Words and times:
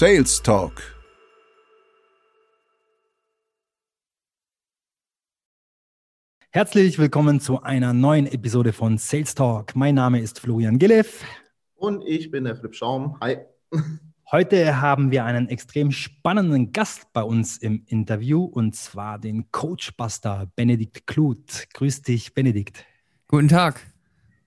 Sales 0.00 0.42
Talk. 0.42 0.80
Herzlich 6.48 6.98
willkommen 6.98 7.38
zu 7.38 7.60
einer 7.60 7.92
neuen 7.92 8.24
Episode 8.24 8.72
von 8.72 8.96
Sales 8.96 9.34
Talk. 9.34 9.76
Mein 9.76 9.96
Name 9.96 10.20
ist 10.20 10.40
Florian 10.40 10.78
Gilleff. 10.78 11.22
Und 11.74 12.02
ich 12.06 12.30
bin 12.30 12.44
der 12.44 12.56
Flip 12.56 12.74
Schaum. 12.74 13.20
Hi. 13.20 13.40
Heute 14.30 14.80
haben 14.80 15.10
wir 15.10 15.26
einen 15.26 15.50
extrem 15.50 15.92
spannenden 15.92 16.72
Gast 16.72 17.12
bei 17.12 17.22
uns 17.22 17.58
im 17.58 17.84
Interview 17.84 18.42
und 18.42 18.74
zwar 18.74 19.18
den 19.18 19.52
Coachbuster 19.52 20.50
Benedikt 20.56 21.06
Kluth. 21.06 21.66
Grüß 21.74 22.00
dich, 22.00 22.32
Benedikt. 22.32 22.86
Guten 23.28 23.48
Tag. 23.48 23.89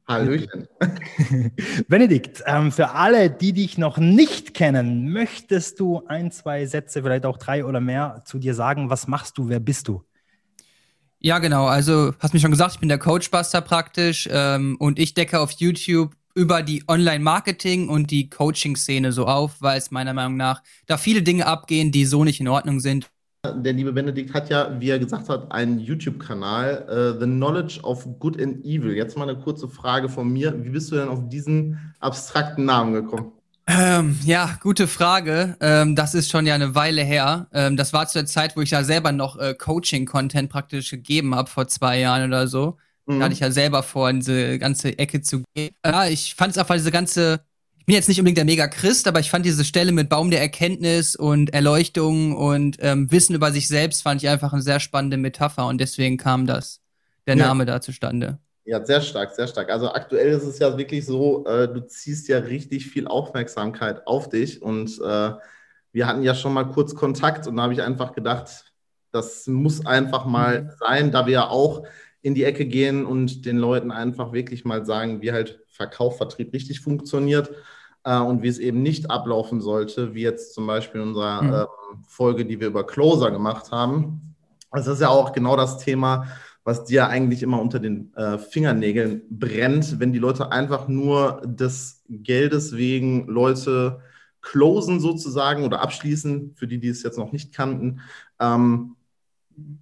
Hallöchen. 0.07 0.67
Benedikt, 1.87 2.43
ähm, 2.45 2.71
für 2.71 2.89
alle, 2.89 3.29
die 3.29 3.53
dich 3.53 3.77
noch 3.77 3.97
nicht 3.97 4.53
kennen, 4.53 5.11
möchtest 5.11 5.79
du 5.79 6.05
ein, 6.07 6.31
zwei 6.31 6.65
Sätze, 6.65 7.01
vielleicht 7.01 7.25
auch 7.25 7.37
drei 7.37 7.63
oder 7.63 7.79
mehr, 7.79 8.21
zu 8.25 8.37
dir 8.37 8.53
sagen? 8.53 8.89
Was 8.89 9.07
machst 9.07 9.37
du? 9.37 9.47
Wer 9.47 9.59
bist 9.59 9.87
du? 9.87 10.03
Ja, 11.19 11.39
genau. 11.39 11.67
Also, 11.67 12.13
hast 12.19 12.33
mir 12.33 12.41
schon 12.41 12.51
gesagt, 12.51 12.73
ich 12.73 12.79
bin 12.81 12.89
der 12.89 12.97
Coachbuster 12.97 13.61
praktisch 13.61 14.27
ähm, 14.29 14.75
und 14.77 14.99
ich 14.99 15.13
decke 15.13 15.39
auf 15.39 15.51
YouTube 15.51 16.13
über 16.35 16.63
die 16.63 16.83
Online-Marketing 16.87 17.87
und 17.87 18.11
die 18.11 18.29
Coaching-Szene 18.29 19.13
so 19.13 19.25
auf, 19.25 19.61
weil 19.61 19.77
es 19.77 19.91
meiner 19.91 20.13
Meinung 20.13 20.35
nach 20.35 20.63
da 20.85 20.97
viele 20.97 21.21
Dinge 21.21 21.45
abgehen, 21.45 21.93
die 21.93 22.05
so 22.05 22.25
nicht 22.25 22.41
in 22.41 22.49
Ordnung 22.49 22.81
sind. 22.81 23.09
Der 23.45 23.73
liebe 23.73 23.91
Benedikt 23.91 24.33
hat 24.33 24.49
ja, 24.49 24.79
wie 24.79 24.89
er 24.89 24.99
gesagt 24.99 25.27
hat, 25.27 25.51
einen 25.51 25.77
YouTube-Kanal, 25.77 26.87
uh, 26.87 27.19
The 27.19 27.25
Knowledge 27.25 27.81
of 27.83 28.07
Good 28.17 28.41
and 28.41 28.63
Evil. 28.63 28.93
Jetzt 28.93 29.17
mal 29.17 29.27
eine 29.27 29.37
kurze 29.37 29.67
Frage 29.67 30.07
von 30.07 30.31
mir. 30.31 30.63
Wie 30.63 30.69
bist 30.69 30.89
du 30.93 30.95
denn 30.95 31.09
auf 31.09 31.27
diesen 31.27 31.93
abstrakten 31.99 32.63
Namen 32.63 32.93
gekommen? 32.93 33.33
Ähm, 33.67 34.17
ja, 34.23 34.57
gute 34.61 34.87
Frage. 34.87 35.57
Ähm, 35.59 35.93
das 35.93 36.15
ist 36.15 36.31
schon 36.31 36.45
ja 36.45 36.55
eine 36.55 36.73
Weile 36.73 37.03
her. 37.03 37.47
Ähm, 37.51 37.75
das 37.75 37.91
war 37.91 38.07
zu 38.07 38.19
der 38.19 38.27
Zeit, 38.27 38.55
wo 38.55 38.61
ich 38.61 38.71
ja 38.71 38.85
selber 38.85 39.11
noch 39.11 39.37
äh, 39.37 39.53
Coaching-Content 39.53 40.49
praktisch 40.49 40.91
gegeben 40.91 41.35
habe, 41.35 41.49
vor 41.49 41.67
zwei 41.67 41.99
Jahren 41.99 42.25
oder 42.29 42.47
so. 42.47 42.77
Mhm. 43.07 43.19
Da 43.19 43.25
hatte 43.25 43.33
ich 43.33 43.41
ja 43.41 43.51
selber 43.51 43.83
vor, 43.83 44.09
in 44.09 44.19
diese 44.19 44.57
ganze 44.57 44.97
Ecke 44.97 45.19
zu 45.21 45.43
gehen. 45.53 45.75
Ja, 45.85 46.07
ich 46.07 46.35
fand 46.35 46.51
es 46.51 46.57
einfach 46.57 46.75
diese 46.75 46.91
ganze, 46.91 47.41
bin 47.85 47.95
jetzt 47.95 48.07
nicht 48.07 48.19
unbedingt 48.19 48.37
der 48.37 48.45
Mega-Christ, 48.45 49.07
aber 49.07 49.19
ich 49.19 49.29
fand 49.29 49.45
diese 49.45 49.65
Stelle 49.65 49.91
mit 49.91 50.09
Baum 50.09 50.31
der 50.31 50.41
Erkenntnis 50.41 51.15
und 51.15 51.53
Erleuchtung 51.53 52.35
und 52.35 52.77
ähm, 52.79 53.11
Wissen 53.11 53.35
über 53.35 53.51
sich 53.51 53.67
selbst, 53.67 54.03
fand 54.03 54.23
ich 54.23 54.29
einfach 54.29 54.53
eine 54.53 54.61
sehr 54.61 54.79
spannende 54.79 55.17
Metapher 55.17 55.67
und 55.67 55.81
deswegen 55.81 56.17
kam 56.17 56.45
das, 56.45 56.81
der 57.27 57.35
ja. 57.35 57.47
Name 57.47 57.65
da 57.65 57.81
zustande. 57.81 58.39
Ja, 58.65 58.85
sehr 58.85 59.01
stark, 59.01 59.35
sehr 59.35 59.47
stark. 59.47 59.69
Also 59.69 59.91
aktuell 59.91 60.29
ist 60.29 60.43
es 60.43 60.59
ja 60.59 60.77
wirklich 60.77 61.05
so, 61.05 61.45
äh, 61.45 61.67
du 61.67 61.85
ziehst 61.85 62.29
ja 62.29 62.37
richtig 62.37 62.87
viel 62.87 63.07
Aufmerksamkeit 63.07 64.07
auf 64.07 64.29
dich 64.29 64.61
und 64.61 64.89
äh, 65.01 65.31
wir 65.91 66.07
hatten 66.07 66.23
ja 66.23 66.33
schon 66.33 66.53
mal 66.53 66.63
kurz 66.63 66.95
Kontakt 66.95 67.45
und 67.47 67.57
da 67.57 67.63
habe 67.63 67.73
ich 67.73 67.81
einfach 67.81 68.13
gedacht, 68.13 68.73
das 69.11 69.47
muss 69.47 69.85
einfach 69.85 70.25
mal 70.25 70.63
mhm. 70.63 70.69
sein, 70.79 71.11
da 71.11 71.25
wir 71.25 71.33
ja 71.33 71.47
auch 71.49 71.83
in 72.21 72.35
die 72.35 72.45
Ecke 72.45 72.65
gehen 72.65 73.05
und 73.05 73.45
den 73.45 73.57
Leuten 73.57 73.91
einfach 73.91 74.31
wirklich 74.31 74.63
mal 74.63 74.85
sagen, 74.85 75.21
wie 75.21 75.33
halt 75.33 75.59
Verkauf, 75.67 76.17
Vertrieb 76.17 76.53
richtig 76.53 76.79
funktioniert 76.79 77.51
äh, 78.03 78.19
und 78.19 78.43
wie 78.43 78.47
es 78.47 78.59
eben 78.59 78.81
nicht 78.81 79.09
ablaufen 79.09 79.61
sollte, 79.61 80.13
wie 80.13 80.21
jetzt 80.21 80.53
zum 80.53 80.67
Beispiel 80.67 81.01
in 81.01 81.09
unserer 81.09 81.41
mhm. 81.41 81.53
äh, 81.53 81.65
Folge, 82.07 82.45
die 82.45 82.59
wir 82.59 82.67
über 82.67 82.85
Closer 82.85 83.31
gemacht 83.31 83.71
haben. 83.71 84.35
Das 84.71 84.87
ist 84.87 85.01
ja 85.01 85.09
auch 85.09 85.33
genau 85.33 85.55
das 85.55 85.77
Thema, 85.77 86.27
was 86.63 86.85
dir 86.85 87.07
eigentlich 87.07 87.43
immer 87.43 87.61
unter 87.61 87.79
den 87.79 88.13
äh, 88.15 88.37
Fingernägeln 88.37 89.23
brennt, 89.29 89.99
wenn 89.99 90.13
die 90.13 90.19
Leute 90.19 90.51
einfach 90.51 90.87
nur 90.87 91.41
des 91.45 92.03
Geldes 92.09 92.75
wegen 92.75 93.27
Leute 93.27 93.99
closen 94.41 94.99
sozusagen 94.99 95.63
oder 95.63 95.81
abschließen, 95.81 96.53
für 96.55 96.67
die, 96.67 96.79
die 96.79 96.89
es 96.89 97.03
jetzt 97.03 97.17
noch 97.17 97.31
nicht 97.31 97.53
kannten. 97.53 98.01
Ähm, 98.39 98.95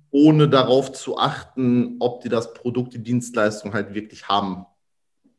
ohne 0.09 0.49
darauf 0.49 0.91
zu 0.91 1.17
achten, 1.17 1.95
ob 1.99 2.21
die 2.21 2.29
das 2.29 2.53
Produkt, 2.53 2.93
die 2.93 3.01
Dienstleistung 3.01 3.73
halt 3.73 3.93
wirklich 3.93 4.27
haben 4.27 4.65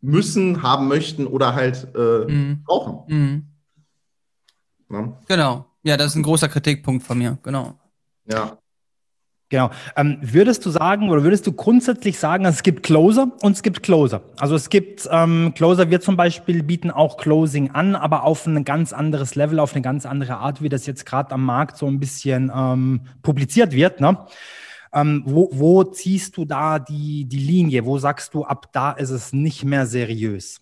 müssen, 0.03 0.63
haben 0.63 0.89
möchten 0.89 1.27
oder 1.27 1.55
halt 1.55 1.89
äh, 1.95 2.31
mhm. 2.31 2.63
brauchen. 2.65 2.99
Mhm. 3.07 3.47
Ja. 4.91 5.13
Genau. 5.27 5.67
Ja, 5.85 5.97
das 5.97 6.09
ist 6.09 6.17
ein 6.17 6.23
großer 6.23 6.49
Kritikpunkt 6.49 7.05
von 7.05 7.19
mir. 7.19 7.39
Genau. 7.43 7.79
Ja. 8.27 8.59
Genau. 9.49 9.71
Ähm, 9.97 10.19
würdest 10.23 10.65
du 10.65 10.71
sagen 10.71 11.11
oder 11.11 11.25
würdest 11.25 11.47
du 11.47 11.53
grundsätzlich 11.53 12.19
sagen, 12.19 12.47
es 12.47 12.63
gibt 12.63 12.83
Closer 12.83 13.33
und 13.43 13.53
es 13.53 13.63
gibt 13.63 13.83
Closer? 13.83 14.23
Also 14.39 14.55
es 14.55 14.71
gibt 14.71 15.07
ähm, 15.11 15.53
Closer, 15.55 15.91
wir 15.91 16.01
zum 16.01 16.17
Beispiel 16.17 16.63
bieten 16.63 16.91
auch 16.91 17.19
Closing 17.19 17.71
an, 17.73 17.95
aber 17.95 18.25
auf 18.25 18.47
ein 18.47 18.65
ganz 18.65 18.95
anderes 18.95 19.35
Level, 19.35 19.61
auf 19.61 19.75
eine 19.75 19.83
ganz 19.83 20.07
andere 20.07 20.39
Art, 20.39 20.63
wie 20.63 20.71
das 20.71 20.87
jetzt 20.87 21.05
gerade 21.05 21.33
am 21.33 21.45
Markt 21.45 21.77
so 21.77 21.87
ein 21.87 22.01
bisschen 22.01 22.51
ähm, 22.55 23.03
publiziert 23.23 23.73
wird. 23.73 24.01
Ne? 24.01 24.17
Ähm, 24.95 25.23
wo, 25.25 25.49
wo 25.53 25.85
ziehst 25.85 26.37
du 26.37 26.45
da 26.45 26.79
die, 26.79 27.25
die 27.25 27.39
Linie? 27.39 27.85
Wo 27.87 27.99
sagst 27.99 28.35
du, 28.35 28.45
ab 28.45 28.69
da 28.73 28.93
ist 28.93 29.11
es 29.11 29.33
nicht 29.33 29.65
mehr 29.65 29.87
seriös? 29.87 30.61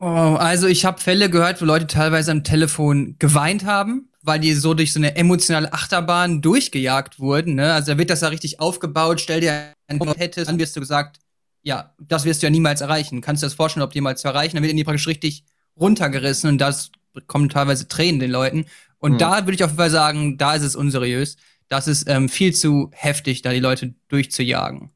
Oh, 0.00 0.36
also 0.36 0.66
ich 0.66 0.84
habe 0.84 1.00
Fälle 1.00 1.30
gehört, 1.30 1.62
wo 1.62 1.64
Leute 1.64 1.86
teilweise 1.86 2.32
am 2.32 2.42
Telefon 2.42 3.14
geweint 3.20 3.64
haben, 3.64 4.08
weil 4.20 4.40
die 4.40 4.52
so 4.54 4.74
durch 4.74 4.92
so 4.92 4.98
eine 4.98 5.14
emotionale 5.14 5.72
Achterbahn 5.72 6.42
durchgejagt 6.42 7.20
wurden. 7.20 7.54
Ne? 7.54 7.72
Also 7.72 7.92
da 7.92 7.98
wird 7.98 8.10
das 8.10 8.20
ja 8.20 8.28
richtig 8.28 8.58
aufgebaut. 8.58 9.20
Stell 9.20 9.40
dir 9.40 9.72
ein 9.86 10.00
hättest, 10.16 10.48
dann 10.48 10.58
wirst 10.58 10.74
du 10.74 10.80
gesagt, 10.80 11.20
ja, 11.62 11.94
das 12.00 12.24
wirst 12.24 12.42
du 12.42 12.46
ja 12.46 12.50
niemals 12.50 12.80
erreichen. 12.80 13.20
Kannst 13.20 13.44
du 13.44 13.46
das 13.46 13.54
vorstellen, 13.54 13.84
ob 13.84 13.94
jemals 13.94 14.22
zu 14.22 14.26
erreichen? 14.26 14.56
Dann 14.56 14.64
wird 14.64 14.76
die 14.76 14.82
praktisch 14.82 15.06
richtig 15.06 15.44
runtergerissen 15.78 16.50
und 16.50 16.58
das 16.58 16.90
kommen 17.28 17.48
teilweise 17.48 17.86
Tränen 17.86 18.18
den 18.18 18.32
Leuten. 18.32 18.64
Und 18.98 19.12
mhm. 19.12 19.18
da 19.18 19.46
würde 19.46 19.54
ich 19.54 19.62
auf 19.62 19.70
jeden 19.70 19.78
Fall 19.78 19.90
sagen, 19.90 20.36
da 20.36 20.54
ist 20.54 20.62
es 20.62 20.74
unseriös. 20.74 21.36
Das 21.72 21.88
ist 21.88 22.06
ähm, 22.06 22.28
viel 22.28 22.54
zu 22.54 22.90
heftig, 22.92 23.40
da 23.40 23.50
die 23.50 23.58
Leute 23.58 23.94
durchzujagen. 24.08 24.90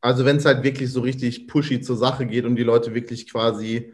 Also 0.00 0.24
wenn 0.24 0.38
es 0.38 0.46
halt 0.46 0.64
wirklich 0.64 0.90
so 0.90 1.02
richtig 1.02 1.46
pushy 1.46 1.82
zur 1.82 1.98
Sache 1.98 2.24
geht 2.24 2.46
und 2.46 2.56
die 2.56 2.62
Leute 2.62 2.94
wirklich 2.94 3.30
quasi 3.30 3.92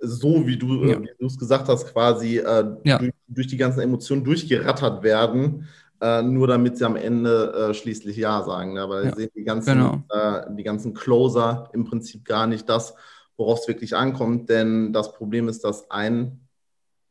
so 0.00 0.46
wie 0.46 0.56
du 0.56 0.86
ja. 0.86 0.96
äh, 0.96 1.24
es 1.26 1.36
gesagt 1.36 1.68
hast, 1.68 1.92
quasi 1.92 2.38
äh, 2.38 2.64
ja. 2.84 2.96
durch, 2.96 3.12
durch, 3.28 3.46
die 3.48 3.58
ganzen 3.58 3.80
Emotionen 3.80 4.24
durchgerattert 4.24 5.02
werden, 5.02 5.68
äh, 6.00 6.22
nur 6.22 6.46
damit 6.46 6.78
sie 6.78 6.86
am 6.86 6.96
Ende 6.96 7.52
äh, 7.52 7.74
schließlich 7.74 8.16
Ja 8.16 8.42
sagen. 8.44 8.72
Ne? 8.72 8.88
Weil 8.88 9.04
ja. 9.04 9.14
sehen 9.14 9.30
die 9.36 9.44
ganzen, 9.44 9.74
genau. 9.74 10.02
Äh, 10.08 10.54
die 10.56 10.64
ganzen 10.64 10.94
Closer 10.94 11.68
im 11.74 11.84
Prinzip 11.84 12.24
gar 12.24 12.46
nicht 12.46 12.66
das, 12.66 12.94
worauf 13.36 13.60
es 13.60 13.68
wirklich 13.68 13.94
ankommt. 13.94 14.48
Denn 14.48 14.94
das 14.94 15.12
Problem 15.12 15.48
ist, 15.48 15.64
dass 15.64 15.90
ein 15.90 16.48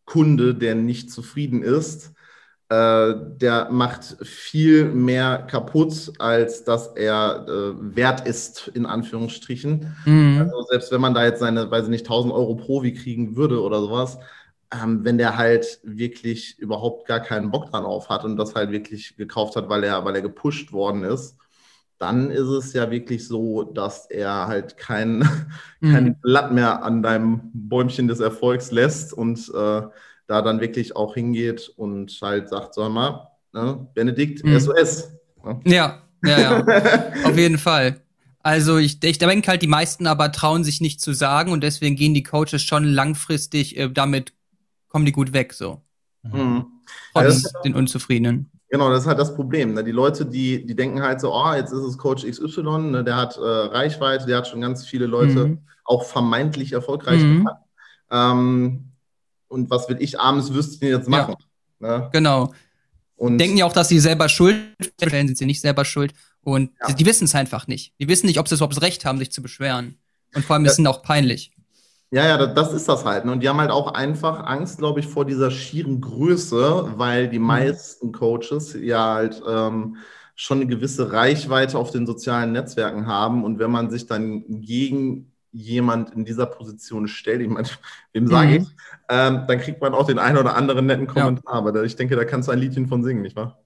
Kunde, 0.05 0.55
der 0.55 0.73
nicht 0.73 1.11
zufrieden 1.11 1.61
ist, 1.61 2.13
äh, 2.73 3.15
der 3.39 3.69
macht 3.69 4.17
viel 4.23 4.85
mehr 4.85 5.45
kaputt, 5.49 6.13
als 6.17 6.63
dass 6.63 6.87
er 6.87 7.45
äh, 7.47 7.95
wert 7.95 8.27
ist, 8.27 8.69
in 8.69 8.87
Anführungsstrichen. 8.87 9.95
Mhm. 10.05 10.39
Also 10.39 10.63
selbst 10.71 10.91
wenn 10.91 11.01
man 11.01 11.13
da 11.13 11.23
jetzt 11.23 11.39
seine, 11.39 11.69
weiß 11.69 11.83
ich 11.83 11.89
nicht, 11.91 12.05
1000 12.05 12.33
Euro 12.33 12.55
Provi 12.55 12.93
kriegen 12.93 13.35
würde 13.35 13.61
oder 13.61 13.79
sowas, 13.79 14.17
ähm, 14.73 15.05
wenn 15.05 15.19
der 15.19 15.37
halt 15.37 15.81
wirklich 15.83 16.57
überhaupt 16.57 17.07
gar 17.07 17.19
keinen 17.19 17.51
Bock 17.51 17.71
darauf 17.71 18.09
hat 18.09 18.25
und 18.25 18.37
das 18.37 18.55
halt 18.55 18.71
wirklich 18.71 19.17
gekauft 19.17 19.55
hat, 19.55 19.69
weil 19.69 19.83
er, 19.83 20.03
weil 20.03 20.15
er 20.15 20.23
gepusht 20.23 20.71
worden 20.71 21.03
ist, 21.03 21.37
dann 21.99 22.31
ist 22.31 22.47
es 22.47 22.73
ja 22.73 22.89
wirklich 22.89 23.27
so, 23.27 23.63
dass 23.63 24.07
er 24.09 24.47
halt 24.47 24.77
kein, 24.77 25.19
mhm. 25.79 25.91
kein 25.91 26.19
Blatt 26.21 26.51
mehr 26.51 26.81
an 26.81 27.03
deinem 27.03 27.51
Bäumchen 27.53 28.07
des 28.07 28.19
Erfolgs 28.19 28.71
lässt 28.71 29.13
und 29.13 29.51
äh, 29.53 29.83
da 30.33 30.41
dann 30.41 30.61
wirklich 30.61 30.95
auch 30.95 31.13
hingeht 31.13 31.71
und 31.77 32.17
halt 32.19 32.49
sagt, 32.49 32.73
sag 32.73 32.91
mal, 32.91 33.27
ne, 33.53 33.87
Benedikt, 33.93 34.43
mhm. 34.43 34.59
SOS. 34.59 35.11
Ne? 35.45 35.59
Ja, 35.65 36.01
ja, 36.25 36.39
ja. 36.39 36.65
Auf 37.23 37.37
jeden 37.37 37.59
Fall. 37.59 38.01
Also 38.39 38.77
ich, 38.77 39.01
ich 39.03 39.19
denke 39.19 39.47
halt, 39.47 39.61
die 39.61 39.67
meisten 39.67 40.07
aber 40.07 40.31
trauen 40.31 40.63
sich 40.63 40.81
nicht 40.81 41.01
zu 41.01 41.13
sagen 41.13 41.51
und 41.51 41.61
deswegen 41.61 41.95
gehen 41.95 42.15
die 42.15 42.23
Coaches 42.23 42.63
schon 42.63 42.83
langfristig 42.83 43.77
äh, 43.77 43.89
damit, 43.89 44.33
kommen 44.87 45.05
die 45.05 45.11
gut 45.11 45.33
weg 45.33 45.53
so. 45.53 45.81
Mhm. 46.23 46.65
Trotz 47.13 47.43
ja, 47.43 47.61
den 47.61 47.75
Unzufriedenen. 47.75 48.49
Genau, 48.69 48.89
das 48.89 49.01
ist 49.01 49.07
halt 49.07 49.19
das 49.19 49.35
Problem. 49.35 49.75
Ne? 49.75 49.83
Die 49.83 49.91
Leute, 49.91 50.25
die, 50.25 50.65
die 50.65 50.75
denken 50.75 51.03
halt 51.03 51.21
so, 51.21 51.31
oh, 51.31 51.53
jetzt 51.53 51.71
ist 51.71 51.83
es 51.83 51.95
Coach 51.95 52.25
XY, 52.25 52.89
ne? 52.89 53.03
der 53.03 53.17
hat 53.17 53.37
äh, 53.37 53.41
Reichweite, 53.41 54.25
der 54.25 54.37
hat 54.37 54.47
schon 54.47 54.61
ganz 54.61 54.83
viele 54.83 55.05
Leute 55.05 55.45
mhm. 55.45 55.59
auch 55.85 56.05
vermeintlich 56.05 56.73
erfolgreich 56.73 57.21
mhm. 57.21 57.37
gemacht. 57.37 57.61
Ähm, 58.09 58.92
und 59.53 59.69
was 59.69 59.87
will 59.87 59.97
ich 59.99 60.19
armes 60.19 60.53
Würstchen 60.53 60.89
jetzt 60.89 61.07
machen? 61.07 61.35
Ja, 61.79 61.99
ne? 61.99 62.09
Genau. 62.11 62.53
Und 63.15 63.37
denken 63.37 63.57
ja 63.57 63.65
auch, 63.65 63.73
dass 63.73 63.87
sie 63.87 63.99
selber 63.99 64.27
schuld 64.27 64.57
sind, 64.99 65.11
sind 65.11 65.37
sie 65.37 65.45
nicht 65.45 65.61
selber 65.61 65.85
schuld. 65.85 66.13
Und 66.41 66.71
ja. 66.81 66.87
die, 66.87 66.95
die 66.95 67.05
wissen 67.05 67.25
es 67.25 67.35
einfach 67.35 67.67
nicht. 67.67 67.93
Die 67.99 68.07
wissen 68.09 68.25
nicht, 68.25 68.39
ob 68.39 68.47
sie 68.47 68.55
überhaupt 68.55 68.75
das 68.75 68.83
Recht 68.83 69.05
haben, 69.05 69.17
sich 69.17 69.31
zu 69.31 69.41
beschweren. 69.41 69.97
Und 70.35 70.43
vor 70.43 70.55
allem 70.55 70.65
ist 70.65 70.79
es 70.79 70.85
auch 70.85 71.03
peinlich. 71.03 71.51
Ja, 72.11 72.27
ja, 72.27 72.45
das 72.45 72.73
ist 72.73 72.87
das 72.89 73.05
halt. 73.05 73.25
Ne? 73.25 73.31
Und 73.31 73.41
die 73.41 73.49
haben 73.49 73.59
halt 73.59 73.71
auch 73.71 73.93
einfach 73.93 74.45
Angst, 74.45 74.77
glaube 74.77 74.99
ich, 74.99 75.07
vor 75.07 75.25
dieser 75.25 75.49
schieren 75.49 76.01
Größe, 76.01 76.93
weil 76.97 77.29
die 77.29 77.39
mhm. 77.39 77.45
meisten 77.45 78.11
Coaches 78.11 78.75
ja 78.79 79.15
halt 79.15 79.41
ähm, 79.47 79.97
schon 80.35 80.59
eine 80.59 80.67
gewisse 80.67 81.11
Reichweite 81.11 81.77
auf 81.77 81.91
den 81.91 82.05
sozialen 82.05 82.51
Netzwerken 82.51 83.07
haben. 83.07 83.43
Und 83.43 83.57
wenn 83.57 83.71
man 83.71 83.89
sich 83.89 84.05
dann 84.05 84.43
gegen 84.47 85.32
jemand 85.53 86.09
in 86.11 86.25
dieser 86.25 86.47
Position 86.47 87.07
stellt, 87.07 87.41
ich 87.41 87.47
meine, 87.47 87.67
wem 88.11 88.27
sage 88.27 88.47
mhm. 88.47 88.55
ich, 88.55 88.67
ähm, 89.09 89.43
dann 89.47 89.59
kriegt 89.59 89.81
man 89.81 89.93
auch 89.93 90.07
den 90.07 90.19
einen 90.19 90.37
oder 90.37 90.55
anderen 90.55 90.87
netten 90.87 91.07
Kommentar. 91.07 91.53
Ja. 91.53 91.59
Aber 91.59 91.83
ich 91.83 91.95
denke, 91.95 92.15
da 92.15 92.25
kannst 92.25 92.47
du 92.47 92.51
ein 92.51 92.59
Liedchen 92.59 92.87
von 92.87 93.03
singen, 93.03 93.21
nicht 93.21 93.35
wahr? 93.35 93.59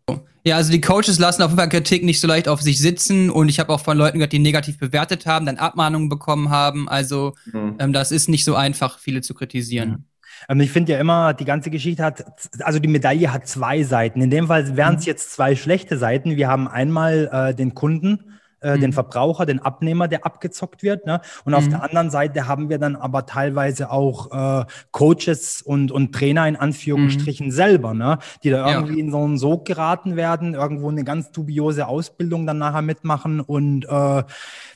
Ja, 0.44 0.58
also 0.58 0.72
die 0.72 0.82
Coaches 0.82 1.18
lassen 1.20 1.42
auf 1.42 1.50
jeden 1.50 1.60
Fall 1.60 1.70
Kritik 1.70 2.04
nicht 2.04 2.22
so 2.22 2.28
leicht 2.28 2.48
auf 2.48 2.62
sich 2.62 2.80
sitzen 2.80 3.30
und 3.30 3.50
ich 3.50 3.60
habe 3.60 3.74
auch 3.74 3.80
von 3.80 3.98
Leuten 3.98 4.20
gehört, 4.20 4.34
die 4.34 4.40
negativ 4.40 4.78
bewertet 4.78 5.26
haben, 5.26 5.46
dann 5.46 5.58
Abmahnungen 5.58 6.10
bekommen 6.10 6.50
haben. 6.50 6.88
Also 6.88 7.34
mhm. 7.52 7.76
ähm, 7.80 7.94
das 7.94 8.12
ist 8.12 8.30
nicht 8.30 8.44
so 8.44 8.56
einfach, 8.56 9.00
viele 9.00 9.22
zu 9.22 9.34
kritisieren. 9.34 9.90
Mhm. 9.90 10.06
Ähm, 10.50 10.62
ich 10.62 10.72
finde 10.72 10.94
ja 10.94 11.00
immer, 11.00 11.34
die 11.34 11.46
ganze 11.46 11.70
Geschichte 11.70 12.04
hat, 12.04 12.24
also 12.60 12.80
die 12.80 12.88
Medaille 12.88 13.32
hat 13.32 13.48
zwei 13.48 13.84
Seiten. 13.84 14.22
In 14.22 14.30
dem 14.30 14.48
Fall 14.48 14.76
wären 14.78 14.96
es 14.96 15.02
mhm. 15.02 15.08
jetzt 15.08 15.32
zwei 15.34 15.56
schlechte 15.56 15.98
Seiten. 15.98 16.36
Wir 16.36 16.48
haben 16.48 16.68
einmal 16.68 17.30
äh, 17.32 17.56
den 17.56 17.74
Kunden, 17.74 18.37
äh, 18.62 18.76
mhm. 18.76 18.82
den 18.82 18.94
Verbraucher, 18.94 19.46
den 19.46 19.60
Abnehmer, 19.60 20.08
der 20.08 20.26
abgezockt 20.26 20.84
wird. 20.84 21.06
Ne? 21.06 21.22
Und 21.46 21.52
mhm. 21.52 21.58
auf 21.58 21.68
der 21.68 21.84
anderen 21.84 22.10
Seite 22.10 22.48
haben 22.48 22.70
wir 22.70 22.80
dann 22.80 22.96
aber 22.96 23.26
teilweise 23.26 23.92
auch 23.92 24.62
äh, 24.62 24.66
Coaches 24.92 25.62
und, 25.62 25.92
und 25.92 26.14
Trainer 26.14 26.48
in 26.48 26.56
Anführungsstrichen 26.56 27.48
mhm. 27.48 27.52
selber, 27.52 27.94
ne? 27.94 28.20
die 28.44 28.50
da 28.50 28.72
irgendwie 28.72 28.98
ja. 28.98 29.04
in 29.06 29.12
so 29.12 29.24
einen 29.24 29.38
Sog 29.38 29.66
geraten 29.66 30.16
werden, 30.16 30.54
irgendwo 30.54 30.90
eine 30.90 31.04
ganz 31.04 31.32
dubiose 31.32 31.88
Ausbildung 31.88 32.46
dann 32.46 32.58
nachher 32.58 32.82
mitmachen 32.82 33.40
und 33.40 33.86
äh, 33.86 34.24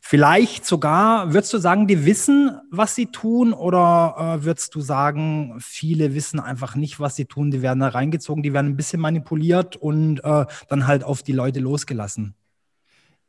vielleicht 0.01 0.65
sogar, 0.65 1.33
würdest 1.33 1.53
du 1.53 1.57
sagen, 1.57 1.87
die 1.87 2.05
wissen, 2.05 2.59
was 2.69 2.95
sie 2.95 3.07
tun 3.07 3.53
oder 3.53 4.37
äh, 4.39 4.43
würdest 4.43 4.75
du 4.75 4.81
sagen, 4.81 5.55
viele 5.59 6.13
wissen 6.13 6.39
einfach 6.39 6.75
nicht, 6.75 6.99
was 6.99 7.15
sie 7.15 7.25
tun, 7.25 7.51
die 7.51 7.61
werden 7.61 7.79
da 7.79 7.89
reingezogen, 7.89 8.43
die 8.43 8.53
werden 8.53 8.67
ein 8.67 8.77
bisschen 8.77 9.01
manipuliert 9.01 9.75
und 9.75 10.19
äh, 10.23 10.45
dann 10.67 10.87
halt 10.87 11.03
auf 11.03 11.23
die 11.23 11.33
Leute 11.33 11.59
losgelassen? 11.59 12.35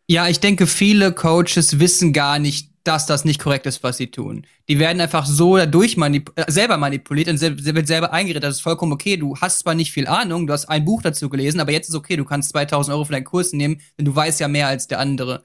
Ja, 0.08 0.28
ich 0.28 0.40
denke, 0.40 0.66
viele 0.66 1.12
Coaches 1.12 1.78
wissen 1.78 2.12
gar 2.12 2.38
nicht, 2.38 2.72
dass 2.84 3.06
das 3.06 3.25
nicht 3.25 3.40
korrekt 3.40 3.66
ist, 3.66 3.82
was 3.82 3.96
sie 3.96 4.10
tun. 4.10 4.44
Die 4.69 4.78
werden 4.78 5.00
einfach 5.00 5.25
so 5.25 5.56
dadurch 5.56 5.96
manip 5.96 6.32
äh, 6.34 6.50
selber 6.50 6.76
manipuliert 6.76 7.28
und 7.28 7.38
se 7.38 7.56
wird 7.56 7.87
selber 7.87 8.12
eingeredet. 8.12 8.43
Das 8.43 8.56
ist 8.56 8.60
vollkommen 8.60 8.93
okay. 8.93 9.16
Du 9.16 9.37
hast 9.37 9.60
zwar 9.60 9.75
nicht 9.75 9.93
viel 9.93 10.06
Ahnung, 10.06 10.46
du 10.46 10.52
hast 10.52 10.66
ein 10.66 10.84
Buch 10.84 11.02
dazu 11.02 11.28
gelesen, 11.28 11.60
aber 11.60 11.70
jetzt 11.72 11.88
ist 11.88 11.94
okay, 11.94 12.16
du 12.16 12.25
kannst 12.25 12.50
2000 12.50 12.94
Euro 12.94 13.04
für 13.04 13.12
deinen 13.12 13.25
Kurs 13.25 13.52
nehmen, 13.52 13.81
denn 13.96 14.04
du 14.04 14.14
weißt 14.14 14.40
ja 14.40 14.49
mehr 14.49 14.66
als 14.66 14.88
der 14.88 14.99
andere. 14.99 15.44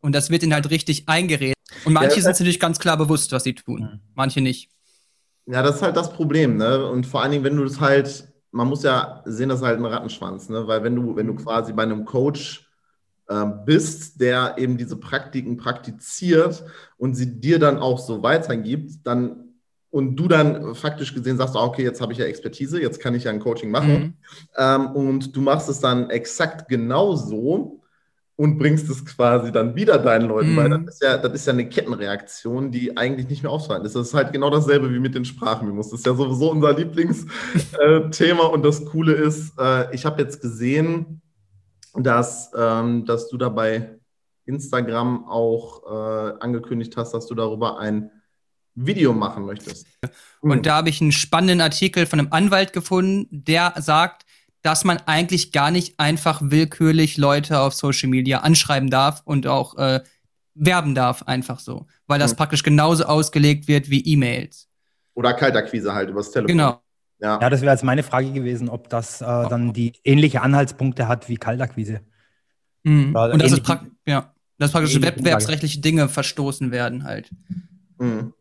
Und 0.00 0.14
das 0.14 0.30
wird 0.30 0.42
ihnen 0.42 0.54
halt 0.54 0.70
richtig 0.70 1.08
eingeredet. 1.08 1.56
Und 1.84 1.92
manche 1.92 2.16
ja, 2.16 2.22
sind 2.22 2.34
sich 2.34 2.44
natürlich 2.44 2.60
ganz 2.60 2.78
klar 2.80 2.96
bewusst, 2.96 3.30
was 3.32 3.44
sie 3.44 3.54
tun. 3.54 4.00
Manche 4.14 4.40
nicht. 4.40 4.68
Ja, 5.46 5.62
das 5.62 5.76
ist 5.76 5.82
halt 5.82 5.96
das 5.96 6.12
Problem, 6.12 6.56
ne? 6.56 6.86
Und 6.86 7.06
vor 7.06 7.22
allen 7.22 7.32
Dingen, 7.32 7.44
wenn 7.44 7.56
du 7.56 7.64
das 7.64 7.80
halt, 7.80 8.32
man 8.50 8.68
muss 8.68 8.82
ja 8.82 9.22
sehen, 9.24 9.48
das 9.48 9.60
ist 9.60 9.64
halt 9.64 9.78
ein 9.78 9.84
Rattenschwanz, 9.84 10.48
ne? 10.48 10.66
Weil 10.66 10.82
wenn 10.82 10.94
du, 10.96 11.16
wenn 11.16 11.26
du 11.26 11.34
quasi 11.34 11.72
bei 11.72 11.82
einem 11.84 12.04
Coach 12.04 12.61
bist, 13.64 14.20
der 14.20 14.54
eben 14.58 14.76
diese 14.76 14.96
Praktiken 14.96 15.56
praktiziert 15.56 16.64
und 16.98 17.14
sie 17.14 17.40
dir 17.40 17.58
dann 17.58 17.78
auch 17.78 17.98
so 17.98 18.22
weitergibt, 18.22 19.06
dann 19.06 19.52
und 19.90 20.16
du 20.16 20.26
dann 20.26 20.74
faktisch 20.74 21.14
gesehen 21.14 21.36
sagst, 21.36 21.54
ah, 21.54 21.64
okay, 21.64 21.82
jetzt 21.82 22.00
habe 22.00 22.12
ich 22.12 22.18
ja 22.18 22.24
Expertise, 22.24 22.80
jetzt 22.80 22.98
kann 22.98 23.14
ich 23.14 23.24
ja 23.24 23.30
ein 23.30 23.40
Coaching 23.40 23.70
machen 23.70 23.92
mhm. 23.92 24.14
ähm, 24.56 24.86
und 24.92 25.36
du 25.36 25.42
machst 25.42 25.68
es 25.68 25.80
dann 25.80 26.08
exakt 26.08 26.68
genauso 26.68 27.82
und 28.36 28.58
bringst 28.58 28.88
es 28.88 29.04
quasi 29.04 29.52
dann 29.52 29.76
wieder 29.76 29.98
deinen 29.98 30.28
Leuten, 30.28 30.52
mhm. 30.52 30.56
weil 30.56 30.70
das 30.70 30.94
ist, 30.94 31.02
ja, 31.02 31.18
das 31.18 31.32
ist 31.34 31.46
ja 31.46 31.52
eine 31.52 31.68
Kettenreaktion, 31.68 32.70
die 32.70 32.96
eigentlich 32.96 33.28
nicht 33.28 33.42
mehr 33.42 33.52
aufzuhalten 33.52 33.84
ist. 33.86 33.94
Das 33.94 34.08
ist 34.08 34.14
halt 34.14 34.32
genau 34.32 34.48
dasselbe 34.48 34.92
wie 34.92 34.98
mit 34.98 35.14
den 35.14 35.26
Sprachmemos. 35.26 35.90
Das 35.90 36.00
ist 36.00 36.06
ja 36.06 36.14
sowieso 36.14 36.50
unser 36.50 36.72
Lieblingsthema 36.72 38.44
und 38.52 38.64
das 38.64 38.86
Coole 38.86 39.12
ist, 39.12 39.52
äh, 39.58 39.94
ich 39.94 40.06
habe 40.06 40.22
jetzt 40.22 40.40
gesehen, 40.40 41.20
dass, 41.94 42.50
ähm, 42.56 43.04
dass 43.04 43.28
du 43.28 43.36
dabei 43.36 43.98
Instagram 44.44 45.28
auch 45.28 45.82
äh, 45.84 46.34
angekündigt 46.40 46.96
hast, 46.96 47.12
dass 47.12 47.26
du 47.26 47.34
darüber 47.34 47.78
ein 47.78 48.10
Video 48.74 49.12
machen 49.12 49.44
möchtest. 49.44 49.86
Und 50.40 50.58
mhm. 50.58 50.62
da 50.62 50.76
habe 50.76 50.88
ich 50.88 51.00
einen 51.00 51.12
spannenden 51.12 51.60
Artikel 51.60 52.06
von 52.06 52.18
einem 52.18 52.32
Anwalt 52.32 52.72
gefunden, 52.72 53.28
der 53.30 53.74
sagt, 53.78 54.24
dass 54.62 54.84
man 54.84 54.98
eigentlich 55.06 55.52
gar 55.52 55.70
nicht 55.70 55.98
einfach 55.98 56.40
willkürlich 56.42 57.18
Leute 57.18 57.60
auf 57.60 57.74
Social 57.74 58.08
Media 58.08 58.38
anschreiben 58.38 58.90
darf 58.90 59.22
und 59.24 59.46
auch 59.46 59.76
äh, 59.76 60.00
werben 60.54 60.94
darf, 60.94 61.22
einfach 61.24 61.58
so. 61.58 61.86
Weil 62.06 62.18
das 62.18 62.32
mhm. 62.32 62.36
praktisch 62.36 62.62
genauso 62.62 63.04
ausgelegt 63.04 63.68
wird 63.68 63.90
wie 63.90 64.00
E-Mails. 64.00 64.68
Oder 65.14 65.34
Kaltakquise 65.34 65.92
halt 65.92 66.10
übers 66.10 66.30
Telefon. 66.30 66.56
Genau. 66.56 66.80
Ja, 67.22 67.38
ja 67.40 67.50
das 67.50 67.62
wäre 67.62 67.72
jetzt 67.72 67.84
meine 67.84 68.02
Frage 68.02 68.32
gewesen, 68.32 68.68
ob 68.68 68.88
das 68.88 69.20
äh, 69.20 69.24
dann 69.24 69.72
die 69.72 69.92
ähnliche 70.04 70.42
Anhaltspunkte 70.42 71.08
hat 71.08 71.28
wie 71.28 71.36
Kaltakquise. 71.36 72.00
Mhm. 72.82 73.14
Und 73.14 73.40
das 73.40 73.52
ist, 73.52 73.62
ja, 74.06 74.34
dass 74.58 74.72
praktisch 74.72 75.00
wettbewerbsrechtliche 75.00 75.80
Dinge 75.80 76.08
verstoßen 76.08 76.72
werden 76.72 77.04
halt. 77.04 77.30
Mhm. 77.98 78.34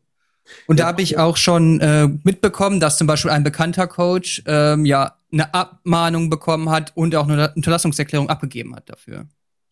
Und 0.67 0.79
da 0.79 0.87
habe 0.87 1.01
ich 1.01 1.17
auch 1.17 1.37
schon 1.37 1.79
äh, 1.79 2.07
mitbekommen, 2.23 2.79
dass 2.79 2.97
zum 2.97 3.07
Beispiel 3.07 3.31
ein 3.31 3.43
bekannter 3.43 3.87
Coach 3.87 4.41
ähm, 4.47 4.85
ja 4.85 5.15
eine 5.31 5.53
Abmahnung 5.53 6.29
bekommen 6.29 6.69
hat 6.69 6.91
und 6.95 7.15
auch 7.15 7.29
eine 7.29 7.53
Unterlassungserklärung 7.55 8.29
abgegeben 8.29 8.75
hat 8.75 8.89
dafür. 8.89 9.27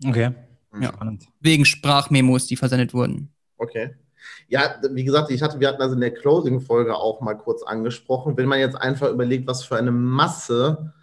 Okay. 0.06 0.32
Ja. 0.80 0.90
Spannend. 0.94 1.26
Wegen 1.40 1.66
Sprachmemos, 1.66 2.46
die 2.46 2.56
versendet 2.56 2.94
wurden. 2.94 3.34
Okay. 3.58 3.96
Ja, 4.48 4.76
wie 4.92 5.04
gesagt, 5.04 5.32
ich 5.32 5.42
hatte, 5.42 5.60
wir 5.60 5.68
hatten 5.68 5.82
also 5.82 5.96
in 5.96 6.02
der 6.02 6.14
Closing-Folge 6.14 6.96
auch 6.96 7.22
mal 7.22 7.36
kurz 7.36 7.64
angesprochen, 7.64 8.38
wenn 8.38 8.48
man 8.48 8.60
jetzt 8.60 8.76
einfach 8.76 9.10
überlegt, 9.10 9.48
was 9.48 9.64
für 9.64 9.78
eine 9.78 9.92
Masse 9.92 10.94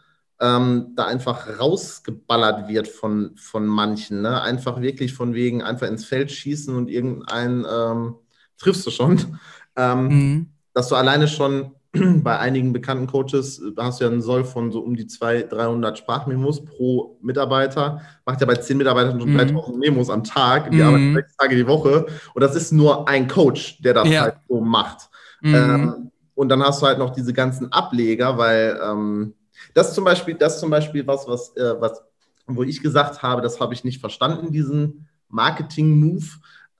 ähm, 0.41 0.93
da 0.97 1.07
einfach 1.07 1.59
rausgeballert 1.59 2.69
wird 2.69 2.89
von, 2.89 3.37
von 3.37 3.67
manchen, 3.67 4.23
ne? 4.23 4.43
einfach 4.43 4.81
wirklich 4.81 5.15
von 5.15 5.35
wegen 5.35 5.63
einfach 5.63 5.87
ins 5.87 6.05
Feld 6.05 6.31
schießen 6.31 6.77
und 6.77 6.89
irgendeinen 6.89 7.65
ähm, 7.71 8.17
triffst 8.59 8.87
du 8.87 8.91
schon, 8.91 9.39
ähm, 9.77 10.09
mhm. 10.09 10.47
dass 10.75 10.89
du 10.89 10.95
alleine 10.97 11.29
schon 11.29 11.76
bei 12.23 12.39
einigen 12.39 12.73
bekannten 12.73 13.07
Coaches 13.07 13.61
äh, 13.61 13.73
hast 13.79 14.01
du 14.01 14.05
ja 14.05 14.11
einen 14.11 14.23
Soll 14.23 14.45
von 14.45 14.73
so 14.73 14.81
um 14.81 14.97
die 14.97 15.07
200, 15.07 15.53
300 15.53 15.99
Sprachmemos 15.99 16.65
pro 16.65 17.19
Mitarbeiter. 17.23 18.01
Macht 18.25 18.41
ja 18.41 18.47
bei 18.47 18.57
10 18.57 18.77
Mitarbeitern 18.77 19.21
schon 19.21 19.33
mhm. 19.33 19.39
3000 19.39 19.79
Memos 19.79 20.11
am 20.11 20.25
Tag. 20.25 20.71
Die 20.71 20.79
mhm. 20.79 20.83
arbeiten 20.83 21.15
sechs 21.15 21.37
Tage 21.37 21.57
die 21.57 21.67
Woche. 21.67 22.07
Und 22.35 22.43
das 22.43 22.55
ist 22.55 22.73
nur 22.73 23.09
ein 23.09 23.29
Coach, 23.29 23.81
der 23.83 23.95
das 23.95 24.09
ja. 24.09 24.23
halt 24.23 24.37
so 24.49 24.61
macht. 24.61 25.09
Mhm. 25.41 25.55
Ähm, 25.55 26.11
und 26.35 26.49
dann 26.51 26.63
hast 26.63 26.83
du 26.83 26.87
halt 26.87 26.99
noch 26.99 27.11
diese 27.11 27.33
ganzen 27.33 27.73
Ableger, 27.73 28.37
weil 28.37 28.79
ähm, 28.85 29.35
das 29.75 29.95
zum 29.95 30.05
Beispiel, 30.05 30.35
das 30.35 30.61
zum 30.61 30.71
Beispiel 30.71 31.07
was, 31.07 31.27
was, 31.27 31.57
äh, 31.57 31.81
was, 31.81 32.03
wo 32.47 32.63
ich 32.63 32.83
gesagt 32.83 33.23
habe, 33.23 33.43
das 33.43 33.59
habe 33.61 33.75
ich 33.75 33.85
nicht 33.85 34.01
verstanden, 34.01 34.53
diesen 34.53 35.07
Marketing-Move. 35.29 36.27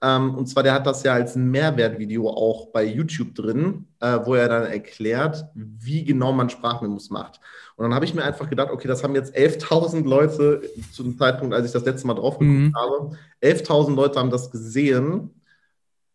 Ähm, 0.01 0.35
und 0.35 0.45
zwar, 0.47 0.63
der 0.63 0.73
hat 0.73 0.85
das 0.85 1.03
ja 1.03 1.13
als 1.13 1.35
Mehrwertvideo 1.35 2.29
auch 2.29 2.67
bei 2.67 2.83
YouTube 2.83 3.33
drin, 3.33 3.87
äh, 3.99 4.19
wo 4.23 4.35
er 4.35 4.47
dann 4.47 4.65
erklärt, 4.65 5.45
wie 5.55 6.03
genau 6.03 6.31
man 6.33 6.49
Sprachmemos 6.49 7.09
macht. 7.09 7.39
Und 7.75 7.83
dann 7.83 7.95
habe 7.95 8.05
ich 8.05 8.13
mir 8.13 8.23
einfach 8.23 8.49
gedacht, 8.49 8.69
okay, 8.71 8.87
das 8.87 9.03
haben 9.03 9.15
jetzt 9.15 9.35
11.000 9.35 10.07
Leute 10.07 10.61
zu 10.91 11.03
dem 11.03 11.17
Zeitpunkt, 11.17 11.53
als 11.55 11.65
ich 11.65 11.71
das 11.71 11.85
letzte 11.85 12.05
Mal 12.05 12.13
drauf 12.13 12.37
geguckt 12.37 12.57
mhm. 12.57 12.75
habe, 12.75 13.17
11.000 13.41 13.95
Leute 13.95 14.19
haben 14.19 14.29
das 14.29 14.51
gesehen. 14.51 15.31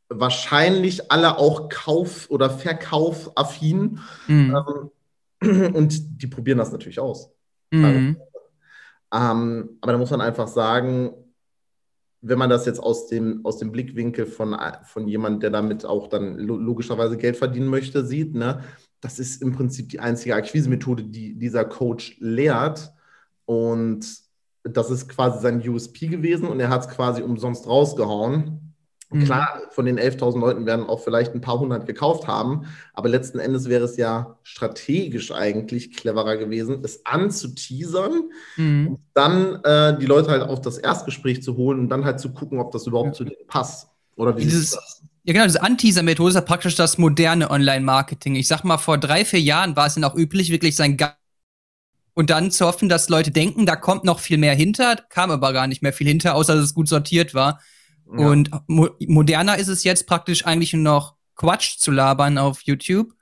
Wahrscheinlich 0.08 1.10
alle 1.10 1.38
auch 1.38 1.68
Kauf- 1.68 2.30
oder 2.30 2.50
Verkaufaffin. 2.50 3.98
Mhm. 4.28 4.56
Ähm, 5.42 5.74
und 5.74 6.22
die 6.22 6.26
probieren 6.28 6.58
das 6.58 6.70
natürlich 6.70 7.00
aus. 7.00 7.30
Mhm. 7.72 8.16
Ähm, 9.12 9.78
aber 9.80 9.92
da 9.92 9.98
muss 9.98 10.10
man 10.10 10.20
einfach 10.20 10.48
sagen, 10.48 11.12
wenn 12.22 12.38
man 12.38 12.48
das 12.48 12.66
jetzt 12.66 12.78
aus 12.78 13.08
dem, 13.08 13.44
aus 13.44 13.58
dem 13.58 13.72
Blickwinkel 13.72 14.26
von, 14.26 14.56
von 14.84 15.08
jemandem, 15.08 15.40
der 15.40 15.50
damit 15.50 15.84
auch 15.84 16.06
dann 16.08 16.38
logischerweise 16.38 17.16
Geld 17.16 17.36
verdienen 17.36 17.66
möchte, 17.66 18.06
sieht, 18.06 18.34
ne, 18.34 18.62
das 19.00 19.18
ist 19.18 19.42
im 19.42 19.52
Prinzip 19.52 19.88
die 19.88 19.98
einzige 19.98 20.36
Akquise-Methode, 20.36 21.02
die 21.02 21.34
dieser 21.34 21.64
Coach 21.64 22.16
lehrt. 22.20 22.92
Und 23.44 24.06
das 24.62 24.90
ist 24.90 25.08
quasi 25.08 25.40
sein 25.40 25.68
USP 25.68 26.06
gewesen 26.06 26.46
und 26.46 26.60
er 26.60 26.68
hat 26.68 26.82
es 26.82 26.88
quasi 26.88 27.22
umsonst 27.22 27.66
rausgehauen. 27.66 28.61
Mhm. 29.12 29.24
Klar, 29.24 29.62
von 29.70 29.84
den 29.84 29.98
11.000 29.98 30.40
Leuten 30.40 30.66
werden 30.66 30.86
auch 30.86 31.00
vielleicht 31.00 31.34
ein 31.34 31.40
paar 31.40 31.58
hundert 31.58 31.86
gekauft 31.86 32.26
haben, 32.26 32.66
aber 32.94 33.08
letzten 33.08 33.38
Endes 33.38 33.68
wäre 33.68 33.84
es 33.84 33.96
ja 33.96 34.38
strategisch 34.42 35.32
eigentlich 35.32 35.92
cleverer 35.92 36.36
gewesen, 36.36 36.80
es 36.84 37.04
anzuteasern 37.04 38.30
mhm. 38.56 38.88
und 38.88 39.00
dann 39.14 39.62
äh, 39.64 39.98
die 39.98 40.06
Leute 40.06 40.30
halt 40.30 40.42
auf 40.42 40.60
das 40.60 40.78
Erstgespräch 40.78 41.42
zu 41.42 41.56
holen 41.56 41.78
und 41.78 41.88
dann 41.88 42.04
halt 42.04 42.20
zu 42.20 42.32
gucken, 42.32 42.58
ob 42.58 42.72
das 42.72 42.86
überhaupt 42.86 43.08
ja. 43.08 43.12
zu 43.14 43.24
denen 43.24 43.46
passt. 43.46 43.88
Oder 44.16 44.36
wie 44.36 44.42
Dieses, 44.42 44.72
das? 44.72 45.02
Ja, 45.24 45.32
genau, 45.34 45.44
diese 45.44 45.62
Anteaser-Methode 45.62 46.30
ist 46.30 46.34
ja 46.34 46.40
praktisch 46.40 46.74
das 46.74 46.98
moderne 46.98 47.50
Online-Marketing. 47.50 48.34
Ich 48.34 48.48
sag 48.48 48.64
mal, 48.64 48.78
vor 48.78 48.98
drei, 48.98 49.24
vier 49.24 49.40
Jahren 49.40 49.76
war 49.76 49.86
es 49.86 49.94
dann 49.94 50.04
auch 50.04 50.16
üblich, 50.16 50.50
wirklich 50.50 50.74
sein 50.74 50.96
Ge 50.96 51.08
und 52.14 52.30
dann 52.30 52.50
zu 52.50 52.66
hoffen, 52.66 52.88
dass 52.88 53.08
Leute 53.08 53.30
denken, 53.30 53.64
da 53.64 53.76
kommt 53.76 54.04
noch 54.04 54.20
viel 54.20 54.36
mehr 54.36 54.54
hinter, 54.54 54.96
kam 55.08 55.30
aber 55.30 55.52
gar 55.52 55.66
nicht 55.66 55.82
mehr 55.82 55.92
viel 55.92 56.06
hinter, 56.06 56.34
außer 56.34 56.54
dass 56.54 56.64
es 56.64 56.74
gut 56.74 56.88
sortiert 56.88 57.34
war. 57.34 57.60
Ja. 58.16 58.28
Und 58.28 58.50
mo 58.66 58.88
moderner 59.06 59.58
ist 59.58 59.68
es 59.68 59.84
jetzt 59.84 60.06
praktisch 60.06 60.46
eigentlich 60.46 60.72
nur 60.72 60.82
noch 60.82 61.16
Quatsch 61.36 61.78
zu 61.78 61.90
labern 61.90 62.38
auf 62.38 62.62
YouTube 62.62 63.12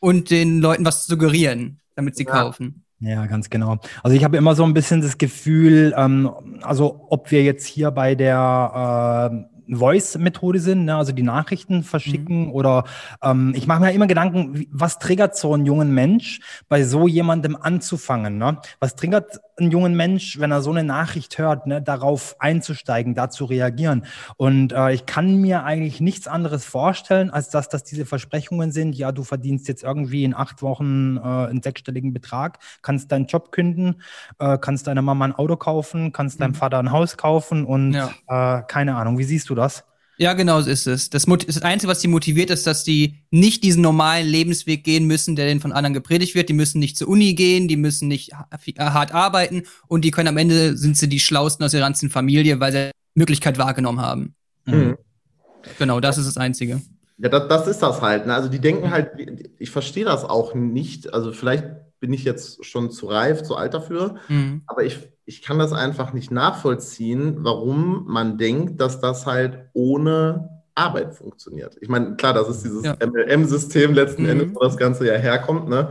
und 0.00 0.30
den 0.30 0.60
Leuten 0.60 0.84
was 0.84 1.04
zu 1.04 1.12
suggerieren, 1.12 1.80
damit 1.94 2.16
sie 2.16 2.24
ja. 2.24 2.32
kaufen. 2.32 2.84
Ja, 3.00 3.24
ganz 3.26 3.48
genau. 3.48 3.78
Also 4.02 4.14
ich 4.14 4.24
habe 4.24 4.36
immer 4.36 4.54
so 4.54 4.62
ein 4.64 4.74
bisschen 4.74 5.00
das 5.00 5.16
Gefühl, 5.16 5.94
ähm, 5.96 6.30
also 6.60 7.06
ob 7.08 7.30
wir 7.30 7.42
jetzt 7.42 7.66
hier 7.66 7.90
bei 7.90 8.14
der 8.14 9.30
äh, 9.32 9.49
Voice-Methode 9.76 10.60
sind, 10.60 10.84
ne? 10.84 10.96
also 10.96 11.12
die 11.12 11.22
Nachrichten 11.22 11.82
verschicken 11.82 12.46
mhm. 12.46 12.52
oder 12.52 12.84
ähm, 13.22 13.52
ich 13.54 13.66
mache 13.66 13.80
mir 13.80 13.92
immer 13.92 14.06
Gedanken, 14.06 14.66
was 14.70 14.98
triggert 14.98 15.36
so 15.36 15.54
einen 15.54 15.66
jungen 15.66 15.92
Mensch, 15.92 16.40
bei 16.68 16.84
so 16.84 17.06
jemandem 17.06 17.56
anzufangen? 17.56 18.38
Ne? 18.38 18.58
Was 18.78 18.96
triggert 18.96 19.40
einen 19.58 19.70
jungen 19.70 19.94
Mensch, 19.94 20.38
wenn 20.40 20.50
er 20.50 20.62
so 20.62 20.70
eine 20.70 20.84
Nachricht 20.84 21.38
hört, 21.38 21.66
ne, 21.66 21.82
darauf 21.82 22.36
einzusteigen, 22.38 23.14
da 23.14 23.30
zu 23.30 23.44
reagieren? 23.44 24.06
Und 24.36 24.72
äh, 24.72 24.92
ich 24.92 25.06
kann 25.06 25.36
mir 25.36 25.64
eigentlich 25.64 26.00
nichts 26.00 26.26
anderes 26.26 26.64
vorstellen, 26.64 27.30
als 27.30 27.50
dass 27.50 27.68
das 27.68 27.84
diese 27.84 28.06
Versprechungen 28.06 28.72
sind, 28.72 28.94
ja, 28.94 29.12
du 29.12 29.22
verdienst 29.22 29.68
jetzt 29.68 29.82
irgendwie 29.82 30.24
in 30.24 30.34
acht 30.34 30.62
Wochen 30.62 31.16
äh, 31.16 31.20
einen 31.20 31.62
sechsstelligen 31.62 32.12
Betrag, 32.12 32.58
kannst 32.82 33.12
deinen 33.12 33.26
Job 33.26 33.52
künden, 33.52 34.02
äh, 34.38 34.58
kannst 34.58 34.86
deiner 34.86 35.02
Mama 35.02 35.26
ein 35.26 35.34
Auto 35.34 35.56
kaufen, 35.56 36.12
kannst 36.12 36.38
mhm. 36.38 36.44
deinem 36.44 36.54
Vater 36.54 36.78
ein 36.78 36.92
Haus 36.92 37.16
kaufen 37.16 37.64
und 37.64 37.92
ja. 37.92 38.10
äh, 38.28 38.62
keine 38.66 38.96
Ahnung. 38.96 39.18
Wie 39.18 39.24
siehst 39.24 39.48
du 39.50 39.54
das? 39.54 39.59
Ja, 40.20 40.34
genau 40.34 40.60
so 40.60 40.68
ist 40.68 40.86
es. 40.86 41.08
Das, 41.08 41.24
das 41.24 41.62
Einzige, 41.62 41.90
was 41.90 42.00
die 42.00 42.08
motiviert, 42.08 42.50
ist, 42.50 42.66
dass 42.66 42.84
die 42.84 43.24
nicht 43.30 43.64
diesen 43.64 43.80
normalen 43.80 44.26
Lebensweg 44.26 44.84
gehen 44.84 45.06
müssen, 45.06 45.34
der 45.34 45.46
denen 45.46 45.60
von 45.60 45.72
anderen 45.72 45.94
gepredigt 45.94 46.34
wird. 46.34 46.50
Die 46.50 46.54
müssen 46.54 46.78
nicht 46.78 46.98
zur 46.98 47.08
Uni 47.08 47.32
gehen, 47.32 47.68
die 47.68 47.78
müssen 47.78 48.06
nicht 48.06 48.32
hart 48.34 49.14
arbeiten 49.14 49.62
und 49.88 50.04
die 50.04 50.10
können 50.10 50.28
am 50.28 50.36
Ende 50.36 50.76
sind 50.76 50.98
sie 50.98 51.08
die 51.08 51.20
Schlausten 51.20 51.64
aus 51.64 51.72
ihrer 51.72 51.84
ganzen 51.84 52.10
Familie, 52.10 52.60
weil 52.60 52.70
sie 52.70 52.90
Möglichkeit 53.14 53.56
wahrgenommen 53.56 54.02
haben. 54.02 54.34
Mhm. 54.66 54.98
Genau, 55.78 56.00
das 56.00 56.18
ist 56.18 56.26
das 56.26 56.36
Einzige. 56.36 56.82
Ja, 57.16 57.28
das, 57.30 57.48
das 57.48 57.66
ist 57.66 57.82
das 57.82 58.02
halt. 58.02 58.26
Ne? 58.26 58.34
Also 58.34 58.50
die 58.50 58.60
denken 58.60 58.90
halt, 58.90 59.12
ich 59.58 59.70
verstehe 59.70 60.04
das 60.04 60.24
auch 60.24 60.54
nicht. 60.54 61.14
Also 61.14 61.32
vielleicht 61.32 61.64
bin 62.00 62.12
ich 62.12 62.24
jetzt 62.24 62.64
schon 62.64 62.90
zu 62.90 63.06
reif, 63.06 63.42
zu 63.42 63.56
alt 63.56 63.74
dafür, 63.74 64.16
mhm. 64.28 64.62
aber 64.66 64.84
ich 64.84 64.98
ich 65.30 65.42
kann 65.42 65.60
das 65.60 65.72
einfach 65.72 66.12
nicht 66.12 66.32
nachvollziehen, 66.32 67.36
warum 67.44 68.04
man 68.08 68.36
denkt, 68.36 68.80
dass 68.80 69.00
das 69.00 69.26
halt 69.26 69.60
ohne 69.74 70.62
Arbeit 70.74 71.14
funktioniert. 71.14 71.76
Ich 71.80 71.88
meine, 71.88 72.16
klar, 72.16 72.34
das 72.34 72.48
ist 72.48 72.64
dieses 72.64 72.84
ja. 72.84 72.96
MLM-System 73.00 73.94
letzten 73.94 74.24
mhm. 74.24 74.30
Endes, 74.30 74.54
wo 74.54 74.58
das 74.58 74.76
Ganze 74.76 75.06
ja 75.06 75.14
herkommt, 75.14 75.68
ne? 75.68 75.90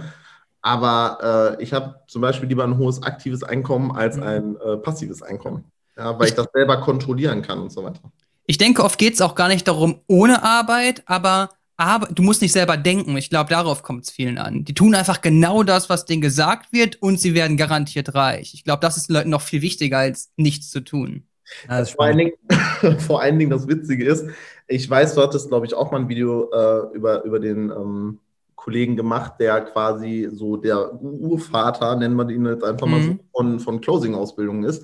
Aber 0.61 1.55
äh, 1.57 1.63
ich 1.63 1.71
habe 1.71 2.01
zum 2.07 2.21
Beispiel 2.21 2.49
lieber 2.49 2.65
ein 2.65 2.77
hohes 2.77 3.01
aktives 3.01 3.43
Einkommen 3.43 3.93
als 3.95 4.17
mhm. 4.17 4.23
ein 4.23 4.57
äh, 4.57 4.75
passives 4.75 5.21
Einkommen. 5.21 5.63
Ja, 5.95 6.19
weil 6.19 6.27
ich 6.27 6.35
das 6.35 6.47
selber 6.53 6.81
kontrollieren 6.81 7.41
kann 7.41 7.59
und 7.59 7.71
so 7.71 7.83
weiter. 7.83 8.01
Ich 8.45 8.57
denke, 8.57 8.83
oft 8.83 8.97
geht 8.97 9.13
es 9.13 9.21
auch 9.21 9.35
gar 9.35 9.47
nicht 9.47 9.67
darum, 9.69 10.01
ohne 10.07 10.43
Arbeit, 10.43 11.03
aber 11.05 11.49
aber 11.79 12.07
du 12.07 12.23
musst 12.23 12.41
nicht 12.41 12.51
selber 12.51 12.75
denken. 12.75 13.15
Ich 13.15 13.29
glaube, 13.29 13.49
darauf 13.49 13.83
kommt 13.83 14.03
es 14.03 14.11
vielen 14.11 14.37
an. 14.37 14.65
Die 14.65 14.73
tun 14.73 14.93
einfach 14.95 15.21
genau 15.21 15.63
das, 15.63 15.89
was 15.89 16.03
denen 16.03 16.21
gesagt 16.21 16.73
wird 16.73 17.01
und 17.01 17.21
sie 17.21 17.33
werden 17.33 17.55
garantiert 17.55 18.13
reich. 18.13 18.53
Ich 18.53 18.65
glaube, 18.65 18.81
das 18.81 18.97
ist 18.97 19.07
den 19.07 19.13
Leuten 19.15 19.29
noch 19.29 19.41
viel 19.41 19.61
wichtiger, 19.61 19.99
als 19.99 20.29
nichts 20.35 20.69
zu 20.69 20.81
tun. 20.81 21.23
Ja, 21.69 21.85
vor, 21.85 22.03
allen 22.03 22.17
Dingen, 22.17 22.33
vor 22.99 23.21
allen 23.21 23.39
Dingen 23.39 23.49
das 23.49 23.65
Witzige 23.69 24.03
ist, 24.03 24.25
ich 24.67 24.89
weiß, 24.89 25.15
du 25.15 25.21
hattest, 25.21 25.47
glaube 25.47 25.67
ich, 25.67 25.73
auch 25.73 25.89
mal 25.89 26.01
ein 26.01 26.09
Video 26.09 26.51
äh, 26.51 26.95
über, 26.95 27.23
über 27.23 27.39
den 27.39 27.69
ähm, 27.69 28.19
Kollegen 28.55 28.97
gemacht, 28.97 29.35
der 29.39 29.61
quasi 29.61 30.27
so 30.33 30.57
der 30.57 31.01
Urvater, 31.01 31.95
nennen 31.95 32.17
wir 32.17 32.29
ihn 32.29 32.45
jetzt 32.45 32.65
einfach 32.65 32.87
mal 32.87 33.01
so, 33.01 33.09
mhm. 33.11 33.19
von, 33.31 33.59
von 33.61 33.81
Closing-Ausbildungen 33.81 34.65
ist. 34.65 34.83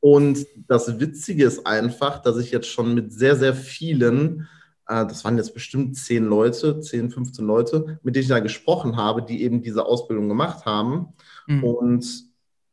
Und 0.00 0.46
das 0.68 0.98
Witzige 0.98 1.44
ist 1.44 1.66
einfach, 1.66 2.22
dass 2.22 2.38
ich 2.38 2.50
jetzt 2.50 2.68
schon 2.68 2.94
mit 2.94 3.12
sehr, 3.12 3.36
sehr 3.36 3.54
vielen 3.54 4.48
das 4.86 5.24
waren 5.24 5.36
jetzt 5.36 5.54
bestimmt 5.54 5.96
zehn 5.96 6.24
Leute, 6.24 6.80
zehn, 6.80 7.10
15 7.10 7.44
Leute, 7.44 7.98
mit 8.02 8.14
denen 8.14 8.24
ich 8.24 8.28
da 8.28 8.40
gesprochen 8.40 8.96
habe, 8.96 9.22
die 9.22 9.42
eben 9.42 9.62
diese 9.62 9.86
Ausbildung 9.86 10.28
gemacht 10.28 10.66
haben. 10.66 11.14
Mhm. 11.46 11.64
Und 11.64 12.24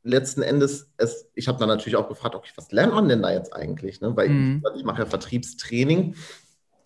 letzten 0.04 0.42
Endes, 0.42 0.90
es, 0.98 1.30
ich 1.36 1.48
habe 1.48 1.60
dann 1.60 1.70
natürlich 1.70 1.96
auch 1.96 2.10
gefragt, 2.10 2.36
okay, 2.36 2.52
was 2.56 2.72
lernt 2.72 2.94
man 2.94 3.08
denn 3.08 3.22
da 3.22 3.32
jetzt 3.32 3.54
eigentlich? 3.54 4.02
Ne? 4.02 4.16
Weil 4.16 4.30
mhm. 4.30 4.64
ich, 4.74 4.80
ich 4.80 4.86
mache 4.86 5.00
ja 5.00 5.06
Vertriebstraining. 5.06 6.16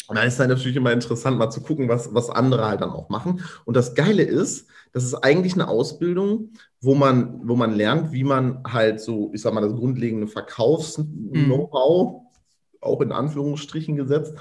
Und 0.08 0.17
da 0.17 0.24
ist 0.24 0.39
dann 0.39 0.50
natürlich 0.50 0.77
immer 0.77 0.91
interessant, 0.91 1.38
mal 1.38 1.50
zu 1.50 1.62
gucken, 1.62 1.89
was, 1.89 2.13
was 2.13 2.29
andere 2.29 2.67
halt 2.67 2.82
dann 2.82 2.91
auch 2.91 3.10
machen. 3.10 3.41
Und 3.63 3.75
das 3.75 3.96
Geile 3.96 4.22
ist, 4.22 4.67
das 4.91 5.03
ist 5.03 5.15
eigentlich 5.15 5.53
eine 5.53 5.67
Ausbildung, 5.67 6.51
wo 6.79 6.94
man, 6.94 7.48
wo 7.48 7.55
man 7.55 7.74
lernt, 7.74 8.12
wie 8.12 8.24
man 8.24 8.62
halt 8.67 9.01
so, 9.01 9.32
ich 9.34 9.41
sag 9.41 9.53
mal, 9.53 9.62
das 9.62 9.74
grundlegende 9.74 10.27
Verkaufs-Know-how, 10.27 12.12
mhm. 12.12 12.27
auch 12.82 13.01
in 13.01 13.12
Anführungsstrichen 13.12 13.96
gesetzt, 13.96 14.36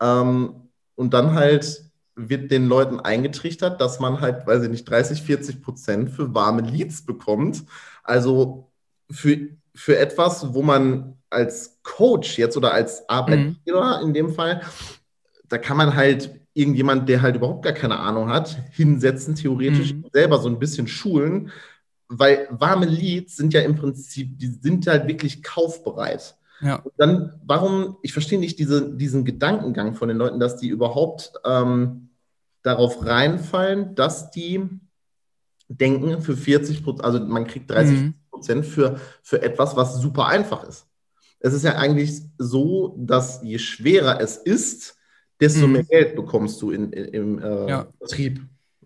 ähm, 0.00 0.68
und 0.94 1.14
dann 1.14 1.34
halt 1.34 1.84
wird 2.16 2.50
den 2.50 2.66
Leuten 2.66 3.00
eingetrichtert, 3.00 3.80
dass 3.80 4.00
man 4.00 4.20
halt, 4.20 4.46
weiß 4.46 4.64
ich 4.64 4.68
nicht, 4.68 4.88
30, 4.88 5.22
40 5.22 5.62
Prozent 5.62 6.10
für 6.10 6.34
warme 6.34 6.62
Leads 6.62 7.06
bekommt. 7.06 7.64
Also 8.02 8.70
für, 9.10 9.38
für 9.74 9.98
etwas, 9.98 10.52
wo 10.52 10.62
man 10.62 11.16
als 11.30 11.78
Coach 11.82 12.38
jetzt 12.38 12.56
oder 12.56 12.72
als 12.72 13.08
Arbeitgeber 13.08 13.98
mhm. 14.00 14.08
in 14.08 14.14
dem 14.14 14.34
Fall, 14.34 14.62
da 15.48 15.58
kann 15.58 15.76
man 15.76 15.94
halt 15.94 16.30
irgendjemand, 16.52 17.08
der 17.08 17.22
halt 17.22 17.36
überhaupt 17.36 17.64
gar 17.64 17.72
keine 17.72 17.98
Ahnung 17.98 18.28
hat, 18.28 18.58
hinsetzen, 18.72 19.36
theoretisch 19.36 19.94
mhm. 19.94 20.04
selber 20.12 20.38
so 20.38 20.48
ein 20.48 20.58
bisschen 20.58 20.88
schulen, 20.88 21.50
weil 22.08 22.48
warme 22.50 22.86
Leads 22.86 23.36
sind 23.36 23.54
ja 23.54 23.60
im 23.60 23.76
Prinzip, 23.76 24.36
die 24.38 24.48
sind 24.48 24.86
halt 24.86 25.06
wirklich 25.06 25.42
kaufbereit. 25.42 26.36
Ja. 26.60 26.76
Und 26.76 26.92
dann, 26.96 27.40
warum, 27.44 27.96
ich 28.02 28.12
verstehe 28.12 28.38
nicht 28.38 28.58
diese, 28.58 28.94
diesen 28.94 29.24
Gedankengang 29.24 29.94
von 29.94 30.08
den 30.08 30.18
Leuten, 30.18 30.40
dass 30.40 30.56
die 30.56 30.68
überhaupt 30.68 31.32
ähm, 31.44 32.10
darauf 32.62 33.04
reinfallen, 33.04 33.94
dass 33.94 34.30
die 34.30 34.68
denken 35.68 36.20
für 36.20 36.36
40 36.36 36.82
Prozent, 36.82 37.04
also 37.04 37.20
man 37.20 37.46
kriegt 37.46 37.70
30 37.70 38.12
Prozent 38.30 38.66
mhm. 38.66 38.70
für, 38.70 39.00
für 39.22 39.42
etwas, 39.42 39.76
was 39.76 40.00
super 40.00 40.26
einfach 40.26 40.64
ist. 40.64 40.86
Es 41.38 41.54
ist 41.54 41.64
ja 41.64 41.76
eigentlich 41.76 42.20
so, 42.36 42.96
dass 42.98 43.40
je 43.42 43.58
schwerer 43.58 44.20
es 44.20 44.36
ist, 44.36 44.96
desto 45.40 45.66
mhm. 45.66 45.72
mehr 45.72 45.84
Geld 45.84 46.16
bekommst 46.16 46.60
du 46.60 46.70
in, 46.70 46.92
in 46.92 47.04
im 47.06 47.38
äh, 47.38 47.68
ja. 47.68 47.86
Betrieb. 47.98 48.40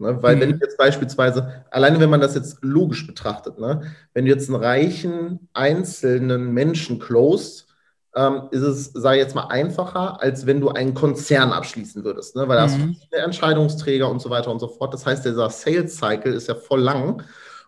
Ne? 0.05 0.23
Weil 0.23 0.37
mhm. 0.37 0.41
wenn 0.41 0.51
ich 0.51 0.61
jetzt 0.61 0.77
beispielsweise, 0.77 1.65
alleine 1.71 1.99
wenn 1.99 2.11
man 2.11 2.21
das 2.21 2.35
jetzt 2.35 2.59
logisch 2.63 3.07
betrachtet, 3.07 3.59
ne? 3.59 3.83
wenn 4.13 4.27
du 4.27 4.31
jetzt 4.31 4.49
einen 4.49 4.63
reichen, 4.63 5.49
einzelnen 5.53 6.53
Menschen 6.53 6.99
closed, 6.99 7.67
ähm, 8.15 8.43
ist 8.53 8.63
es, 8.63 8.85
sage 8.93 9.17
ich 9.17 9.23
jetzt 9.23 9.35
mal, 9.35 9.49
einfacher, 9.49 10.23
als 10.23 10.47
wenn 10.47 10.61
du 10.61 10.69
einen 10.69 10.95
Konzern 10.95 11.51
abschließen 11.53 12.05
würdest, 12.05 12.37
ne? 12.37 12.47
weil 12.47 12.57
da 12.57 12.67
mhm. 12.67 12.71
hast 12.71 12.79
du 12.79 12.87
viele 13.09 13.23
Entscheidungsträger 13.23 14.09
und 14.09 14.21
so 14.21 14.31
weiter 14.31 14.51
und 14.51 14.61
so 14.61 14.69
fort. 14.69 14.95
Das 14.95 15.05
heißt, 15.05 15.25
dieser 15.25 15.51
Sales 15.51 15.97
Cycle 15.97 16.35
ist 16.35 16.49
ja 16.49 16.55
voll 16.55 16.81
lang. 16.81 17.23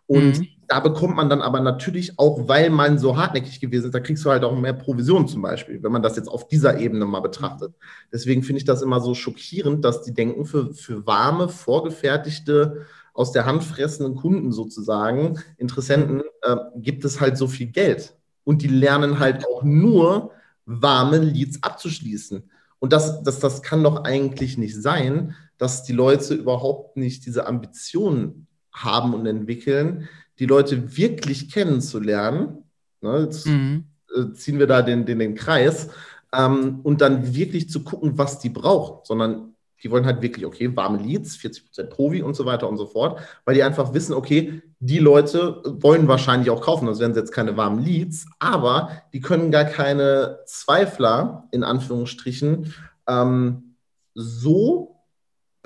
Und 0.06 0.38
mhm. 0.38 0.48
Da 0.68 0.80
bekommt 0.80 1.16
man 1.16 1.28
dann 1.28 1.42
aber 1.42 1.60
natürlich 1.60 2.18
auch, 2.18 2.48
weil 2.48 2.70
man 2.70 2.98
so 2.98 3.16
hartnäckig 3.16 3.60
gewesen 3.60 3.86
ist, 3.86 3.94
da 3.94 4.00
kriegst 4.00 4.24
du 4.24 4.30
halt 4.30 4.44
auch 4.44 4.58
mehr 4.58 4.72
Provision 4.72 5.28
zum 5.28 5.42
Beispiel, 5.42 5.82
wenn 5.82 5.92
man 5.92 6.02
das 6.02 6.16
jetzt 6.16 6.28
auf 6.28 6.48
dieser 6.48 6.78
Ebene 6.78 7.04
mal 7.04 7.20
betrachtet. 7.20 7.74
Deswegen 8.12 8.42
finde 8.42 8.58
ich 8.58 8.64
das 8.64 8.82
immer 8.82 9.00
so 9.00 9.14
schockierend, 9.14 9.84
dass 9.84 10.02
die 10.02 10.14
denken, 10.14 10.44
für, 10.44 10.74
für 10.74 11.06
warme, 11.06 11.48
vorgefertigte, 11.48 12.86
aus 13.14 13.32
der 13.32 13.46
Hand 13.46 13.64
fressenden 13.64 14.16
Kunden 14.16 14.52
sozusagen, 14.52 15.38
Interessenten, 15.56 16.22
äh, 16.42 16.56
gibt 16.76 17.04
es 17.04 17.20
halt 17.20 17.38
so 17.38 17.48
viel 17.48 17.68
Geld. 17.68 18.14
Und 18.44 18.62
die 18.62 18.68
lernen 18.68 19.18
halt 19.18 19.44
auch 19.46 19.62
nur, 19.62 20.32
warme 20.66 21.18
Leads 21.18 21.62
abzuschließen. 21.62 22.50
Und 22.78 22.92
das, 22.92 23.22
das, 23.22 23.38
das 23.38 23.62
kann 23.62 23.82
doch 23.82 24.04
eigentlich 24.04 24.58
nicht 24.58 24.80
sein, 24.80 25.34
dass 25.58 25.84
die 25.84 25.92
Leute 25.92 26.34
überhaupt 26.34 26.96
nicht 26.96 27.24
diese 27.24 27.46
Ambitionen 27.46 28.46
haben 28.72 29.14
und 29.14 29.24
entwickeln, 29.26 30.08
die 30.38 30.46
Leute 30.46 30.96
wirklich 30.96 31.50
kennenzulernen. 31.50 32.64
Ne, 33.00 33.20
jetzt 33.20 33.46
mhm. 33.46 33.84
Äh, 34.14 34.32
ziehen 34.34 34.58
wir 34.58 34.66
da 34.66 34.82
den, 34.82 35.04
den, 35.04 35.18
den 35.18 35.34
Kreis. 35.34 35.88
Ähm, 36.32 36.80
und 36.82 37.00
dann 37.00 37.34
wirklich 37.34 37.70
zu 37.70 37.84
gucken, 37.84 38.18
was 38.18 38.38
die 38.38 38.50
brauchen, 38.50 39.00
sondern 39.04 39.54
die 39.82 39.90
wollen 39.90 40.06
halt 40.06 40.22
wirklich, 40.22 40.44
okay, 40.44 40.74
warme 40.74 40.98
Leads, 40.98 41.36
40% 41.36 41.84
Provi 41.84 42.22
und 42.22 42.34
so 42.34 42.46
weiter 42.46 42.68
und 42.68 42.76
so 42.76 42.86
fort, 42.86 43.20
weil 43.44 43.54
die 43.54 43.62
einfach 43.62 43.94
wissen, 43.94 44.14
okay, 44.14 44.62
die 44.80 44.98
Leute 44.98 45.62
wollen 45.64 46.08
wahrscheinlich 46.08 46.50
auch 46.50 46.60
kaufen, 46.60 46.86
sonst 46.86 47.00
wären 47.00 47.12
es 47.12 47.16
jetzt 47.16 47.32
keine 47.32 47.56
warmen 47.56 47.84
Leads, 47.84 48.26
aber 48.38 48.90
die 49.12 49.20
können 49.20 49.50
gar 49.50 49.64
keine 49.64 50.40
Zweifler, 50.46 51.48
in 51.52 51.62
Anführungsstrichen, 51.62 52.74
ähm, 53.06 53.76
so 54.14 54.95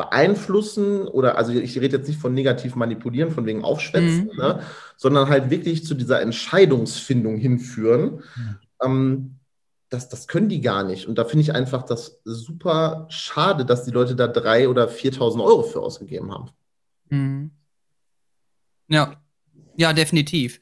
beeinflussen 0.01 1.07
oder, 1.07 1.37
also 1.37 1.53
ich 1.53 1.79
rede 1.79 1.99
jetzt 1.99 2.09
nicht 2.09 2.19
von 2.19 2.33
negativ 2.33 2.75
manipulieren, 2.75 3.31
von 3.31 3.45
wegen 3.45 3.63
Aufschwätzen, 3.63 4.31
mhm. 4.33 4.39
ne, 4.39 4.63
sondern 4.97 5.29
halt 5.29 5.51
wirklich 5.51 5.85
zu 5.85 5.95
dieser 5.95 6.23
Entscheidungsfindung 6.23 7.37
hinführen. 7.37 8.23
Mhm. 8.35 8.57
Ähm, 8.83 9.35
das, 9.91 10.09
das 10.09 10.27
können 10.27 10.49
die 10.49 10.63
gar 10.63 10.85
nicht. 10.85 11.07
Und 11.07 11.19
da 11.19 11.27
finde 11.27 11.43
ich 11.43 11.53
einfach 11.53 11.83
das 11.83 12.19
super 12.25 13.07
schade, 13.11 13.67
dass 13.67 13.85
die 13.85 13.91
Leute 13.91 14.17
da 14.17 14.27
drei 14.27 14.71
oder 14.71 14.89
4.000 14.89 15.45
Euro 15.45 15.65
für 15.65 15.81
ausgegeben 15.81 16.33
haben. 16.33 16.49
Mhm. 17.11 17.51
Ja, 18.89 19.21
ja, 19.77 19.93
definitiv. 19.93 20.61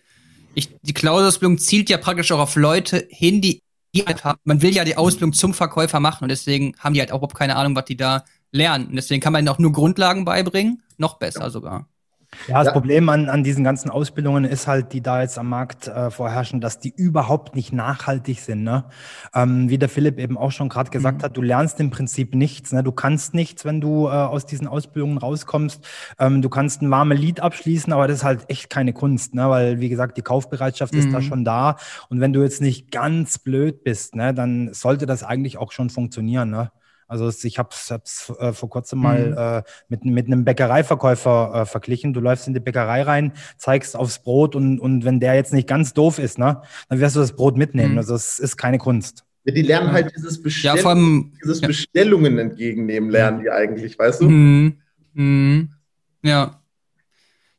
Ich, 0.55 0.77
die 0.83 0.95
Cloud-Ausbildung 0.95 1.59
zielt 1.59 1.91
ja 1.91 1.99
praktisch 1.99 2.33
auch 2.33 2.41
auf 2.41 2.57
Leute 2.57 3.07
hin, 3.09 3.41
die, 3.41 3.63
die 3.95 4.05
einfach, 4.05 4.37
man 4.43 4.63
will 4.63 4.75
ja 4.75 4.85
die 4.85 4.97
Ausbildung 4.97 5.33
zum 5.33 5.55
Verkäufer 5.55 6.01
machen 6.01 6.25
und 6.25 6.29
deswegen 6.29 6.75
haben 6.79 6.95
die 6.95 7.01
halt 7.01 7.13
auch 7.13 7.19
überhaupt 7.19 7.37
keine 7.37 7.55
Ahnung, 7.55 7.77
was 7.77 7.85
die 7.85 7.97
da 7.97 8.25
lernen. 8.53 8.89
Und 8.89 8.97
deswegen 8.97 9.21
kann 9.21 9.33
man 9.33 9.41
ihnen 9.41 9.49
auch 9.49 9.59
nur 9.59 9.73
Grundlagen 9.73 10.25
beibringen, 10.25 10.83
noch 10.97 11.19
besser 11.19 11.51
sogar. 11.51 11.87
Ja, 12.47 12.59
das 12.59 12.67
ja. 12.67 12.73
Problem 12.73 13.09
an, 13.09 13.31
an 13.31 13.43
diesen 13.43 13.65
ganzen 13.65 13.91
Ausbildungen 13.91 14.45
ist 14.45 14.67
halt, 14.67 14.93
die 14.93 15.01
da 15.01 15.23
jetzt 15.23 15.39
am 15.39 15.49
Markt 15.49 15.89
äh, 15.89 16.11
vorherrschen, 16.11 16.61
dass 16.61 16.79
die 16.79 16.93
überhaupt 16.95 17.57
nicht 17.57 17.73
nachhaltig 17.73 18.41
sind. 18.41 18.65
Ne? 18.65 18.85
Ähm, 19.35 19.71
wie 19.71 19.79
der 19.79 19.89
Philipp 19.89 20.19
eben 20.19 20.37
auch 20.37 20.53
schon 20.53 20.69
gerade 20.69 20.91
gesagt 20.91 21.19
mhm. 21.19 21.23
hat, 21.23 21.37
du 21.37 21.43
lernst 21.43 21.81
im 21.81 21.91
Prinzip 21.91 22.35
nichts. 22.35 22.73
Ne? 22.73 22.83
Du 22.83 22.93
kannst 22.93 23.33
nichts, 23.33 23.65
wenn 23.65 23.81
du 23.81 24.09
äh, 24.09 24.11
aus 24.11 24.45
diesen 24.45 24.69
Ausbildungen 24.69 25.17
rauskommst. 25.17 25.87
Ähm, 26.19 26.43
du 26.43 26.51
kannst 26.51 26.83
ein 26.83 26.91
warmes 26.91 27.19
Lied 27.19 27.41
abschließen, 27.41 27.93
aber 27.95 28.07
das 28.09 28.19
ist 28.19 28.25
halt 28.25 28.45
echt 28.49 28.69
keine 28.69 28.93
Kunst, 28.93 29.35
ne? 29.35 29.49
weil, 29.49 29.81
wie 29.81 29.89
gesagt, 29.89 30.19
die 30.19 30.23
Kaufbereitschaft 30.23 30.93
mhm. 30.93 31.01
ist 31.01 31.13
da 31.13 31.21
mhm. 31.21 31.25
schon 31.25 31.45
da. 31.45 31.77
Und 32.11 32.21
wenn 32.21 32.35
du 32.35 32.43
jetzt 32.43 32.61
nicht 32.61 32.91
ganz 32.91 33.39
blöd 33.39 33.85
bist, 33.85 34.15
ne, 34.15 34.35
dann 34.35 34.75
sollte 34.75 35.07
das 35.07 35.23
eigentlich 35.23 35.57
auch 35.57 35.73
schon 35.73 35.89
funktionieren. 35.89 36.51
Ne? 36.51 36.71
Also 37.09 37.31
ich 37.43 37.59
habe 37.59 37.71
es 37.73 38.31
äh, 38.39 38.53
vor 38.53 38.69
kurzem 38.69 39.01
mal 39.01 39.31
mhm. 39.31 39.37
äh, 39.37 39.63
mit, 39.89 40.05
mit 40.05 40.27
einem 40.27 40.45
Bäckereiverkäufer 40.45 41.53
äh, 41.55 41.67
verglichen. 41.67 42.13
Du 42.13 42.21
läufst 42.21 42.47
in 42.47 42.55
die 42.55 42.61
Bäckerei 42.61 43.03
rein, 43.03 43.33
zeigst 43.57 43.97
aufs 43.97 44.23
Brot 44.23 44.55
und, 44.55 44.79
und 44.79 45.05
wenn 45.07 45.19
der 45.19 45.35
jetzt 45.35 45.55
nicht 45.55 45.67
ganz 45.67 45.95
doof 45.95 46.19
ist, 46.19 46.39
ne, 46.39 46.61
dann 46.91 47.01
wirst 47.01 47.17
du 47.17 47.21
das 47.21 47.35
Brot 47.35 47.57
mitnehmen. 47.57 47.93
Mhm. 47.93 47.99
Also 47.99 48.15
es 48.15 48.39
ist 48.39 48.59
keine 48.59 48.77
Kunst. 48.77 49.25
Ja, 49.45 49.55
die 49.55 49.63
lernen 49.63 49.93
halt 49.93 50.13
dieses, 50.15 50.43
Bestell 50.43 50.77
ja, 50.77 50.85
allem, 50.85 51.33
dieses 51.43 51.63
ja. 51.63 51.69
Bestellungen 51.69 52.39
entgegennehmen, 52.39 53.09
lernen 53.09 53.41
die 53.41 53.51
eigentlich, 53.51 53.99
weißt 53.99 54.21
du? 54.21 54.29
Mhm. 54.29 54.79
Mhm. 55.15 55.71
Ja. 56.23 56.61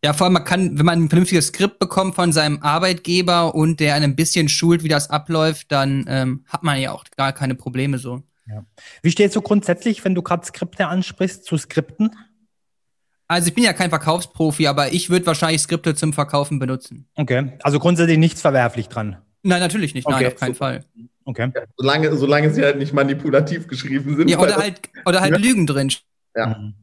Ja, 0.03 0.13
vor 0.13 0.25
allem, 0.25 0.33
man 0.33 0.45
kann, 0.45 0.77
wenn 0.77 0.85
man 0.85 1.03
ein 1.03 1.09
vernünftiges 1.09 1.47
Skript 1.47 1.79
bekommt 1.79 2.15
von 2.15 2.31
seinem 2.31 2.59
Arbeitgeber 2.61 3.55
und 3.55 3.79
der 3.79 3.95
einem 3.95 4.11
ein 4.11 4.15
bisschen 4.15 4.47
schult, 4.47 4.83
wie 4.83 4.87
das 4.87 5.09
abläuft, 5.09 5.71
dann 5.71 6.05
ähm, 6.07 6.45
hat 6.45 6.63
man 6.63 6.79
ja 6.79 6.91
auch 6.91 7.03
gar 7.17 7.33
keine 7.33 7.55
Probleme 7.55 7.97
so. 7.97 8.23
Ja. 8.49 8.65
Wie 9.03 9.11
stehst 9.11 9.35
du 9.35 9.41
grundsätzlich, 9.41 10.03
wenn 10.03 10.15
du 10.15 10.21
gerade 10.21 10.45
Skripte 10.45 10.87
ansprichst, 10.87 11.45
zu 11.45 11.57
Skripten? 11.57 12.15
Also 13.27 13.49
ich 13.49 13.53
bin 13.53 13.63
ja 13.63 13.73
kein 13.73 13.89
Verkaufsprofi, 13.89 14.65
aber 14.65 14.91
ich 14.91 15.11
würde 15.11 15.27
wahrscheinlich 15.27 15.61
Skripte 15.61 15.93
zum 15.93 16.13
Verkaufen 16.13 16.57
benutzen. 16.57 17.07
Okay, 17.15 17.53
also 17.61 17.77
grundsätzlich 17.77 18.17
nichts 18.17 18.41
verwerflich 18.41 18.87
dran. 18.87 19.17
Nein, 19.43 19.59
natürlich 19.59 19.93
nicht. 19.93 20.09
Nein, 20.09 20.25
auf 20.25 20.35
keinen 20.35 20.53
super. 20.53 20.65
Fall. 20.65 20.85
Okay. 21.25 21.51
Ja, 21.53 21.61
solange, 21.77 22.17
solange 22.17 22.51
sie 22.51 22.63
halt 22.63 22.77
nicht 22.77 22.91
manipulativ 22.91 23.67
geschrieben 23.67 24.15
sind. 24.15 24.29
Ja, 24.29 24.39
oder 24.39 24.57
halt, 24.57 24.81
oder 25.05 25.21
halt 25.21 25.33
ja. 25.33 25.37
Lügen 25.37 25.67
drin. 25.67 25.91
Ja. 26.35 26.47
Mhm. 26.47 26.73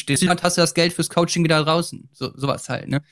Stehst 0.00 0.22
du, 0.22 0.28
hast 0.28 0.56
du 0.56 0.60
das 0.62 0.74
Geld 0.74 0.94
fürs 0.94 1.10
Coaching 1.10 1.44
wieder 1.44 1.62
draußen. 1.62 2.08
So, 2.12 2.32
sowas 2.34 2.68
halt, 2.68 2.88
ne? 2.88 3.02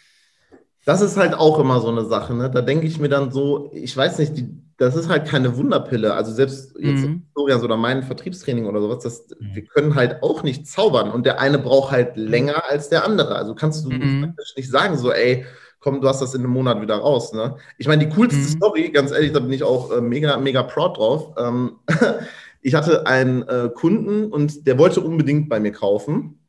Das 0.84 1.00
ist 1.00 1.16
halt 1.16 1.34
auch 1.34 1.58
immer 1.60 1.80
so 1.80 1.88
eine 1.88 2.04
Sache, 2.04 2.34
ne? 2.34 2.50
Da 2.50 2.60
denke 2.60 2.86
ich 2.86 2.98
mir 2.98 3.08
dann 3.08 3.30
so, 3.30 3.70
ich 3.72 3.96
weiß 3.96 4.18
nicht, 4.18 4.36
die, 4.36 4.48
das 4.78 4.96
ist 4.96 5.08
halt 5.08 5.26
keine 5.26 5.56
Wunderpille. 5.56 6.14
Also 6.14 6.32
selbst 6.32 6.74
jetzt 6.76 7.06
mhm. 7.06 7.22
Florian 7.32 7.62
oder 7.62 7.76
mein 7.76 8.02
Vertriebstraining 8.02 8.66
oder 8.66 8.80
sowas, 8.80 9.02
das, 9.04 9.26
mhm. 9.38 9.54
wir 9.54 9.64
können 9.64 9.94
halt 9.94 10.22
auch 10.24 10.42
nicht 10.42 10.66
zaubern. 10.66 11.12
Und 11.12 11.24
der 11.24 11.40
eine 11.40 11.58
braucht 11.58 11.92
halt 11.92 12.16
mhm. 12.16 12.26
länger 12.26 12.64
als 12.68 12.88
der 12.88 13.04
andere. 13.04 13.36
Also 13.36 13.54
kannst 13.54 13.84
du 13.84 13.90
mhm. 13.90 14.34
nicht 14.56 14.70
sagen, 14.70 14.98
so, 14.98 15.12
ey, 15.12 15.46
komm, 15.78 16.00
du 16.00 16.08
hast 16.08 16.20
das 16.20 16.34
in 16.34 16.42
einem 16.42 16.52
Monat 16.52 16.80
wieder 16.80 16.96
raus. 16.96 17.32
Ne? 17.32 17.56
Ich 17.78 17.86
meine, 17.86 18.06
die 18.06 18.14
coolste 18.14 18.40
mhm. 18.40 18.56
Story, 18.56 18.90
ganz 18.90 19.12
ehrlich, 19.12 19.32
da 19.32 19.38
bin 19.38 19.52
ich 19.52 19.62
auch 19.62 19.92
äh, 19.92 20.00
mega, 20.00 20.36
mega 20.38 20.64
proud 20.64 20.96
drauf. 20.96 21.34
Ähm, 21.38 21.76
ich 22.60 22.74
hatte 22.74 23.06
einen 23.06 23.42
äh, 23.42 23.70
Kunden 23.72 24.32
und 24.32 24.66
der 24.66 24.78
wollte 24.78 25.00
unbedingt 25.00 25.48
bei 25.48 25.60
mir 25.60 25.72
kaufen 25.72 26.40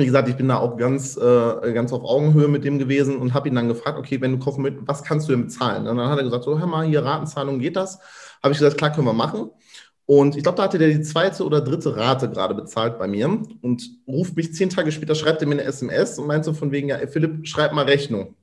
wie 0.00 0.06
gesagt, 0.06 0.28
ich 0.28 0.36
bin 0.36 0.48
da 0.48 0.58
auch 0.58 0.76
ganz, 0.76 1.16
äh, 1.16 1.72
ganz 1.72 1.92
auf 1.92 2.02
Augenhöhe 2.04 2.48
mit 2.48 2.64
dem 2.64 2.78
gewesen 2.78 3.16
und 3.16 3.34
habe 3.34 3.48
ihn 3.48 3.54
dann 3.54 3.68
gefragt, 3.68 3.98
okay, 3.98 4.20
wenn 4.20 4.32
du 4.32 4.38
kaufen 4.38 4.64
willst, 4.64 4.80
was 4.86 5.04
kannst 5.04 5.28
du 5.28 5.32
denn 5.32 5.44
bezahlen? 5.44 5.86
Und 5.86 5.96
dann 5.96 6.08
hat 6.08 6.18
er 6.18 6.24
gesagt, 6.24 6.44
so, 6.44 6.58
hör 6.58 6.66
mal, 6.66 6.86
hier 6.86 7.04
Ratenzahlung, 7.04 7.58
geht 7.58 7.76
das? 7.76 7.98
Habe 8.42 8.52
ich 8.52 8.58
gesagt, 8.58 8.78
klar, 8.78 8.92
können 8.92 9.06
wir 9.06 9.12
machen. 9.12 9.50
Und 10.06 10.36
ich 10.36 10.42
glaube, 10.42 10.56
da 10.56 10.64
hatte 10.64 10.78
der 10.78 10.88
die 10.88 11.02
zweite 11.02 11.44
oder 11.44 11.60
dritte 11.60 11.96
Rate 11.96 12.28
gerade 12.28 12.54
bezahlt 12.54 12.98
bei 12.98 13.06
mir 13.06 13.42
und 13.62 13.90
ruft 14.08 14.34
mich 14.36 14.52
zehn 14.52 14.68
Tage 14.68 14.90
später, 14.90 15.14
schreibt 15.14 15.40
er 15.40 15.46
mir 15.46 15.54
eine 15.54 15.64
SMS 15.64 16.18
und 16.18 16.26
meint 16.26 16.44
so 16.44 16.52
von 16.52 16.72
wegen, 16.72 16.88
ja, 16.88 16.98
Philipp, 17.06 17.46
schreib 17.46 17.72
mal 17.72 17.84
Rechnung. 17.84 18.34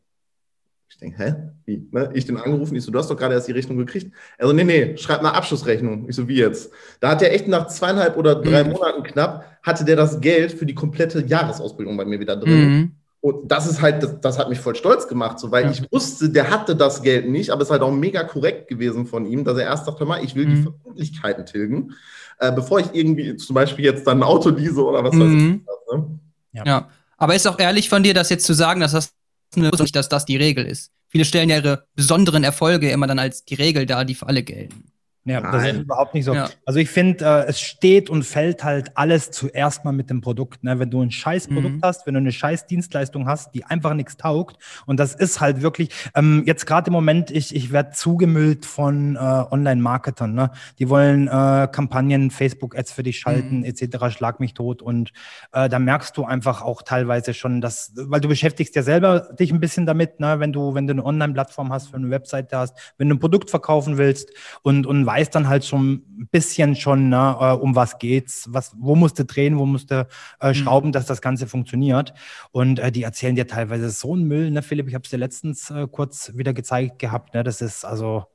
Ich 0.90 0.98
denke, 0.98 1.24
hä? 1.24 1.36
Wie? 1.66 1.88
Ne? 1.92 2.10
Ich 2.14 2.26
den 2.26 2.38
angerufen, 2.38 2.76
ich 2.76 2.84
so, 2.84 2.92
du 2.92 3.00
hast 3.00 3.10
doch 3.10 3.18
gerade 3.18 3.34
erst 3.34 3.48
die 3.48 3.52
Rechnung 3.52 3.78
gekriegt. 3.78 4.12
Er 4.38 4.48
so, 4.48 4.54
nee, 4.54 4.64
nee, 4.64 4.98
schreib 4.98 5.20
eine 5.20 5.34
Abschlussrechnung. 5.34 6.10
Ich 6.10 6.16
so, 6.16 6.28
wie 6.28 6.38
jetzt? 6.38 6.72
Da 7.00 7.10
hat 7.10 7.22
er 7.22 7.34
echt 7.34 7.48
nach 7.48 7.68
zweieinhalb 7.68 8.18
oder 8.18 8.36
drei 8.36 8.64
mhm. 8.64 8.72
Monaten 8.72 9.04
knapp, 9.04 9.46
hatte 9.64 9.86
der 9.86 9.96
das 9.96 10.22
Geld 10.22 10.54
für 10.54 10.66
die 10.66 10.76
komplette 10.76 11.24
Jahresausbildung 11.24 11.98
bei 11.98 12.06
mir 12.06 12.20
wieder 12.20 12.36
drin. 12.36 12.70
Mhm. 12.70 12.92
Und 13.20 13.52
das 13.52 13.68
ist 13.68 13.82
halt, 13.82 14.04
das, 14.04 14.22
das, 14.22 14.40
hat 14.40 14.48
mich 14.50 14.60
voll 14.60 14.76
stolz 14.76 15.08
gemacht, 15.08 15.40
so, 15.40 15.52
weil 15.52 15.66
ja. 15.66 15.72
ich 15.72 15.92
wusste, 15.92 16.30
der 16.30 16.50
hatte 16.50 16.76
das 16.76 17.02
Geld 17.02 17.28
nicht, 17.28 17.50
aber 17.50 17.62
es 17.62 17.68
ist 17.68 17.72
halt 17.72 17.82
auch 17.82 17.92
mega 17.92 18.24
korrekt 18.24 18.68
gewesen 18.68 19.08
von 19.08 19.26
ihm, 19.26 19.44
dass 19.44 19.58
er 19.58 19.66
erst 19.66 19.88
dachte, 19.88 20.06
mal, 20.06 20.24
ich 20.24 20.36
will 20.36 20.46
mhm. 20.46 20.56
die 20.56 20.62
Verbindlichkeiten 20.62 21.46
tilgen, 21.46 21.94
äh, 22.40 22.52
bevor 22.52 22.80
ich 22.80 22.88
irgendwie 22.94 23.36
zum 23.36 23.56
Beispiel 23.56 23.86
jetzt 23.86 24.06
dann 24.06 24.20
ein 24.20 24.24
Auto 24.24 24.50
lease 24.50 24.84
oder 24.84 25.04
was 25.04 25.14
weiß 25.14 25.30
ich. 25.30 25.36
Mhm. 25.36 25.66
Ne? 25.92 26.20
Ja. 26.54 26.64
ja. 26.66 26.90
Aber 27.18 27.36
ist 27.36 27.48
auch 27.48 27.60
ehrlich 27.60 27.90
von 27.90 28.04
dir, 28.04 28.14
das 28.14 28.30
jetzt 28.30 28.46
zu 28.46 28.54
sagen, 28.54 28.80
dass 28.80 28.92
das 28.92 29.17
nicht, 29.56 29.96
dass 29.96 30.10
das 30.10 30.26
die 30.26 30.38
Regel 30.38 30.66
ist. 30.66 30.92
Viele 31.08 31.26
stellen 31.26 31.50
ja 31.50 31.58
ihre 31.58 31.88
besonderen 31.96 32.44
Erfolge 32.44 32.92
immer 32.92 33.08
dann 33.08 33.20
als 33.20 33.46
die 33.46 33.56
Regel 33.56 33.86
dar, 33.86 34.04
die 34.06 34.16
für 34.16 34.28
alle 34.28 34.44
gelten. 34.44 34.92
Ja, 35.28 35.42
Nein. 35.42 35.52
das 35.52 35.66
ist 35.66 35.82
überhaupt 35.82 36.14
nicht 36.14 36.24
so. 36.24 36.34
Ja. 36.34 36.50
Also 36.66 36.80
ich 36.80 36.90
finde, 36.90 37.26
äh, 37.26 37.50
es 37.50 37.60
steht 37.60 38.10
und 38.10 38.24
fällt 38.24 38.64
halt 38.64 38.92
alles 38.96 39.30
zuerst 39.30 39.84
mal 39.84 39.92
mit 39.92 40.10
dem 40.10 40.22
Produkt. 40.22 40.64
Ne? 40.64 40.80
Wenn 40.80 40.90
du 40.90 41.02
ein 41.02 41.12
scheiß 41.12 41.50
Produkt 41.50 41.76
mhm. 41.76 41.82
hast, 41.84 42.08
wenn 42.08 42.14
du 42.14 42.20
eine 42.20 42.32
scheiß 42.32 42.66
Dienstleistung 42.66 43.28
hast, 43.28 43.54
die 43.54 43.66
einfach 43.66 43.94
nichts 43.94 44.16
taugt, 44.16 44.58
und 44.86 45.02
das 45.02 45.14
ist 45.14 45.42
halt 45.42 45.62
wirklich, 45.62 45.90
ähm, 46.16 46.44
jetzt 46.46 46.66
gerade 46.66 46.88
im 46.88 46.94
Moment, 46.94 47.30
ich, 47.30 47.54
ich 47.54 47.74
werde 47.74 47.92
zugemüllt 47.92 48.66
von 48.66 49.18
äh, 49.18 49.20
Online-Marketern. 49.20 50.34
Ne? 50.34 50.52
Die 50.80 50.88
wollen 50.88 51.28
äh, 51.28 51.68
Kampagnen, 51.70 52.32
Facebook-Ads 52.32 52.94
für 52.94 53.04
dich 53.04 53.20
schalten, 53.20 53.60
mhm. 53.60 53.66
etc., 53.66 54.10
schlag 54.10 54.40
mich 54.40 54.54
tot. 54.54 54.82
Und 54.82 55.12
äh, 55.52 55.68
da 55.68 55.78
merkst 55.78 56.16
du 56.16 56.24
einfach 56.24 56.62
auch 56.62 56.84
teilweise 56.84 57.34
schon, 57.34 57.60
dass, 57.60 57.92
weil 57.96 58.22
du 58.22 58.30
beschäftigst 58.30 58.78
ja 58.78 58.84
selber 58.84 59.28
dich 59.38 59.52
ein 59.52 59.60
bisschen 59.60 59.86
damit, 59.86 60.22
ne? 60.22 60.40
wenn 60.40 60.54
du, 60.54 60.74
wenn 60.74 60.88
du 60.88 60.94
eine 60.94 61.04
Online-Plattform 61.04 61.74
hast, 61.74 61.92
wenn 61.92 62.04
du 62.04 62.08
eine 62.08 62.16
Webseite 62.16 62.58
hast, 62.58 62.78
wenn 62.98 63.10
du 63.10 63.16
ein 63.16 63.20
Produkt 63.20 63.50
verkaufen 63.50 63.98
willst 63.98 64.32
und, 64.62 64.88
und 64.88 65.06
weiß 65.18 65.30
dann 65.32 65.48
halt 65.48 65.66
schon 65.66 65.94
ein 65.94 66.28
bisschen 66.32 66.76
schon, 66.76 67.10
ne, 67.10 67.38
äh, 67.40 67.54
um 67.54 67.76
was 67.76 67.98
geht's, 67.98 68.48
was, 68.52 68.76
wo 68.78 68.96
musst 68.96 69.18
du 69.18 69.26
drehen, 69.26 69.58
wo 69.58 69.66
musst 69.66 69.90
du 69.90 70.08
äh, 70.40 70.50
mhm. 70.50 70.54
schrauben, 70.54 70.88
mhm. 70.90 70.92
dass 70.92 71.06
das 71.06 71.22
Ganze 71.22 71.48
funktioniert. 71.48 72.14
Und 72.52 72.80
äh, 72.80 72.92
die 72.92 73.04
erzählen 73.04 73.36
dir 73.36 73.48
teilweise 73.48 73.90
so 73.90 74.14
einen 74.14 74.28
Müll, 74.28 74.52
ne, 74.52 74.62
Philipp, 74.62 74.88
ich 74.88 74.94
habe 74.94 75.04
es 75.04 75.10
dir 75.10 75.18
letztens 75.18 75.72
äh, 75.72 75.88
kurz 75.92 76.34
wieder 76.36 76.54
gezeigt 76.54 77.00
gehabt, 77.00 77.34
ne, 77.34 77.44
das 77.44 77.62
ist 77.62 77.84
also 77.84 78.26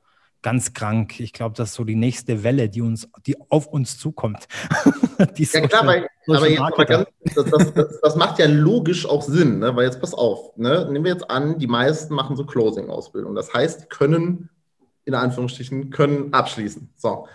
ganz 0.41 0.73
krank. 0.73 1.21
Ich 1.21 1.31
glaube, 1.31 1.55
das 1.55 1.69
ist 1.69 1.75
so 1.75 1.85
die 1.85 1.95
nächste 1.95 2.43
Welle, 2.43 2.67
die 2.67 2.81
uns, 2.81 3.07
die 3.25 3.37
auf 3.49 3.67
uns 3.67 3.97
zukommt. 3.97 4.49
die 5.37 5.43
ja 5.45 5.67
klar, 5.67 5.87
weil, 5.87 6.07
aber 6.27 6.49
jetzt 6.49 6.59
aber 6.59 6.85
ganz, 6.85 7.07
das, 7.33 7.45
das, 7.45 7.73
das, 7.73 8.01
das, 8.01 8.15
macht 8.17 8.39
ja 8.39 8.47
logisch 8.47 9.05
auch 9.05 9.21
Sinn, 9.21 9.59
ne? 9.59 9.73
weil 9.73 9.85
jetzt 9.85 10.01
pass 10.01 10.13
auf, 10.13 10.57
ne? 10.57 10.85
nehmen 10.91 11.05
wir 11.05 11.13
jetzt 11.13 11.29
an, 11.29 11.59
die 11.59 11.67
meisten 11.67 12.13
machen 12.13 12.35
so 12.35 12.45
Closing-Ausbildung. 12.45 13.35
Das 13.35 13.53
heißt, 13.53 13.83
die 13.83 13.87
können 13.87 14.49
in 15.05 15.15
Anführungsstrichen, 15.15 15.89
können 15.89 16.33
abschließen. 16.33 16.89
So. 16.95 17.25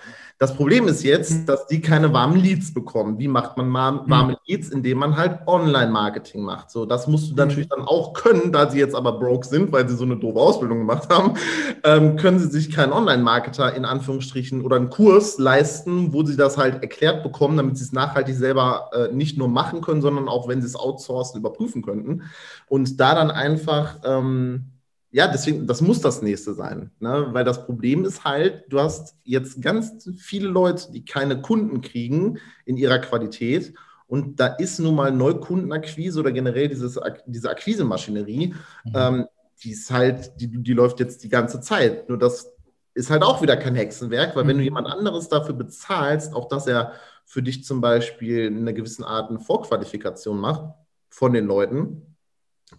Das 0.41 0.55
Problem 0.55 0.87
ist 0.87 1.03
jetzt, 1.03 1.49
dass 1.49 1.67
die 1.67 1.81
keine 1.81 2.13
warmen 2.13 2.37
Leads 2.37 2.73
bekommen. 2.73 3.19
Wie 3.19 3.27
macht 3.27 3.57
man 3.57 3.73
warme 4.09 4.39
Leads? 4.47 4.69
Indem 4.69 4.99
man 4.99 5.17
halt 5.17 5.41
Online-Marketing 5.49 6.43
macht. 6.43 6.71
So, 6.71 6.87
das 6.87 7.09
musst 7.09 7.31
du 7.31 7.33
mhm. 7.33 7.39
natürlich 7.39 7.69
dann 7.69 7.81
auch 7.81 8.13
können, 8.13 8.53
da 8.53 8.71
sie 8.71 8.79
jetzt 8.79 8.95
aber 8.95 9.19
broke 9.19 9.45
sind, 9.45 9.73
weil 9.73 9.89
sie 9.89 9.97
so 9.97 10.05
eine 10.05 10.17
doofe 10.17 10.39
Ausbildung 10.39 10.79
gemacht 10.79 11.09
haben, 11.13 11.35
ähm, 11.83 12.15
können 12.15 12.39
sie 12.39 12.47
sich 12.47 12.71
keinen 12.71 12.93
Online-Marketer 12.93 13.75
in 13.75 13.85
Anführungsstrichen 13.85 14.65
oder 14.65 14.77
einen 14.77 14.91
Kurs 14.91 15.39
leisten, 15.39 16.13
wo 16.13 16.23
sie 16.25 16.37
das 16.37 16.57
halt 16.57 16.83
erklärt 16.83 17.25
bekommen, 17.25 17.57
damit 17.57 17.77
sie 17.77 17.83
es 17.83 17.93
nachhaltig 17.93 18.37
selber 18.37 18.91
äh, 18.93 19.13
nicht 19.13 19.39
nur 19.39 19.49
machen 19.49 19.81
können, 19.81 20.03
sondern 20.03 20.29
auch, 20.29 20.47
wenn 20.47 20.61
sie 20.61 20.69
es 20.69 20.77
outsourcen, 20.77 21.41
überprüfen 21.41 21.83
könnten. 21.83 22.23
Und 22.69 23.01
da 23.01 23.17
dann 23.17 23.33
einfach 23.33 23.97
ähm, 24.05 24.67
ja, 25.11 25.27
deswegen, 25.27 25.67
das 25.67 25.81
muss 25.81 26.01
das 26.01 26.21
nächste 26.21 26.55
sein. 26.55 26.91
Ne? 27.01 27.29
Weil 27.33 27.45
das 27.45 27.65
Problem 27.65 28.05
ist 28.05 28.25
halt, 28.25 28.65
du 28.69 28.81
hast 28.81 29.17
jetzt 29.25 29.63
ganz 29.63 30.11
viele 30.19 30.49
Leute, 30.49 30.93
die 30.93 31.05
keine 31.05 31.41
Kunden 31.41 31.81
kriegen 31.81 32.39
in 32.67 32.77
ihrer 32.77 32.99
Qualität. 32.99 33.75
Und 34.07 34.39
da 34.41 34.47
ist 34.47 34.79
nun 34.79 34.95
mal 34.95 35.11
Neukundenakquise 35.11 36.21
oder 36.21 36.33
generell 36.33 36.69
dieses, 36.69 36.99
diese 37.27 37.51
Akquise-Maschinerie, 37.51 38.55
mhm. 38.85 38.93
ähm, 38.95 39.27
die 39.63 39.73
ist 39.73 39.91
halt, 39.91 40.33
die, 40.41 40.49
die 40.49 40.73
läuft 40.73 41.01
jetzt 41.01 41.25
die 41.25 41.29
ganze 41.29 41.61
Zeit. 41.61 42.09
Nur 42.09 42.19
das 42.19 42.51
ist 42.95 43.11
halt 43.11 43.23
auch 43.23 43.41
wieder 43.43 43.57
kein 43.57 43.75
Hexenwerk, 43.75 44.37
weil 44.37 44.45
mhm. 44.45 44.49
wenn 44.49 44.57
du 44.57 44.61
mhm. 44.61 44.65
jemand 44.65 44.87
anderes 44.89 45.29
dafür 45.29 45.55
bezahlst, 45.55 46.35
auch 46.35 46.49
dass 46.49 46.67
er 46.67 46.93
für 47.25 47.43
dich 47.43 47.65
zum 47.65 47.81
Beispiel 47.81 48.47
in 48.47 48.59
einer 48.59 48.73
gewissen 48.73 49.05
Art 49.05 49.31
eine 49.31 49.39
Vorqualifikation 49.39 50.39
macht 50.39 50.75
von 51.11 51.33
den 51.33 51.47
Leuten, 51.47 52.08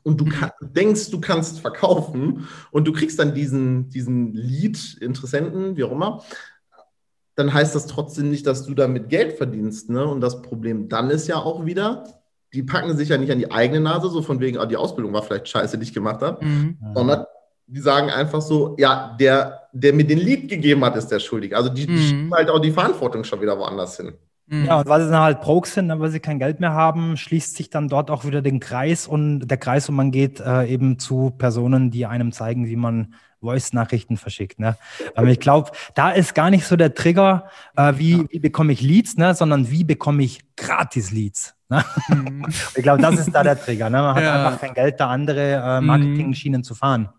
und 0.03 0.19
du 0.19 0.25
kann, 0.25 0.51
denkst, 0.61 1.11
du 1.11 1.19
kannst 1.19 1.59
verkaufen 1.59 2.47
und 2.71 2.87
du 2.87 2.93
kriegst 2.93 3.19
dann 3.19 3.33
diesen, 3.33 3.89
diesen 3.89 4.33
Lead-Interessenten, 4.33 5.77
wie 5.77 5.83
auch 5.83 5.91
immer, 5.91 6.23
dann 7.35 7.53
heißt 7.53 7.73
das 7.73 7.87
trotzdem 7.87 8.29
nicht, 8.29 8.45
dass 8.45 8.65
du 8.65 8.73
damit 8.73 9.09
Geld 9.09 9.37
verdienst. 9.37 9.89
Ne? 9.89 10.05
Und 10.05 10.21
das 10.21 10.41
Problem 10.41 10.89
dann 10.89 11.09
ist 11.09 11.27
ja 11.27 11.37
auch 11.37 11.65
wieder, 11.65 12.03
die 12.53 12.63
packen 12.63 12.97
sich 12.97 13.09
ja 13.09 13.17
nicht 13.17 13.31
an 13.31 13.39
die 13.39 13.51
eigene 13.51 13.79
Nase, 13.79 14.09
so 14.09 14.21
von 14.21 14.39
wegen, 14.39 14.57
ah, 14.57 14.65
die 14.65 14.77
Ausbildung 14.77 15.13
war 15.13 15.23
vielleicht 15.23 15.47
scheiße, 15.47 15.77
die 15.77 15.83
ich 15.83 15.93
gemacht 15.93 16.21
habe, 16.21 16.43
mhm. 16.43 16.77
sondern 16.93 17.25
die 17.67 17.79
sagen 17.79 18.09
einfach 18.09 18.41
so, 18.41 18.75
ja, 18.79 19.15
der, 19.19 19.67
der 19.71 19.93
mir 19.93 20.05
den 20.05 20.17
Lead 20.17 20.49
gegeben 20.49 20.83
hat, 20.83 20.95
ist 20.95 21.07
der 21.07 21.19
Schuldige. 21.19 21.55
Also 21.55 21.69
die, 21.69 21.85
die 21.85 21.93
mhm. 21.93 21.97
schieben 21.97 22.33
halt 22.33 22.49
auch 22.49 22.59
die 22.59 22.71
Verantwortung 22.71 23.23
schon 23.23 23.41
wieder 23.41 23.57
woanders 23.57 23.97
hin. 23.97 24.13
Mhm. 24.49 24.65
Ja, 24.65 24.79
und 24.79 24.87
weil 24.87 25.03
sie 25.03 25.11
dann 25.11 25.21
halt 25.21 25.41
broke 25.41 25.67
sind, 25.67 25.87
ne, 25.87 25.99
weil 25.99 26.09
sie 26.09 26.19
kein 26.19 26.39
Geld 26.39 26.59
mehr 26.59 26.73
haben, 26.73 27.17
schließt 27.17 27.55
sich 27.55 27.69
dann 27.69 27.87
dort 27.87 28.09
auch 28.09 28.25
wieder 28.25 28.41
den 28.41 28.59
Kreis 28.59 29.05
und 29.07 29.47
der 29.47 29.57
Kreis 29.57 29.87
und 29.89 29.95
man 29.95 30.11
geht 30.11 30.39
äh, 30.39 30.65
eben 30.65 30.97
zu 30.97 31.31
Personen, 31.37 31.91
die 31.91 32.07
einem 32.07 32.31
zeigen, 32.31 32.67
wie 32.67 32.75
man 32.75 33.13
Voice-Nachrichten 33.41 34.17
verschickt. 34.17 34.59
Ne? 34.59 34.75
Aber 35.15 35.27
ich 35.27 35.39
glaube, 35.39 35.71
da 35.93 36.09
ist 36.09 36.33
gar 36.33 36.49
nicht 36.49 36.65
so 36.65 36.75
der 36.75 36.95
Trigger, 36.95 37.45
äh, 37.75 37.93
wie, 37.97 38.25
wie 38.31 38.39
bekomme 38.39 38.73
ich 38.73 38.81
Leads, 38.81 39.17
ne? 39.17 39.35
sondern 39.35 39.69
wie 39.69 39.83
bekomme 39.83 40.23
ich 40.23 40.41
Gratis-Leads. 40.55 41.55
Ne? 41.69 41.85
Mhm. 42.09 42.45
Ich 42.75 42.83
glaube, 42.83 43.01
das 43.01 43.19
ist 43.19 43.31
da 43.31 43.43
der 43.43 43.59
Trigger. 43.59 43.89
Ne? 43.91 43.97
Man 43.99 44.15
hat 44.15 44.23
ja. 44.23 44.47
einfach 44.47 44.59
kein 44.59 44.73
Geld, 44.73 44.99
da 44.99 45.09
andere 45.09 45.53
äh, 45.53 45.79
mhm. 45.79 45.87
Marketing-Schienen 45.87 46.63
zu 46.63 46.73
fahren. 46.73 47.09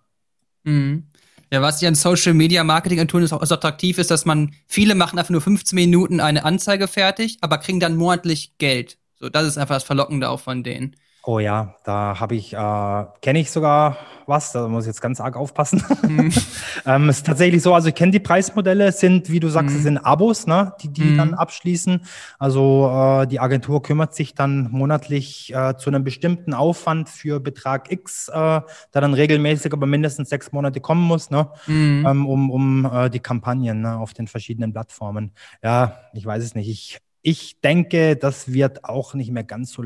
Mhm. 0.64 1.06
Ja, 1.52 1.62
was 1.62 1.80
ja 1.80 1.88
an 1.88 1.96
Social 1.96 2.32
Media 2.32 2.62
Marketing 2.62 3.06
tun 3.08 3.22
ist 3.24 3.32
auch 3.32 3.44
so 3.44 3.54
attraktiv 3.56 3.98
ist, 3.98 4.10
dass 4.10 4.24
man 4.24 4.54
viele 4.68 4.94
machen 4.94 5.18
einfach 5.18 5.30
nur 5.30 5.40
15 5.40 5.74
Minuten 5.74 6.20
eine 6.20 6.44
Anzeige 6.44 6.86
fertig, 6.86 7.38
aber 7.40 7.58
kriegen 7.58 7.80
dann 7.80 7.96
monatlich 7.96 8.56
Geld. 8.58 8.98
So, 9.18 9.28
das 9.28 9.46
ist 9.46 9.58
einfach 9.58 9.74
das 9.76 9.84
Verlockende 9.84 10.28
auch 10.28 10.40
von 10.40 10.62
denen. 10.62 10.94
Oh 11.22 11.38
ja, 11.38 11.74
da 11.84 12.18
habe 12.18 12.34
ich, 12.34 12.54
äh, 12.54 13.04
kenne 13.20 13.40
ich 13.40 13.50
sogar 13.50 13.98
was, 14.26 14.52
da 14.52 14.68
muss 14.68 14.84
ich 14.84 14.88
jetzt 14.88 15.02
ganz 15.02 15.20
arg 15.20 15.36
aufpassen. 15.36 15.82
Mhm. 16.02 16.32
ähm, 16.86 17.08
es 17.10 17.18
ist 17.18 17.26
tatsächlich 17.26 17.60
so, 17.62 17.74
also 17.74 17.88
ich 17.88 17.94
kenne 17.94 18.12
die 18.12 18.20
Preismodelle, 18.20 18.90
sind, 18.92 19.30
wie 19.30 19.40
du 19.40 19.48
sagst, 19.48 19.76
mhm. 19.76 19.82
sind 19.82 19.98
Abos, 19.98 20.46
ne, 20.46 20.72
die 20.80 20.88
die 20.88 21.02
mhm. 21.02 21.18
dann 21.18 21.34
abschließen. 21.34 22.00
Also 22.38 22.90
äh, 22.90 23.26
die 23.26 23.38
Agentur 23.38 23.82
kümmert 23.82 24.14
sich 24.14 24.34
dann 24.34 24.70
monatlich 24.70 25.52
äh, 25.54 25.76
zu 25.76 25.90
einem 25.90 26.04
bestimmten 26.04 26.54
Aufwand 26.54 27.10
für 27.10 27.38
Betrag 27.38 27.92
X, 27.92 28.28
äh, 28.28 28.32
der 28.32 28.64
dann 28.92 29.12
regelmäßig 29.12 29.74
aber 29.74 29.86
mindestens 29.86 30.30
sechs 30.30 30.52
Monate 30.52 30.80
kommen 30.80 31.02
muss, 31.02 31.30
ne, 31.30 31.50
mhm. 31.66 32.06
ähm, 32.08 32.26
um, 32.26 32.50
um 32.50 32.90
äh, 32.90 33.10
die 33.10 33.20
Kampagnen 33.20 33.82
ne, 33.82 33.98
auf 33.98 34.14
den 34.14 34.26
verschiedenen 34.26 34.72
Plattformen. 34.72 35.32
Ja, 35.62 35.98
ich 36.14 36.24
weiß 36.24 36.42
es 36.42 36.54
nicht. 36.54 36.68
Ich 36.68 36.98
ich 37.22 37.60
denke, 37.60 38.16
das 38.16 38.52
wird 38.52 38.84
auch 38.84 39.12
nicht 39.14 39.30
mehr 39.30 39.44
ganz 39.44 39.72
so 39.72 39.82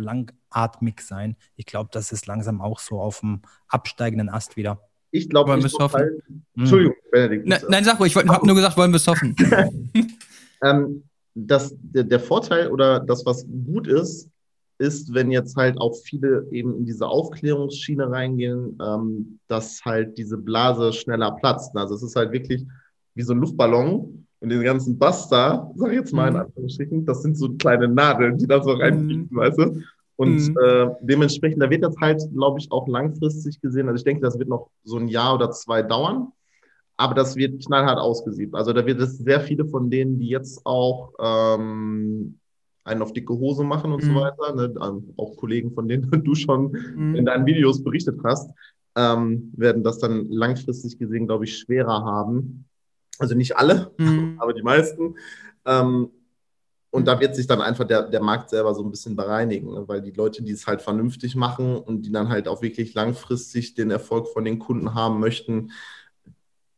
langatmig 0.55 1.01
sein. 1.01 1.37
Ich 1.57 1.67
glaube, 1.67 1.91
das 1.93 2.13
ist 2.13 2.27
langsam 2.27 2.61
auch 2.61 2.79
so 2.79 3.01
auf 3.01 3.21
dem 3.21 3.43
absteigenden 3.69 4.29
Ast 4.29 4.57
wieder. 4.57 4.81
Ich 5.11 5.29
glaube, 5.29 5.57
wir 5.57 5.65
es 5.65 5.75
hoffen. 5.75 6.01
Halt, 6.01 6.23
Entschuldigung, 6.57 6.97
Benedikt. 7.13 7.47
Ne, 7.47 7.61
nein, 7.69 7.85
sag 7.85 8.01
ruhig, 8.01 8.17
ich 8.17 8.27
habe 8.27 8.47
nur 8.47 8.57
gesagt, 8.57 8.77
wollen 8.77 8.91
wir 8.91 8.97
es 8.97 9.07
hoffen. 9.07 9.37
ähm, 10.63 11.05
das, 11.35 11.75
der, 11.79 12.05
der 12.05 12.21
Vorteil 12.21 12.71
oder 12.71 13.01
das, 13.01 13.25
was 13.25 13.47
gut 13.65 13.87
ist, 13.87 14.29
ist, 14.79 15.15
wenn 15.15 15.31
jetzt 15.31 15.57
halt 15.57 15.79
auch 15.79 15.95
viele 16.05 16.49
eben 16.51 16.77
in 16.77 16.85
diese 16.85 17.07
Aufklärungsschiene 17.07 18.11
reingehen, 18.11 18.77
ähm, 18.85 19.39
dass 19.47 19.85
halt 19.85 20.19
diese 20.19 20.37
Blase 20.37 20.93
schneller 20.93 21.31
platzt. 21.31 21.77
Also 21.77 21.95
es 21.95 22.03
ist 22.03 22.17
halt 22.17 22.33
wirklich 22.33 22.67
wie 23.15 23.23
so 23.23 23.35
ein 23.35 23.39
Luftballon 23.39 24.27
und 24.41 24.49
diese 24.49 24.65
ganzen 24.65 24.99
Buster, 24.99 25.71
sag 25.77 25.91
ich 25.91 25.99
jetzt 25.99 26.13
mal 26.13 26.27
in 26.27 26.35
mhm. 26.35 26.41
Anführungsstrichen, 26.41 27.07
das 27.07 27.23
sind 27.23 27.39
so 27.39 27.55
kleine 27.55 27.87
Nadeln, 27.87 28.37
die 28.37 28.49
da 28.49 28.61
so 28.61 28.73
reinfliegen, 28.73 29.29
mhm. 29.31 29.37
weißt 29.37 29.59
du? 29.59 29.81
Und 30.17 30.49
mhm. 30.49 30.59
äh, 30.65 30.87
dementsprechend, 31.01 31.63
da 31.63 31.71
wird 31.71 31.83
das 31.83 31.97
halt, 32.01 32.23
glaube 32.33 32.61
ich, 32.61 32.71
auch 32.71 32.87
langfristig 32.87 33.61
gesehen. 33.61 33.89
Also 33.89 33.97
ich 33.97 34.05
denke, 34.05 34.23
das 34.23 34.39
wird 34.39 34.49
noch 34.49 34.71
so 34.85 34.99
ein 34.99 35.09
Jahr 35.09 35.35
oder 35.35 35.51
zwei 35.51 35.83
dauern. 35.83 36.29
Aber 36.97 37.15
das 37.15 37.35
wird 37.35 37.65
knallhart 37.67 37.99
ausgesiebt. 37.99 38.55
Also 38.55 38.73
da 38.73 38.87
wird 38.87 39.01
es 39.01 39.19
sehr 39.19 39.41
viele 39.41 39.67
von 39.67 39.91
denen, 39.91 40.19
die 40.19 40.29
jetzt 40.29 40.65
auch 40.65 41.13
ähm, 41.21 42.39
einen 42.85 43.03
auf 43.03 43.13
dicke 43.13 43.33
Hose 43.33 43.65
machen 43.65 43.93
und 43.93 44.05
mhm. 44.05 44.07
so 44.07 44.15
weiter, 44.15 44.55
ne? 44.55 44.75
Ähm, 44.81 45.15
auch 45.17 45.37
Kollegen, 45.37 45.73
von 45.73 45.89
denen 45.89 46.09
du 46.25 46.35
schon 46.35 46.71
mhm. 46.95 47.17
in 47.17 47.25
deinen 47.25 47.47
Videos 47.47 47.83
berichtet 47.83 48.21
hast, 48.23 48.51
ähm, 48.97 49.53
werden 49.57 49.83
das 49.83 49.99
dann 49.99 50.31
langfristig 50.31 50.99
gesehen, 50.99 51.27
glaube 51.27 51.45
ich, 51.45 51.59
schwerer 51.59 52.05
haben, 52.05 52.67
also 53.19 53.35
nicht 53.35 53.57
alle, 53.57 53.91
mhm. 53.99 54.37
aber 54.39 54.53
die 54.53 54.63
meisten. 54.63 55.17
Ähm, 55.67 56.11
und 56.95 57.09
da 57.09 57.19
wird 57.19 57.35
sich 57.35 57.49
dann 57.49 57.61
einfach 57.61 57.85
der, 57.85 58.03
der 58.03 58.23
Markt 58.23 58.51
selber 58.51 58.73
so 58.73 58.85
ein 58.85 58.91
bisschen 58.93 59.17
bereinigen, 59.17 59.75
ne? 59.75 59.83
weil 59.89 60.01
die 60.01 60.13
Leute, 60.13 60.45
die 60.45 60.53
es 60.53 60.69
halt 60.69 60.81
vernünftig 60.81 61.35
machen 61.35 61.77
und 61.77 62.03
die 62.03 62.13
dann 62.13 62.29
halt 62.29 62.47
auch 62.47 62.63
wirklich 62.63 62.95
langfristig 62.95 63.75
den 63.75 63.91
Erfolg 63.91 64.29
von 64.29 64.45
den 64.45 64.61
Kunden 64.61 64.95
haben 64.95 65.19
möchten, 65.19 65.73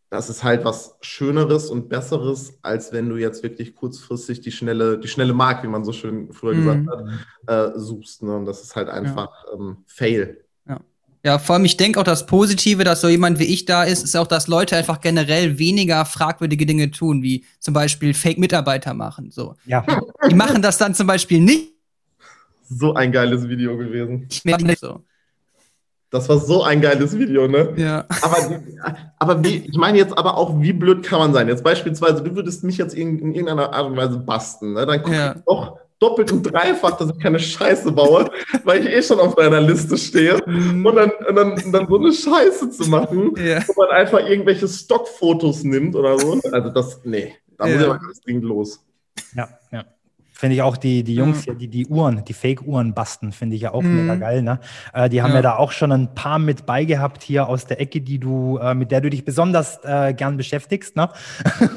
das 0.08 0.30
ist 0.30 0.42
halt 0.42 0.64
was 0.64 0.96
Schöneres 1.02 1.68
und 1.68 1.90
Besseres, 1.90 2.58
als 2.62 2.94
wenn 2.94 3.10
du 3.10 3.16
jetzt 3.16 3.42
wirklich 3.42 3.74
kurzfristig 3.74 4.40
die 4.40 4.52
schnelle, 4.52 4.98
die 4.98 5.08
schnelle 5.08 5.34
Mark, 5.34 5.62
wie 5.62 5.68
man 5.68 5.84
so 5.84 5.92
schön 5.92 6.32
früher 6.32 6.54
mhm. 6.54 6.86
gesagt 6.86 6.88
hat, 7.46 7.74
äh, 7.74 7.78
suchst. 7.78 8.22
Ne? 8.22 8.36
Und 8.36 8.46
das 8.46 8.62
ist 8.62 8.74
halt 8.74 8.88
einfach 8.88 9.44
ja. 9.48 9.52
ähm, 9.52 9.84
Fail. 9.84 10.46
Ja, 10.66 10.80
vor 11.38 11.54
allem, 11.54 11.64
ich 11.64 11.76
denke 11.76 11.98
auch, 11.98 12.04
das 12.04 12.26
Positive, 12.26 12.84
dass 12.84 13.00
so 13.00 13.08
jemand 13.08 13.38
wie 13.38 13.44
ich 13.44 13.64
da 13.64 13.84
ist, 13.84 14.04
ist 14.04 14.16
auch, 14.16 14.26
dass 14.26 14.46
Leute 14.46 14.76
einfach 14.76 15.00
generell 15.00 15.58
weniger 15.58 16.04
fragwürdige 16.04 16.66
Dinge 16.66 16.90
tun, 16.90 17.22
wie 17.22 17.44
zum 17.58 17.74
Beispiel 17.74 18.14
Fake-Mitarbeiter 18.14 18.94
machen. 18.94 19.30
So. 19.30 19.56
Ja. 19.64 19.84
Die 20.30 20.34
machen 20.34 20.62
das 20.62 20.78
dann 20.78 20.94
zum 20.94 21.06
Beispiel 21.06 21.40
nicht. 21.40 21.72
So 22.68 22.94
ein 22.94 23.12
geiles 23.12 23.48
Video 23.48 23.76
gewesen. 23.76 24.28
Nicht 24.44 24.78
so. 24.78 25.02
Das 26.10 26.28
war 26.28 26.38
so 26.38 26.62
ein 26.62 26.80
geiles 26.80 27.18
Video, 27.18 27.48
ne? 27.48 27.74
Ja. 27.76 28.06
Aber, 28.22 28.60
aber 29.18 29.44
wie, 29.44 29.66
ich 29.68 29.76
meine 29.76 29.98
jetzt 29.98 30.16
aber 30.16 30.36
auch, 30.36 30.60
wie 30.60 30.72
blöd 30.72 31.02
kann 31.02 31.18
man 31.18 31.32
sein? 31.32 31.48
Jetzt 31.48 31.64
beispielsweise, 31.64 32.22
du 32.22 32.34
würdest 32.36 32.62
mich 32.62 32.78
jetzt 32.78 32.94
in, 32.94 33.18
in 33.18 33.32
irgendeiner 33.32 33.72
Art 33.72 33.86
und 33.86 33.96
Weise 33.96 34.18
basten, 34.18 34.74
ne? 34.74 34.86
Dann 34.86 35.02
guck 35.02 35.12
ja. 35.12 35.34
ich 35.34 35.42
doch 35.44 35.78
doppelt 35.98 36.32
und 36.32 36.42
dreifach, 36.42 36.96
dass 36.98 37.10
ich 37.10 37.18
keine 37.18 37.38
Scheiße 37.38 37.92
baue, 37.92 38.30
weil 38.64 38.86
ich 38.86 38.92
eh 38.92 39.02
schon 39.02 39.20
auf 39.20 39.34
deiner 39.34 39.60
Liste 39.60 39.96
stehe. 39.96 40.38
Mhm. 40.46 40.84
Und 40.84 40.96
dann, 40.96 41.10
und 41.10 41.36
dann, 41.36 41.52
und 41.52 41.72
dann 41.72 41.88
so 41.88 41.96
eine 41.96 42.12
Scheiße 42.12 42.70
zu 42.70 42.90
machen, 42.90 43.32
ja. 43.36 43.66
wo 43.66 43.74
man 43.76 43.90
einfach 43.90 44.20
irgendwelche 44.20 44.68
Stockfotos 44.68 45.64
nimmt 45.64 45.94
oder 45.94 46.18
so. 46.18 46.40
Also 46.52 46.70
das, 46.70 47.00
nee, 47.04 47.34
da 47.56 47.66
ja. 47.66 47.72
muss 47.72 47.82
ich 47.82 47.88
aber 47.88 47.98
ganz 47.98 48.20
dringend 48.20 48.44
los. 48.44 48.84
Ja, 49.34 49.48
ja. 49.72 49.84
Finde 50.38 50.54
ich 50.54 50.60
auch 50.60 50.76
die, 50.76 51.02
die 51.02 51.14
Jungs, 51.14 51.46
mhm. 51.46 51.56
die 51.56 51.68
die 51.68 51.86
Uhren, 51.86 52.22
die 52.22 52.34
Fake-Uhren 52.34 52.92
basten, 52.92 53.32
finde 53.32 53.56
ich 53.56 53.62
ja 53.62 53.72
auch 53.72 53.80
mhm. 53.80 54.02
mega 54.02 54.16
geil. 54.16 54.42
Ne? 54.42 54.60
Äh, 54.92 55.08
die 55.08 55.22
haben 55.22 55.30
ja. 55.30 55.36
ja. 55.36 55.42
da 55.42 55.56
auch 55.56 55.72
schon 55.72 55.90
ein 55.92 56.14
paar 56.14 56.38
mit 56.38 56.66
beigehabt 56.66 57.22
hier 57.22 57.48
aus 57.48 57.64
der 57.64 57.80
Ecke, 57.80 58.02
die 58.02 58.18
du, 58.18 58.58
äh, 58.58 58.74
mit 58.74 58.90
der 58.90 59.00
du 59.00 59.08
dich 59.08 59.24
besonders 59.24 59.82
äh, 59.82 60.12
gern 60.12 60.36
beschäftigst. 60.36 60.94
Ne? 60.94 61.08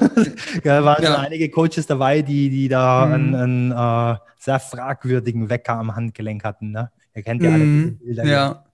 da 0.65 0.83
waren 0.83 1.01
ja. 1.01 1.19
einige 1.19 1.49
Coaches 1.49 1.87
dabei, 1.87 2.21
die, 2.21 2.49
die 2.49 2.67
da 2.67 3.05
mhm. 3.05 3.13
einen, 3.13 3.71
einen 3.71 4.15
äh, 4.15 4.17
sehr 4.37 4.59
fragwürdigen 4.59 5.49
Wecker 5.49 5.75
am 5.75 5.95
Handgelenk 5.95 6.43
hatten. 6.43 6.71
Ne? 6.71 6.91
Ihr 7.15 7.23
kennt 7.23 7.41
ja 7.41 7.51
alle 7.53 7.63
diese 7.63 7.91
Bilder. 7.91 8.25
Ja. 8.25 8.65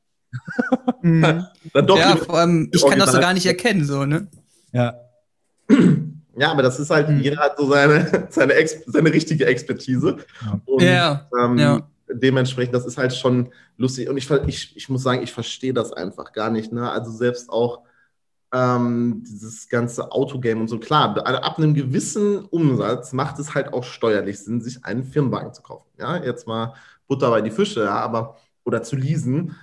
mhm. 1.04 1.45
ja, 1.76 2.15
vor 2.15 2.39
allem, 2.39 2.71
ich 2.74 2.84
kann 2.84 2.98
das 2.98 3.12
so 3.12 3.19
gar 3.19 3.36
nicht 3.36 3.45
erkennen, 3.45 3.86
so, 3.86 4.04
ne? 4.04 4.30
Ja. 4.71 4.95
Ja, 6.38 6.52
aber 6.52 6.63
das 6.63 6.80
ist 6.80 6.89
halt, 6.89 7.10
mhm. 7.10 7.19
jeder 7.19 7.38
hat 7.38 7.58
so 7.58 7.67
seine, 7.69 8.28
seine, 8.30 8.54
Ex 8.54 8.84
seine 8.86 9.12
richtige 9.12 9.45
Expertise. 9.45 10.17
Und, 10.65 10.82
ja. 10.82 11.28
Ähm, 11.39 11.58
ja. 11.58 11.88
dementsprechend, 12.10 12.76
das 12.76 12.86
ist 12.86 12.98
halt 12.98 13.15
schon 13.15 13.52
lustig. 13.78 14.10
Und 14.10 14.17
ich, 14.17 14.30
ich, 14.30 14.78
ich 14.78 14.89
muss 14.89 15.04
sagen, 15.04 15.24
ich 15.24 15.32
verstehe 15.32 15.74
das 15.74 15.93
einfach 15.93 16.34
gar 16.34 16.50
nicht. 16.50 16.71
Ne? 16.71 16.89
Also 16.89 17.12
selbst 17.12 17.50
auch 17.50 17.82
ähm, 18.54 19.24
dieses 19.26 19.67
ganze 19.69 20.12
Autogame 20.12 20.62
und 20.62 20.67
so. 20.67 20.80
Klar, 20.80 21.17
ab 21.26 21.58
einem 21.58 21.74
gewissen 21.74 22.45
Umsatz 22.45 23.12
macht 23.13 23.39
es 23.39 23.54
halt 23.54 23.74
auch 23.74 23.84
steuerlich 23.84 24.39
Sinn, 24.39 24.62
sich 24.62 24.86
einen 24.86 25.04
Firmenwagen 25.04 25.54
zu 25.54 25.62
kaufen. 25.62 25.89
Ja, 26.00 26.17
jetzt 26.24 26.48
mal 26.48 26.74
Butter 27.08 27.30
bei 27.30 27.41
die 27.41 27.52
Fische, 27.52 27.84
ja, 27.84 27.95
aber 27.95 28.38
oder 28.63 28.82
zu 28.82 28.95
leasen. 28.95 29.56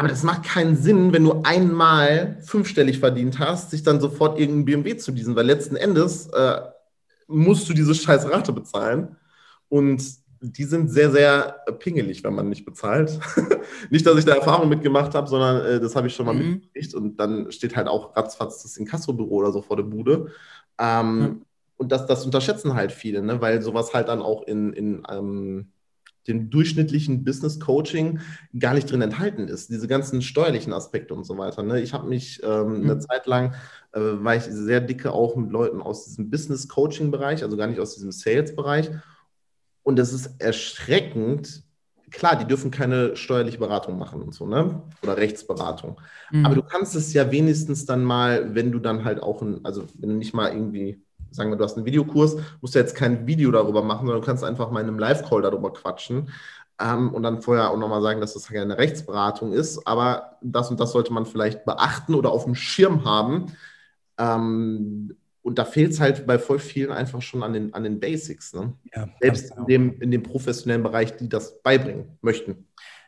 Aber 0.00 0.08
das 0.08 0.22
macht 0.22 0.44
keinen 0.44 0.76
Sinn, 0.76 1.12
wenn 1.12 1.24
du 1.24 1.42
einmal 1.42 2.38
fünfstellig 2.40 3.00
verdient 3.00 3.38
hast, 3.38 3.70
sich 3.70 3.82
dann 3.82 4.00
sofort 4.00 4.38
irgendeinen 4.38 4.64
BMW 4.64 4.96
zu 4.96 5.12
leasen, 5.12 5.36
weil 5.36 5.44
letzten 5.44 5.76
Endes 5.76 6.26
äh, 6.28 6.58
musst 7.26 7.68
du 7.68 7.74
diese 7.74 7.94
scheiß 7.94 8.30
Rate 8.30 8.54
bezahlen. 8.54 9.16
Und 9.68 10.02
die 10.40 10.64
sind 10.64 10.88
sehr, 10.88 11.10
sehr 11.10 11.64
pingelig, 11.80 12.24
wenn 12.24 12.34
man 12.34 12.48
nicht 12.48 12.64
bezahlt. 12.64 13.20
nicht, 13.90 14.06
dass 14.06 14.16
ich 14.16 14.24
da 14.24 14.36
Erfahrung 14.36 14.70
mitgemacht 14.70 15.14
habe, 15.14 15.28
sondern 15.28 15.66
äh, 15.66 15.80
das 15.80 15.94
habe 15.94 16.06
ich 16.06 16.14
schon 16.14 16.24
mal 16.24 16.34
mhm. 16.34 16.52
mitgekriegt. 16.52 16.94
Und 16.94 17.20
dann 17.20 17.52
steht 17.52 17.76
halt 17.76 17.86
auch 17.86 18.16
ratzfatz 18.16 18.62
das 18.62 18.78
Inkassobüro 18.78 19.34
oder 19.34 19.52
so 19.52 19.60
vor 19.60 19.76
der 19.76 19.84
Bude. 19.84 20.28
Ähm, 20.78 21.18
mhm. 21.18 21.42
Und 21.76 21.92
das, 21.92 22.06
das 22.06 22.24
unterschätzen 22.24 22.72
halt 22.72 22.92
viele, 22.92 23.20
ne? 23.20 23.42
weil 23.42 23.60
sowas 23.60 23.92
halt 23.92 24.08
dann 24.08 24.22
auch 24.22 24.44
in, 24.44 24.72
in 24.72 25.02
ähm, 25.10 25.72
dem 26.28 26.50
durchschnittlichen 26.50 27.24
Business 27.24 27.60
Coaching 27.60 28.20
gar 28.58 28.74
nicht 28.74 28.90
drin 28.90 29.02
enthalten 29.02 29.48
ist. 29.48 29.70
Diese 29.70 29.88
ganzen 29.88 30.22
steuerlichen 30.22 30.72
Aspekte 30.72 31.14
und 31.14 31.24
so 31.24 31.38
weiter. 31.38 31.62
Ne? 31.62 31.80
Ich 31.80 31.92
habe 31.92 32.08
mich 32.08 32.40
ähm, 32.42 32.78
mhm. 32.78 32.84
eine 32.84 32.98
Zeit 32.98 33.26
lang, 33.26 33.54
äh, 33.92 34.00
war 34.00 34.36
ich 34.36 34.44
sehr 34.44 34.80
dicke 34.80 35.12
auch 35.12 35.36
mit 35.36 35.50
Leuten 35.50 35.80
aus 35.80 36.04
diesem 36.04 36.30
Business 36.30 36.68
Coaching 36.68 37.10
Bereich, 37.10 37.42
also 37.42 37.56
gar 37.56 37.66
nicht 37.66 37.80
aus 37.80 37.94
diesem 37.94 38.12
Sales 38.12 38.54
Bereich. 38.54 38.90
Und 39.82 39.98
es 39.98 40.12
ist 40.12 40.40
erschreckend. 40.40 41.64
Klar, 42.10 42.36
die 42.36 42.44
dürfen 42.44 42.70
keine 42.70 43.16
steuerliche 43.16 43.58
Beratung 43.58 43.96
machen 43.96 44.20
und 44.20 44.34
so, 44.34 44.44
ne? 44.44 44.82
Oder 45.02 45.16
Rechtsberatung. 45.16 46.00
Mhm. 46.32 46.44
Aber 46.44 46.54
du 46.56 46.62
kannst 46.62 46.96
es 46.96 47.12
ja 47.12 47.30
wenigstens 47.30 47.86
dann 47.86 48.04
mal, 48.04 48.54
wenn 48.54 48.72
du 48.72 48.80
dann 48.80 49.04
halt 49.04 49.22
auch 49.22 49.42
ein, 49.42 49.64
also 49.64 49.86
wenn 49.94 50.10
du 50.10 50.16
nicht 50.16 50.34
mal 50.34 50.52
irgendwie 50.52 51.02
sagen 51.30 51.50
wir, 51.50 51.56
du 51.56 51.64
hast 51.64 51.76
einen 51.76 51.86
Videokurs, 51.86 52.36
musst 52.60 52.74
du 52.74 52.78
jetzt 52.78 52.94
kein 52.94 53.26
Video 53.26 53.50
darüber 53.50 53.82
machen, 53.82 54.06
sondern 54.06 54.20
du 54.20 54.26
kannst 54.26 54.44
einfach 54.44 54.70
mal 54.70 54.80
in 54.80 54.88
einem 54.88 54.98
Live-Call 54.98 55.42
darüber 55.42 55.72
quatschen 55.72 56.30
ähm, 56.80 57.12
und 57.12 57.22
dann 57.22 57.42
vorher 57.42 57.70
auch 57.70 57.78
nochmal 57.78 58.02
sagen, 58.02 58.20
dass 58.20 58.34
das 58.34 58.48
keine 58.48 58.78
Rechtsberatung 58.78 59.52
ist, 59.52 59.86
aber 59.86 60.38
das 60.42 60.70
und 60.70 60.80
das 60.80 60.92
sollte 60.92 61.12
man 61.12 61.26
vielleicht 61.26 61.64
beachten 61.64 62.14
oder 62.14 62.30
auf 62.30 62.44
dem 62.44 62.54
Schirm 62.54 63.04
haben. 63.04 63.52
Ähm, 64.18 65.16
und 65.42 65.58
da 65.58 65.64
fehlt 65.64 65.92
es 65.92 66.00
halt 66.00 66.26
bei 66.26 66.38
voll 66.38 66.58
vielen 66.58 66.92
einfach 66.92 67.22
schon 67.22 67.42
an 67.42 67.52
den, 67.52 67.72
an 67.74 67.82
den 67.82 67.98
Basics. 67.98 68.52
Ne? 68.52 68.74
Ja, 68.94 69.08
Selbst 69.20 69.50
genau. 69.50 69.62
in, 69.62 69.66
dem, 69.66 70.00
in 70.00 70.10
dem 70.10 70.22
professionellen 70.22 70.82
Bereich, 70.82 71.16
die 71.16 71.28
das 71.28 71.62
beibringen 71.62 72.18
möchten. 72.20 72.66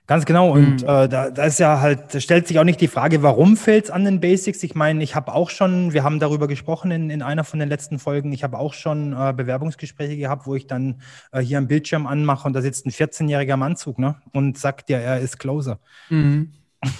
Ganz 0.08 0.24
genau. 0.24 0.50
Und 0.50 0.82
mhm. 0.82 0.88
äh, 0.88 1.08
da, 1.08 1.30
da 1.30 1.44
ist 1.44 1.60
ja 1.60 1.80
halt, 1.80 2.12
da 2.12 2.20
stellt 2.20 2.48
sich 2.48 2.58
auch 2.58 2.64
nicht 2.64 2.80
die 2.80 2.88
Frage, 2.88 3.22
warum 3.22 3.56
fehlt 3.56 3.84
es 3.84 3.90
an 3.90 4.04
den 4.04 4.20
Basics? 4.20 4.62
Ich 4.62 4.74
meine, 4.74 5.02
ich 5.02 5.14
habe 5.14 5.32
auch 5.32 5.48
schon, 5.48 5.92
wir 5.92 6.02
haben 6.02 6.18
darüber 6.18 6.48
gesprochen 6.48 6.90
in, 6.90 7.08
in 7.08 7.22
einer 7.22 7.44
von 7.44 7.60
den 7.60 7.68
letzten 7.68 8.00
Folgen, 8.00 8.32
ich 8.32 8.42
habe 8.42 8.58
auch 8.58 8.74
schon 8.74 9.12
äh, 9.12 9.32
Bewerbungsgespräche 9.32 10.16
gehabt, 10.16 10.46
wo 10.46 10.56
ich 10.56 10.66
dann 10.66 11.00
äh, 11.30 11.40
hier 11.40 11.58
am 11.58 11.68
Bildschirm 11.68 12.08
anmache 12.08 12.46
und 12.48 12.52
da 12.52 12.62
sitzt 12.62 12.84
ein 12.84 12.90
14-jähriger 12.90 13.54
im 13.54 13.62
Anzug 13.62 13.98
ne? 13.98 14.16
und 14.32 14.58
sagt 14.58 14.90
ja, 14.90 14.98
er 14.98 15.20
ist 15.20 15.38
Closer. 15.38 15.78
Mhm. 16.10 16.52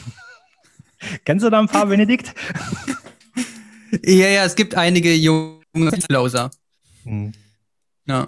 Kennst 1.25 1.45
du 1.45 1.51
da 1.51 1.59
ein 1.59 1.67
paar, 1.67 1.87
Benedikt? 1.87 2.33
ja, 4.05 4.29
ja, 4.29 4.45
es 4.45 4.55
gibt 4.55 4.77
einige 4.77 5.13
junge 5.13 5.91
Closer. 6.09 6.51
Mhm. 7.05 7.33
Ja. 8.07 8.27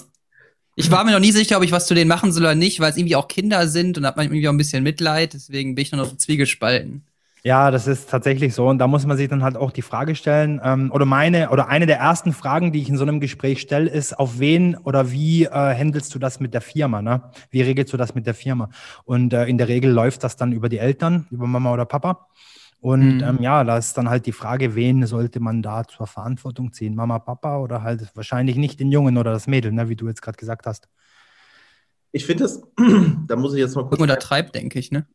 Ich 0.77 0.91
war 0.91 1.05
mir 1.05 1.13
noch 1.13 1.21
nie 1.21 1.33
sicher, 1.33 1.57
ob 1.57 1.63
ich 1.63 1.73
was 1.73 1.87
zu 1.87 1.95
denen 1.95 2.09
machen 2.09 2.33
soll 2.33 2.43
oder 2.43 2.55
nicht, 2.55 2.81
weil 2.81 2.91
es 2.91 2.97
irgendwie 2.97 3.17
auch 3.17 3.29
Kinder 3.29 3.69
sind 3.69 3.97
und 3.97 4.07
hat 4.07 4.17
man 4.17 4.27
irgendwie 4.27 4.49
auch 4.49 4.53
ein 4.53 4.59
bisschen 4.59 4.83
Mitleid. 4.83 5.35
Deswegen 5.35 5.75
bin 5.75 5.83
ich 5.83 5.93
nur 5.93 6.03
noch 6.03 6.11
so 6.11 6.17
zwiegespalten. 6.17 7.05
Ja, 7.47 7.71
das 7.71 7.87
ist 7.87 8.09
tatsächlich 8.09 8.55
so. 8.55 8.67
Und 8.67 8.79
da 8.79 8.87
muss 8.87 9.05
man 9.05 9.19
sich 9.19 9.29
dann 9.29 9.43
halt 9.45 9.57
auch 9.57 9.71
die 9.71 9.83
Frage 9.83 10.15
stellen, 10.15 10.63
ähm, 10.65 10.91
oder 10.91 11.05
meine, 11.05 11.51
oder 11.51 11.69
eine 11.69 11.85
der 11.85 11.99
ersten 11.99 12.33
Fragen, 12.33 12.73
die 12.73 12.81
ich 12.81 12.89
in 12.89 12.97
so 12.97 13.03
einem 13.03 13.21
Gespräch 13.21 13.61
stelle, 13.61 13.91
ist, 13.91 14.19
auf 14.19 14.39
wen 14.39 14.77
oder 14.77 15.13
wie 15.13 15.45
äh, 15.45 15.51
handelst 15.51 16.15
du 16.15 16.19
das 16.19 16.41
mit 16.41 16.55
der 16.55 16.63
Firma? 16.63 17.03
Ne? 17.03 17.23
Wie 17.51 17.61
regelst 17.61 17.93
du 17.93 17.99
das 17.99 18.15
mit 18.15 18.27
der 18.27 18.33
Firma? 18.33 18.71
Und 19.05 19.35
äh, 19.35 19.45
in 19.45 19.59
der 19.59 19.69
Regel 19.69 19.93
läuft 19.93 20.25
das 20.25 20.37
dann 20.37 20.53
über 20.53 20.71
die 20.71 20.79
Eltern, 20.79 21.27
über 21.31 21.47
Mama 21.47 21.71
oder 21.75 21.85
Papa. 21.85 22.29
Und 22.85 23.17
mhm. 23.17 23.23
ähm, 23.23 23.39
ja, 23.41 23.65
da 23.65 23.79
ist 23.79 23.97
dann 23.97 24.11
halt 24.11 24.27
die 24.27 24.33
Frage, 24.33 24.75
wen 24.75 25.07
sollte 25.07 25.41
man 25.41 25.63
da 25.63 25.85
zur 25.85 26.07
Verantwortung 26.07 26.71
ziehen? 26.71 26.95
Mama, 26.95 27.19
Papa 27.19 27.61
oder 27.61 27.83
halt 27.83 28.15
wahrscheinlich 28.15 28.57
nicht 28.57 28.79
den 28.79 28.93
Jungen 28.93 29.17
oder 29.17 29.33
das 29.33 29.47
Mädel, 29.47 29.73
ne, 29.73 29.89
wie 29.89 29.97
du 29.97 30.07
jetzt 30.07 30.21
gerade 30.21 30.37
gesagt 30.37 30.67
hast. 30.67 30.87
Ich 32.13 32.27
finde 32.27 32.43
das, 32.45 32.63
da 33.27 33.37
muss 33.37 33.55
ich 33.55 33.61
jetzt 33.61 33.75
mal 33.75 33.87
kurz. 33.87 33.99
Irgendwo 33.99 34.21
treibt, 34.21 34.55
denke 34.55 34.79
ich, 34.79 34.93
ne? 34.93 35.07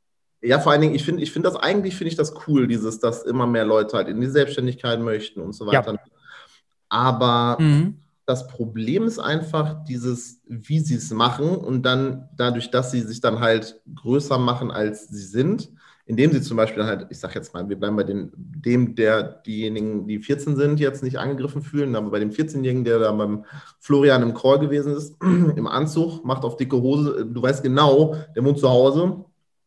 Ja, 0.41 0.59
vor 0.59 0.71
allen 0.71 0.81
Dingen, 0.81 0.95
ich 0.95 1.03
finde 1.05 1.21
ich 1.21 1.31
find 1.31 1.45
das 1.45 1.55
eigentlich, 1.55 1.95
finde 1.95 2.09
ich 2.09 2.15
das 2.15 2.33
cool, 2.47 2.67
dieses, 2.67 2.97
dass 2.97 3.21
immer 3.21 3.45
mehr 3.45 3.65
Leute 3.65 3.97
halt 3.97 4.07
in 4.07 4.19
die 4.19 4.25
Selbstständigkeit 4.25 4.99
möchten 4.99 5.39
und 5.39 5.53
so 5.53 5.67
weiter. 5.67 5.93
Ja. 5.93 5.99
Aber 6.89 7.61
mhm. 7.61 7.99
das 8.25 8.47
Problem 8.47 9.03
ist 9.03 9.19
einfach 9.19 9.83
dieses, 9.83 10.41
wie 10.47 10.79
sie 10.79 10.95
es 10.95 11.11
machen 11.11 11.49
und 11.49 11.83
dann 11.83 12.29
dadurch, 12.35 12.71
dass 12.71 12.89
sie 12.89 13.01
sich 13.01 13.21
dann 13.21 13.41
halt 13.41 13.79
größer 13.93 14.39
machen, 14.39 14.71
als 14.71 15.07
sie 15.07 15.21
sind, 15.21 15.69
indem 16.09 16.31
sie 16.31 16.41
zum 16.41 16.57
Beispiel 16.57 16.83
halt, 16.85 17.05
ich 17.11 17.19
sage 17.19 17.35
jetzt 17.35 17.53
mal, 17.53 17.69
wir 17.69 17.75
bleiben 17.75 17.95
bei 17.95 18.03
den, 18.03 18.31
dem, 18.35 18.95
der 18.95 19.21
diejenigen, 19.21 20.07
die 20.07 20.17
14 20.17 20.55
sind, 20.55 20.79
jetzt 20.79 21.03
nicht 21.03 21.19
angegriffen 21.19 21.61
fühlen, 21.61 21.95
aber 21.95 22.09
bei 22.09 22.17
dem 22.17 22.31
14-Jährigen, 22.31 22.83
der 22.83 22.97
da 22.97 23.11
beim 23.11 23.45
Florian 23.79 24.23
im 24.23 24.33
Call 24.33 24.57
gewesen 24.57 24.95
ist, 24.95 25.15
im 25.21 25.67
Anzug, 25.67 26.25
macht 26.25 26.45
auf 26.45 26.57
dicke 26.57 26.81
Hose, 26.81 27.27
du 27.31 27.39
weißt 27.39 27.61
genau, 27.61 28.15
der 28.35 28.43
wohnt 28.43 28.57
zu 28.57 28.67
Hause, 28.67 29.23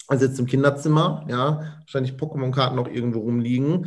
er 0.09 0.19
sitzt 0.19 0.41
im 0.41 0.47
Kinderzimmer, 0.47 1.25
ja, 1.29 1.77
wahrscheinlich 1.79 2.15
Pokémon-Karten 2.15 2.75
noch 2.75 2.89
irgendwo 2.89 3.21
rumliegen. 3.21 3.87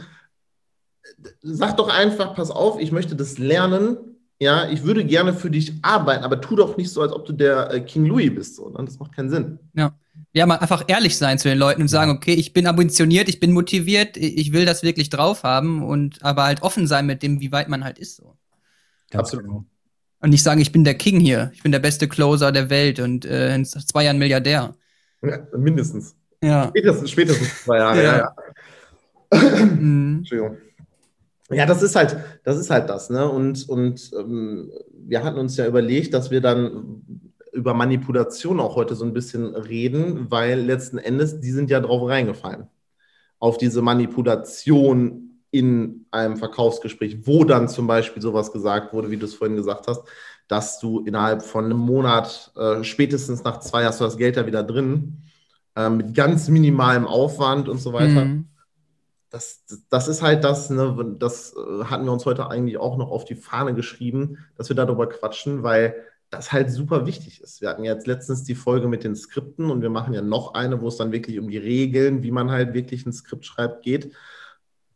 Sag 1.41 1.75
doch 1.75 1.89
einfach, 1.89 2.35
pass 2.35 2.51
auf, 2.51 2.79
ich 2.79 2.93
möchte 2.93 3.17
das 3.17 3.37
lernen, 3.37 3.97
ja, 4.39 4.69
ich 4.69 4.85
würde 4.85 5.03
gerne 5.03 5.33
für 5.33 5.51
dich 5.51 5.73
arbeiten, 5.81 6.23
aber 6.23 6.39
tu 6.39 6.55
doch 6.55 6.77
nicht 6.77 6.89
so, 6.89 7.01
als 7.01 7.11
ob 7.11 7.25
du 7.25 7.33
der 7.33 7.73
äh, 7.73 7.81
King 7.81 8.05
Louis 8.05 8.33
bist, 8.33 8.55
so, 8.55 8.69
ne? 8.69 8.85
das 8.85 8.97
macht 8.97 9.13
keinen 9.13 9.29
Sinn. 9.29 9.59
Ja 9.73 9.93
ja, 10.35 10.45
mal 10.45 10.57
einfach 10.57 10.83
ehrlich 10.87 11.17
sein 11.17 11.39
zu 11.39 11.47
den 11.47 11.57
Leuten 11.57 11.81
und 11.81 11.87
sagen, 11.87 12.11
okay, 12.11 12.33
ich 12.33 12.51
bin 12.51 12.67
ambitioniert, 12.67 13.29
ich 13.29 13.39
bin 13.39 13.53
motiviert, 13.53 14.17
ich 14.17 14.51
will 14.51 14.65
das 14.65 14.83
wirklich 14.83 15.09
drauf 15.09 15.43
haben 15.43 15.81
und 15.81 16.21
aber 16.25 16.43
halt 16.43 16.61
offen 16.61 16.87
sein 16.87 17.05
mit 17.05 17.23
dem, 17.23 17.39
wie 17.39 17.53
weit 17.53 17.69
man 17.69 17.85
halt 17.85 17.97
ist. 17.97 18.17
So. 18.17 18.35
Absolut. 19.13 19.45
Genau. 19.45 19.65
Und 20.19 20.29
nicht 20.31 20.43
sagen, 20.43 20.59
ich 20.59 20.73
bin 20.73 20.83
der 20.83 20.95
King 20.95 21.21
hier, 21.21 21.51
ich 21.53 21.63
bin 21.63 21.71
der 21.71 21.79
beste 21.79 22.09
Closer 22.09 22.51
der 22.51 22.69
Welt 22.69 22.99
und 22.99 23.23
äh, 23.23 23.55
in 23.55 23.63
zwei 23.63 24.03
Jahren 24.03 24.17
Milliardär. 24.17 24.75
Ja, 25.21 25.47
mindestens. 25.55 26.17
Ja. 26.43 26.67
Spätestens, 26.67 27.11
spätestens 27.11 27.63
zwei 27.63 27.77
Jahre, 27.77 28.03
ja. 28.03 28.17
ja, 28.17 28.35
ja. 29.39 29.65
Mhm. 29.65 30.17
Entschuldigung. 30.17 30.57
Ja, 31.49 31.65
das 31.65 31.81
ist 31.81 31.95
halt, 31.95 32.17
das 32.43 32.57
ist 32.57 32.69
halt 32.69 32.89
das, 32.89 33.09
ne? 33.09 33.29
Und, 33.29 33.69
und 33.69 34.11
ähm, 34.19 34.69
wir 34.91 35.23
hatten 35.23 35.37
uns 35.37 35.55
ja 35.55 35.65
überlegt, 35.65 36.13
dass 36.13 36.29
wir 36.29 36.41
dann 36.41 37.24
über 37.55 37.73
Manipulation 37.73 38.59
auch 38.59 38.75
heute 38.75 38.95
so 38.95 39.05
ein 39.05 39.13
bisschen 39.13 39.55
reden, 39.55 40.29
weil 40.29 40.59
letzten 40.59 40.97
Endes, 40.97 41.39
die 41.39 41.51
sind 41.51 41.69
ja 41.69 41.79
drauf 41.79 42.07
reingefallen. 42.07 42.67
Auf 43.39 43.57
diese 43.57 43.81
Manipulation 43.81 45.41
in 45.51 46.05
einem 46.11 46.35
Verkaufsgespräch, 46.35 47.25
wo 47.25 47.45
dann 47.45 47.69
zum 47.69 47.87
Beispiel 47.87 48.21
sowas 48.21 48.51
gesagt 48.51 48.93
wurde, 48.93 49.09
wie 49.09 49.17
du 49.17 49.25
es 49.25 49.35
vorhin 49.35 49.55
gesagt 49.55 49.87
hast, 49.87 50.03
dass 50.47 50.79
du 50.79 50.99
innerhalb 51.05 51.43
von 51.43 51.65
einem 51.65 51.77
Monat, 51.77 52.51
äh, 52.57 52.83
spätestens 52.83 53.43
nach 53.43 53.61
zwei, 53.61 53.85
hast 53.85 54.01
du 54.01 54.03
das 54.03 54.17
Geld 54.17 54.35
da 54.37 54.45
wieder 54.45 54.63
drin, 54.63 55.23
äh, 55.75 55.89
mit 55.89 56.13
ganz 56.13 56.49
minimalem 56.49 57.07
Aufwand 57.07 57.69
und 57.69 57.79
so 57.79 57.93
weiter. 57.93 58.25
Mhm. 58.25 58.49
Das, 59.29 59.63
das 59.89 60.07
ist 60.07 60.21
halt 60.21 60.43
das, 60.43 60.69
ne, 60.69 61.15
das 61.19 61.53
äh, 61.53 61.85
hatten 61.85 62.05
wir 62.05 62.11
uns 62.11 62.25
heute 62.25 62.49
eigentlich 62.49 62.77
auch 62.77 62.97
noch 62.97 63.09
auf 63.09 63.25
die 63.25 63.35
Fahne 63.35 63.73
geschrieben, 63.73 64.37
dass 64.57 64.69
wir 64.69 64.75
darüber 64.75 65.07
quatschen, 65.07 65.63
weil 65.63 65.95
das 66.29 66.51
halt 66.51 66.71
super 66.71 67.05
wichtig 67.05 67.41
ist. 67.41 67.61
Wir 67.61 67.69
hatten 67.69 67.83
jetzt 67.83 68.07
letztens 68.07 68.43
die 68.43 68.55
Folge 68.55 68.87
mit 68.87 69.03
den 69.03 69.15
Skripten 69.15 69.69
und 69.69 69.81
wir 69.81 69.89
machen 69.89 70.13
ja 70.13 70.21
noch 70.21 70.53
eine, 70.53 70.81
wo 70.81 70.87
es 70.87 70.97
dann 70.97 71.11
wirklich 71.11 71.39
um 71.39 71.49
die 71.49 71.57
Regeln, 71.57 72.23
wie 72.23 72.31
man 72.31 72.51
halt 72.51 72.73
wirklich 72.73 73.05
ein 73.05 73.13
Skript 73.13 73.45
schreibt, 73.45 73.83
geht. 73.83 74.13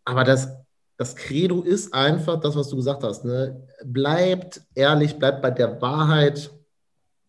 Aber 0.05 0.23
das, 0.23 0.49
das 0.97 1.15
Credo 1.15 1.61
ist 1.61 1.93
einfach 1.93 2.39
das, 2.39 2.55
was 2.55 2.69
du 2.69 2.75
gesagt 2.75 3.03
hast. 3.03 3.25
Ne? 3.25 3.67
Bleibt 3.85 4.61
ehrlich, 4.75 5.17
bleibt 5.17 5.41
bei 5.41 5.51
der 5.51 5.81
Wahrheit 5.81 6.51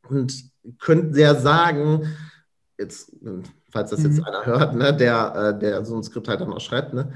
und 0.09 0.51
könnt 0.79 1.15
sehr 1.15 1.35
sagen, 1.37 2.07
jetzt, 2.79 3.13
falls 3.71 3.91
das 3.91 4.03
jetzt 4.03 4.19
mhm. 4.19 4.25
einer 4.25 4.47
hört, 4.47 4.75
ne, 4.75 4.95
der, 4.95 5.55
äh, 5.55 5.59
der 5.59 5.85
so 5.85 5.97
ein 5.97 6.03
Skript 6.03 6.29
halt 6.29 6.41
dann 6.41 6.53
auch 6.53 6.61
schreibt, 6.61 6.95
ne, 6.95 7.13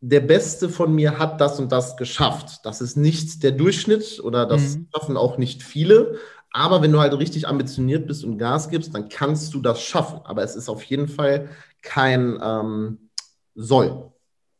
der 0.00 0.20
Beste 0.20 0.68
von 0.68 0.94
mir 0.94 1.18
hat 1.18 1.40
das 1.40 1.58
und 1.58 1.70
das 1.72 1.96
geschafft. 1.96 2.60
Das 2.64 2.80
ist 2.80 2.96
nicht 2.96 3.42
der 3.42 3.52
Durchschnitt 3.52 4.20
oder 4.22 4.46
das 4.46 4.76
mhm. 4.76 4.88
schaffen 4.92 5.16
auch 5.16 5.36
nicht 5.36 5.62
viele. 5.62 6.16
Aber 6.52 6.82
wenn 6.82 6.90
du 6.90 7.00
halt 7.00 7.16
richtig 7.16 7.46
ambitioniert 7.46 8.06
bist 8.06 8.24
und 8.24 8.38
Gas 8.38 8.70
gibst, 8.70 8.94
dann 8.94 9.08
kannst 9.08 9.54
du 9.54 9.60
das 9.60 9.80
schaffen. 9.82 10.20
Aber 10.24 10.42
es 10.42 10.56
ist 10.56 10.68
auf 10.68 10.82
jeden 10.84 11.06
Fall 11.06 11.48
kein 11.82 12.38
ähm, 12.42 13.10
Soll. 13.54 14.10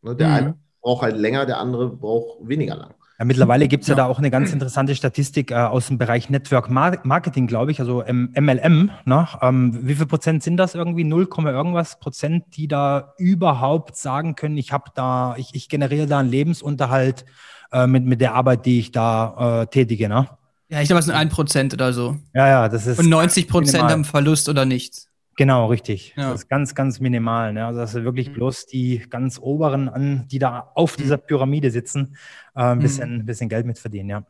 Ne, 0.03 0.14
der 0.14 0.29
mhm. 0.29 0.35
eine 0.35 0.59
braucht 0.81 1.03
halt 1.03 1.16
länger, 1.16 1.46
der 1.46 1.59
andere 1.59 1.88
braucht 1.88 2.46
weniger 2.46 2.76
lang. 2.76 2.94
Ja, 3.20 3.26
mittlerweile 3.26 3.68
gibt 3.68 3.83
es 3.83 3.88
ja. 3.88 3.92
ja. 3.92 4.04
da 4.04 4.06
auch 4.06 4.18
eine 4.18 4.30
ganz 4.30 4.50
interessante 4.50 4.96
Statistik 4.96 5.50
äh, 5.50 5.56
aus 5.56 5.88
dem 5.88 5.98
Bereich 5.98 6.30
Network 6.30 6.70
Marketing, 6.70 7.46
glaube 7.46 7.70
ich, 7.70 7.78
also 7.78 8.02
ähm, 8.02 8.33
MLM. 8.35 8.90
Ne? 9.04 9.28
Ähm, 9.42 9.78
wie 9.83 9.94
viel 9.94 10.06
Prozent 10.06 10.42
sind 10.42 10.56
das 10.56 10.74
irgendwie? 10.74 11.04
0, 11.04 11.28
irgendwas 11.44 12.00
Prozent, 12.00 12.44
die 12.56 12.66
da 12.66 13.12
überhaupt 13.18 13.94
sagen 13.98 14.37
können, 14.37 14.56
ich 14.56 14.72
habe 14.72 14.90
da, 14.94 15.35
ich, 15.37 15.50
ich 15.52 15.68
generiere 15.68 16.06
da 16.06 16.20
einen 16.20 16.30
Lebensunterhalt 16.30 17.26
äh, 17.72 17.87
mit, 17.87 18.06
mit 18.06 18.22
der 18.22 18.33
Arbeit, 18.33 18.64
die 18.64 18.78
ich 18.78 18.90
da 18.90 19.64
äh, 19.64 19.66
tätige. 19.66 20.09
Ne? 20.09 20.26
Ja, 20.70 20.80
ich 20.80 20.88
glaube, 20.88 21.00
es 21.00 21.04
sind 21.04 21.14
ein 21.14 21.28
Prozent 21.28 21.74
oder 21.74 21.92
so. 21.92 22.16
Ja, 22.33 22.48
ja, 22.48 22.68
das 22.70 22.87
ist. 22.87 22.98
Und 22.98 23.11
90 23.11 23.48
Prozent 23.48 23.85
haben 23.85 24.06
Verlust 24.06 24.48
oder 24.48 24.64
nichts. 24.64 25.10
Genau, 25.40 25.68
richtig. 25.68 26.12
Ja. 26.18 26.33
Das 26.33 26.42
ist 26.42 26.48
ganz, 26.50 26.74
ganz 26.74 27.00
minimal. 27.00 27.55
Ne? 27.55 27.64
Also 27.64 27.81
das 27.81 27.94
ist 27.94 28.05
wirklich 28.05 28.29
mhm. 28.29 28.35
bloß 28.35 28.66
die 28.66 29.07
ganz 29.09 29.38
oberen 29.38 29.88
an, 29.88 30.29
die 30.31 30.38
da 30.38 30.70
auf 30.74 30.96
dieser 30.96 31.16
mhm. 31.16 31.22
Pyramide 31.26 31.70
sitzen, 31.70 32.14
äh, 32.55 32.61
ein 32.61 32.79
bisschen, 32.79 33.20
mhm. 33.20 33.24
bisschen 33.24 33.48
Geld 33.48 33.64
mitverdienen, 33.64 34.11
ja. 34.11 34.22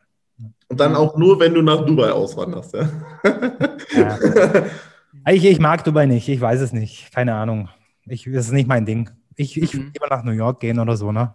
Und 0.69 0.79
dann 0.79 0.95
auch 0.95 1.17
nur, 1.17 1.41
wenn 1.41 1.53
du 1.53 1.63
nach 1.63 1.85
Dubai 1.85 2.13
auswanderst, 2.13 2.75
ja. 2.75 2.89
ja. 3.93 4.19
Ich, 5.27 5.45
ich 5.45 5.59
mag 5.59 5.83
Dubai 5.83 6.07
nicht, 6.07 6.29
ich 6.29 6.41
weiß 6.41 6.61
es 6.61 6.73
nicht. 6.73 7.13
Keine 7.13 7.35
Ahnung. 7.35 7.69
Ich, 8.07 8.31
das 8.33 8.47
ist 8.47 8.53
nicht 8.53 8.69
mein 8.69 8.87
Ding. 8.87 9.11
Ich, 9.35 9.61
ich 9.61 9.75
mhm. 9.75 9.91
lieber 9.93 10.07
nach 10.09 10.23
New 10.23 10.31
York 10.31 10.61
gehen 10.61 10.79
oder 10.79 10.97
so, 10.97 11.11
ne? 11.11 11.35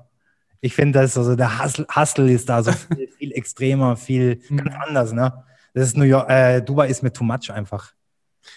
Ich 0.62 0.74
finde, 0.74 1.02
das 1.02 1.18
also 1.18 1.36
der 1.36 1.62
Hustle, 1.62 1.86
Hustle 1.94 2.32
ist 2.32 2.48
da 2.48 2.64
so 2.64 2.72
viel, 2.96 3.10
viel 3.10 3.32
extremer, 3.34 3.98
viel 3.98 4.40
mhm. 4.48 4.56
ganz 4.56 4.74
anders, 4.88 5.12
ne? 5.12 5.44
Das 5.74 5.86
ist 5.86 5.98
New 5.98 6.06
York, 6.06 6.30
äh, 6.30 6.62
Dubai 6.62 6.88
ist 6.88 7.04
mir 7.04 7.12
too 7.12 7.26
much 7.26 7.52
einfach. 7.52 7.92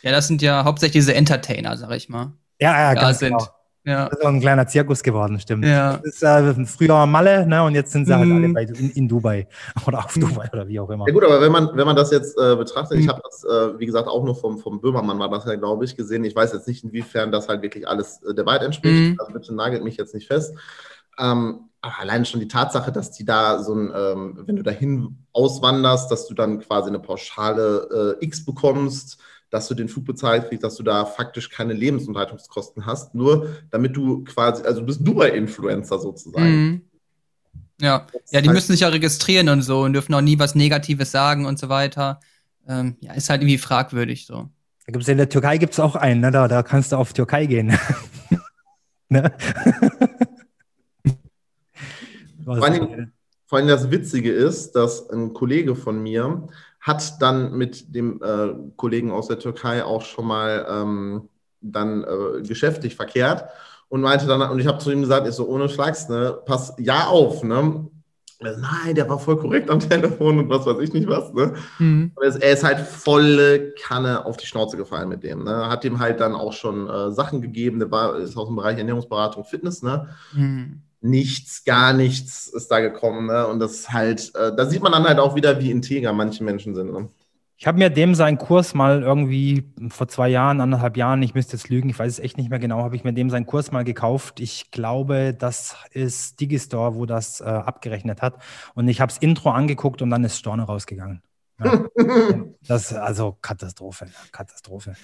Ja, 0.02 0.10
das 0.10 0.28
sind 0.28 0.42
ja 0.42 0.64
hauptsächlich 0.64 1.04
diese 1.04 1.14
Entertainer, 1.14 1.76
sag 1.76 1.90
ich 1.92 2.08
mal. 2.08 2.32
Ja, 2.60 2.78
ja, 2.78 2.94
da 2.94 3.00
ganz 3.00 3.18
sind. 3.18 3.30
Genau. 3.30 3.46
Ja. 3.84 4.08
Das 4.08 4.18
ist 4.18 4.24
auch 4.24 4.28
ein 4.28 4.40
kleiner 4.40 4.66
Zirkus 4.66 5.02
geworden, 5.02 5.40
stimmt. 5.40 5.64
Ja. 5.64 5.96
Das 5.96 6.16
ist 6.16 6.22
äh, 6.22 6.66
früher 6.66 7.06
Malle, 7.06 7.46
ne? 7.46 7.62
Und 7.62 7.74
jetzt 7.74 7.92
sind 7.92 8.04
sie 8.04 8.12
halt 8.12 8.30
alle 8.30 8.48
mhm. 8.48 8.52
bei, 8.52 8.64
in, 8.64 8.90
in, 8.90 9.08
Dubai 9.08 9.48
oder 9.86 10.04
auf 10.04 10.12
Dubai 10.12 10.50
oder 10.52 10.68
wie 10.68 10.78
auch 10.78 10.90
immer. 10.90 11.06
Ja 11.06 11.14
gut, 11.14 11.24
aber 11.24 11.40
wenn 11.40 11.50
man, 11.50 11.70
wenn 11.74 11.86
man 11.86 11.96
das 11.96 12.10
jetzt 12.10 12.38
äh, 12.38 12.54
betrachtet, 12.54 12.98
mhm. 12.98 13.04
ich 13.04 13.08
habe 13.08 13.22
das, 13.24 13.44
äh, 13.44 13.78
wie 13.78 13.86
gesagt, 13.86 14.06
auch 14.06 14.22
nur 14.22 14.34
vom, 14.34 14.58
vom 14.58 14.80
Böhmermann 14.80 15.18
war 15.18 15.30
das 15.30 15.46
ja, 15.46 15.54
glaube 15.54 15.86
ich, 15.86 15.96
gesehen. 15.96 16.22
Ich 16.24 16.36
weiß 16.36 16.52
jetzt 16.52 16.68
nicht, 16.68 16.84
inwiefern 16.84 17.32
das 17.32 17.48
halt 17.48 17.62
wirklich 17.62 17.88
alles 17.88 18.22
äh, 18.24 18.34
der 18.34 18.44
Wahrheit 18.44 18.62
entspricht. 18.62 19.12
Mhm. 19.12 19.16
Also 19.18 19.32
bitte 19.32 19.54
nagelt 19.54 19.82
mich 19.82 19.96
jetzt 19.96 20.14
nicht 20.14 20.26
fest. 20.26 20.54
Ähm, 21.18 21.60
aber 21.80 22.00
allein 22.00 22.26
schon 22.26 22.40
die 22.40 22.48
Tatsache, 22.48 22.92
dass 22.92 23.12
die 23.12 23.24
da 23.24 23.62
so 23.62 23.74
ein, 23.74 23.92
ähm, 23.94 24.38
wenn 24.44 24.56
du 24.56 24.62
dahin 24.62 25.16
auswanderst, 25.32 26.10
dass 26.10 26.26
du 26.26 26.34
dann 26.34 26.58
quasi 26.60 26.88
eine 26.88 26.98
Pauschale 26.98 28.16
äh, 28.20 28.24
X 28.24 28.44
bekommst, 28.44 29.18
dass 29.50 29.68
du 29.68 29.74
den 29.74 29.88
Flug 29.88 30.04
bezahlt 30.04 30.48
kriegst, 30.48 30.64
dass 30.64 30.76
du 30.76 30.82
da 30.82 31.06
faktisch 31.06 31.48
keine 31.48 31.72
Lebensunterhaltungskosten 31.72 32.86
hast, 32.86 33.14
nur 33.14 33.48
damit 33.70 33.96
du 33.96 34.24
quasi, 34.24 34.62
also 34.64 34.80
du 34.80 34.86
bist 34.86 35.06
Dubai-Influencer 35.06 35.98
sozusagen. 35.98 36.46
Mhm. 36.46 36.82
Ja, 37.80 38.06
ja, 38.30 38.40
die 38.40 38.48
müssen 38.48 38.72
sich 38.72 38.80
ja 38.80 38.88
registrieren 38.88 39.48
und 39.48 39.62
so 39.62 39.82
und 39.82 39.92
dürfen 39.92 40.12
auch 40.12 40.20
nie 40.20 40.38
was 40.38 40.56
Negatives 40.56 41.12
sagen 41.12 41.46
und 41.46 41.58
so 41.58 41.68
weiter. 41.68 42.18
Ähm, 42.66 42.96
ja, 43.00 43.12
ist 43.14 43.30
halt 43.30 43.40
irgendwie 43.40 43.58
fragwürdig 43.58 44.26
so. 44.26 44.48
Da 44.86 44.92
gibt's 44.92 45.08
in 45.08 45.16
der 45.16 45.28
Türkei 45.28 45.58
gibt 45.58 45.74
es 45.74 45.80
auch 45.80 45.94
einen, 45.94 46.20
ne? 46.20 46.30
da, 46.30 46.48
da 46.48 46.62
kannst 46.62 46.92
du 46.92 46.96
auf 46.96 47.12
Türkei 47.12 47.46
gehen. 47.46 47.78
ne? 49.08 49.32
vor, 52.44 52.62
allem, 52.62 53.12
vor 53.46 53.58
allem 53.58 53.68
das 53.68 53.90
Witzige 53.90 54.32
ist, 54.32 54.72
dass 54.72 55.08
ein 55.10 55.32
Kollege 55.32 55.76
von 55.76 56.02
mir 56.02 56.48
hat 56.88 57.22
dann 57.22 57.56
mit 57.56 57.94
dem 57.94 58.20
äh, 58.22 58.54
Kollegen 58.76 59.12
aus 59.12 59.28
der 59.28 59.38
Türkei 59.38 59.84
auch 59.84 60.02
schon 60.02 60.26
mal 60.26 60.66
ähm, 60.68 61.28
dann 61.60 62.02
äh, 62.02 62.42
geschäftlich 62.42 62.96
verkehrt 62.96 63.44
und 63.88 64.00
meinte 64.00 64.26
dann, 64.26 64.42
und 64.42 64.58
ich 64.58 64.66
habe 64.66 64.78
zu 64.78 64.90
ihm 64.90 65.00
gesagt, 65.00 65.26
ist 65.26 65.36
so 65.36 65.46
ohne 65.46 65.68
Schlags, 65.68 66.08
ne, 66.08 66.38
pass 66.44 66.74
ja 66.78 67.06
auf, 67.06 67.42
ne? 67.42 67.88
Nein, 68.40 68.94
der 68.94 69.08
war 69.08 69.18
voll 69.18 69.36
korrekt 69.36 69.68
am 69.68 69.80
Telefon 69.80 70.38
und 70.38 70.48
was 70.48 70.64
weiß 70.64 70.78
ich 70.78 70.92
nicht 70.92 71.08
was. 71.08 71.32
Ne? 71.32 71.54
Mhm. 71.80 72.12
Er 72.20 72.52
ist 72.52 72.62
halt 72.62 72.78
volle 72.78 73.72
Kanne 73.72 74.24
auf 74.24 74.36
die 74.36 74.46
Schnauze 74.46 74.76
gefallen 74.76 75.08
mit 75.08 75.24
dem. 75.24 75.42
Ne? 75.42 75.68
Hat 75.68 75.84
ihm 75.84 75.98
halt 75.98 76.20
dann 76.20 76.36
auch 76.36 76.52
schon 76.52 76.88
äh, 76.88 77.10
Sachen 77.10 77.42
gegeben. 77.42 77.80
Der 77.80 77.90
war, 77.90 78.16
ist 78.16 78.36
aus 78.36 78.46
dem 78.46 78.54
Bereich 78.54 78.78
Ernährungsberatung, 78.78 79.42
Fitness. 79.42 79.82
Ne? 79.82 80.08
Mhm. 80.34 80.82
Nichts, 81.00 81.64
gar 81.64 81.92
nichts 81.92 82.48
ist 82.48 82.70
da 82.70 82.80
gekommen. 82.80 83.26
Ne? 83.26 83.46
Und 83.46 83.60
das 83.60 83.90
halt, 83.90 84.34
äh, 84.34 84.54
da 84.54 84.66
sieht 84.66 84.82
man 84.82 84.92
dann 84.92 85.04
halt 85.04 85.18
auch 85.18 85.36
wieder, 85.36 85.60
wie 85.60 85.70
integer 85.70 86.12
manche 86.12 86.42
Menschen 86.42 86.74
sind. 86.74 86.92
Ne? 86.92 87.08
Ich 87.60 87.66
habe 87.66 87.78
mir 87.78 87.90
dem 87.90 88.14
seinen 88.14 88.38
Kurs 88.38 88.72
mal 88.72 89.02
irgendwie 89.02 89.64
vor 89.88 90.06
zwei 90.06 90.28
Jahren, 90.28 90.60
anderthalb 90.60 90.96
Jahren, 90.96 91.20
ich 91.22 91.34
müsste 91.34 91.56
jetzt 91.56 91.68
lügen, 91.68 91.88
ich 91.88 91.98
weiß 91.98 92.12
es 92.12 92.18
echt 92.20 92.38
nicht 92.38 92.50
mehr 92.50 92.60
genau, 92.60 92.82
habe 92.82 92.94
ich 92.94 93.02
mir 93.02 93.12
dem 93.12 93.30
seinen 93.30 93.46
Kurs 93.46 93.72
mal 93.72 93.82
gekauft. 93.82 94.38
Ich 94.38 94.70
glaube, 94.70 95.34
das 95.34 95.74
ist 95.90 96.40
Digistore, 96.40 96.94
wo 96.94 97.04
das 97.04 97.40
äh, 97.40 97.44
abgerechnet 97.44 98.22
hat. 98.22 98.40
Und 98.74 98.86
ich 98.86 99.00
habe 99.00 99.10
das 99.10 99.18
Intro 99.18 99.50
angeguckt 99.50 100.02
und 100.02 100.10
dann 100.10 100.22
ist 100.22 100.38
Storno 100.38 100.64
rausgegangen. 100.64 101.20
Ja. 101.58 101.84
das 102.68 102.92
also 102.92 103.36
Katastrophe, 103.42 104.06
Katastrophe. 104.30 104.94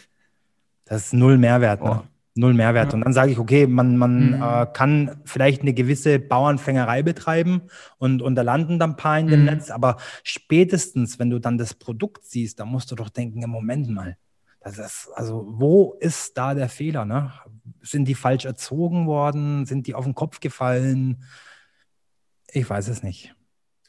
Das 0.84 1.06
ist 1.06 1.12
null 1.12 1.38
Mehrwert. 1.38 1.82
Ne? 1.82 2.02
Null 2.36 2.54
Mehrwert. 2.54 2.88
Ja. 2.88 2.94
Und 2.94 3.04
dann 3.04 3.12
sage 3.12 3.30
ich, 3.30 3.38
okay, 3.38 3.66
man, 3.66 3.96
man 3.96 4.36
mhm. 4.36 4.42
äh, 4.42 4.66
kann 4.72 5.20
vielleicht 5.24 5.62
eine 5.62 5.72
gewisse 5.72 6.18
Bauernfängerei 6.18 7.02
betreiben 7.02 7.62
und, 7.98 8.22
und 8.22 8.34
da 8.34 8.42
landen 8.42 8.78
dann 8.78 8.90
ein 8.90 8.96
paar 8.96 9.18
in 9.18 9.28
dem 9.28 9.40
mhm. 9.40 9.46
Netz, 9.46 9.70
aber 9.70 9.96
spätestens, 10.24 11.18
wenn 11.18 11.30
du 11.30 11.38
dann 11.38 11.58
das 11.58 11.74
Produkt 11.74 12.24
siehst, 12.24 12.58
da 12.58 12.64
musst 12.64 12.90
du 12.90 12.96
doch 12.96 13.08
denken, 13.08 13.42
im 13.42 13.50
Moment 13.50 13.88
mal. 13.88 14.16
Das 14.60 14.78
ist, 14.78 15.10
also, 15.14 15.44
wo 15.46 15.94
ist 16.00 16.36
da 16.38 16.54
der 16.54 16.70
Fehler? 16.70 17.04
Ne? 17.04 17.32
Sind 17.82 18.06
die 18.06 18.14
falsch 18.14 18.46
erzogen 18.46 19.06
worden? 19.06 19.66
Sind 19.66 19.86
die 19.86 19.94
auf 19.94 20.04
den 20.04 20.14
Kopf 20.14 20.40
gefallen? 20.40 21.22
Ich 22.50 22.68
weiß 22.68 22.88
es 22.88 23.02
nicht. 23.02 23.34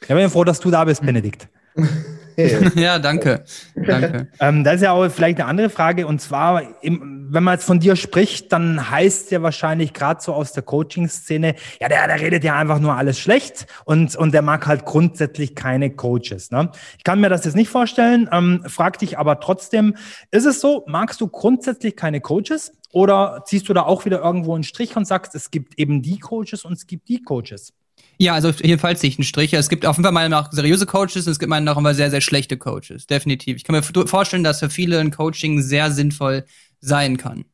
Ich 0.02 0.08
bin 0.08 0.30
froh, 0.30 0.44
dass 0.44 0.60
du 0.60 0.70
da 0.70 0.84
bist, 0.84 1.02
mhm. 1.02 1.08
Benedikt. 1.08 1.50
ja, 2.76 3.00
danke. 3.00 3.44
danke. 3.76 4.28
Ähm, 4.40 4.64
das 4.64 4.76
ist 4.76 4.82
ja 4.82 4.92
auch 4.92 5.08
vielleicht 5.10 5.40
eine 5.40 5.48
andere 5.48 5.70
Frage. 5.70 6.08
Und 6.08 6.20
zwar, 6.20 6.84
im, 6.84 7.28
wenn 7.30 7.44
man 7.44 7.56
jetzt 7.56 7.66
von 7.66 7.80
dir 7.80 7.96
spricht, 7.96 8.52
dann 8.52 8.90
heißt 8.90 9.32
ja 9.32 9.42
wahrscheinlich 9.42 9.94
gerade 9.94 10.22
so 10.22 10.34
aus 10.34 10.52
der 10.52 10.64
Coaching-Szene, 10.64 11.56
ja, 11.80 11.88
der, 11.88 12.08
der 12.08 12.20
redet 12.20 12.44
ja 12.44 12.56
einfach 12.58 12.80
nur 12.80 12.96
alles 12.96 13.20
schlecht 13.20 13.68
und, 13.86 14.16
und 14.16 14.34
der 14.34 14.42
mag 14.42 14.68
halt 14.68 14.86
grundsätzlich 14.86 15.56
keine 15.56 15.92
Coaches. 15.92 16.52
Ne? 16.52 16.72
Ich 16.98 17.04
kann 17.04 17.20
mir 17.20 17.30
das 17.30 17.46
jetzt 17.46 17.56
nicht 17.56 17.70
vorstellen, 17.70 18.30
ähm, 18.32 18.64
frag 18.68 19.00
dich 19.00 19.18
aber 19.18 19.40
trotzdem, 19.40 19.96
ist 20.32 20.46
es 20.46 20.60
so, 20.62 20.84
magst 20.88 21.22
du 21.22 21.28
grundsätzlich 21.28 21.96
keine 21.96 22.22
Coaches? 22.22 22.74
Oder 22.92 23.44
ziehst 23.46 23.68
du 23.68 23.74
da 23.74 23.84
auch 23.84 24.06
wieder 24.06 24.22
irgendwo 24.22 24.56
einen 24.56 24.64
Strich 24.64 24.96
und 24.96 25.06
sagst, 25.06 25.36
es 25.36 25.52
gibt 25.52 25.78
eben 25.78 26.02
die 26.02 26.18
Coaches 26.18 26.64
und 26.64 26.74
es 26.74 26.88
gibt 26.88 27.10
die 27.10 27.22
Coaches? 27.22 27.74
Ja, 28.18 28.34
also 28.34 28.50
jedenfalls 28.50 29.02
sehe 29.02 29.10
ich 29.10 29.18
einen 29.18 29.26
Strich. 29.26 29.54
Es 29.54 29.70
gibt 29.70 29.86
auf 29.86 29.98
jeden 29.98 30.04
Fall 30.04 30.14
meiner 30.14 30.30
Meinung 30.30 30.46
nach 30.46 30.52
seriöse 30.52 30.86
Coaches 30.86 31.26
und 31.28 31.32
es 31.32 31.40
gibt 31.40 31.50
meiner 31.50 31.74
Meinung 31.74 31.84
nach 31.84 31.94
sehr, 31.94 32.10
sehr 32.10 32.22
schlechte 32.22 32.58
Coaches. 32.58 33.08
Definitiv. 33.08 33.58
Ich 33.58 33.64
kann 33.64 33.76
mir 33.76 33.84
vorstellen, 34.08 34.44
dass 34.44 34.60
für 34.60 34.70
viele 34.70 35.00
ein 35.00 35.12
Coaching 35.12 35.62
sehr 35.62 35.92
sinnvoll 35.92 36.46
sein 36.80 37.18
kann. 37.18 37.46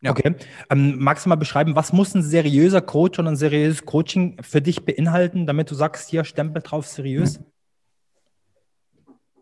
Ja. 0.00 0.12
Okay. 0.12 0.34
Ähm, 0.70 0.98
magst 0.98 1.26
du 1.26 1.28
mal 1.28 1.36
beschreiben, 1.36 1.74
was 1.74 1.92
muss 1.92 2.14
ein 2.14 2.22
seriöser 2.22 2.80
Coach 2.80 3.18
oder 3.18 3.30
ein 3.30 3.36
seriöses 3.36 3.84
Coaching 3.84 4.36
für 4.42 4.62
dich 4.62 4.84
beinhalten, 4.84 5.46
damit 5.46 5.70
du 5.70 5.74
sagst, 5.74 6.08
hier 6.08 6.24
Stempel 6.24 6.62
drauf, 6.62 6.86
seriös? 6.86 7.40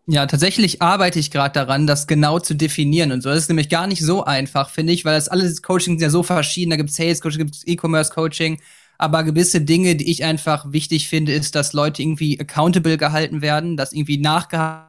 Ja, 0.09 0.25
tatsächlich 0.25 0.81
arbeite 0.81 1.19
ich 1.19 1.31
gerade 1.31 1.53
daran, 1.53 1.85
das 1.85 2.07
genau 2.07 2.39
zu 2.39 2.55
definieren 2.55 3.11
und 3.11 3.21
so. 3.21 3.29
Das 3.29 3.39
ist 3.39 3.49
nämlich 3.49 3.69
gar 3.69 3.87
nicht 3.87 4.01
so 4.01 4.23
einfach, 4.23 4.69
finde 4.69 4.93
ich, 4.93 5.03
weil 5.03 5.15
das 5.15 5.27
alles 5.27 5.61
Coaching 5.61 5.93
sind 5.93 6.01
ja 6.01 6.09
so 6.09 6.23
verschieden. 6.23 6.69
Da 6.69 6.77
gibt 6.77 6.89
es 6.89 6.95
Sales 6.95 7.21
Coaching, 7.21 7.39
gibt 7.39 7.55
es 7.55 7.67
E-Commerce 7.67 8.13
Coaching 8.13 8.59
aber 8.97 9.23
gewisse 9.23 9.61
Dinge, 9.61 9.95
die 9.95 10.09
ich 10.09 10.23
einfach 10.23 10.71
wichtig 10.71 11.07
finde, 11.07 11.33
ist, 11.33 11.55
dass 11.55 11.73
Leute 11.73 12.01
irgendwie 12.01 12.39
accountable 12.39 12.97
gehalten 12.97 13.41
werden, 13.41 13.77
dass 13.77 13.93
irgendwie 13.93 14.17
nachgehakt 14.17 14.87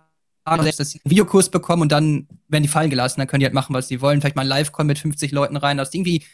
dass 0.57 0.77
sie 0.79 1.01
einen 1.05 1.11
Videokurs 1.11 1.51
bekommen 1.51 1.83
und 1.83 1.93
dann 1.93 2.27
werden 2.49 2.63
die 2.63 2.71
fallen 2.71 2.89
gelassen, 2.89 3.21
dann 3.21 3.29
können 3.29 3.41
die 3.41 3.47
halt 3.47 3.55
machen, 3.55 3.75
was 3.75 3.89
sie 3.89 4.01
wollen. 4.01 4.21
Vielleicht 4.21 4.37
mal 4.37 4.43
ein 4.43 4.49
Live-Call 4.49 4.87
mit 4.87 4.99
50 4.99 5.31
Leuten 5.33 5.57
rein, 5.57 5.77
dass 5.77 5.93
irgendwie 5.93 6.25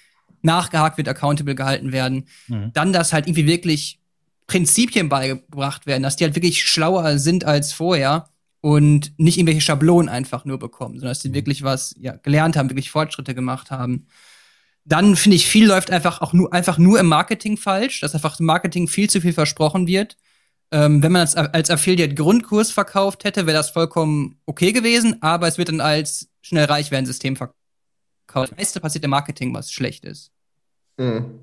nachgehakt 0.43 0.99
wird, 0.99 1.09
accountable 1.09 1.55
gehalten 1.55 1.91
werden. 1.91 2.29
Mhm. 2.47 2.71
Dann, 2.75 2.93
dass 2.93 3.13
halt 3.13 3.27
irgendwie 3.27 3.47
wirklich 3.47 3.99
Prinzipien 4.47 5.09
beigebracht 5.09 5.87
werden, 5.87 6.03
dass 6.03 6.17
die 6.17 6.25
halt 6.25 6.37
wirklich 6.37 6.65
schlauer 6.65 7.19
sind 7.19 7.45
als 7.45 7.73
vorher 7.73 8.29
und 8.61 9.13
nicht 9.19 9.39
irgendwelche 9.39 9.63
Schablonen 9.63 10.09
einfach 10.09 10.45
nur 10.45 10.59
bekommen, 10.59 10.95
sondern 10.95 11.11
dass 11.11 11.21
die 11.21 11.31
mhm. 11.31 11.35
wirklich 11.35 11.63
was 11.63 11.95
ja, 11.99 12.13
gelernt 12.17 12.57
haben, 12.57 12.71
wirklich 12.71 12.91
Fortschritte 12.91 13.35
gemacht 13.35 13.71
haben. 13.71 14.07
Dann 14.85 15.17
finde 15.17 15.37
ich, 15.37 15.47
viel 15.47 15.67
läuft 15.67 15.91
einfach 15.91 16.21
auch 16.21 16.33
nur, 16.33 16.53
einfach 16.53 16.79
nur 16.79 17.01
im 17.01 17.07
Marketing 17.07 17.57
falsch, 17.57 18.01
dass 18.01 18.15
einfach 18.15 18.39
im 18.39 18.47
Marketing 18.47 18.87
viel 18.87 19.09
zu 19.09 19.21
viel 19.21 19.33
versprochen 19.33 19.87
wird. 19.87 20.17
Ähm, 20.71 21.03
wenn 21.03 21.13
man 21.13 21.23
das 21.23 21.37
als 21.37 21.71
Affiliate 21.71 22.15
Grundkurs 22.15 22.71
verkauft 22.71 23.25
hätte, 23.25 23.47
wäre 23.47 23.57
das 23.57 23.71
vollkommen 23.71 24.39
okay 24.45 24.73
gewesen, 24.73 25.23
aber 25.23 25.47
es 25.49 25.57
wird 25.57 25.69
dann 25.69 25.81
als 25.81 26.29
schnell 26.43 26.65
reich 26.67 26.91
werden 26.91 27.07
System 27.07 27.37
verkauft. 27.37 27.55
Das 28.51 28.57
meiste 28.57 28.81
passiert 28.81 29.05
im 29.05 29.11
Marketing, 29.11 29.55
was 29.55 29.71
schlecht 29.71 30.05
ist. 30.05 30.31
Mhm. 30.97 31.41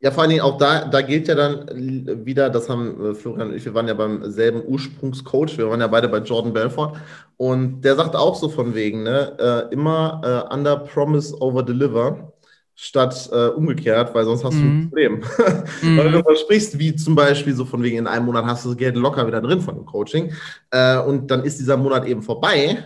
Ja, 0.00 0.10
vor 0.10 0.22
allen 0.22 0.30
Dingen 0.30 0.42
auch 0.42 0.58
da, 0.58 0.86
da 0.86 1.00
gilt 1.00 1.28
ja 1.28 1.36
dann 1.36 2.26
wieder, 2.26 2.50
das 2.50 2.68
haben 2.68 3.12
äh, 3.12 3.14
Florian 3.14 3.50
und 3.50 3.54
ich, 3.54 3.64
wir 3.64 3.72
waren 3.72 3.86
ja 3.86 3.94
beim 3.94 4.28
selben 4.32 4.60
Ursprungscoach, 4.66 5.56
wir 5.58 5.70
waren 5.70 5.80
ja 5.80 5.86
beide 5.86 6.08
bei 6.08 6.18
Jordan 6.18 6.52
Belfort 6.52 6.96
und 7.36 7.82
der 7.82 7.94
sagt 7.94 8.16
auch 8.16 8.34
so 8.34 8.48
von 8.48 8.74
wegen, 8.74 9.04
ne, 9.04 9.36
äh, 9.38 9.72
immer 9.72 10.20
äh, 10.50 10.52
under 10.54 10.76
promise 10.76 11.40
over 11.40 11.62
deliver 11.62 12.31
statt 12.74 13.28
äh, 13.32 13.48
umgekehrt, 13.48 14.14
weil 14.14 14.24
sonst 14.24 14.44
hast 14.44 14.54
du 14.54 14.60
ein 14.60 14.76
mhm. 14.76 14.88
Problem. 14.88 15.22
Mhm. 15.82 15.98
weil 15.98 16.12
du 16.12 16.22
versprichst, 16.22 16.78
wie 16.78 16.94
zum 16.94 17.14
Beispiel 17.14 17.54
so 17.54 17.64
von 17.64 17.82
wegen 17.82 17.98
in 17.98 18.06
einem 18.06 18.26
Monat 18.26 18.44
hast 18.44 18.64
du 18.64 18.70
das 18.70 18.78
Geld 18.78 18.96
locker 18.96 19.26
wieder 19.26 19.40
drin 19.40 19.60
von 19.60 19.74
dem 19.74 19.84
Coaching 19.84 20.32
äh, 20.70 20.98
und 20.98 21.30
dann 21.30 21.44
ist 21.44 21.58
dieser 21.58 21.76
Monat 21.76 22.06
eben 22.06 22.22
vorbei, 22.22 22.84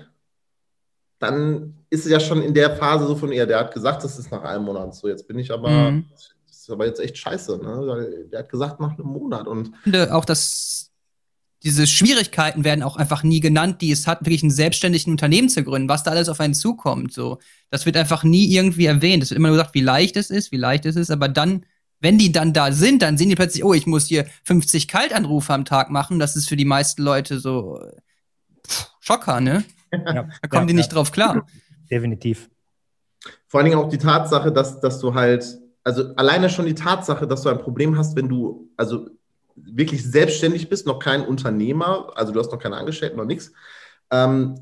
dann 1.19 1.75
ist 1.91 2.05
es 2.07 2.11
ja 2.11 2.21
schon 2.21 2.43
in 2.43 2.55
der 2.55 2.75
Phase 2.77 3.07
so 3.07 3.17
von 3.17 3.33
ihr, 3.33 3.47
der 3.47 3.61
hat 3.61 3.75
gesagt, 3.75 4.03
das 4.03 4.19
ist 4.19 4.31
nach 4.31 4.43
einem 4.43 4.65
Monat 4.65 4.95
so, 4.95 5.09
jetzt 5.09 5.29
bin 5.29 5.39
ich 5.39 5.53
aber, 5.53 5.91
mhm. 5.91 6.07
das 6.47 6.59
ist 6.59 6.71
aber 6.71 6.87
jetzt 6.87 7.01
echt 7.01 7.19
scheiße, 7.19 7.59
ne? 7.59 8.29
der 8.33 8.41
hat 8.41 8.49
gesagt 8.49 8.81
nach 8.81 8.99
einem 8.99 9.09
Monat 9.09 9.47
und 9.47 9.73
auch 10.11 10.25
das 10.25 10.86
diese 11.63 11.87
Schwierigkeiten 11.87 12.65
werden 12.65 12.83
auch 12.83 12.97
einfach 12.97 13.23
nie 13.23 13.41
genannt, 13.41 13.81
die 13.81 13.91
es 13.91 14.07
hat, 14.07 14.21
wirklich 14.21 14.43
ein 14.43 14.51
selbstständiges 14.51 15.07
Unternehmen 15.07 15.49
zu 15.49 15.65
gründen, 15.65 15.89
was 15.89 16.03
da 16.03 16.11
alles 16.11 16.29
auf 16.29 16.41
einen 16.41 16.55
zukommt. 16.55 17.13
So, 17.13 17.39
das 17.71 17.87
wird 17.87 17.97
einfach 17.97 18.25
nie 18.25 18.53
irgendwie 18.55 18.87
erwähnt. 18.87 19.23
Es 19.23 19.31
wird 19.31 19.39
immer 19.39 19.49
nur 19.49 19.57
gesagt, 19.57 19.75
wie 19.75 19.81
leicht 19.81 20.17
es 20.17 20.31
ist, 20.31 20.53
wie 20.53 20.59
leicht 20.59 20.87
es 20.87 20.97
ist, 20.97 21.11
aber 21.11 21.29
dann, 21.29 21.65
wenn 22.01 22.19
die 22.19 22.31
dann 22.31 22.53
da 22.53 22.73
sind, 22.73 23.03
dann 23.03 23.17
sehen 23.17 23.31
die 23.31 23.35
plötzlich, 23.37 23.65
oh, 23.65 23.73
ich 23.75 23.87
muss 23.87 24.07
hier 24.07 24.27
50 24.45 24.87
Kaltanrufe 24.87 25.53
am 25.53 25.65
Tag 25.65 25.91
machen. 25.91 26.19
Das 26.19 26.37
ist 26.37 26.49
für 26.49 26.57
die 26.57 26.67
meisten 26.67 27.03
Leute 27.03 27.41
so 27.41 27.81
pff, 28.67 28.91
Schocker, 29.01 29.41
ne? 29.41 29.65
Ja, 29.93 30.29
da 30.43 30.49
kommen 30.49 30.63
ja, 30.63 30.67
die 30.67 30.75
nicht 30.75 30.93
drauf 30.93 31.11
klar. 31.11 31.47
Definitiv. 31.91 32.51
Vor 33.47 33.61
allen 33.61 33.71
Dingen 33.71 33.79
auch 33.79 33.89
die 33.89 33.99
Tatsache, 33.99 34.53
dass, 34.53 34.81
dass 34.81 35.01
du 35.01 35.15
halt, 35.15 35.59
also 35.85 36.15
alleine 36.17 36.51
schon 36.51 36.67
die 36.67 36.75
Tatsache, 36.75 37.27
dass 37.27 37.43
du 37.43 37.49
ein 37.49 37.59
Problem 37.59 37.97
hast, 37.97 38.17
wenn 38.17 38.29
du, 38.29 38.71
also 38.77 39.09
wirklich 39.57 40.05
selbstständig 40.05 40.69
bist, 40.69 40.87
noch 40.87 40.99
kein 40.99 41.25
Unternehmer, 41.25 42.13
also 42.15 42.33
du 42.33 42.39
hast 42.39 42.53
noch 42.53 42.59
keine 42.59 42.77
Angestellten, 42.77 43.17
noch 43.17 43.25
nichts, 43.25 43.53
ähm, 44.11 44.61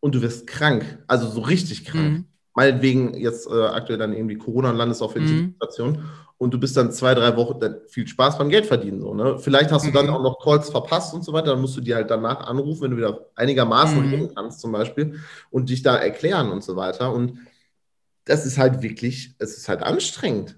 und 0.00 0.14
du 0.14 0.22
wirst 0.22 0.46
krank, 0.46 1.02
also 1.06 1.28
so 1.28 1.40
richtig 1.40 1.84
krank. 1.84 2.10
Mhm. 2.10 2.24
Meinetwegen 2.54 3.14
jetzt 3.14 3.46
äh, 3.50 3.66
aktuell 3.66 3.98
dann 3.98 4.14
irgendwie 4.14 4.38
Corona 4.38 4.70
und 4.70 4.76
landest 4.76 5.02
auf 5.02 5.14
Intensivstation 5.14 5.92
mhm. 5.92 6.04
und 6.38 6.54
du 6.54 6.58
bist 6.58 6.74
dann 6.76 6.90
zwei, 6.90 7.14
drei 7.14 7.36
Wochen, 7.36 7.60
dann 7.60 7.80
viel 7.88 8.06
Spaß 8.06 8.38
beim 8.38 8.48
Geld 8.48 8.64
verdienen. 8.64 9.00
So, 9.00 9.12
ne? 9.12 9.38
Vielleicht 9.38 9.72
hast 9.72 9.86
du 9.86 9.90
dann 9.90 10.06
mhm. 10.06 10.12
auch 10.12 10.22
noch 10.22 10.38
Calls 10.42 10.70
verpasst 10.70 11.12
und 11.12 11.22
so 11.22 11.34
weiter, 11.34 11.48
dann 11.48 11.60
musst 11.60 11.76
du 11.76 11.82
dir 11.82 11.96
halt 11.96 12.10
danach 12.10 12.46
anrufen, 12.46 12.82
wenn 12.82 12.92
du 12.92 12.96
wieder 12.96 13.26
einigermaßen 13.34 14.00
mhm. 14.02 14.10
reden 14.10 14.34
kannst 14.34 14.60
zum 14.60 14.72
Beispiel 14.72 15.20
und 15.50 15.68
dich 15.68 15.82
da 15.82 15.96
erklären 15.96 16.50
und 16.50 16.64
so 16.64 16.76
weiter. 16.76 17.12
Und 17.12 17.40
das 18.24 18.46
ist 18.46 18.58
halt 18.58 18.82
wirklich, 18.82 19.34
es 19.38 19.56
ist 19.56 19.68
halt 19.68 19.82
anstrengend. 19.82 20.56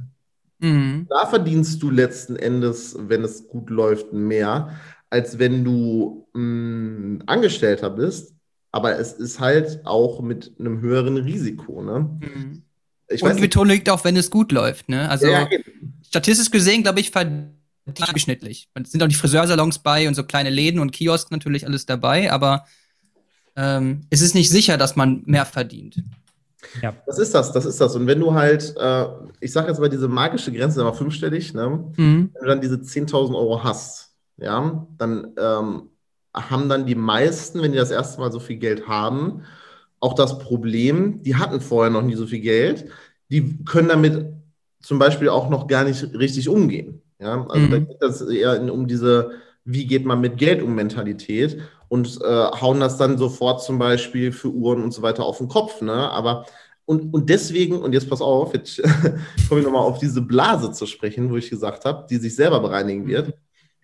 Mhm. 0.59 1.07
Da 1.09 1.27
verdienst 1.27 1.83
du 1.83 1.91
letzten 1.91 2.37
Endes, 2.37 2.97
wenn 2.99 3.25
es 3.25 3.49
gut 3.49 3.71
läuft, 3.71 4.13
mehr, 4.13 4.77
als 5.11 5.39
wenn 5.39 5.65
du 5.65 6.27
mh, 6.35 6.41
mm, 6.41 7.23
Angestellter 7.27 7.91
bist. 7.91 8.35
Aber 8.71 8.99
es 8.99 9.13
ist 9.13 9.41
halt 9.41 9.81
auch 9.85 10.21
mit 10.21 10.53
einem 10.59 10.81
höheren 10.81 11.17
Risiko. 11.17 11.83
Ne? 11.83 12.19
Mhm. 12.21 12.63
Ich 13.09 13.23
Und 13.23 13.37
die 13.37 13.41
Betonung 13.41 13.71
liegt 13.71 13.89
auch, 13.89 14.05
wenn 14.05 14.17
es 14.17 14.31
gut 14.31 14.53
läuft. 14.53 14.89
Ne? 14.89 15.09
Also 15.09 15.27
ja, 15.27 15.49
statistisch 16.07 16.51
gesehen, 16.51 16.83
glaube 16.83 17.01
ich, 17.01 17.11
verdienen 17.11 17.59
durchschnittlich. 17.95 18.69
Es 18.75 18.93
sind 18.93 19.03
auch 19.03 19.09
die 19.09 19.15
Friseursalons 19.15 19.79
bei 19.79 20.09
und 20.09 20.15
so 20.15 20.25
kleine 20.25 20.51
Läden 20.51 20.81
und 20.81 20.93
Kiosk 20.93 21.31
natürlich 21.31 21.67
alles 21.67 21.87
dabei, 21.87 22.31
aber 22.31 22.67
ähm, 23.57 24.03
es 24.11 24.21
ist 24.21 24.35
nicht 24.35 24.51
sicher, 24.51 24.77
dass 24.77 24.97
man 24.97 25.23
mehr 25.27 25.47
verdient. 25.47 26.03
Ja. 26.83 26.95
Das 27.07 27.19
ist 27.19 27.35
das, 27.35 27.53
das 27.53 27.67
ist 27.67 27.81
das. 27.81 27.95
Und 27.95 28.07
wenn 28.07 28.21
du 28.21 28.35
halt, 28.35 28.75
äh, 28.77 29.07
ich 29.41 29.53
sage 29.53 29.69
jetzt 29.69 29.79
mal, 29.79 29.89
diese 29.89 30.09
magische 30.09 30.53
Grenze, 30.53 30.81
aber 30.81 30.95
fünfstellig, 30.95 31.55
ne? 31.55 31.93
Mhm. 31.97 32.31
wenn 32.35 32.43
du 32.43 32.47
dann 32.47 32.61
diese 32.61 32.77
10.000 32.77 33.35
Euro 33.35 33.63
hast, 33.63 34.17
ja, 34.39 34.87
dann 34.99 35.35
ähm, 35.39 35.91
haben 36.35 36.69
dann 36.69 36.87
die 36.87 36.95
meisten, 36.95 37.63
wenn 37.63 37.73
die 37.73 37.79
das 37.79 37.91
erste 37.91 38.21
Mal 38.21 38.33
so 38.33 38.41
viel 38.41 38.57
Geld 38.57 38.89
haben, 38.89 39.43
auch 40.01 40.15
das 40.15 40.39
Problem, 40.39 41.23
die 41.23 41.37
hatten 41.37 41.61
vorher 41.61 41.91
noch 41.91 42.03
nie 42.03 42.15
so 42.15 42.27
viel 42.27 42.41
Geld, 42.41 42.87
die 43.31 43.65
können 43.65 43.89
damit 43.89 44.27
zum 44.81 44.99
Beispiel 44.99 45.29
auch 45.29 45.49
noch 45.51 45.67
gar 45.67 45.85
nicht 45.85 46.03
richtig 46.15 46.49
umgehen. 46.49 47.03
Ja, 47.21 47.47
also 47.49 47.67
mhm. 47.67 47.71
da 47.71 47.79
geht 47.79 48.03
es 48.03 48.21
eher 48.21 48.73
um 48.73 48.87
diese, 48.87 49.33
wie 49.71 49.87
geht 49.87 50.07
man 50.07 50.23
mit 50.23 50.39
Geld 50.39 50.62
um 50.62 50.75
Mentalität 50.75 51.61
und 51.89 52.19
äh, 52.23 52.27
hauen 52.27 52.81
das 52.81 52.97
dann 52.97 53.19
sofort 53.19 53.62
zum 53.62 53.79
Beispiel 53.79 54.33
für 54.33 54.49
Uhren 54.49 54.83
und 54.83 54.93
so 54.93 55.03
weiter 55.03 55.25
auf 55.25 55.39
den 55.39 55.49
Kopf. 55.49 55.83
Ne? 55.83 55.93
Aber 55.93 56.47
und, 56.87 57.12
und 57.12 57.29
deswegen, 57.29 57.77
und 57.83 57.93
jetzt 57.93 58.09
pass 58.09 58.23
auf, 58.23 58.55
jetzt 58.55 58.83
komme 59.49 59.61
ich 59.61 59.66
nochmal 59.66 59.83
auf 59.83 59.99
diese 59.99 60.23
Blase 60.23 60.73
zu 60.73 60.87
sprechen, 60.87 61.31
wo 61.31 61.37
ich 61.37 61.51
gesagt 61.51 61.85
habe, 61.85 62.07
die 62.09 62.16
sich 62.16 62.35
selber 62.35 62.61
bereinigen 62.61 63.07
wird. 63.07 63.35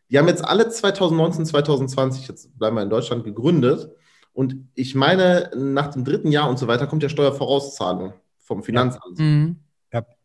Die 0.08 0.18
haben 0.18 0.28
jetzt 0.28 0.42
alle 0.42 0.70
2019, 0.70 1.44
2020, 1.44 2.28
jetzt 2.28 2.58
bleiben 2.58 2.76
wir 2.76 2.82
in 2.82 2.88
Deutschland, 2.88 3.22
gegründet. 3.22 3.90
Und 4.32 4.56
ich 4.74 4.94
meine, 4.94 5.50
nach 5.54 5.88
dem 5.88 6.04
dritten 6.04 6.32
Jahr 6.32 6.48
und 6.48 6.58
so 6.58 6.66
weiter 6.66 6.86
kommt 6.86 7.02
ja 7.02 7.10
Steuervorauszahlung 7.10 8.14
vom 8.38 8.62
Finanzamt. 8.62 9.18
Mhm. 9.18 9.56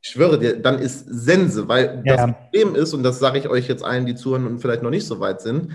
Ich 0.02 0.10
schwöre 0.12 0.40
dir, 0.40 0.60
dann 0.60 0.80
ist 0.80 1.06
Sense, 1.10 1.68
weil 1.68 2.02
ja. 2.06 2.16
das 2.16 2.36
Problem 2.36 2.76
ist, 2.76 2.94
und 2.94 3.04
das 3.04 3.20
sage 3.20 3.40
ich 3.40 3.50
euch 3.50 3.68
jetzt 3.68 3.84
allen, 3.84 4.06
die 4.06 4.16
zuhören 4.16 4.48
und 4.48 4.60
vielleicht 4.60 4.82
noch 4.82 4.90
nicht 4.90 5.06
so 5.06 5.20
weit 5.20 5.42
sind, 5.42 5.72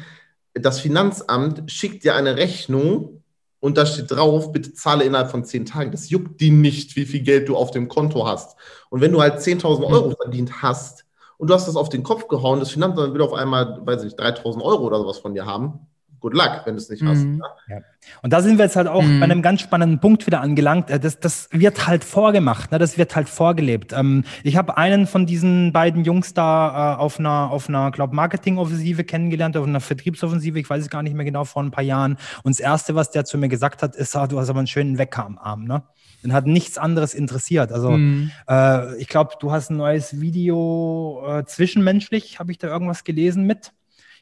das 0.54 0.80
Finanzamt 0.80 1.70
schickt 1.70 2.04
dir 2.04 2.14
eine 2.14 2.36
Rechnung 2.36 3.22
und 3.60 3.76
da 3.76 3.86
steht 3.86 4.10
drauf, 4.10 4.52
bitte 4.52 4.72
zahle 4.74 5.04
innerhalb 5.04 5.30
von 5.30 5.44
zehn 5.44 5.66
Tagen. 5.66 5.90
Das 5.90 6.10
juckt 6.10 6.40
die 6.40 6.50
nicht, 6.50 6.96
wie 6.96 7.06
viel 7.06 7.22
Geld 7.22 7.48
du 7.48 7.56
auf 7.56 7.70
dem 7.70 7.88
Konto 7.88 8.26
hast. 8.26 8.56
Und 8.90 9.00
wenn 9.00 9.10
du 9.10 9.20
halt 9.20 9.38
10.000 9.38 9.84
Euro 9.84 10.10
mhm. 10.10 10.16
verdient 10.16 10.62
hast 10.62 11.04
und 11.38 11.48
du 11.48 11.54
hast 11.54 11.66
das 11.66 11.76
auf 11.76 11.88
den 11.88 12.02
Kopf 12.02 12.28
gehauen, 12.28 12.60
das 12.60 12.70
Finanzamt 12.70 13.14
will 13.14 13.22
auf 13.22 13.32
einmal, 13.32 13.80
weiß 13.84 14.04
ich 14.04 14.12
nicht, 14.12 14.20
3.000 14.20 14.62
Euro 14.62 14.84
oder 14.84 14.98
sowas 14.98 15.18
von 15.18 15.34
dir 15.34 15.46
haben, 15.46 15.86
good 16.24 16.32
luck, 16.32 16.62
wenn 16.64 16.74
du 16.74 16.80
es 16.80 16.88
nicht 16.88 17.02
mhm. 17.02 17.08
hast. 17.08 17.26
Ja. 17.68 17.76
ja. 17.76 17.82
Und 18.22 18.32
da 18.32 18.40
sind 18.40 18.56
wir 18.56 18.64
jetzt 18.64 18.76
halt 18.76 18.88
auch 18.88 19.02
mhm. 19.02 19.20
bei 19.20 19.24
einem 19.24 19.42
ganz 19.42 19.60
spannenden 19.60 20.00
Punkt 20.00 20.26
wieder 20.26 20.40
angelangt. 20.40 20.88
Äh, 20.88 20.98
das, 20.98 21.20
das 21.20 21.48
wird 21.52 21.86
halt 21.86 22.02
vorgemacht, 22.02 22.72
ne? 22.72 22.78
das 22.78 22.96
wird 22.96 23.14
halt 23.14 23.28
vorgelebt. 23.28 23.92
Ähm, 23.92 24.24
ich 24.42 24.56
habe 24.56 24.78
einen 24.78 25.06
von 25.06 25.26
diesen 25.26 25.74
beiden 25.74 26.02
Jungs 26.02 26.32
da 26.32 26.94
äh, 26.94 26.98
auf 26.98 27.18
einer, 27.18 27.50
auf 27.50 27.68
einer, 27.68 27.90
glaube 27.90 28.16
Marketing-Offensive 28.16 29.04
kennengelernt, 29.04 29.54
auf 29.58 29.66
einer 29.66 29.80
Vertriebsoffensive, 29.80 30.58
ich 30.58 30.68
weiß 30.68 30.84
es 30.84 30.88
gar 30.88 31.02
nicht 31.02 31.14
mehr 31.14 31.26
genau, 31.26 31.44
vor 31.44 31.62
ein 31.62 31.70
paar 31.70 31.84
Jahren. 31.84 32.16
Und 32.42 32.56
das 32.56 32.60
Erste, 32.60 32.94
was 32.94 33.10
der 33.10 33.26
zu 33.26 33.36
mir 33.36 33.50
gesagt 33.50 33.82
hat, 33.82 33.94
ist, 33.94 34.16
ah, 34.16 34.26
du 34.26 34.40
hast 34.40 34.48
aber 34.48 34.60
einen 34.60 34.66
schönen 34.66 34.96
Wecker 34.96 35.26
am 35.26 35.36
Arm. 35.36 35.64
Ne? 35.64 35.82
Den 36.22 36.32
hat 36.32 36.46
nichts 36.46 36.78
anderes 36.78 37.12
interessiert. 37.12 37.70
Also 37.70 37.90
mhm. 37.90 38.30
äh, 38.48 38.96
ich 38.96 39.08
glaube, 39.08 39.34
du 39.40 39.52
hast 39.52 39.70
ein 39.70 39.76
neues 39.76 40.22
Video 40.22 41.22
äh, 41.28 41.44
zwischenmenschlich, 41.44 42.38
habe 42.38 42.50
ich 42.50 42.56
da 42.56 42.68
irgendwas 42.68 43.04
gelesen 43.04 43.44
mit. 43.44 43.72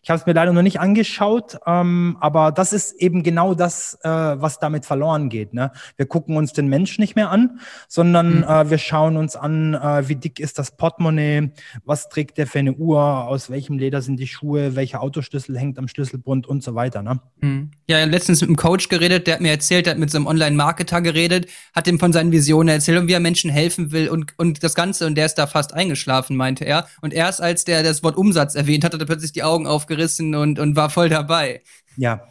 Ich 0.04 0.10
habe 0.10 0.18
es 0.18 0.26
mir 0.26 0.32
leider 0.32 0.52
noch 0.52 0.62
nicht 0.62 0.80
angeschaut, 0.80 1.58
ähm, 1.64 2.16
aber 2.18 2.50
das 2.50 2.72
ist 2.72 3.00
eben 3.00 3.22
genau 3.22 3.54
das, 3.54 3.96
äh, 4.02 4.08
was 4.08 4.58
damit 4.58 4.84
verloren 4.84 5.28
geht. 5.28 5.54
Ne? 5.54 5.70
Wir 5.96 6.06
gucken 6.06 6.36
uns 6.36 6.52
den 6.52 6.66
Mensch 6.66 6.98
nicht 6.98 7.14
mehr 7.14 7.30
an, 7.30 7.60
sondern 7.86 8.38
mhm. 8.38 8.42
äh, 8.42 8.68
wir 8.68 8.78
schauen 8.78 9.16
uns 9.16 9.36
an, 9.36 9.74
äh, 9.74 10.08
wie 10.08 10.16
dick 10.16 10.40
ist 10.40 10.58
das 10.58 10.76
Portemonnaie, 10.76 11.52
was 11.84 12.08
trägt 12.08 12.36
der 12.38 12.48
für 12.48 12.58
eine 12.58 12.72
Uhr, 12.72 13.00
aus 13.00 13.48
welchem 13.48 13.78
Leder 13.78 14.02
sind 14.02 14.18
die 14.18 14.26
Schuhe, 14.26 14.74
welcher 14.74 15.02
Autoschlüssel 15.02 15.56
hängt 15.56 15.78
am 15.78 15.86
Schlüsselbund 15.86 16.48
und 16.48 16.64
so 16.64 16.74
weiter. 16.74 17.02
Ne? 17.02 17.20
Mhm. 17.40 17.70
Ja, 17.86 18.04
letztens 18.04 18.40
mit 18.40 18.50
einem 18.50 18.56
Coach 18.56 18.88
geredet, 18.88 19.28
der 19.28 19.34
hat 19.34 19.40
mir 19.40 19.52
erzählt, 19.52 19.86
der 19.86 19.92
hat 19.92 20.00
mit 20.00 20.10
so 20.10 20.18
einem 20.18 20.26
Online-Marketer 20.26 21.00
geredet, 21.00 21.46
hat 21.76 21.86
ihm 21.86 22.00
von 22.00 22.12
seinen 22.12 22.32
Visionen 22.32 22.70
erzählt 22.70 22.98
und 22.98 23.06
wie 23.06 23.12
er 23.12 23.20
Menschen 23.20 23.50
helfen 23.50 23.92
will 23.92 24.08
und, 24.08 24.36
und 24.36 24.64
das 24.64 24.74
Ganze 24.74 25.06
und 25.06 25.14
der 25.14 25.26
ist 25.26 25.36
da 25.36 25.46
fast 25.46 25.72
eingeschlafen, 25.74 26.36
meinte 26.36 26.64
er. 26.64 26.88
Und 27.02 27.14
erst 27.14 27.40
als 27.40 27.62
der 27.64 27.84
das 27.84 28.02
Wort 28.02 28.16
Umsatz 28.16 28.56
erwähnt 28.56 28.82
hat, 28.82 28.94
hat 28.94 29.00
er 29.00 29.06
plötzlich 29.06 29.30
die 29.30 29.44
Augen 29.44 29.68
aufgerissen 29.68 29.91
aufgerissen 29.92 30.34
und, 30.34 30.58
und 30.58 30.74
war 30.76 30.90
voll 30.90 31.08
dabei. 31.08 31.62
Ja. 31.96 32.26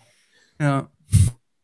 Ja. 0.59 0.91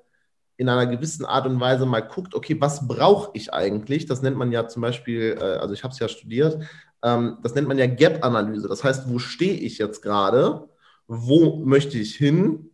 in 0.58 0.70
einer 0.70 0.86
gewissen 0.86 1.26
Art 1.26 1.48
und 1.48 1.60
Weise 1.60 1.88
mal 1.88 2.02
guckt, 2.02 2.36
okay, 2.36 2.56
was 2.60 2.88
brauche 2.88 3.32
ich 3.34 3.52
eigentlich? 3.52 4.06
Das 4.06 4.22
nennt 4.22 4.38
man 4.38 4.52
ja 4.52 4.68
zum 4.68 4.84
Beispiel, 4.84 5.38
äh, 5.40 5.44
also 5.44 5.74
ich 5.74 5.84
habe 5.84 5.92
es 5.92 6.00
ja 6.00 6.08
studiert, 6.08 6.64
ähm, 7.04 7.40
das 7.42 7.56
nennt 7.56 7.68
man 7.68 7.80
ja 7.80 7.88
Gap-Analyse. 7.88 8.68
Das 8.68 8.84
heißt, 8.84 9.10
wo 9.10 9.18
stehe 9.18 9.54
ich 9.54 9.80
jetzt 9.80 10.04
gerade? 10.04 10.70
Wo 11.08 11.58
möchte 11.66 11.98
ich 11.98 12.16
hin? 12.16 12.70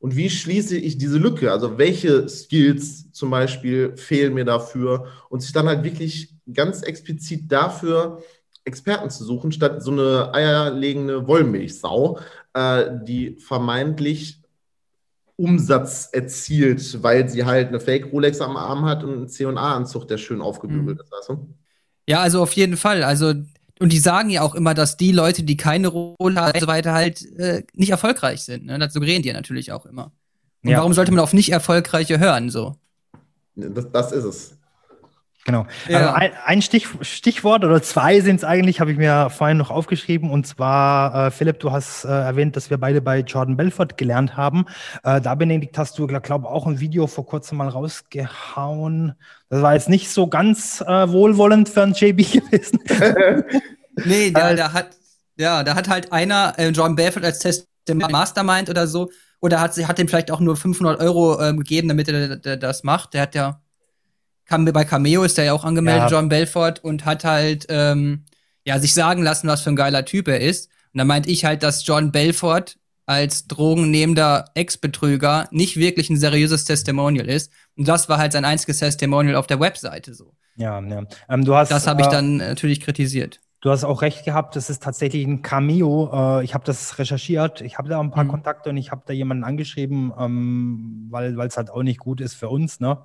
Und 0.00 0.16
wie 0.16 0.28
schließe 0.28 0.76
ich 0.76 0.98
diese 0.98 1.16
Lücke? 1.16 1.50
Also 1.50 1.78
welche 1.78 2.28
Skills 2.28 3.10
zum 3.12 3.30
Beispiel 3.30 3.96
fehlen 3.96 4.34
mir 4.34 4.44
dafür? 4.44 5.06
Und 5.30 5.40
sich 5.40 5.52
dann 5.52 5.66
halt 5.66 5.82
wirklich 5.82 6.34
ganz 6.52 6.82
explizit 6.82 7.50
dafür 7.50 8.22
Experten 8.64 9.10
zu 9.10 9.24
suchen, 9.24 9.52
statt 9.52 9.82
so 9.82 9.92
eine 9.92 10.32
eierlegende 10.32 11.26
Wollmilchsau, 11.26 12.18
äh, 12.54 12.90
die 13.02 13.36
vermeintlich 13.38 14.40
Umsatz 15.36 16.08
erzielt, 16.12 17.02
weil 17.02 17.28
sie 17.28 17.44
halt 17.44 17.68
eine 17.68 17.80
Fake-Rolex 17.80 18.40
am 18.40 18.56
Arm 18.56 18.84
hat 18.84 19.02
und 19.02 19.12
einen 19.12 19.28
C&A-Anzug, 19.28 20.06
der 20.06 20.18
schön 20.18 20.40
aufgebügelt 20.40 20.98
mhm. 20.98 21.02
ist, 21.02 21.12
weißt 21.12 21.28
du? 21.30 21.54
Ja, 22.08 22.20
also 22.20 22.42
auf 22.42 22.52
jeden 22.52 22.76
Fall. 22.76 23.02
Also, 23.02 23.34
und 23.80 23.92
die 23.92 23.98
sagen 23.98 24.30
ja 24.30 24.42
auch 24.42 24.54
immer, 24.54 24.74
dass 24.74 24.96
die 24.96 25.12
Leute, 25.12 25.42
die 25.42 25.56
keine 25.56 25.88
Rolex 25.88 26.40
haben 26.40 26.52
und 26.52 26.60
so 26.60 26.66
weiter, 26.66 26.92
halt 26.92 27.24
äh, 27.38 27.64
nicht 27.74 27.90
erfolgreich 27.90 28.42
sind. 28.42 28.66
Ne? 28.66 28.78
Dazu 28.78 29.00
reden 29.00 29.22
die 29.22 29.28
ja 29.28 29.34
natürlich 29.34 29.72
auch 29.72 29.86
immer. 29.86 30.12
Und 30.62 30.70
ja. 30.70 30.78
warum 30.78 30.92
sollte 30.92 31.12
man 31.12 31.20
auf 31.20 31.32
nicht 31.32 31.50
erfolgreiche 31.50 32.18
hören, 32.18 32.50
so? 32.50 32.76
Das, 33.56 33.90
das 33.90 34.12
ist 34.12 34.24
es. 34.24 34.56
Genau. 35.44 35.66
Ja. 35.88 35.98
Also 35.98 36.12
ein, 36.14 36.32
ein 36.46 36.62
Stich, 36.62 36.88
Stichwort 37.02 37.64
oder 37.64 37.82
zwei 37.82 38.20
sind 38.20 38.36
es 38.36 38.44
eigentlich, 38.44 38.80
habe 38.80 38.90
ich 38.92 38.96
mir 38.96 39.28
vorhin 39.28 39.58
noch 39.58 39.70
aufgeschrieben. 39.70 40.30
Und 40.30 40.46
zwar, 40.46 41.26
äh, 41.26 41.30
Philipp, 41.30 41.60
du 41.60 41.70
hast 41.70 42.04
äh, 42.04 42.08
erwähnt, 42.08 42.56
dass 42.56 42.70
wir 42.70 42.78
beide 42.78 43.02
bei 43.02 43.20
Jordan 43.20 43.56
Belfort 43.56 43.98
gelernt 43.98 44.38
haben. 44.38 44.64
Äh, 45.02 45.20
da, 45.20 45.34
Benedikt, 45.34 45.76
hast 45.76 45.98
du, 45.98 46.06
glaube 46.06 46.26
ich, 46.26 46.50
auch 46.50 46.66
ein 46.66 46.80
Video 46.80 47.06
vor 47.06 47.26
kurzem 47.26 47.58
mal 47.58 47.68
rausgehauen. 47.68 49.14
Das 49.50 49.60
war 49.60 49.74
jetzt 49.74 49.90
nicht 49.90 50.10
so 50.10 50.28
ganz 50.28 50.80
äh, 50.80 51.08
wohlwollend 51.10 51.68
für 51.68 51.82
einen 51.82 51.92
JB 51.92 52.16
gewesen. 52.32 52.78
nee, 54.04 54.30
da, 54.30 54.54
da 54.54 54.72
hat, 54.72 54.96
ja, 55.36 55.62
da 55.62 55.74
hat 55.74 55.88
halt 55.90 56.10
einer 56.10 56.54
äh, 56.56 56.68
Jordan 56.68 56.96
Belfort 56.96 57.24
als 57.24 57.40
Test 57.40 57.68
Mastermind 57.92 58.70
oder 58.70 58.86
so, 58.86 59.10
oder 59.40 59.60
hat, 59.60 59.76
hat 59.76 59.98
ihm 59.98 60.08
vielleicht 60.08 60.30
auch 60.30 60.40
nur 60.40 60.56
500 60.56 61.00
Euro 61.00 61.38
ähm, 61.38 61.58
gegeben, 61.58 61.88
damit 61.88 62.08
er 62.08 62.56
das 62.56 62.82
macht. 62.82 63.12
Der 63.12 63.20
hat 63.20 63.34
ja 63.34 63.60
bei 64.48 64.84
Cameo 64.84 65.24
ist 65.24 65.38
der 65.38 65.44
ja 65.44 65.52
auch 65.52 65.64
angemeldet, 65.64 66.10
ja. 66.10 66.16
John 66.16 66.28
Belfort, 66.28 66.80
und 66.82 67.04
hat 67.04 67.24
halt 67.24 67.66
ähm, 67.68 68.24
ja 68.64 68.78
sich 68.78 68.94
sagen 68.94 69.22
lassen, 69.22 69.48
was 69.48 69.62
für 69.62 69.70
ein 69.70 69.76
geiler 69.76 70.04
Typ 70.04 70.28
er 70.28 70.40
ist. 70.40 70.70
Und 70.92 70.98
da 70.98 71.04
meinte 71.04 71.30
ich 71.30 71.44
halt, 71.44 71.62
dass 71.62 71.86
John 71.86 72.12
Belfort 72.12 72.76
als 73.06 73.46
drogennehmender 73.46 74.46
Ex-Betrüger 74.54 75.48
nicht 75.50 75.76
wirklich 75.76 76.08
ein 76.10 76.16
seriöses 76.16 76.64
Testimonial 76.64 77.28
ist. 77.28 77.52
Und 77.76 77.88
das 77.88 78.08
war 78.08 78.18
halt 78.18 78.32
sein 78.32 78.44
einziges 78.44 78.78
Testimonial 78.78 79.36
auf 79.36 79.46
der 79.46 79.60
Webseite 79.60 80.14
so. 80.14 80.32
Ja, 80.56 80.80
ja. 80.80 81.02
Ähm, 81.28 81.44
du 81.44 81.54
hast, 81.54 81.70
das 81.70 81.86
habe 81.86 82.02
ich 82.02 82.08
äh, 82.08 82.10
dann 82.10 82.36
natürlich 82.36 82.80
kritisiert. 82.80 83.40
Du 83.60 83.70
hast 83.70 83.82
auch 83.84 84.02
recht 84.02 84.24
gehabt, 84.24 84.56
das 84.56 84.70
ist 84.70 84.82
tatsächlich 84.82 85.26
ein 85.26 85.42
Cameo. 85.42 86.10
Äh, 86.12 86.44
ich 86.44 86.54
habe 86.54 86.64
das 86.64 86.98
recherchiert, 86.98 87.60
ich 87.60 87.78
habe 87.78 87.88
da 87.88 87.98
ein 87.98 88.10
paar 88.10 88.24
mhm. 88.24 88.28
Kontakte 88.28 88.70
und 88.70 88.76
ich 88.76 88.90
habe 88.90 89.02
da 89.06 89.12
jemanden 89.12 89.42
angeschrieben, 89.42 90.12
ähm, 90.18 91.06
weil 91.10 91.38
es 91.40 91.56
halt 91.56 91.70
auch 91.70 91.82
nicht 91.82 91.98
gut 91.98 92.20
ist 92.20 92.34
für 92.34 92.48
uns, 92.48 92.78
ne? 92.78 92.98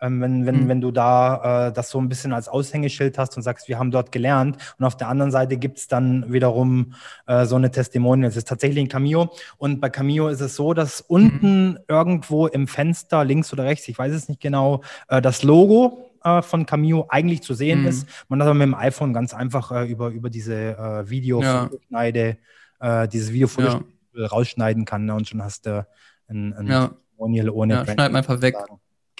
Ähm, 0.00 0.20
wenn, 0.20 0.46
wenn, 0.46 0.64
mhm. 0.64 0.68
wenn 0.68 0.80
du 0.80 0.90
da 0.90 1.68
äh, 1.68 1.72
das 1.72 1.90
so 1.90 2.00
ein 2.00 2.08
bisschen 2.08 2.32
als 2.32 2.48
Aushängeschild 2.48 3.18
hast 3.18 3.36
und 3.36 3.42
sagst, 3.42 3.68
wir 3.68 3.78
haben 3.78 3.90
dort 3.90 4.12
gelernt. 4.12 4.56
Und 4.78 4.84
auf 4.84 4.96
der 4.96 5.08
anderen 5.08 5.30
Seite 5.30 5.56
gibt 5.56 5.78
es 5.78 5.88
dann 5.88 6.32
wiederum 6.32 6.94
äh, 7.26 7.44
so 7.44 7.56
eine 7.56 7.70
Testimonial. 7.70 8.28
Es 8.28 8.36
ist 8.36 8.48
tatsächlich 8.48 8.82
ein 8.84 8.88
Cameo. 8.88 9.30
Und 9.58 9.80
bei 9.80 9.90
Cameo 9.90 10.28
ist 10.28 10.40
es 10.40 10.56
so, 10.56 10.74
dass 10.74 11.00
unten 11.00 11.70
mhm. 11.70 11.78
irgendwo 11.88 12.46
im 12.46 12.66
Fenster, 12.66 13.24
links 13.24 13.52
oder 13.52 13.64
rechts, 13.64 13.88
ich 13.88 13.98
weiß 13.98 14.12
es 14.12 14.28
nicht 14.28 14.40
genau, 14.40 14.82
äh, 15.08 15.20
das 15.20 15.42
Logo 15.42 16.10
äh, 16.24 16.42
von 16.42 16.66
Cameo 16.66 17.06
eigentlich 17.08 17.42
zu 17.42 17.54
sehen 17.54 17.82
mhm. 17.82 17.88
ist. 17.88 18.08
Man 18.28 18.38
das 18.38 18.46
aber 18.46 18.54
mit 18.54 18.66
dem 18.66 18.74
iPhone 18.74 19.12
ganz 19.12 19.34
einfach 19.34 19.72
äh, 19.72 19.86
über, 19.86 20.08
über 20.08 20.30
diese 20.30 20.54
äh, 20.54 21.08
Videoschneide, 21.08 22.38
ja. 22.80 23.02
äh, 23.04 23.08
dieses 23.08 23.32
Video 23.32 23.48
ja. 23.58 23.80
rausschneiden 24.26 24.84
kann 24.84 25.04
ne? 25.04 25.14
und 25.14 25.28
schon 25.28 25.42
hast 25.42 25.66
du 25.66 25.86
ein, 26.28 26.52
ein 26.54 26.66
ja. 26.66 26.88
Testimonial 26.88 27.50
ohne 27.50 27.74
ja, 27.74 27.84
schneid 27.84 28.14
einfach 28.14 28.40
weg. 28.40 28.56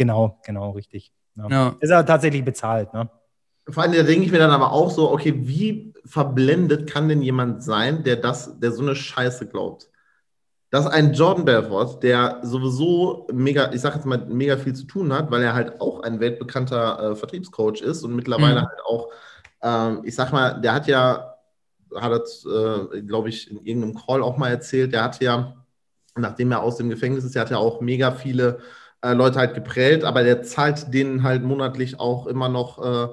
Genau, 0.01 0.39
genau, 0.47 0.71
richtig. 0.71 1.13
Ja. 1.37 1.49
ja. 1.51 1.77
Ist 1.79 1.91
er 1.91 2.07
tatsächlich 2.07 2.43
bezahlt, 2.43 2.91
ne? 2.95 3.11
Vor 3.69 3.83
allem, 3.83 3.93
da 3.93 4.03
denke 4.03 4.25
ich 4.25 4.33
mir 4.33 4.39
dann 4.39 4.51
aber 4.51 4.73
auch 4.73 4.91
so, 4.91 5.13
okay, 5.13 5.35
wie 5.37 5.93
verblendet 6.07 6.89
kann 6.89 7.11
denn 7.11 7.21
jemand 7.21 7.63
sein, 7.63 8.03
der 8.03 8.17
das, 8.17 8.59
der 8.59 8.73
so 8.73 8.81
eine 8.81 8.97
Scheiße 8.97 9.47
glaubt? 9.47 9.91
dass 10.71 10.87
ein 10.87 11.13
Jordan 11.13 11.45
Belfort, 11.45 12.01
der 12.03 12.39
sowieso 12.43 13.27
mega, 13.31 13.73
ich 13.73 13.81
sag 13.81 13.95
jetzt 13.97 14.07
mal, 14.07 14.25
mega 14.27 14.57
viel 14.57 14.73
zu 14.73 14.85
tun 14.85 15.13
hat, 15.13 15.31
weil 15.31 15.43
er 15.43 15.53
halt 15.53 15.81
auch 15.81 16.01
ein 16.01 16.21
weltbekannter 16.21 17.11
äh, 17.11 17.17
Vertriebscoach 17.17 17.83
ist 17.83 18.05
und 18.05 18.15
mittlerweile 18.15 18.61
mhm. 18.61 18.67
halt 18.69 18.81
auch, 18.87 19.09
ähm, 19.63 20.01
ich 20.05 20.15
sag 20.15 20.33
mal, 20.33 20.61
der 20.61 20.73
hat 20.73 20.87
ja, 20.87 21.35
hat 21.97 22.13
das, 22.13 22.47
äh, 22.47 23.03
glaube 23.03 23.29
ich, 23.29 23.51
in 23.51 23.67
irgendeinem 23.67 23.97
Call 23.97 24.23
auch 24.23 24.39
mal 24.39 24.49
erzählt, 24.49 24.93
der 24.93 25.03
hat 25.03 25.21
ja, 25.21 25.57
nachdem 26.17 26.53
er 26.53 26.63
aus 26.63 26.77
dem 26.77 26.89
Gefängnis 26.89 27.25
ist, 27.25 27.35
der 27.35 27.43
hat 27.43 27.51
ja 27.51 27.59
auch 27.59 27.81
mega 27.81 28.13
viele 28.13 28.61
äh, 29.03 29.13
Leute 29.13 29.39
halt 29.39 29.55
geprellt, 29.55 30.05
aber 30.05 30.23
der 30.23 30.43
zahlt 30.43 30.93
denen 30.93 31.23
halt 31.23 31.43
monatlich 31.43 31.99
auch 31.99 32.27
immer 32.27 32.49
noch 32.49 32.79
äh, 32.79 33.09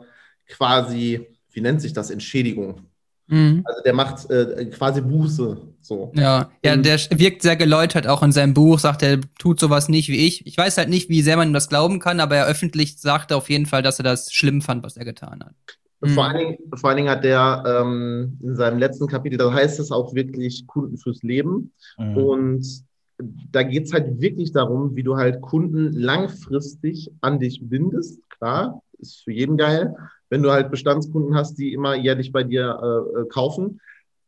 quasi, 0.48 1.28
wie 1.52 1.62
nennt 1.62 1.82
sich 1.82 1.94
das, 1.94 2.10
Entschädigung. 2.10 2.88
Mhm. 3.28 3.62
Also 3.66 3.82
der 3.84 3.94
macht 3.94 4.30
äh, 4.30 4.66
quasi 4.66 5.02
Buße. 5.02 5.58
So. 5.82 6.12
Ja, 6.16 6.50
ja, 6.64 6.76
der 6.76 6.98
wirkt 7.12 7.42
sehr 7.42 7.56
geläutert 7.56 8.08
auch 8.08 8.24
in 8.24 8.32
seinem 8.32 8.54
Buch, 8.54 8.80
sagt 8.80 9.04
er 9.04 9.20
tut 9.40 9.60
sowas 9.60 9.88
nicht 9.90 10.10
wie 10.10 10.28
ich. 10.28 10.46
Ich 10.46 10.58
weiß 10.58 10.78
halt 10.78 10.90
nicht, 10.90 11.10
wie 11.10 11.22
sehr 11.22 11.38
man 11.38 11.50
ihm 11.50 11.54
das 11.54 11.70
glauben 11.70 12.00
kann, 12.00 12.20
aber 12.20 12.36
er 12.36 12.46
öffentlich 12.46 13.00
sagte 13.00 13.36
auf 13.36 13.50
jeden 13.50 13.66
Fall, 13.66 13.84
dass 13.84 14.00
er 14.00 14.04
das 14.04 14.34
schlimm 14.34 14.62
fand, 14.62 14.84
was 14.84 14.98
er 14.98 15.06
getan 15.06 15.44
hat. 15.46 15.56
Mhm. 16.02 16.10
Vor, 16.10 16.26
allen 16.26 16.38
Dingen, 16.38 16.58
vor 16.76 16.90
allen 16.90 16.98
Dingen 16.98 17.10
hat 17.10 17.26
er 17.26 17.64
ähm, 17.66 18.38
in 18.42 18.56
seinem 18.56 18.80
letzten 18.80 19.08
Kapitel, 19.08 19.38
da 19.38 19.52
heißt 19.52 19.80
es 19.80 19.92
auch 19.92 20.14
wirklich 20.14 20.68
Kunden 20.68 20.98
fürs 20.98 21.24
Leben. 21.24 21.72
Mhm. 21.98 22.18
Und 22.18 22.87
da 23.20 23.64
geht 23.64 23.86
es 23.86 23.94
halt 23.94 24.22
wirklich 24.22 24.52
darum, 24.52 24.96
wie 24.96 25.04
du 25.04 25.18
halt 25.18 25.42
Kunden 25.42 25.94
langfristig 25.94 27.12
an 27.22 27.40
dich 27.40 27.62
bindest. 27.64 28.20
Klar, 28.30 28.82
ist 29.00 29.24
für 29.24 29.32
jeden 29.32 29.58
geil, 29.58 29.96
wenn 30.30 30.44
du 30.44 30.52
halt 30.52 30.70
Bestandskunden 30.70 31.36
hast, 31.36 31.56
die 31.56 31.74
immer 31.74 31.96
jährlich 31.96 32.32
bei 32.32 32.44
dir 32.44 32.80
äh, 32.82 33.22
äh, 33.22 33.26
kaufen. 33.28 33.80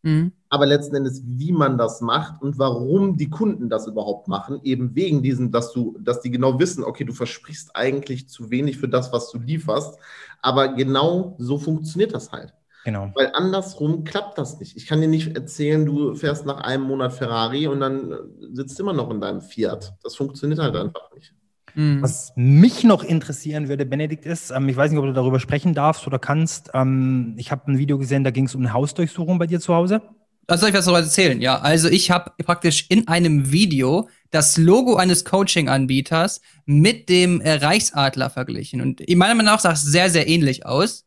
Mhm. 0.02 0.32
Aber 0.50 0.66
letzten 0.66 0.96
Endes, 0.96 1.22
wie 1.26 1.52
man 1.52 1.78
das 1.78 2.02
macht 2.02 2.42
und 2.42 2.58
warum 2.58 3.18
die 3.18 3.30
Kunden 3.30 3.70
das 3.70 3.86
überhaupt 3.86 4.28
machen, 4.28 4.60
eben 4.64 4.96
wegen 4.96 5.22
diesem, 5.22 5.52
dass 5.52 5.74
du, 5.74 5.98
dass 6.00 6.22
die 6.22 6.32
genau 6.32 6.60
wissen, 6.60 6.84
okay, 6.84 7.04
du 7.04 7.14
versprichst 7.14 7.76
eigentlich 7.76 8.30
zu 8.30 8.50
wenig 8.50 8.78
für 8.78 8.88
das, 8.88 9.14
was 9.14 9.30
du 9.30 9.40
lieferst. 9.40 10.00
Aber 10.42 10.70
genau 10.70 11.36
so 11.38 11.58
funktioniert 11.60 12.14
das 12.14 12.32
halt. 12.32 12.54
Genau. 12.86 13.12
Weil 13.14 13.32
andersrum 13.34 14.04
klappt 14.04 14.38
das 14.38 14.60
nicht. 14.60 14.78
Ich 14.78 14.88
kann 14.88 15.02
dir 15.02 15.08
nicht 15.08 15.36
erzählen, 15.36 15.86
du 15.86 16.16
fährst 16.16 16.46
nach 16.46 16.62
einem 16.62 16.84
Monat 16.84 17.14
Ferrari 17.14 17.68
und 17.68 17.82
dann 17.82 18.14
sitzt 18.54 18.80
immer 18.80 18.94
noch 18.94 19.12
in 19.12 19.20
deinem 19.20 19.42
Fiat. 19.42 19.94
Das 20.04 20.16
funktioniert 20.16 20.60
halt 20.60 20.76
einfach 20.76 21.12
nicht. 21.14 21.34
Mhm. 21.76 22.02
Was 22.02 22.34
mich 22.36 22.84
noch 22.84 23.04
interessieren 23.04 23.68
würde, 23.68 23.86
Benedikt, 23.86 24.26
ist, 24.26 24.52
ähm, 24.52 24.70
ich 24.70 24.76
weiß 24.76 24.92
nicht, 24.92 25.00
ob 25.00 25.06
du 25.06 25.14
darüber 25.14 25.40
sprechen 25.40 25.74
darfst 25.74 26.08
oder 26.08 26.20
kannst. 26.20 26.72
Ähm, 26.74 27.36
ich 27.38 27.52
habe 27.52 27.72
ein 27.72 27.78
Video 27.78 27.98
gesehen, 27.98 28.24
da 28.24 28.32
ging 28.32 28.46
es 28.46 28.56
um 28.56 28.62
eine 28.62 28.74
Hausdurchsuchung 28.74 29.40
bei 29.40 29.48
dir 29.48 29.60
zu 29.60 29.74
Hause. 29.76 30.02
Also 30.48 30.62
soll 30.62 30.70
ich 30.70 30.76
was 30.76 30.86
darüber 30.86 31.02
erzählen? 31.02 31.40
Ja, 31.42 31.60
also 31.60 31.90
ich 31.90 32.10
habe 32.10 32.32
praktisch 32.44 32.88
in 32.90 33.08
einem 33.08 33.52
Video 33.52 34.10
das 34.32 34.58
Logo 34.58 34.96
eines 34.96 35.26
Coaching-Anbieters 35.26 36.42
mit 36.66 37.08
dem 37.10 37.40
äh, 37.42 37.54
Reichsadler 37.54 38.30
verglichen. 38.30 38.82
Und 38.82 39.02
meiner 39.10 39.36
Meinung 39.36 39.54
nach 39.54 39.60
sah 39.60 39.74
es 39.74 39.84
sehr, 39.84 40.10
sehr 40.10 40.28
ähnlich 40.28 40.66
aus. 40.66 41.06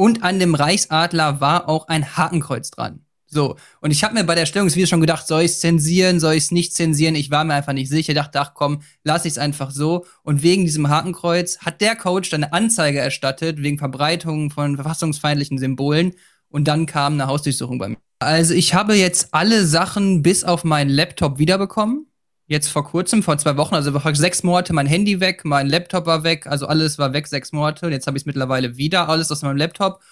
Und 0.00 0.22
an 0.22 0.38
dem 0.38 0.54
Reichsadler 0.54 1.42
war 1.42 1.68
auch 1.68 1.88
ein 1.88 2.16
Hakenkreuz 2.16 2.70
dran. 2.70 3.04
So, 3.26 3.56
und 3.82 3.90
ich 3.90 4.02
habe 4.02 4.14
mir 4.14 4.24
bei 4.24 4.34
der 4.34 4.46
Stellung 4.46 4.66
des 4.66 4.74
Videos 4.74 4.88
schon 4.88 5.02
gedacht, 5.02 5.26
soll 5.26 5.42
ich 5.42 5.50
es 5.50 5.60
zensieren, 5.60 6.20
soll 6.20 6.32
ich 6.32 6.44
es 6.44 6.52
nicht 6.52 6.74
zensieren? 6.74 7.14
Ich 7.14 7.30
war 7.30 7.44
mir 7.44 7.52
einfach 7.52 7.74
nicht 7.74 7.90
sicher. 7.90 8.12
Ich 8.12 8.16
dachte, 8.16 8.40
ach 8.40 8.54
komm, 8.54 8.80
lass 9.04 9.26
ich 9.26 9.32
es 9.32 9.38
einfach 9.38 9.70
so. 9.70 10.06
Und 10.22 10.42
wegen 10.42 10.64
diesem 10.64 10.88
Hakenkreuz 10.88 11.58
hat 11.58 11.82
der 11.82 11.96
Coach 11.96 12.30
dann 12.30 12.44
eine 12.44 12.54
Anzeige 12.54 12.98
erstattet, 12.98 13.62
wegen 13.62 13.76
Verbreitung 13.76 14.50
von 14.50 14.76
verfassungsfeindlichen 14.76 15.58
Symbolen. 15.58 16.14
Und 16.48 16.66
dann 16.66 16.86
kam 16.86 17.12
eine 17.12 17.26
Hausdurchsuchung 17.26 17.78
bei 17.78 17.90
mir. 17.90 17.98
Also 18.20 18.54
ich 18.54 18.72
habe 18.72 18.94
jetzt 18.94 19.34
alle 19.34 19.66
Sachen 19.66 20.22
bis 20.22 20.44
auf 20.44 20.64
meinen 20.64 20.88
Laptop 20.88 21.38
wiederbekommen. 21.38 22.06
Jetzt 22.50 22.66
vor 22.66 22.82
kurzem, 22.82 23.22
vor 23.22 23.38
zwei 23.38 23.56
Wochen, 23.56 23.76
also 23.76 23.96
vor 23.96 24.12
sechs 24.16 24.42
Monate 24.42 24.72
mein 24.72 24.86
Handy 24.86 25.20
weg, 25.20 25.44
mein 25.44 25.68
Laptop 25.68 26.06
war 26.06 26.24
weg, 26.24 26.48
also 26.48 26.66
alles 26.66 26.98
war 26.98 27.12
weg, 27.12 27.28
sechs 27.28 27.52
Monate. 27.52 27.86
Und 27.86 27.92
jetzt 27.92 28.08
habe 28.08 28.16
ich 28.16 28.22
es 28.22 28.26
mittlerweile 28.26 28.76
wieder, 28.76 29.08
alles 29.08 29.30
aus 29.30 29.42
meinem 29.42 29.56
Laptop. 29.56 30.02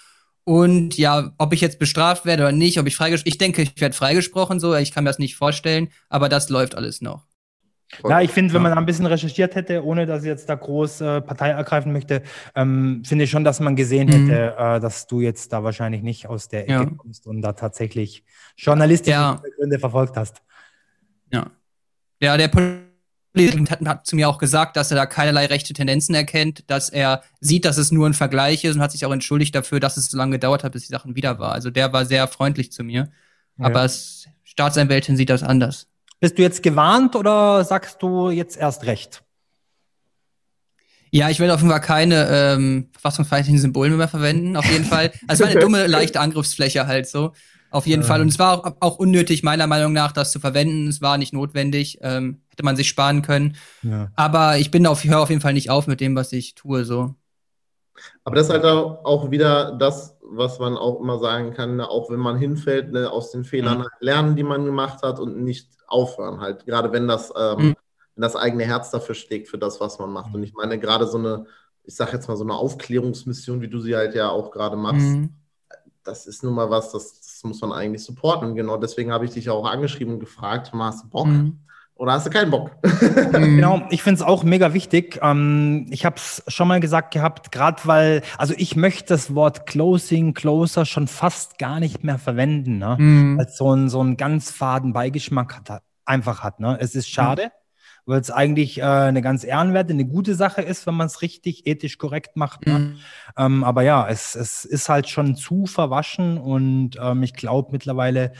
Und 0.45 0.97
ja, 0.97 1.33
ob 1.37 1.51
ich 1.51 1.59
jetzt 1.59 1.79
bestraft 1.79 2.23
werde 2.23 2.43
oder 2.43 2.53
nicht, 2.53 2.79
ob 2.79 2.87
ich 2.87 2.95
freigesprochen, 2.95 3.29
ich 3.29 3.37
denke, 3.37 3.61
ich 3.63 3.81
werde 3.81 3.93
freigesprochen, 3.93 4.61
so, 4.61 4.73
ich 4.73 4.93
kann 4.93 5.03
mir 5.03 5.09
das 5.09 5.19
nicht 5.19 5.35
vorstellen, 5.35 5.89
aber 6.07 6.29
das 6.29 6.47
läuft 6.47 6.75
alles 6.75 7.01
noch. 7.01 7.25
Ja, 8.07 8.21
ich 8.21 8.31
finde, 8.31 8.53
wenn 8.53 8.61
man 8.61 8.71
da 8.71 8.77
ein 8.77 8.85
bisschen 8.85 9.05
recherchiert 9.05 9.55
hätte, 9.55 9.83
ohne 9.83 10.05
dass 10.05 10.21
ich 10.21 10.29
jetzt 10.29 10.47
da 10.47 10.55
groß 10.55 11.01
äh, 11.01 11.19
Partei 11.19 11.49
ergreifen 11.49 11.91
möchte, 11.91 12.23
ähm, 12.55 13.03
finde 13.03 13.25
ich 13.25 13.31
schon, 13.31 13.43
dass 13.43 13.59
man 13.59 13.75
gesehen 13.75 14.07
mhm. 14.07 14.29
hätte, 14.29 14.55
äh, 14.57 14.79
dass 14.79 15.07
du 15.07 15.19
jetzt 15.19 15.51
da 15.51 15.65
wahrscheinlich 15.65 16.03
nicht 16.03 16.27
aus 16.27 16.47
der 16.47 16.69
Ecke 16.69 16.71
ja. 16.71 16.85
kommst 16.85 17.27
und 17.27 17.41
da 17.41 17.51
tatsächlich 17.51 18.23
journalistische 18.55 19.11
ja. 19.11 19.43
Gründe 19.57 19.77
verfolgt 19.77 20.15
hast. 20.15 20.41
Ja. 21.33 21.51
Ja, 22.19 22.37
der 22.37 22.51
hat, 22.51 23.87
hat 23.87 24.05
zu 24.05 24.15
mir 24.15 24.27
auch 24.27 24.37
gesagt, 24.37 24.75
dass 24.75 24.91
er 24.91 24.97
da 24.97 25.05
keinerlei 25.05 25.45
rechte 25.45 25.73
Tendenzen 25.73 26.15
erkennt, 26.15 26.69
dass 26.69 26.89
er 26.89 27.21
sieht, 27.39 27.65
dass 27.65 27.77
es 27.77 27.91
nur 27.91 28.07
ein 28.07 28.13
Vergleich 28.13 28.63
ist 28.63 28.75
und 28.75 28.81
hat 28.81 28.91
sich 28.91 29.05
auch 29.05 29.13
entschuldigt 29.13 29.55
dafür, 29.55 29.79
dass 29.79 29.97
es 29.97 30.11
so 30.11 30.17
lange 30.17 30.33
gedauert 30.33 30.63
hat, 30.63 30.73
bis 30.73 30.87
die 30.87 30.91
Sachen 30.91 31.15
wieder 31.15 31.39
war. 31.39 31.53
Also 31.53 31.69
der 31.69 31.93
war 31.93 32.05
sehr 32.05 32.27
freundlich 32.27 32.71
zu 32.71 32.83
mir. 32.83 33.09
Ja. 33.57 33.65
Aber 33.65 33.81
das 33.81 34.25
Staatsanwältin 34.43 35.15
sieht 35.15 35.29
das 35.29 35.43
anders. 35.43 35.87
Bist 36.19 36.37
du 36.37 36.41
jetzt 36.41 36.63
gewarnt 36.63 37.15
oder 37.15 37.63
sagst 37.63 38.01
du 38.01 38.29
jetzt 38.29 38.57
erst 38.57 38.83
recht? 38.85 39.23
Ja, 41.11 41.29
ich 41.29 41.39
werde 41.39 41.53
auf 41.53 41.61
jeden 41.61 41.71
Fall 41.71 41.81
keine 41.81 42.27
ähm, 42.29 42.89
verfassungsfeindlichen 42.91 43.59
Symbole 43.59 43.91
mehr 43.91 44.07
verwenden, 44.07 44.55
auf 44.55 44.69
jeden 44.69 44.85
Fall. 44.85 45.11
Also 45.27 45.43
eine 45.45 45.59
dumme, 45.59 45.87
leichte 45.87 46.19
Angriffsfläche 46.19 46.85
halt 46.87 47.07
so. 47.07 47.33
Auf 47.71 47.85
jeden 47.85 48.01
ähm. 48.01 48.07
Fall. 48.07 48.21
Und 48.21 48.29
es 48.29 48.39
war 48.39 48.65
auch, 48.65 48.75
auch, 48.79 48.99
unnötig, 48.99 49.43
meiner 49.43 49.67
Meinung 49.67 49.93
nach, 49.93 50.11
das 50.11 50.31
zu 50.31 50.39
verwenden. 50.39 50.87
Es 50.87 51.01
war 51.01 51.17
nicht 51.17 51.33
notwendig. 51.33 51.99
Ähm, 52.01 52.41
hätte 52.49 52.63
man 52.63 52.75
sich 52.75 52.89
sparen 52.89 53.21
können. 53.21 53.55
Ja. 53.83 54.09
Aber 54.15 54.57
ich 54.57 54.71
bin 54.71 54.85
auf, 54.85 55.03
höre 55.03 55.19
auf 55.19 55.29
jeden 55.29 55.41
Fall 55.41 55.53
nicht 55.53 55.69
auf 55.69 55.87
mit 55.87 56.01
dem, 56.01 56.15
was 56.15 56.33
ich 56.33 56.55
tue. 56.55 56.83
So. 56.83 57.15
Aber 58.23 58.35
das 58.35 58.47
ist 58.47 58.53
halt 58.53 58.65
auch 58.65 59.31
wieder 59.31 59.77
das, 59.77 60.17
was 60.21 60.59
man 60.59 60.77
auch 60.77 60.99
immer 60.99 61.19
sagen 61.19 61.53
kann, 61.53 61.77
ne? 61.77 61.89
auch 61.89 62.09
wenn 62.09 62.19
man 62.19 62.37
hinfällt, 62.37 62.91
ne, 62.91 63.09
aus 63.09 63.31
den 63.31 63.43
Fehlern 63.43 63.79
mhm. 63.79 63.87
lernen, 63.99 64.35
die 64.35 64.43
man 64.43 64.65
gemacht 64.65 65.01
hat 65.01 65.19
und 65.19 65.41
nicht 65.43 65.69
aufhören. 65.87 66.39
Halt, 66.39 66.65
gerade 66.65 66.91
wenn 66.91 67.07
das, 67.07 67.33
ähm, 67.35 67.57
mhm. 67.57 67.75
wenn 68.15 68.21
das 68.21 68.35
eigene 68.35 68.65
Herz 68.65 68.91
dafür 68.91 69.15
schlägt, 69.15 69.47
für 69.47 69.57
das, 69.57 69.79
was 69.79 69.99
man 69.99 70.11
macht. 70.11 70.33
Und 70.33 70.43
ich 70.43 70.53
meine, 70.53 70.79
gerade 70.79 71.07
so 71.07 71.17
eine, 71.17 71.45
ich 71.83 71.95
sag 71.95 72.13
jetzt 72.13 72.27
mal, 72.27 72.37
so 72.37 72.43
eine 72.43 72.53
Aufklärungsmission, 72.53 73.61
wie 73.61 73.69
du 73.69 73.79
sie 73.79 73.95
halt 73.95 74.13
ja 74.13 74.29
auch 74.29 74.51
gerade 74.51 74.75
machst, 74.75 74.99
mhm. 74.99 75.35
das 76.03 76.27
ist 76.27 76.43
nun 76.43 76.53
mal 76.53 76.69
was, 76.69 76.91
das, 76.91 77.21
das 77.39 77.47
muss 77.47 77.61
man 77.61 77.71
eigentlich 77.71 78.03
supporten. 78.03 78.49
Und 78.49 78.55
genau 78.55 78.75
deswegen 78.75 79.13
habe 79.13 79.23
ich 79.23 79.31
dich 79.31 79.49
auch 79.49 79.65
angeschrieben 79.65 80.15
und 80.15 80.19
gefragt, 80.19 80.71
hast 80.73 81.03
du 81.05 81.09
Bock? 81.09 81.27
Mhm. 81.27 81.59
Oder 81.95 82.13
hast 82.13 82.25
du 82.25 82.29
keinen 82.29 82.51
Bock? 82.51 82.71
Mhm. 82.83 83.31
genau, 83.55 83.81
ich 83.91 84.03
finde 84.03 84.21
es 84.21 84.27
auch 84.27 84.43
mega 84.43 84.73
wichtig. 84.73 85.19
Ähm, 85.21 85.85
ich 85.89 86.05
habe 86.05 86.17
es 86.17 86.43
schon 86.49 86.67
mal 86.67 86.81
gesagt 86.81 87.13
gehabt, 87.13 87.53
gerade 87.53 87.81
weil, 87.85 88.23
also 88.37 88.53
ich 88.57 88.75
möchte 88.75 89.13
das 89.13 89.35
Wort 89.35 89.67
Closing, 89.67 90.33
Closer 90.33 90.85
schon 90.85 91.07
fast 91.07 91.57
gar 91.57 91.79
nicht 91.79 92.03
mehr 92.03 92.19
verwenden, 92.19 92.77
ne? 92.77 92.97
Mhm. 92.99 93.37
weil 93.37 93.45
es 93.45 93.55
so 93.55 93.71
einen 93.71 93.87
so 93.87 94.01
einen 94.01 94.17
ganz 94.17 94.51
faden 94.51 94.91
Beigeschmack 94.91 95.55
hat, 95.55 95.81
einfach 96.03 96.43
hat. 96.43 96.59
Ne? 96.59 96.77
Es 96.79 96.93
ist 96.93 97.09
schade, 97.09 97.45
mhm 97.45 97.58
weil 98.09 98.21
es 98.21 98.31
eigentlich 98.31 98.79
äh, 98.79 98.83
eine 98.83 99.21
ganz 99.21 99.43
ehrenwerte, 99.43 99.93
eine 99.93 100.05
gute 100.05 100.33
Sache 100.33 100.61
ist, 100.61 100.87
wenn 100.87 100.95
man 100.95 101.07
es 101.07 101.21
richtig 101.21 101.67
ethisch 101.67 101.97
korrekt 101.99 102.35
macht. 102.35 102.65
Ne? 102.65 102.79
Mhm. 102.79 102.95
Ähm, 103.37 103.63
aber 103.63 103.83
ja, 103.83 104.07
es, 104.07 104.35
es 104.35 104.65
ist 104.65 104.89
halt 104.89 105.07
schon 105.07 105.35
zu 105.35 105.67
verwaschen 105.67 106.37
und 106.37 106.97
ähm, 106.99 107.21
ich 107.21 107.33
glaube 107.33 107.71
mittlerweile 107.71 108.33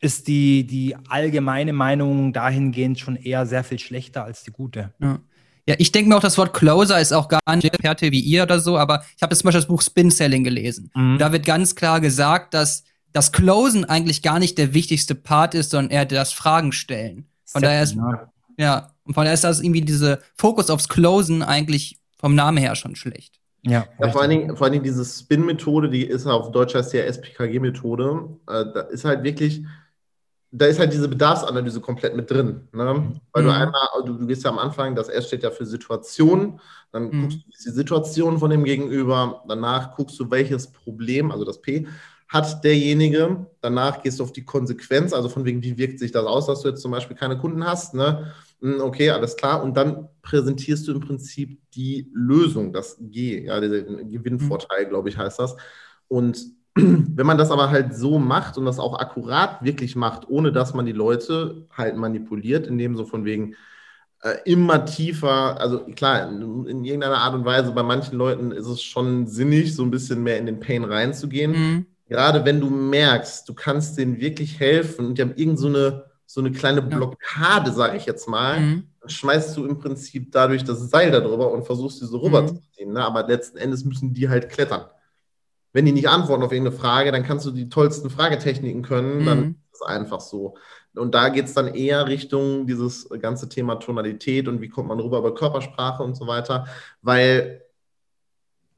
ist 0.00 0.28
die, 0.28 0.64
die 0.66 0.96
allgemeine 1.08 1.72
Meinung 1.72 2.32
dahingehend 2.32 3.00
schon 3.00 3.16
eher 3.16 3.44
sehr 3.44 3.64
viel 3.64 3.80
schlechter 3.80 4.24
als 4.24 4.44
die 4.44 4.52
gute. 4.52 4.94
Ja. 5.00 5.18
Ja, 5.68 5.74
ich 5.76 5.92
denke 5.92 6.08
mir 6.08 6.16
auch, 6.16 6.22
das 6.22 6.38
Wort 6.38 6.54
Closer 6.54 6.98
ist 6.98 7.12
auch 7.12 7.28
gar 7.28 7.40
nicht 7.54 7.66
Experte 7.66 8.10
wie 8.10 8.20
ihr 8.20 8.44
oder 8.44 8.58
so, 8.58 8.78
aber 8.78 9.04
ich 9.16 9.22
habe 9.22 9.34
jetzt 9.34 9.40
zum 9.40 9.48
Beispiel 9.48 9.60
das 9.60 9.68
Buch 9.68 9.82
Spin 9.82 10.10
Selling 10.10 10.42
gelesen. 10.42 10.90
Mhm. 10.94 11.18
Da 11.18 11.30
wird 11.30 11.44
ganz 11.44 11.74
klar 11.74 12.00
gesagt, 12.00 12.54
dass 12.54 12.84
das 13.12 13.32
Closen 13.32 13.84
eigentlich 13.84 14.22
gar 14.22 14.38
nicht 14.38 14.56
der 14.56 14.72
wichtigste 14.72 15.14
Part 15.14 15.54
ist, 15.54 15.70
sondern 15.70 15.90
eher 15.90 16.06
das 16.06 16.32
Fragen 16.32 16.72
stellen. 16.72 17.26
Von 17.48 17.62
daher 17.62 17.82
ist, 17.82 17.96
ja, 18.58 18.90
und 19.04 19.14
von 19.14 19.24
daher 19.24 19.34
ist 19.34 19.44
das 19.44 19.60
irgendwie 19.60 19.80
diese 19.80 20.20
Fokus 20.36 20.68
aufs 20.68 20.88
Closen 20.88 21.42
eigentlich 21.42 21.98
vom 22.18 22.34
Namen 22.34 22.58
her 22.58 22.74
schon 22.74 22.94
schlecht. 22.94 23.40
Ja, 23.62 23.86
ja 23.98 24.10
vor, 24.10 24.20
allen 24.20 24.30
Dingen, 24.30 24.56
vor 24.56 24.64
allen 24.66 24.72
Dingen 24.72 24.84
diese 24.84 25.04
Spin-Methode, 25.04 25.88
die 25.88 26.04
ist 26.04 26.26
auf 26.26 26.52
Deutsch 26.52 26.74
heißt 26.74 26.92
ja 26.92 27.02
SPKG-Methode. 27.04 28.28
Äh, 28.46 28.64
da 28.74 28.80
ist 28.82 29.04
halt 29.04 29.24
wirklich, 29.24 29.64
da 30.50 30.66
ist 30.66 30.78
halt 30.78 30.92
diese 30.92 31.08
Bedarfsanalyse 31.08 31.80
komplett 31.80 32.14
mit 32.16 32.30
drin. 32.30 32.68
Ne? 32.72 33.12
Weil 33.32 33.42
mhm. 33.42 33.46
du 33.46 33.52
einmal, 33.54 33.88
du, 34.04 34.12
du 34.14 34.26
gehst 34.26 34.44
ja 34.44 34.50
am 34.50 34.58
Anfang, 34.58 34.94
das 34.94 35.08
S 35.08 35.26
steht 35.26 35.42
ja 35.42 35.50
für 35.50 35.66
Situation, 35.66 36.60
dann 36.92 37.04
mhm. 37.10 37.22
guckst 37.22 37.38
du 37.38 37.50
die 37.50 37.70
Situation 37.70 38.38
von 38.38 38.50
dem 38.50 38.64
Gegenüber, 38.64 39.42
danach 39.48 39.96
guckst 39.96 40.18
du, 40.20 40.30
welches 40.30 40.70
Problem, 40.70 41.30
also 41.30 41.44
das 41.44 41.60
P, 41.60 41.86
hat 42.28 42.62
derjenige, 42.62 43.46
danach 43.62 44.02
gehst 44.02 44.20
du 44.20 44.24
auf 44.24 44.32
die 44.32 44.44
Konsequenz, 44.44 45.14
also 45.14 45.30
von 45.30 45.46
wegen, 45.46 45.62
wie 45.62 45.78
wirkt 45.78 45.98
sich 45.98 46.12
das 46.12 46.26
aus, 46.26 46.46
dass 46.46 46.60
du 46.60 46.68
jetzt 46.68 46.82
zum 46.82 46.90
Beispiel 46.90 47.16
keine 47.16 47.38
Kunden 47.38 47.64
hast, 47.64 47.94
ne? 47.94 48.32
Hm, 48.60 48.80
okay, 48.80 49.10
alles 49.10 49.36
klar. 49.36 49.62
Und 49.62 49.76
dann 49.76 50.08
präsentierst 50.22 50.86
du 50.86 50.92
im 50.92 51.00
Prinzip 51.00 51.58
die 51.72 52.10
Lösung, 52.12 52.72
das 52.72 52.98
G, 53.00 53.44
ja, 53.44 53.58
der 53.60 53.82
Gewinnvorteil, 53.82 54.84
mhm. 54.84 54.88
glaube 54.90 55.08
ich, 55.08 55.16
heißt 55.16 55.38
das. 55.38 55.56
Und 56.08 56.44
wenn 56.74 57.26
man 57.26 57.38
das 57.38 57.50
aber 57.50 57.70
halt 57.70 57.94
so 57.94 58.18
macht 58.18 58.58
und 58.58 58.66
das 58.66 58.78
auch 58.78 58.98
akkurat 58.98 59.64
wirklich 59.64 59.96
macht, 59.96 60.28
ohne 60.28 60.52
dass 60.52 60.74
man 60.74 60.84
die 60.86 60.92
Leute 60.92 61.66
halt 61.74 61.96
manipuliert, 61.96 62.66
indem 62.66 62.96
so 62.96 63.06
von 63.06 63.24
wegen 63.24 63.54
äh, 64.22 64.36
immer 64.44 64.84
tiefer, 64.84 65.60
also 65.60 65.84
klar, 65.86 66.28
in, 66.28 66.66
in, 66.66 66.84
irgendeiner 66.84 67.18
Art 67.18 67.34
und 67.34 67.44
Weise, 67.44 67.72
bei 67.72 67.82
manchen 67.82 68.18
Leuten 68.18 68.50
ist 68.50 68.66
es 68.66 68.82
schon 68.82 69.26
sinnig, 69.26 69.74
so 69.74 69.82
ein 69.82 69.90
bisschen 69.90 70.22
mehr 70.22 70.38
in 70.38 70.46
den 70.46 70.60
Pain 70.60 70.84
reinzugehen. 70.84 71.52
Mhm. 71.52 71.86
Gerade 72.08 72.44
wenn 72.44 72.60
du 72.60 72.70
merkst, 72.70 73.48
du 73.48 73.54
kannst 73.54 73.98
denen 73.98 74.18
wirklich 74.18 74.58
helfen 74.58 75.06
und 75.06 75.18
die 75.18 75.22
haben 75.22 75.34
irgend 75.36 75.58
so 75.58 75.68
eine, 75.68 76.04
so 76.26 76.40
eine 76.40 76.52
kleine 76.52 76.82
Blockade, 76.82 77.72
sage 77.72 77.96
ich 77.96 78.06
jetzt 78.06 78.28
mal, 78.28 78.60
mhm. 78.60 78.88
dann 79.00 79.10
schmeißt 79.10 79.56
du 79.56 79.66
im 79.66 79.78
Prinzip 79.78 80.32
dadurch 80.32 80.64
das 80.64 80.90
Seil 80.90 81.10
darüber 81.10 81.52
und 81.52 81.64
versuchst 81.64 82.00
sie 82.00 82.06
so 82.06 82.18
rüberzuziehen. 82.18 82.88
Mhm. 82.88 82.94
Ne? 82.94 83.04
Aber 83.04 83.26
letzten 83.26 83.58
Endes 83.58 83.84
müssen 83.84 84.14
die 84.14 84.28
halt 84.28 84.48
klettern 84.48 84.86
wenn 85.72 85.84
die 85.84 85.92
nicht 85.92 86.08
antworten 86.08 86.42
auf 86.42 86.52
irgendeine 86.52 86.76
Frage, 86.76 87.12
dann 87.12 87.24
kannst 87.24 87.46
du 87.46 87.50
die 87.50 87.68
tollsten 87.68 88.10
Fragetechniken 88.10 88.82
können, 88.82 89.20
mhm. 89.20 89.26
dann 89.26 89.50
ist 89.72 89.80
es 89.80 89.82
einfach 89.82 90.20
so. 90.20 90.56
Und 90.94 91.14
da 91.14 91.28
geht 91.28 91.44
es 91.44 91.54
dann 91.54 91.68
eher 91.68 92.06
Richtung 92.06 92.66
dieses 92.66 93.08
ganze 93.20 93.48
Thema 93.48 93.76
Tonalität 93.76 94.48
und 94.48 94.60
wie 94.60 94.68
kommt 94.68 94.88
man 94.88 94.98
rüber 94.98 95.18
über 95.18 95.34
Körpersprache 95.34 96.02
und 96.02 96.16
so 96.16 96.26
weiter, 96.26 96.66
weil 97.02 97.62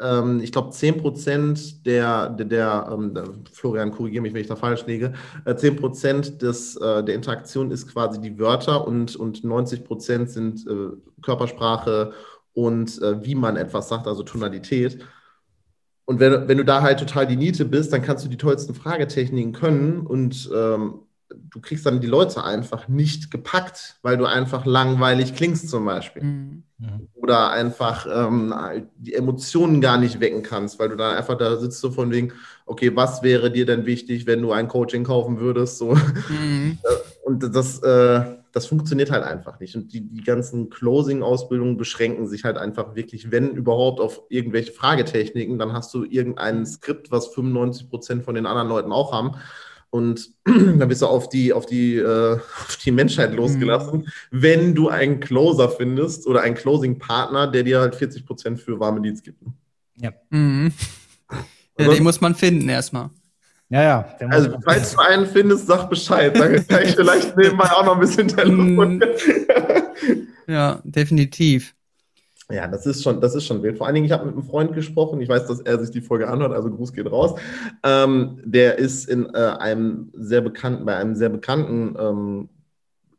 ähm, 0.00 0.40
ich 0.40 0.52
glaube, 0.52 0.70
10% 0.70 1.82
der, 1.84 2.30
der, 2.30 2.46
der 2.46 2.88
ähm, 2.92 3.44
Florian, 3.52 3.90
korrigiere 3.90 4.22
mich, 4.22 4.34
wenn 4.34 4.40
ich 4.40 4.48
da 4.48 4.56
falsch 4.56 4.86
liege, 4.86 5.12
äh, 5.44 5.54
10% 5.54 6.38
des, 6.38 6.76
äh, 6.76 7.04
der 7.04 7.14
Interaktion 7.14 7.70
ist 7.70 7.92
quasi 7.92 8.20
die 8.20 8.38
Wörter 8.38 8.86
und, 8.86 9.16
und 9.16 9.42
90% 9.42 10.26
sind 10.26 10.66
äh, 10.66 10.96
Körpersprache 11.22 12.12
und 12.52 13.00
äh, 13.02 13.24
wie 13.24 13.34
man 13.34 13.56
etwas 13.56 13.88
sagt, 13.88 14.06
also 14.06 14.22
Tonalität. 14.22 15.04
Und 16.04 16.18
wenn, 16.18 16.48
wenn 16.48 16.58
du 16.58 16.64
da 16.64 16.82
halt 16.82 16.98
total 16.98 17.26
die 17.26 17.36
Niete 17.36 17.64
bist, 17.64 17.92
dann 17.92 18.02
kannst 18.02 18.24
du 18.24 18.28
die 18.28 18.36
tollsten 18.36 18.74
Fragetechniken 18.74 19.52
können 19.52 20.00
und 20.06 20.50
ähm, 20.54 21.00
du 21.34 21.60
kriegst 21.60 21.86
dann 21.86 22.00
die 22.00 22.06
Leute 22.06 22.44
einfach 22.44 22.88
nicht 22.88 23.30
gepackt, 23.30 23.96
weil 24.02 24.16
du 24.16 24.26
einfach 24.26 24.66
langweilig 24.66 25.34
klingst 25.34 25.68
zum 25.68 25.84
Beispiel. 25.84 26.22
Mhm. 26.22 26.62
Oder 27.14 27.50
einfach 27.50 28.06
ähm, 28.10 28.54
die 28.96 29.14
Emotionen 29.14 29.80
gar 29.80 29.98
nicht 29.98 30.20
wecken 30.20 30.42
kannst, 30.42 30.78
weil 30.78 30.88
du 30.88 30.96
dann 30.96 31.16
einfach 31.16 31.36
da 31.36 31.56
sitzt 31.56 31.80
so 31.80 31.90
von 31.90 32.10
wegen, 32.10 32.32
okay, 32.66 32.94
was 32.94 33.22
wäre 33.22 33.50
dir 33.50 33.66
denn 33.66 33.86
wichtig, 33.86 34.26
wenn 34.26 34.42
du 34.42 34.52
ein 34.52 34.68
Coaching 34.68 35.04
kaufen 35.04 35.40
würdest? 35.40 35.78
So. 35.78 35.94
Mhm. 35.94 36.78
Und 37.24 37.54
das, 37.54 37.80
äh, 37.82 38.24
das 38.52 38.66
funktioniert 38.66 39.10
halt 39.10 39.24
einfach 39.24 39.60
nicht. 39.60 39.76
Und 39.76 39.92
die, 39.92 40.00
die 40.00 40.24
ganzen 40.24 40.70
Closing-Ausbildungen 40.70 41.76
beschränken 41.76 42.26
sich 42.26 42.44
halt 42.44 42.56
einfach 42.56 42.96
wirklich, 42.96 43.30
wenn 43.30 43.50
überhaupt, 43.50 44.00
auf 44.00 44.22
irgendwelche 44.28 44.72
Fragetechniken. 44.72 45.58
Dann 45.58 45.72
hast 45.72 45.92
du 45.94 46.04
irgendein 46.04 46.66
Skript, 46.66 47.10
was 47.10 47.28
95 47.28 47.88
Prozent 47.88 48.24
von 48.24 48.34
den 48.34 48.46
anderen 48.46 48.68
Leuten 48.68 48.90
auch 48.90 49.12
haben. 49.12 49.36
Und 49.90 50.30
dann 50.44 50.88
bist 50.88 51.02
du 51.02 51.06
auf 51.06 51.28
die, 51.28 51.52
auf 51.52 51.66
die, 51.66 51.96
äh, 51.96 52.34
auf 52.60 52.76
die 52.84 52.92
Menschheit 52.92 53.34
losgelassen, 53.34 54.00
mhm. 54.00 54.06
wenn 54.30 54.74
du 54.74 54.88
einen 54.88 55.20
Closer 55.20 55.68
findest 55.68 56.26
oder 56.26 56.42
einen 56.42 56.54
Closing-Partner, 56.54 57.48
der 57.48 57.64
dir 57.64 57.80
halt 57.80 57.96
40 57.96 58.24
Prozent 58.24 58.60
für 58.60 58.78
warme 58.78 59.00
Leads 59.00 59.22
gibt. 59.22 59.42
Ja. 59.96 60.12
Mhm. 60.30 60.72
ja 61.78 61.88
den 61.88 62.02
muss 62.02 62.20
man 62.20 62.34
finden 62.34 62.68
erstmal. 62.68 63.10
Ja, 63.68 63.82
ja. 63.82 64.16
Also, 64.30 64.58
falls 64.64 64.92
du 64.92 64.98
einen 65.00 65.26
findest, 65.26 65.68
sag 65.68 65.88
Bescheid. 65.88 66.36
Dann 66.36 66.66
kann 66.66 66.82
ich 66.82 66.90
vielleicht 66.96 67.36
nebenbei 67.36 67.70
auch 67.70 67.84
noch 67.84 67.94
ein 67.94 68.00
bisschen 68.00 68.26
Telefon. 68.26 68.98
Mm. 68.98 70.50
ja, 70.50 70.80
definitiv. 70.82 71.72
Ja, 72.50 72.66
das 72.66 72.86
ist 72.86 73.02
schon, 73.02 73.20
das 73.20 73.34
ist 73.34 73.46
schon 73.46 73.62
wild. 73.62 73.78
Vor 73.78 73.86
allen 73.86 73.94
Dingen, 73.94 74.06
ich 74.06 74.12
habe 74.12 74.26
mit 74.26 74.34
einem 74.34 74.44
Freund 74.44 74.74
gesprochen. 74.74 75.20
Ich 75.20 75.28
weiß, 75.28 75.46
dass 75.46 75.60
er 75.60 75.78
sich 75.78 75.90
die 75.90 76.00
Folge 76.00 76.28
anhört, 76.28 76.52
also 76.52 76.70
Gruß 76.70 76.92
geht 76.92 77.10
raus. 77.10 77.38
Ähm, 77.82 78.40
der 78.44 78.78
ist 78.78 79.08
in 79.08 79.32
äh, 79.34 79.38
einem 79.58 80.10
sehr 80.14 80.40
bekannten, 80.40 80.84
bei 80.84 80.96
einem 80.96 81.14
sehr 81.14 81.28
bekannten, 81.28 81.96
ähm, 81.98 82.48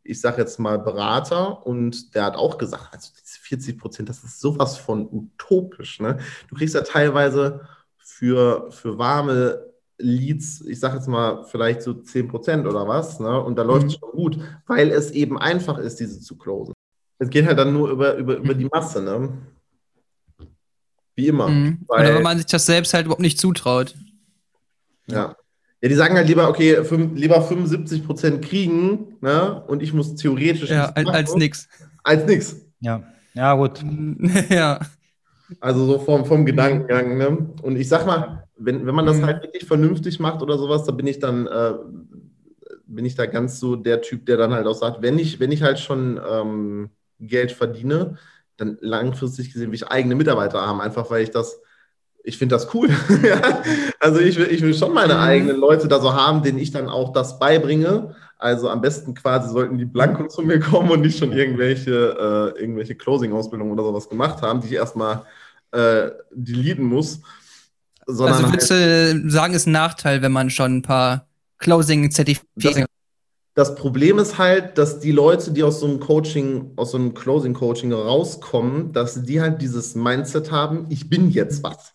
ich 0.03 0.19
sage 0.19 0.41
jetzt 0.41 0.59
mal 0.59 0.79
Berater, 0.79 1.65
und 1.65 2.15
der 2.15 2.25
hat 2.25 2.35
auch 2.35 2.57
gesagt, 2.57 2.89
also 2.91 3.11
40 3.23 3.77
Prozent, 3.77 4.09
das 4.09 4.23
ist 4.23 4.41
sowas 4.41 4.77
von 4.77 5.07
utopisch. 5.11 5.99
Ne? 5.99 6.17
Du 6.49 6.55
kriegst 6.55 6.75
ja 6.75 6.81
teilweise 6.81 7.61
für, 7.97 8.69
für 8.71 8.97
warme 8.97 9.71
Leads, 9.97 10.61
ich 10.61 10.79
sage 10.79 10.95
jetzt 10.95 11.07
mal, 11.07 11.45
vielleicht 11.45 11.83
so 11.83 11.91
10% 11.91 12.67
oder 12.67 12.87
was, 12.87 13.19
ne? 13.19 13.39
und 13.39 13.55
da 13.55 13.63
läuft 13.63 13.87
es 13.87 13.95
mhm. 13.95 13.99
schon 13.99 14.11
gut, 14.11 14.39
weil 14.67 14.89
es 14.89 15.11
eben 15.11 15.37
einfach 15.37 15.77
ist, 15.77 15.99
diese 15.99 16.19
zu 16.19 16.37
closen. 16.37 16.73
Es 17.21 17.29
geht 17.29 17.45
halt 17.45 17.59
dann 17.59 17.71
nur 17.71 17.91
über, 17.91 18.15
über, 18.15 18.37
über 18.37 18.55
die 18.55 18.65
Masse, 18.65 18.99
ne? 18.99 19.29
Wie 21.13 21.27
immer. 21.27 21.49
Mhm. 21.49 21.81
Weil, 21.87 22.07
oder 22.07 22.15
wenn 22.15 22.23
man 22.23 22.37
sich 22.37 22.47
das 22.47 22.65
selbst 22.65 22.95
halt 22.95 23.05
überhaupt 23.05 23.21
nicht 23.21 23.39
zutraut. 23.39 23.93
Ja. 25.05 25.35
Ja, 25.81 25.89
die 25.89 25.93
sagen 25.93 26.15
halt 26.15 26.27
lieber, 26.27 26.49
okay, 26.49 26.83
fünf, 26.83 27.15
lieber 27.15 27.47
75% 27.47 28.39
kriegen, 28.41 29.17
ne? 29.21 29.63
Und 29.67 29.83
ich 29.83 29.93
muss 29.93 30.15
theoretisch. 30.15 30.71
Ja, 30.71 30.85
als, 30.89 31.09
als 31.09 31.35
nix. 31.35 31.69
Als 32.03 32.25
nix. 32.25 32.55
Ja. 32.79 33.03
Ja, 33.35 33.53
gut. 33.53 33.83
ja. 34.49 34.79
Also 35.59 35.85
so 35.85 35.99
vom, 35.99 36.25
vom 36.25 36.43
Gedankengang, 36.43 37.19
ne? 37.19 37.49
Und 37.61 37.75
ich 37.75 37.87
sag 37.87 38.07
mal, 38.07 38.47
wenn, 38.57 38.87
wenn 38.87 38.95
man 38.95 39.05
das 39.05 39.17
mhm. 39.17 39.27
halt 39.27 39.43
wirklich 39.43 39.65
vernünftig 39.65 40.19
macht 40.19 40.41
oder 40.41 40.57
sowas, 40.57 40.85
da 40.85 40.91
bin 40.91 41.05
ich 41.05 41.19
dann, 41.19 41.45
äh, 41.45 41.73
bin 42.87 43.05
ich 43.05 43.13
da 43.13 43.27
ganz 43.27 43.59
so 43.59 43.75
der 43.75 44.01
Typ, 44.01 44.25
der 44.25 44.37
dann 44.37 44.53
halt 44.53 44.65
auch 44.65 44.73
sagt, 44.73 45.03
wenn 45.03 45.19
ich, 45.19 45.39
wenn 45.39 45.51
ich 45.51 45.61
halt 45.61 45.77
schon 45.77 46.19
ähm, 46.27 46.89
Geld 47.21 47.51
verdiene, 47.51 48.17
dann 48.57 48.77
langfristig 48.81 49.53
gesehen 49.53 49.69
will 49.69 49.75
ich 49.75 49.87
eigene 49.87 50.15
Mitarbeiter 50.15 50.61
haben, 50.61 50.81
einfach 50.81 51.09
weil 51.09 51.23
ich 51.23 51.31
das, 51.31 51.59
ich 52.23 52.37
finde 52.37 52.55
das 52.55 52.73
cool. 52.73 52.89
also 53.99 54.19
ich 54.19 54.37
will, 54.37 54.47
ich 54.51 54.61
will 54.61 54.73
schon 54.73 54.93
meine 54.93 55.15
mhm. 55.15 55.19
eigenen 55.19 55.57
Leute 55.57 55.87
da 55.87 55.99
so 55.99 56.13
haben, 56.13 56.43
denen 56.43 56.59
ich 56.59 56.71
dann 56.71 56.89
auch 56.89 57.13
das 57.13 57.39
beibringe. 57.39 58.15
Also 58.37 58.69
am 58.69 58.81
besten 58.81 59.13
quasi 59.13 59.49
sollten 59.49 59.77
die 59.77 59.85
blanko 59.85 60.27
zu 60.27 60.41
mir 60.41 60.59
kommen 60.59 60.89
und 60.89 61.01
nicht 61.01 61.19
schon 61.19 61.31
irgendwelche, 61.31 62.53
äh, 62.55 62.59
irgendwelche 62.59 62.95
Closing-Ausbildungen 62.95 63.71
oder 63.71 63.83
sowas 63.83 64.09
gemacht 64.09 64.41
haben, 64.41 64.61
die 64.61 64.67
ich 64.67 64.73
erstmal 64.73 65.23
äh, 65.71 66.09
deleten 66.31 66.85
muss. 66.85 67.21
Also 68.07 68.25
würdest 68.25 68.71
halt, 68.71 69.23
du 69.23 69.29
sagen, 69.29 69.53
ist 69.53 69.67
ein 69.67 69.71
Nachteil, 69.71 70.21
wenn 70.21 70.31
man 70.31 70.49
schon 70.49 70.77
ein 70.77 70.81
paar 70.81 71.27
Closing-Zertifizierungen 71.59 72.87
das 73.53 73.75
Problem 73.75 74.17
ist 74.17 74.37
halt, 74.37 74.77
dass 74.77 74.99
die 74.99 75.11
Leute, 75.11 75.51
die 75.51 75.63
aus 75.63 75.81
so 75.81 75.87
einem 75.87 75.99
Coaching, 75.99 76.71
aus 76.77 76.91
so 76.91 76.97
einem 76.97 77.13
Closing-Coaching 77.13 77.91
rauskommen, 77.91 78.93
dass 78.93 79.23
die 79.23 79.41
halt 79.41 79.61
dieses 79.61 79.93
Mindset 79.93 80.51
haben, 80.51 80.85
ich 80.89 81.09
bin 81.09 81.29
jetzt 81.29 81.63
was. 81.63 81.93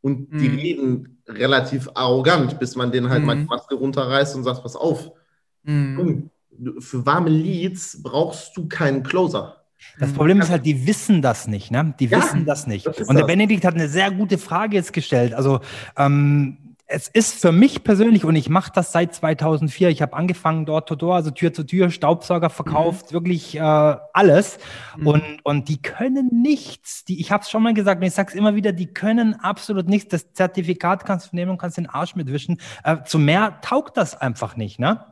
Und 0.00 0.32
mhm. 0.32 0.38
die 0.38 0.46
reden 0.46 1.22
relativ 1.26 1.90
arrogant, 1.94 2.58
bis 2.58 2.74
man 2.76 2.90
denen 2.90 3.10
halt 3.10 3.20
mhm. 3.20 3.26
mal 3.26 3.36
die 3.36 3.44
Maske 3.44 3.74
runterreißt 3.74 4.34
und 4.36 4.44
sagt, 4.44 4.62
pass 4.62 4.76
auf. 4.76 5.10
Mhm. 5.64 6.30
Für 6.78 7.04
warme 7.04 7.30
Leads 7.30 8.02
brauchst 8.02 8.56
du 8.56 8.66
keinen 8.66 9.02
Closer. 9.02 9.56
Das 10.00 10.12
Problem 10.12 10.40
ist 10.40 10.50
halt, 10.50 10.66
die 10.66 10.86
wissen 10.86 11.22
das 11.22 11.46
nicht, 11.46 11.70
ne? 11.70 11.94
Die 12.00 12.06
ja, 12.06 12.18
wissen 12.18 12.44
das 12.44 12.66
nicht. 12.66 12.86
Das 12.86 13.00
und 13.00 13.14
der 13.14 13.26
das. 13.26 13.26
Benedikt 13.26 13.64
hat 13.64 13.74
eine 13.74 13.88
sehr 13.88 14.10
gute 14.10 14.38
Frage 14.38 14.74
jetzt 14.74 14.92
gestellt. 14.92 15.34
Also, 15.34 15.60
ähm, 15.96 16.67
es 16.90 17.06
ist 17.06 17.42
für 17.42 17.52
mich 17.52 17.84
persönlich, 17.84 18.24
und 18.24 18.34
ich 18.34 18.48
mache 18.48 18.72
das 18.74 18.92
seit 18.92 19.14
2004, 19.14 19.90
ich 19.90 20.00
habe 20.00 20.14
angefangen 20.14 20.64
dort 20.64 20.88
to 20.88 20.96
door, 20.96 21.16
also 21.16 21.30
Tür 21.30 21.52
zu 21.52 21.64
Tür, 21.64 21.90
Staubsauger 21.90 22.48
verkauft, 22.48 23.10
mhm. 23.10 23.14
wirklich 23.14 23.56
äh, 23.56 23.60
alles. 23.60 24.58
Mhm. 24.96 25.06
Und, 25.06 25.22
und 25.42 25.68
die 25.68 25.82
können 25.82 26.30
nichts. 26.42 27.04
Die, 27.04 27.20
ich 27.20 27.30
habe 27.30 27.42
es 27.42 27.50
schon 27.50 27.62
mal 27.62 27.74
gesagt 27.74 28.00
und 28.00 28.06
ich 28.06 28.14
sage 28.14 28.30
es 28.30 28.34
immer 28.34 28.54
wieder, 28.54 28.72
die 28.72 28.86
können 28.86 29.34
absolut 29.34 29.86
nichts. 29.86 30.08
Das 30.08 30.32
Zertifikat 30.32 31.04
kannst 31.04 31.32
du 31.32 31.36
nehmen 31.36 31.50
und 31.50 31.58
kannst 31.58 31.76
den 31.76 31.90
Arsch 31.90 32.16
mitwischen. 32.16 32.58
Äh, 32.84 33.02
zu 33.04 33.18
mehr 33.18 33.60
taugt 33.60 33.98
das 33.98 34.18
einfach 34.18 34.56
nicht, 34.56 34.78
ne? 34.78 35.04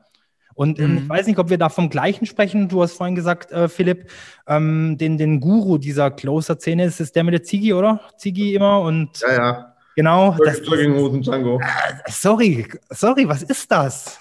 Und 0.54 0.78
mhm. 0.78 0.96
ich 0.96 1.08
weiß 1.10 1.26
nicht, 1.26 1.38
ob 1.38 1.50
wir 1.50 1.58
da 1.58 1.68
vom 1.68 1.90
gleichen 1.90 2.24
sprechen. 2.24 2.68
Du 2.68 2.82
hast 2.82 2.94
vorhin 2.94 3.14
gesagt, 3.14 3.52
äh, 3.52 3.68
Philipp, 3.68 4.10
ähm, 4.46 4.96
den, 4.96 5.18
den 5.18 5.40
Guru 5.40 5.76
dieser 5.76 6.10
Closer-Szene 6.10 6.86
ist, 6.86 7.00
ist 7.00 7.14
der 7.14 7.24
mit 7.24 7.34
der 7.34 7.42
Ziggy, 7.42 7.74
oder? 7.74 8.00
Ziggy 8.16 8.54
immer 8.54 8.80
und. 8.80 9.20
Ja, 9.20 9.32
ja. 9.34 9.75
Genau. 9.96 10.36
Das, 10.44 10.58
Jogginghosen 10.58 11.22
Django. 11.22 11.58
Äh, 11.58 12.10
sorry, 12.10 12.68
sorry, 12.90 13.26
was 13.26 13.42
ist 13.42 13.72
das? 13.72 14.18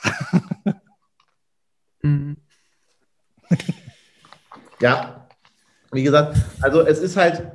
mhm. 2.01 2.37
ja, 4.79 5.27
wie 5.91 6.03
gesagt, 6.03 6.37
also 6.61 6.81
es 6.81 6.99
ist 6.99 7.17
halt, 7.17 7.51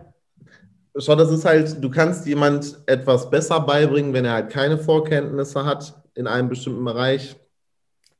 schau, 0.98 1.16
das 1.16 1.30
ist 1.30 1.46
halt, 1.46 1.82
du 1.82 1.90
kannst 1.90 2.26
jemand 2.26 2.78
etwas 2.86 3.30
besser 3.30 3.58
beibringen, 3.60 4.12
wenn 4.12 4.26
er 4.26 4.34
halt 4.34 4.50
keine 4.50 4.76
Vorkenntnisse 4.76 5.64
hat 5.64 5.94
in 6.14 6.26
einem 6.26 6.50
bestimmten 6.50 6.84
Bereich, 6.84 7.36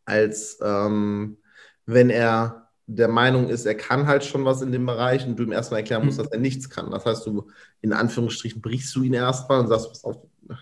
als 0.06 0.58
ähm, 0.62 1.36
wenn 1.84 2.08
er 2.08 2.59
der 2.96 3.08
Meinung 3.08 3.48
ist, 3.48 3.66
er 3.66 3.76
kann 3.76 4.06
halt 4.06 4.24
schon 4.24 4.44
was 4.44 4.62
in 4.62 4.72
dem 4.72 4.84
Bereich 4.84 5.26
und 5.26 5.36
du 5.36 5.44
ihm 5.44 5.52
erstmal 5.52 5.80
erklären 5.80 6.04
musst, 6.04 6.18
mhm. 6.18 6.24
dass 6.24 6.32
er 6.32 6.40
nichts 6.40 6.68
kann. 6.68 6.90
Das 6.90 7.06
heißt, 7.06 7.26
du 7.26 7.48
in 7.80 7.92
Anführungsstrichen 7.92 8.60
brichst 8.60 8.94
du 8.96 9.02
ihn 9.02 9.14
erstmal 9.14 9.60
und 9.60 9.68
sagst, 9.68 9.88
pass 9.88 10.04
auf, 10.04 10.16
du 10.42 10.54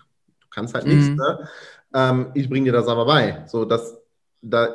kannst 0.51 0.73
halt 0.73 0.85
mhm. 0.85 0.95
nichts, 0.95 1.09
ne? 1.09 1.49
Ähm, 1.93 2.31
ich 2.35 2.47
bringe 2.47 2.65
dir 2.65 2.71
das 2.71 2.87
aber 2.87 3.05
bei. 3.05 3.43
So, 3.47 3.65
dass 3.65 3.97
da 4.41 4.69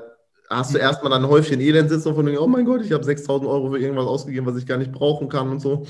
hast 0.50 0.74
du 0.74 0.78
erstmal 0.78 1.10
dann 1.10 1.24
ein 1.24 1.30
Häufchen 1.30 1.60
Elend 1.60 1.88
sitzen 1.88 2.14
von 2.14 2.36
oh 2.36 2.46
mein 2.46 2.64
Gott, 2.64 2.82
ich 2.82 2.92
habe 2.92 3.04
6000 3.04 3.48
Euro 3.48 3.70
für 3.70 3.78
irgendwas 3.78 4.06
ausgegeben, 4.06 4.46
was 4.46 4.56
ich 4.56 4.66
gar 4.66 4.78
nicht 4.78 4.92
brauchen 4.92 5.28
kann 5.28 5.48
und 5.50 5.60
so. 5.60 5.86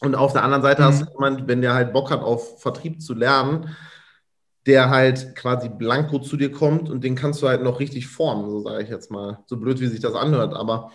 Und 0.00 0.14
auf 0.14 0.32
der 0.32 0.42
anderen 0.42 0.62
Seite 0.62 0.82
mhm. 0.82 0.86
hast 0.86 1.02
du 1.02 1.06
jemanden, 1.12 1.46
wenn 1.46 1.60
der 1.60 1.74
halt 1.74 1.92
Bock 1.92 2.10
hat, 2.10 2.22
auf 2.22 2.60
Vertrieb 2.60 3.00
zu 3.00 3.14
lernen, 3.14 3.76
der 4.70 4.88
halt 4.88 5.34
quasi 5.34 5.68
blanko 5.68 6.20
zu 6.20 6.36
dir 6.36 6.52
kommt 6.52 6.88
und 6.88 7.02
den 7.02 7.16
kannst 7.16 7.42
du 7.42 7.48
halt 7.48 7.64
noch 7.64 7.80
richtig 7.80 8.06
formen, 8.06 8.48
so 8.48 8.60
sage 8.60 8.84
ich 8.84 8.88
jetzt 8.88 9.10
mal. 9.10 9.40
So 9.46 9.56
blöd, 9.56 9.80
wie 9.80 9.88
sich 9.88 9.98
das 9.98 10.14
anhört, 10.14 10.54
aber 10.54 10.92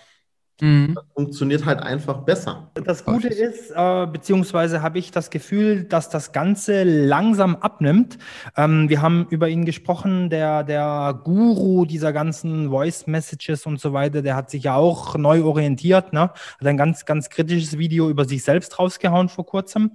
Mhm. 0.61 0.93
Das 0.95 1.03
funktioniert 1.13 1.65
halt 1.65 1.81
einfach 1.81 2.19
besser. 2.19 2.71
Das 2.75 3.03
Gute 3.03 3.27
ist, 3.27 3.71
äh, 3.71 4.07
beziehungsweise 4.07 4.81
habe 4.81 4.99
ich 4.99 5.11
das 5.11 5.29
Gefühl, 5.29 5.83
dass 5.83 6.09
das 6.09 6.31
Ganze 6.31 6.83
langsam 6.83 7.57
abnimmt. 7.57 8.17
Ähm, 8.55 8.87
wir 8.87 9.01
haben 9.01 9.27
über 9.29 9.49
ihn 9.49 9.65
gesprochen, 9.65 10.29
der, 10.29 10.63
der 10.63 11.19
Guru 11.25 11.85
dieser 11.85 12.13
ganzen 12.13 12.69
Voice 12.69 13.05
Messages 13.05 13.65
und 13.65 13.81
so 13.81 13.91
weiter, 13.91 14.21
der 14.21 14.37
hat 14.37 14.49
sich 14.49 14.63
ja 14.63 14.75
auch 14.75 15.17
neu 15.17 15.43
orientiert, 15.43 16.13
ne? 16.13 16.31
Hat 16.59 16.67
ein 16.67 16.77
ganz, 16.77 17.05
ganz 17.05 17.29
kritisches 17.29 17.77
Video 17.77 18.09
über 18.09 18.23
sich 18.23 18.41
selbst 18.43 18.79
rausgehauen 18.79 19.27
vor 19.27 19.45
kurzem. 19.45 19.91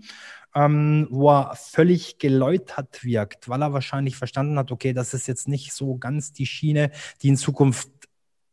Ähm, 0.52 1.06
wo 1.10 1.30
er 1.30 1.54
völlig 1.54 2.18
geläutert 2.18 3.04
wirkt, 3.04 3.48
weil 3.48 3.62
er 3.62 3.72
wahrscheinlich 3.72 4.16
verstanden 4.16 4.58
hat, 4.58 4.72
okay, 4.72 4.92
das 4.92 5.14
ist 5.14 5.28
jetzt 5.28 5.46
nicht 5.46 5.72
so 5.72 5.96
ganz 5.96 6.32
die 6.32 6.46
Schiene, 6.46 6.90
die 7.22 7.28
in 7.28 7.36
Zukunft 7.36 7.88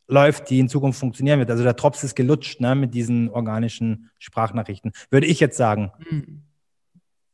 läuft, 0.08 0.50
die 0.50 0.60
in 0.60 0.70
Zukunft 0.70 1.00
funktionieren 1.00 1.40
wird. 1.40 1.52
Also 1.52 1.64
der 1.64 1.74
Drops 1.74 2.04
ist 2.04 2.16
gelutscht 2.16 2.62
ne, 2.62 2.76
mit 2.76 2.94
diesen 2.94 3.30
organischen 3.30 4.10
Sprachnachrichten, 4.20 4.92
würde 5.10 5.28
ich 5.28 5.40
jetzt 5.40 5.58
sagen. 5.58 5.92
Hm. 6.08 6.44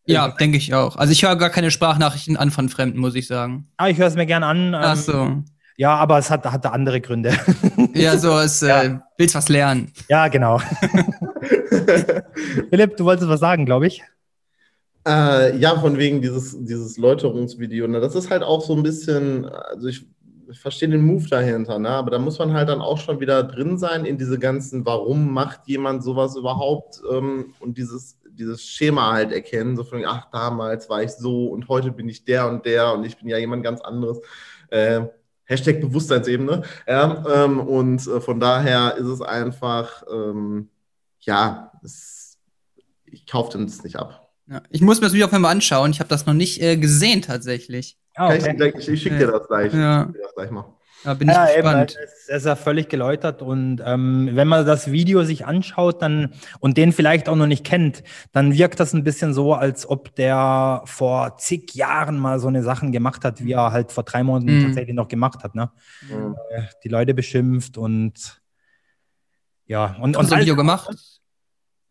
Ja, 0.05 0.27
äh, 0.27 0.37
denke 0.37 0.57
ich 0.57 0.73
auch. 0.73 0.97
Also 0.97 1.11
ich 1.11 1.23
höre 1.23 1.35
gar 1.35 1.49
keine 1.49 1.71
Sprachnachrichten 1.71 2.37
an 2.37 2.51
von 2.51 2.69
Fremden, 2.69 2.99
muss 2.99 3.15
ich 3.15 3.27
sagen. 3.27 3.67
Ah, 3.77 3.87
ich 3.87 3.97
höre 3.97 4.07
es 4.07 4.15
mir 4.15 4.25
gern 4.25 4.43
an. 4.43 4.67
Ähm, 4.67 4.75
Ach 4.75 4.95
so. 4.95 5.43
Ja, 5.75 5.95
aber 5.95 6.19
es 6.19 6.29
hat, 6.29 6.45
hatte 6.45 6.71
andere 6.71 7.01
Gründe. 7.01 7.35
Ja, 7.95 8.17
so, 8.17 8.39
es 8.39 8.61
ja. 8.61 8.83
äh, 8.83 8.99
willst 9.19 9.35
was 9.35 9.49
lernen. 9.49 9.91
Ja, 10.09 10.27
genau. 10.27 10.57
Philipp, 12.69 12.97
du 12.97 13.05
wolltest 13.05 13.29
was 13.29 13.39
sagen, 13.39 13.67
glaube 13.67 13.85
ich. 13.85 14.01
Äh, 15.05 15.57
ja, 15.57 15.77
von 15.79 15.97
wegen 15.97 16.21
dieses, 16.21 16.57
dieses 16.63 16.97
Läuterungsvideo. 16.97 17.87
Ne? 17.87 17.99
Das 17.99 18.15
ist 18.15 18.29
halt 18.29 18.43
auch 18.43 18.61
so 18.61 18.73
ein 18.75 18.83
bisschen, 18.83 19.45
also 19.45 19.87
ich 19.87 20.05
ich 20.53 20.59
verstehe 20.59 20.89
den 20.89 21.05
Move 21.05 21.27
dahinter, 21.27 21.79
ne? 21.79 21.89
aber 21.89 22.11
da 22.11 22.19
muss 22.19 22.39
man 22.39 22.53
halt 22.53 22.69
dann 22.69 22.81
auch 22.81 22.97
schon 22.97 23.19
wieder 23.19 23.43
drin 23.43 23.77
sein 23.77 24.05
in 24.05 24.17
diese 24.17 24.37
ganzen, 24.37 24.85
warum 24.85 25.33
macht 25.33 25.67
jemand 25.67 26.03
sowas 26.03 26.35
überhaupt 26.35 27.01
ähm, 27.11 27.53
und 27.59 27.77
dieses, 27.77 28.19
dieses 28.29 28.63
Schema 28.63 29.13
halt 29.13 29.31
erkennen, 29.31 29.75
so 29.75 29.83
von, 29.83 30.03
ach, 30.05 30.29
damals 30.31 30.89
war 30.89 31.01
ich 31.03 31.11
so 31.11 31.47
und 31.47 31.67
heute 31.69 31.91
bin 31.91 32.07
ich 32.07 32.23
der 32.23 32.47
und 32.47 32.65
der 32.65 32.93
und 32.93 33.03
ich 33.03 33.17
bin 33.17 33.29
ja 33.29 33.37
jemand 33.37 33.63
ganz 33.63 33.81
anderes. 33.81 34.19
Äh, 34.69 35.01
Hashtag 35.45 35.81
Bewusstseinsebene. 35.81 36.63
Ja, 36.87 37.23
ähm, 37.45 37.59
und 37.59 38.07
äh, 38.07 38.21
von 38.21 38.39
daher 38.39 38.95
ist 38.95 39.07
es 39.07 39.21
einfach, 39.21 40.03
ähm, 40.11 40.69
ja, 41.19 41.71
es, 41.83 42.39
ich 43.05 43.27
kaufe 43.27 43.57
das 43.57 43.83
nicht 43.83 43.97
ab. 43.97 44.22
Ja, 44.47 44.61
ich 44.69 44.81
muss 44.81 44.99
mir 44.99 45.07
das 45.07 45.13
Video 45.13 45.27
auf 45.27 45.33
einmal 45.33 45.51
anschauen. 45.51 45.91
Ich 45.91 45.99
habe 45.99 46.09
das 46.09 46.25
noch 46.25 46.33
nicht 46.33 46.61
äh, 46.61 46.77
gesehen 46.77 47.21
tatsächlich. 47.21 47.97
Ah, 48.15 48.27
okay. 48.27 48.73
Ich, 48.77 48.89
ich 48.89 49.01
schicke 49.01 49.17
dir 49.17 49.27
das 49.27 49.47
gleich. 49.47 49.73
Ja. 49.73 50.05
Das 50.21 50.35
gleich 50.35 50.51
mal. 50.51 50.65
Da 51.03 51.13
bin 51.13 51.29
ich 51.29 51.35
ja, 51.35 51.45
gespannt. 51.45 51.95
Eben, 51.95 52.03
es 52.03 52.29
ist 52.29 52.45
ja 52.45 52.55
völlig 52.55 52.87
geläutert 52.87 53.41
und 53.41 53.81
ähm, 53.85 54.29
wenn 54.33 54.47
man 54.47 54.65
das 54.65 54.91
Video 54.91 55.23
sich 55.23 55.45
anschaut 55.45 56.01
dann 56.01 56.33
und 56.59 56.77
den 56.77 56.93
vielleicht 56.93 57.27
auch 57.27 57.35
noch 57.35 57.47
nicht 57.47 57.65
kennt, 57.65 58.03
dann 58.31 58.53
wirkt 58.53 58.79
das 58.79 58.93
ein 58.93 59.03
bisschen 59.03 59.33
so, 59.33 59.53
als 59.53 59.87
ob 59.87 60.15
der 60.15 60.81
vor 60.85 61.35
zig 61.37 61.75
Jahren 61.75 62.17
mal 62.17 62.39
so 62.39 62.47
eine 62.47 62.63
Sachen 62.63 62.93
gemacht 62.93 63.25
hat, 63.25 63.43
wie 63.43 63.51
er 63.51 63.73
halt 63.73 63.91
vor 63.91 64.03
drei 64.03 64.23
Monaten 64.23 64.59
mhm. 64.59 64.65
tatsächlich 64.65 64.95
noch 64.95 65.09
gemacht 65.09 65.43
hat. 65.43 65.55
Ne? 65.55 65.71
Mhm. 66.09 66.35
Die 66.83 66.89
Leute 66.89 67.13
beschimpft 67.13 67.77
und 67.77 68.41
ja. 69.65 69.97
Und, 69.99 70.15
und 70.15 70.25
so 70.25 70.35
ein 70.35 70.41
Video 70.41 70.55
gemacht? 70.55 70.89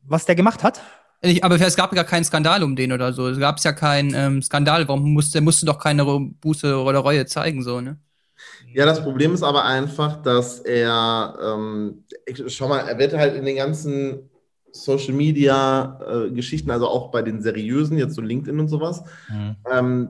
Was 0.05 0.25
der 0.25 0.35
gemacht 0.35 0.63
hat? 0.63 0.81
Ich, 1.25 1.45
aber 1.45 1.61
es 1.61 1.77
gab 1.77 1.95
ja 1.95 2.03
keinen 2.03 2.25
Skandal 2.25 2.63
um 2.65 2.75
den 2.75 2.93
oder 2.93 3.13
so. 3.13 3.29
Es 3.29 3.39
gab 3.39 3.61
ja 3.61 3.73
keinen 3.73 4.13
ähm, 4.15 4.43
Skandal. 4.43 4.89
Warum 4.89 5.13
musste, 5.13 5.41
musste 5.41 5.67
doch 5.67 5.79
keine 5.79 6.05
Buße 6.05 6.77
oder 6.77 6.99
Reue 6.99 7.27
zeigen, 7.27 7.63
so, 7.63 7.81
ne? 7.81 7.97
Ja, 8.75 8.87
das 8.87 9.03
Problem 9.03 9.33
ist 9.35 9.43
aber 9.43 9.65
einfach, 9.65 10.21
dass 10.23 10.59
er, 10.59 11.39
ähm, 11.41 12.05
schau 12.49 12.69
mal, 12.69 12.89
er 12.89 12.99
wird 12.99 13.15
halt 13.15 13.37
in 13.37 13.45
den 13.45 13.57
ganzen 13.57 14.31
Social 14.73 15.13
Media 15.13 16.01
äh, 16.09 16.31
Geschichten, 16.31 16.71
also 16.71 16.89
auch 16.89 17.11
bei 17.11 17.23
den 17.23 17.43
seriösen, 17.43 17.99
jetzt 17.99 18.15
so 18.15 18.23
LinkedIn 18.23 18.59
und 18.59 18.69
sowas, 18.69 19.03
mhm. 19.29 19.57
ähm, 19.71 20.09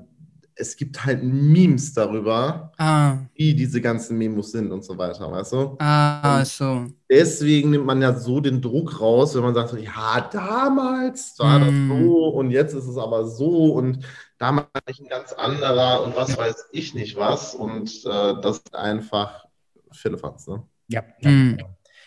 es 0.55 0.77
gibt 0.77 1.05
halt 1.05 1.23
Memes 1.23 1.93
darüber, 1.95 2.73
ah. 2.79 3.19
wie 3.35 3.55
diese 3.55 3.81
ganzen 3.81 4.19
Memos 4.19 4.53
sind 4.53 4.71
und 4.71 4.85
so 4.85 4.97
weiter, 4.97 5.31
weißt 5.31 5.53
du? 5.53 5.77
Ah, 5.79 6.39
und 6.39 6.47
so. 6.47 6.87
Deswegen 7.11 7.71
nimmt 7.71 7.87
man 7.87 8.01
ja 8.03 8.15
so 8.15 8.41
den 8.41 8.61
Druck 8.61 9.01
raus, 9.01 9.35
wenn 9.35 9.43
man 9.43 9.55
sagt, 9.55 9.75
ja, 9.81 10.29
damals 10.33 11.39
war 11.39 11.59
mm. 11.59 11.63
das 11.63 11.99
so 11.99 12.29
und 12.29 12.51
jetzt 12.51 12.75
ist 12.75 12.87
es 12.87 12.97
aber 12.97 13.27
so 13.27 13.75
und 13.75 14.05
damals 14.39 14.69
ein 14.87 15.09
ganz 15.09 15.33
anderer 15.33 16.05
und 16.05 16.17
was 16.17 16.37
weiß 16.37 16.69
ich 16.73 16.95
nicht 16.95 17.17
was 17.17 17.55
und 17.55 17.91
äh, 18.05 18.35
das 18.41 18.59
ist 18.59 18.75
einfach 18.75 19.47
Philippans, 19.93 20.47
ne? 20.47 20.63
Ja. 20.89 21.03
ja. 21.21 21.31
Mm. 21.31 21.59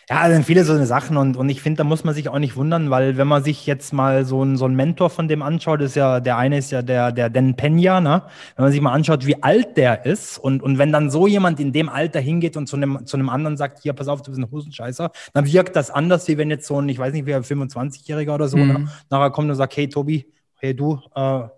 Ja, 0.08 0.20
also 0.20 0.40
viele 0.42 0.62
so 0.62 0.72
eine 0.72 0.86
Sachen 0.86 1.16
und, 1.16 1.36
und 1.36 1.48
ich 1.48 1.60
finde, 1.60 1.78
da 1.78 1.84
muss 1.84 2.04
man 2.04 2.14
sich 2.14 2.28
auch 2.28 2.38
nicht 2.38 2.54
wundern, 2.54 2.90
weil 2.90 3.16
wenn 3.16 3.26
man 3.26 3.42
sich 3.42 3.66
jetzt 3.66 3.92
mal 3.92 4.24
so 4.24 4.44
ein, 4.44 4.56
so 4.56 4.64
ein 4.64 4.76
Mentor 4.76 5.10
von 5.10 5.26
dem 5.26 5.42
anschaut, 5.42 5.80
ist 5.80 5.96
ja, 5.96 6.20
der 6.20 6.36
eine 6.36 6.58
ist 6.58 6.70
ja 6.70 6.82
der, 6.82 7.10
der 7.10 7.28
Den 7.28 7.56
Pena, 7.56 8.00
ne? 8.00 8.22
Wenn 8.54 8.66
man 8.66 8.70
sich 8.70 8.80
mal 8.80 8.92
anschaut, 8.92 9.26
wie 9.26 9.42
alt 9.42 9.76
der 9.76 10.06
ist 10.06 10.38
und, 10.38 10.62
und 10.62 10.78
wenn 10.78 10.92
dann 10.92 11.10
so 11.10 11.26
jemand 11.26 11.58
in 11.58 11.72
dem 11.72 11.88
Alter 11.88 12.20
hingeht 12.20 12.56
und 12.56 12.68
zu 12.68 12.76
einem, 12.76 13.04
zu 13.04 13.16
einem 13.16 13.28
anderen 13.28 13.56
sagt, 13.56 13.82
hier, 13.82 13.94
pass 13.94 14.06
auf, 14.06 14.22
du 14.22 14.30
bist 14.30 14.40
ein 14.40 14.48
Husenscheißer, 14.48 15.10
dann 15.32 15.44
wirkt 15.44 15.74
das 15.74 15.90
anders, 15.90 16.28
wie 16.28 16.38
wenn 16.38 16.50
jetzt 16.50 16.68
so 16.68 16.80
ein, 16.80 16.88
ich 16.88 17.00
weiß 17.00 17.12
nicht, 17.12 17.26
wie 17.26 17.34
ein 17.34 17.42
25-Jähriger 17.42 18.34
oder 18.34 18.46
so, 18.46 18.58
ne? 18.58 18.64
mhm. 18.64 18.84
ne? 18.84 18.90
nachher 19.10 19.30
kommt 19.30 19.50
und 19.50 19.56
sagt, 19.56 19.76
hey 19.76 19.88
Tobi, 19.88 20.32
hey 20.54 20.72
du, 20.72 21.00
äh, 21.16 21.48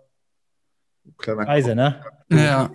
Kleiner 1.18 1.46
Reise, 1.46 1.74
ne? 1.74 2.02
Ja. 2.30 2.70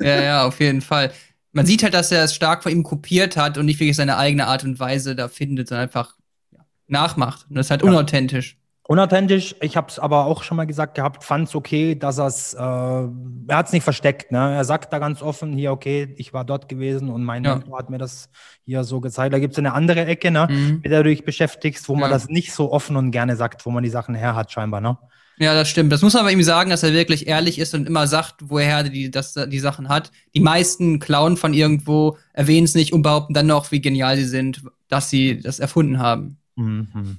ja, 0.00 0.22
ja, 0.22 0.46
auf 0.46 0.60
jeden 0.60 0.80
Fall 0.80 1.10
man 1.52 1.66
sieht 1.66 1.82
halt, 1.82 1.94
dass 1.94 2.12
er 2.12 2.24
es 2.24 2.34
stark 2.34 2.62
von 2.62 2.72
ihm 2.72 2.82
kopiert 2.82 3.36
hat 3.36 3.58
und 3.58 3.66
nicht 3.66 3.80
wirklich 3.80 3.96
seine 3.96 4.16
eigene 4.16 4.46
Art 4.46 4.64
und 4.64 4.78
Weise 4.78 5.16
da 5.16 5.28
findet, 5.28 5.68
sondern 5.68 5.84
einfach 5.84 6.14
ja, 6.50 6.60
nachmacht. 6.86 7.46
Und 7.48 7.56
das 7.56 7.66
ist 7.66 7.70
halt 7.70 7.82
ja. 7.82 7.88
unauthentisch. 7.88 8.58
Unauthentisch, 8.90 9.54
ich 9.60 9.76
habe 9.76 9.88
es 9.88 9.98
aber 9.98 10.24
auch 10.24 10.42
schon 10.42 10.56
mal 10.56 10.66
gesagt 10.66 10.94
gehabt, 10.94 11.22
fand 11.22 11.46
es 11.46 11.54
okay, 11.54 11.94
dass 11.94 12.16
er's, 12.16 12.54
äh, 12.54 12.58
er 12.58 13.10
hat 13.50 13.66
es 13.66 13.72
nicht 13.74 13.82
versteckt. 13.82 14.32
Ne? 14.32 14.38
Er 14.38 14.64
sagt 14.64 14.94
da 14.94 14.98
ganz 14.98 15.20
offen, 15.20 15.52
hier, 15.52 15.72
okay, 15.72 16.14
ich 16.16 16.32
war 16.32 16.46
dort 16.46 16.70
gewesen 16.70 17.10
und 17.10 17.22
mein 17.22 17.44
ja. 17.44 17.56
Mentor 17.56 17.78
hat 17.78 17.90
mir 17.90 17.98
das 17.98 18.30
hier 18.64 18.84
so 18.84 19.02
gezeigt. 19.02 19.34
Da 19.34 19.40
gibt 19.40 19.52
es 19.52 19.58
eine 19.58 19.74
andere 19.74 20.06
Ecke, 20.06 20.30
ne, 20.30 20.48
mhm. 20.50 20.80
mit 20.82 20.90
der 20.90 21.02
du 21.02 21.10
dich 21.10 21.22
beschäftigst, 21.22 21.86
wo 21.90 21.96
man 21.96 22.10
das 22.10 22.30
nicht 22.30 22.54
so 22.54 22.72
offen 22.72 22.96
und 22.96 23.10
gerne 23.10 23.36
sagt, 23.36 23.66
wo 23.66 23.70
man 23.70 23.82
die 23.82 23.90
Sachen 23.90 24.14
her 24.14 24.34
hat, 24.34 24.50
scheinbar. 24.52 24.80
Ne? 24.80 24.96
Ja, 25.38 25.54
das 25.54 25.68
stimmt. 25.68 25.92
Das 25.92 26.02
muss 26.02 26.14
man 26.14 26.22
aber 26.22 26.32
ihm 26.32 26.42
sagen, 26.42 26.70
dass 26.70 26.82
er 26.82 26.92
wirklich 26.92 27.26
ehrlich 27.26 27.58
ist 27.58 27.74
und 27.74 27.86
immer 27.86 28.06
sagt, 28.06 28.36
woher 28.48 28.78
er 28.78 28.84
die, 28.84 29.10
das, 29.10 29.34
die 29.34 29.58
Sachen 29.58 29.88
hat. 29.88 30.10
Die 30.34 30.40
meisten 30.40 30.98
klauen 30.98 31.36
von 31.36 31.54
irgendwo, 31.54 32.16
erwähnen 32.32 32.64
es 32.64 32.74
nicht 32.74 32.92
und 32.92 33.02
behaupten 33.02 33.34
dann 33.34 33.46
noch, 33.46 33.70
wie 33.70 33.80
genial 33.80 34.16
sie 34.16 34.24
sind, 34.24 34.62
dass 34.88 35.10
sie 35.10 35.40
das 35.40 35.60
erfunden 35.60 35.98
haben. 35.98 36.38
Mhm. 36.56 37.18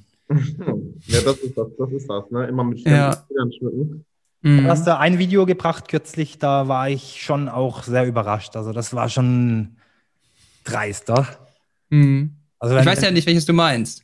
ja, 1.07 1.22
das 1.22 1.38
ist 1.38 1.57
das, 1.57 1.67
das 1.78 1.91
ist 1.91 2.09
das, 2.09 2.30
ne? 2.30 2.47
Immer 2.47 2.63
mit 2.63 2.80
ja. 2.80 3.26
schmücken. 3.57 4.05
Mhm. 4.41 4.63
Du 4.63 4.70
hast 4.70 4.86
da 4.86 4.97
ein 4.97 5.17
Video 5.17 5.45
gebracht 5.45 5.88
kürzlich, 5.88 6.38
da 6.38 6.67
war 6.67 6.89
ich 6.89 7.22
schon 7.22 7.49
auch 7.49 7.84
sehr 7.84 8.05
überrascht. 8.05 8.55
Also 8.55 8.74
das 8.74 8.93
war 8.93 9.09
schon 9.09 9.78
dreister. 10.63 11.28
Mhm. 11.89 12.36
Also 12.59 12.78
ich 12.78 12.86
weiß 12.86 13.01
ja 13.01 13.11
nicht, 13.11 13.28
welches 13.28 13.45
du 13.45 13.53
meinst. 13.53 14.03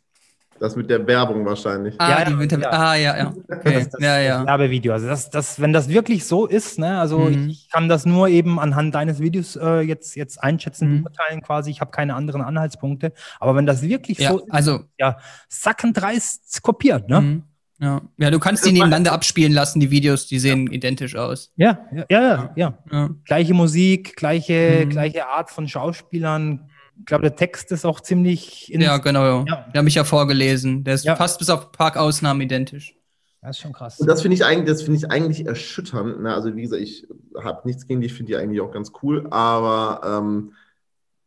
Das 0.60 0.76
mit 0.78 0.90
der 0.90 1.06
Werbung 1.06 1.46
wahrscheinlich. 1.46 1.96
Ah, 1.98 2.20
ja, 2.20 2.26
die 2.26 2.34
mit 2.34 2.50
der, 2.50 2.60
ja. 2.60 2.70
ah 2.70 2.96
ja, 2.96 3.18
ja. 3.18 3.34
Okay. 3.50 3.74
Das, 3.74 3.90
das, 3.90 4.02
ja, 4.02 4.20
ja. 4.20 4.38
Das 4.38 4.48
Werbevideo. 4.48 4.94
Also 4.94 5.08
das, 5.08 5.30
das, 5.30 5.60
wenn 5.60 5.74
das 5.74 5.90
wirklich 5.90 6.26
so 6.26 6.46
ist, 6.46 6.80
ne, 6.80 6.98
also 7.00 7.20
mhm. 7.20 7.50
ich 7.50 7.70
kann 7.70 7.90
das 7.90 8.06
nur 8.06 8.30
eben 8.30 8.58
anhand 8.58 8.96
deines 8.96 9.20
Videos 9.20 9.58
äh, 9.58 9.82
jetzt, 9.82 10.16
jetzt 10.16 10.42
einschätzen, 10.42 10.90
mhm. 10.90 11.04
beurteilen 11.04 11.42
quasi. 11.42 11.72
Ich 11.72 11.82
habe 11.82 11.92
keine 11.92 12.16
anderen 12.16 12.42
Anhaltspunkte. 12.42 13.12
Aber 13.40 13.56
wenn 13.56 13.66
das 13.66 13.82
wirklich 13.82 14.20
ja, 14.20 14.32
so 14.32 14.40
ist, 14.40 14.52
also 14.54 14.80
ja, 14.98 15.18
sackendreist 15.50 16.62
kopiert, 16.64 17.10
ne? 17.10 17.22
Mhm. 17.22 17.44
Ja. 17.78 18.02
ja, 18.18 18.32
du 18.32 18.40
kannst 18.40 18.66
die 18.66 18.72
nebeneinander 18.72 19.12
abspielen 19.12 19.52
lassen, 19.52 19.82
die 19.82 19.92
Videos, 19.92 20.28
die 20.28 20.40
sehen 20.40 20.72
identisch 20.72 21.18
aus. 21.18 21.52
Ja, 21.58 21.80
ja, 21.92 22.06
ja, 22.10 22.54
ja. 22.56 22.78
ja. 22.90 23.10
Gleiche 23.26 23.54
Musik, 23.54 24.16
gleiche, 24.16 24.84
mhm. 24.86 24.90
gleiche 24.90 25.28
Art 25.28 25.50
von 25.50 25.68
Schauspielern, 25.68 26.70
ich 27.00 27.06
glaube, 27.06 27.24
der 27.24 27.36
Text 27.36 27.72
ist 27.72 27.86
auch 27.86 28.00
ziemlich. 28.00 28.68
Ja, 28.70 28.98
genau. 28.98 29.46
Ja. 29.46 29.66
Der 29.74 29.80
habe 29.80 29.88
ich 29.88 29.96
ja 29.96 30.04
vorgelesen. 30.04 30.84
Der 30.84 30.96
ist 30.96 31.06
ja. 31.06 31.16
fast 31.16 31.40
bis 31.40 31.50
auf 31.50 31.72
Parkausnahmen 31.72 32.42
identisch. 32.42 32.96
Das 33.42 33.58
ist 33.58 33.62
schon 33.62 33.74
krass. 33.74 34.00
Und 34.00 34.08
das 34.08 34.24
finde 34.24 34.36
ich 34.36 34.44
eigentlich, 34.44 34.68
das 34.68 34.82
finde 34.82 34.98
ich 34.98 35.12
eigentlich 35.12 35.46
erschütternd. 35.46 36.22
Ne? 36.22 36.34
Also 36.34 36.56
wie 36.56 36.64
gesagt, 36.64 36.82
ich 36.82 37.08
habe 37.40 37.68
nichts 37.68 37.86
gegen 37.86 38.02
die, 38.02 38.08
ich 38.08 38.14
finde 38.14 38.32
die 38.32 38.38
eigentlich 38.38 38.60
auch 38.60 38.72
ganz 38.72 38.92
cool, 39.04 39.28
aber 39.30 40.02
ähm, 40.04 40.54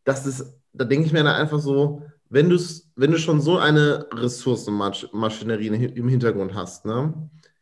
das 0.05 0.27
ist, 0.27 0.53
da 0.73 0.85
denke 0.85 1.07
ich 1.07 1.13
mir 1.13 1.23
dann 1.23 1.37
einfach 1.37 1.61
so, 1.61 2.03
wenn 2.29 2.51
du 2.51 2.59
wenn 2.97 3.13
du 3.13 3.19
schon 3.19 3.41
so 3.41 3.59
eine 3.59 4.07
Ressourcenmaschinerie 4.13 5.69
im 5.69 6.09
Hintergrund 6.09 6.55
hast, 6.55 6.85
ne? 6.85 7.15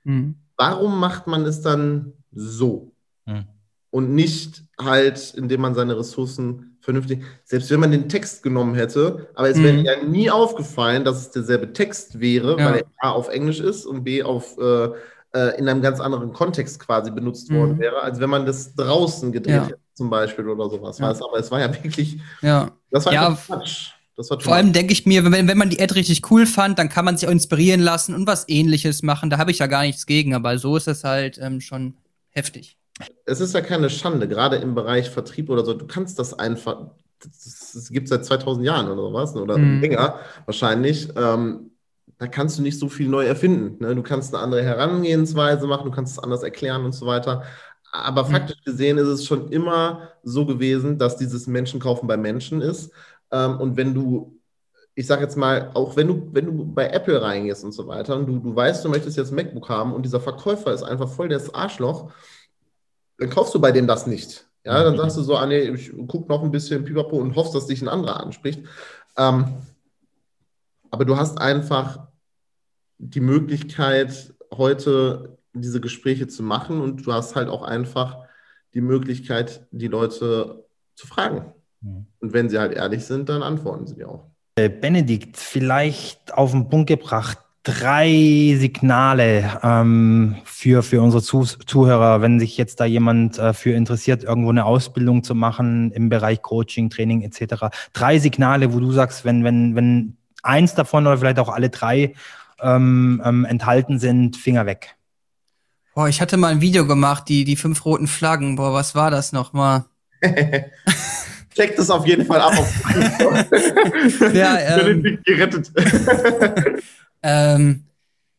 Mhm. 0.05 0.37
Warum 0.57 0.99
macht 0.99 1.27
man 1.27 1.45
es 1.45 1.61
dann 1.61 2.15
so? 2.33 2.93
Mhm. 3.27 3.45
Und 3.91 4.15
nicht 4.15 4.65
halt, 4.81 5.35
indem 5.37 5.61
man 5.61 5.75
seine 5.75 5.99
Ressourcen 5.99 6.76
vernünftig, 6.87 7.21
selbst 7.45 7.69
wenn 7.73 7.81
man 7.81 7.91
den 7.91 8.09
Text 8.09 8.45
genommen 8.45 8.77
hätte, 8.77 9.29
aber 9.35 9.51
es 9.51 9.61
wäre 9.61 9.77
mhm. 9.77 9.85
ja 9.85 10.03
nie 10.05 10.31
aufgefallen, 10.31 11.05
dass 11.05 11.21
es 11.21 11.31
derselbe 11.33 11.73
Text 11.73 12.21
wäre, 12.21 12.57
ja. 12.59 12.65
weil 12.65 12.77
er 12.77 12.85
A 13.01 13.11
auf 13.11 13.29
Englisch 13.29 13.59
ist 13.59 13.87
und 13.87 14.05
B 14.05 14.23
auf 14.23 14.57
äh, 14.57 14.91
äh, 15.35 15.59
in 15.59 15.69
einem 15.69 15.83
ganz 15.83 15.99
anderen 15.99 16.33
Kontext 16.33 16.79
quasi 16.79 17.11
benutzt 17.11 17.51
mhm. 17.51 17.57
worden 17.57 17.79
wäre, 17.81 18.01
als 18.03 18.21
wenn 18.21 18.31
man 18.31 18.47
das 18.47 18.77
draußen 18.77 19.33
gedreht 19.33 19.57
ja. 19.57 19.67
hätte, 19.67 19.79
zum 19.95 20.09
Beispiel 20.09 20.49
oder 20.49 20.71
sowas. 20.71 20.99
Ja. 20.99 21.11
Weißt? 21.11 21.23
Aber 21.25 21.39
es 21.41 21.51
war 21.51 21.59
ja 21.59 21.75
wirklich, 21.75 22.19
ja. 22.41 22.71
das 22.93 23.05
war 23.05 23.13
ja, 23.13 23.37
Quatsch. 23.47 23.91
Vor 24.41 24.55
allem 24.55 24.73
denke 24.73 24.95
ich 24.95 25.05
mir, 25.05 25.31
wenn, 25.31 25.47
wenn 25.47 25.59
man 25.59 25.69
die 25.69 25.79
Ad 25.83 25.93
richtig 25.95 26.31
cool 26.31 26.47
fand, 26.47 26.79
dann 26.79 26.89
kann 26.89 27.05
man 27.05 27.19
sich 27.19 27.29
auch 27.29 27.33
inspirieren 27.33 27.81
lassen 27.81 28.15
und 28.15 28.27
was 28.27 28.49
ähnliches 28.49 29.03
machen. 29.03 29.29
Da 29.29 29.37
habe 29.37 29.51
ich 29.51 29.59
ja 29.59 29.67
gar 29.67 29.83
nichts 29.83 30.07
gegen, 30.07 30.35
aber 30.35 30.57
so 30.57 30.77
ist 30.77 30.89
es 30.89 31.05
halt 31.05 31.37
ähm, 31.43 31.61
schon 31.61 31.95
heftig 32.31 32.79
es 33.25 33.41
ist 33.41 33.55
ja 33.55 33.61
keine 33.61 33.91
Schande, 33.91 34.29
gerade 34.29 34.57
im 34.57 34.75
Bereich 34.75 35.11
Vertrieb 35.11 35.51
oder 35.51 35.65
so. 35.65 35.75
Du 35.75 35.87
kannst 35.87 36.19
das 36.19 36.39
einfach, 36.39 36.91
das, 37.23 37.89
gibt 37.91 38.05
es 38.05 38.11
seit 38.11 38.25
2000 38.25 38.65
Jahren 38.65 38.89
oder 38.89 39.13
was, 39.13 39.35
oder 39.37 39.59
mhm. 39.59 39.81
länger 39.81 40.21
wahrscheinlich. 40.45 41.09
Ähm, 41.17 41.71
da 42.19 42.27
kannst 42.27 42.59
du 42.59 42.63
nicht 42.63 42.79
so 42.79 42.89
viel 42.89 43.09
neu 43.09 43.27
erfinden. 43.27 43.85
Ne? 43.85 43.95
Du 43.95 44.03
kannst 44.03 44.35
eine 44.35 44.43
andere 44.43 44.63
Herangehensweise 44.63 45.67
machen, 45.67 45.85
du 45.85 45.91
kannst 45.91 46.13
es 46.13 46.23
anders 46.23 46.43
erklären 46.43 46.85
und 46.85 46.93
so 46.93 47.07
weiter. 47.07 47.43
Aber 47.93 48.25
mhm. 48.25 48.29
faktisch 48.29 48.63
gesehen 48.65 48.99
ist 48.99 49.09
es 49.09 49.25
schon 49.25 49.51
immer 49.51 50.13
so 50.23 50.47
gewesen, 50.47 50.99
dass 50.99 51.17
dieses 51.17 51.47
Menschenkaufen 51.47 52.09
bei 52.09 52.17
Menschen 52.17 52.63
ist. 52.63 52.91
Ähm, 53.31 53.61
und 53.61 53.77
wenn 53.77 53.93
du, 53.93 54.39
ich 54.95 55.07
sage 55.07 55.23
jetzt 55.23 55.37
mal, 55.37 55.71
auch 55.75 55.97
wenn 55.97 56.09
du, 56.09 56.29
wenn 56.33 56.47
du 56.47 56.65
bei 56.65 56.89
Apple 56.89 57.21
reingehst 57.21 57.65
und 57.65 57.73
so 57.73 57.87
weiter 57.87 58.17
und 58.17 58.27
du, 58.27 58.39
du 58.39 58.55
weißt, 58.55 58.85
du 58.85 58.89
möchtest 58.89 59.17
jetzt 59.17 59.33
ein 59.33 59.37
MacBook 59.37 59.69
haben 59.69 59.93
und 59.93 60.05
dieser 60.05 60.21
Verkäufer 60.21 60.73
ist 60.73 60.83
einfach 60.83 61.09
voll 61.09 61.29
das 61.29 61.53
Arschloch, 61.53 62.13
dann 63.19 63.31
kaufst 63.31 63.55
du 63.55 63.61
bei 63.61 63.73
dem 63.73 63.87
das 63.87 64.07
nicht. 64.07 64.47
Ja, 64.65 64.83
dann 64.83 64.97
sagst 64.97 65.17
du 65.17 65.23
so, 65.23 65.37
ah, 65.37 65.47
nee, 65.47 65.61
ich 65.61 65.93
guck 66.09 66.29
noch 66.29 66.43
ein 66.43 66.51
bisschen 66.51 66.85
Pipapo 66.85 67.17
und 67.19 67.37
hoffst, 67.37 67.55
dass 67.55 67.67
dich 67.67 67.83
ein 67.83 67.89
anderer 67.89 68.19
anspricht. 68.19 68.63
Ähm, 69.17 69.59
aber 70.91 71.05
du 71.05 71.17
hast 71.17 71.39
einfach 71.39 72.09
die 72.99 73.21
Möglichkeit, 73.21 74.35
heute 74.53 75.39
diese 75.53 75.81
Gespräche 75.81 76.27
zu 76.27 76.43
machen 76.43 76.81
und 76.81 77.07
du 77.07 77.13
hast 77.13 77.37
halt 77.37 77.49
auch 77.49 77.63
einfach 77.63 78.19
die 78.75 78.81
Möglichkeit, 78.81 79.67
die 79.71 79.87
Leute 79.87 80.65
zu 80.97 81.07
fragen. 81.07 81.53
Mhm. 81.81 82.07
Und 82.19 82.33
wenn 82.33 82.51
sie 82.51 82.59
halt 82.59 82.73
ehrlich 82.73 83.05
sind, 83.05 83.29
dann 83.29 83.43
antworten 83.43 83.87
sie 83.87 83.95
dir 83.95 84.09
auch. 84.09 84.31
Äh, 84.57 84.69
Benedikt, 84.69 85.37
vielleicht 85.37 86.35
auf 86.35 86.51
den 86.51 86.69
Punkt 86.69 86.89
gebracht, 86.89 87.39
drei 87.67 88.55
Signale 88.59 89.59
ähm, 89.65 90.37
für, 90.45 90.85
für 90.85 91.03
unsere 91.03 91.21
Zuh 91.21 91.45
Zuhörer, 91.45 92.23
wenn 92.23 92.39
sich 92.39 92.57
jetzt 92.57 92.79
da 92.79 92.85
jemand 92.85 93.41
äh, 93.41 93.53
für 93.55 93.73
interessiert, 93.73 94.23
irgendwo 94.23 94.51
eine 94.51 94.65
Ausbildung 94.65 95.25
zu 95.25 95.35
machen 95.35 95.91
im 95.91 96.09
Bereich 96.09 96.43
Coaching, 96.43 96.91
Training 96.91 97.23
etc. 97.23 97.67
Drei 97.93 98.21
Signale, 98.21 98.73
wo 98.73 98.79
du 98.79 98.93
sagst, 98.93 99.25
wenn, 99.25 99.43
wenn, 99.43 99.75
wenn 99.75 100.17
eins 100.45 100.75
davon 100.75 101.09
oder 101.09 101.19
vielleicht 101.19 101.41
auch 101.41 101.49
alle 101.49 101.69
drei 101.69 102.15
ähm, 102.63 103.21
ähm, 103.25 103.45
enthalten 103.45 103.99
sind, 103.99 104.37
Finger 104.37 104.65
weg. 104.65 104.95
Boah, 105.93 106.09
ich 106.09 106.21
hatte 106.21 106.37
mal 106.37 106.53
ein 106.53 106.61
Video 106.61 106.87
gemacht, 106.87 107.29
die, 107.29 107.43
die 107.43 107.57
fünf 107.57 107.85
roten 107.85 108.07
Flaggen. 108.07 108.55
Boah, 108.55 108.75
was 108.75 108.95
war 108.95 109.11
das 109.11 109.33
nochmal? 109.33 109.87
Checkt 111.57 111.79
es 111.81 111.91
auf 111.91 112.07
jeden 112.07 112.27
Fall 112.27 112.41
ab. 112.43 112.53
ja, 114.35 114.59
ähm, 114.79 115.19
gerettet. 115.25 115.73
Ähm, 117.27 117.87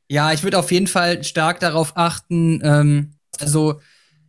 ja, 0.09 0.31
ich 0.31 0.43
würde 0.43 0.57
auf 0.57 0.71
jeden 0.71 0.87
Fall 0.87 1.23
stark 1.25 1.59
darauf 1.59 1.97
achten, 1.97 2.61
ähm, 2.63 3.11
also 3.39 3.81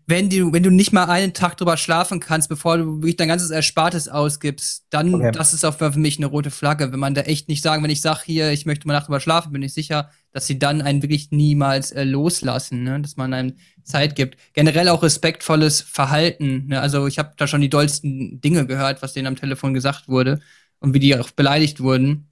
wenn 0.08 0.30
du, 0.30 0.52
wenn 0.54 0.62
du 0.62 0.70
nicht 0.70 0.92
mal 0.92 1.04
einen 1.04 1.34
Tag 1.34 1.58
drüber 1.58 1.76
schlafen 1.76 2.18
kannst, 2.18 2.48
bevor 2.48 2.78
du 2.78 2.96
wirklich 2.96 3.16
dein 3.16 3.28
ganzes 3.28 3.50
Erspartes 3.50 4.08
ausgibst, 4.08 4.86
dann, 4.88 5.14
okay. 5.14 5.32
das 5.32 5.52
ist 5.52 5.66
auch 5.66 5.76
für 5.76 5.90
mich 5.90 6.16
eine 6.16 6.26
rote 6.26 6.50
Flagge. 6.50 6.90
Wenn 6.90 6.98
man 6.98 7.14
da 7.14 7.20
echt 7.20 7.48
nicht 7.48 7.62
sagen, 7.62 7.82
wenn 7.84 7.90
ich 7.90 8.00
sage 8.00 8.22
hier, 8.24 8.50
ich 8.50 8.64
möchte 8.64 8.88
mal 8.88 8.94
Nacht 8.94 9.06
drüber 9.06 9.20
schlafen, 9.20 9.52
bin 9.52 9.62
ich 9.62 9.74
sicher, 9.74 10.08
dass 10.32 10.46
sie 10.46 10.58
dann 10.58 10.80
einen 10.80 11.02
wirklich 11.02 11.30
niemals 11.30 11.92
äh, 11.92 12.04
loslassen, 12.04 12.84
ne? 12.84 13.00
dass 13.00 13.18
man 13.18 13.34
einem 13.34 13.56
Zeit 13.84 14.16
gibt. 14.16 14.38
Generell 14.54 14.88
auch 14.88 15.02
respektvolles 15.02 15.82
Verhalten. 15.82 16.68
Ne? 16.68 16.80
Also 16.80 17.06
ich 17.06 17.18
habe 17.18 17.34
da 17.36 17.46
schon 17.46 17.60
die 17.60 17.70
dollsten 17.70 18.40
Dinge 18.40 18.66
gehört, 18.66 19.02
was 19.02 19.12
denen 19.12 19.26
am 19.26 19.36
Telefon 19.36 19.74
gesagt 19.74 20.08
wurde 20.08 20.40
und 20.80 20.94
wie 20.94 21.00
die 21.00 21.14
auch 21.18 21.30
beleidigt 21.32 21.80
wurden. 21.80 22.27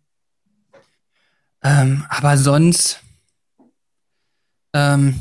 Ähm, 1.66 2.04
aber 2.08 2.36
sonst 2.36 3.00
ähm, 4.72 5.14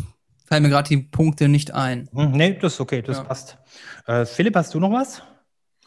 fallen 0.45 0.63
mir 0.63 0.69
gerade 0.69 0.89
die 0.89 0.97
Punkte 0.97 1.47
nicht 1.47 1.73
ein. 1.73 2.07
Hm, 2.13 2.31
nee, 2.33 2.53
das 2.61 2.73
ist 2.73 2.81
okay, 2.81 3.01
das 3.01 3.17
ja. 3.17 3.23
passt. 3.23 3.57
Äh, 4.05 4.25
Philipp, 4.25 4.55
hast 4.55 4.73
du 4.73 4.79
noch 4.79 4.91
was? 4.91 5.23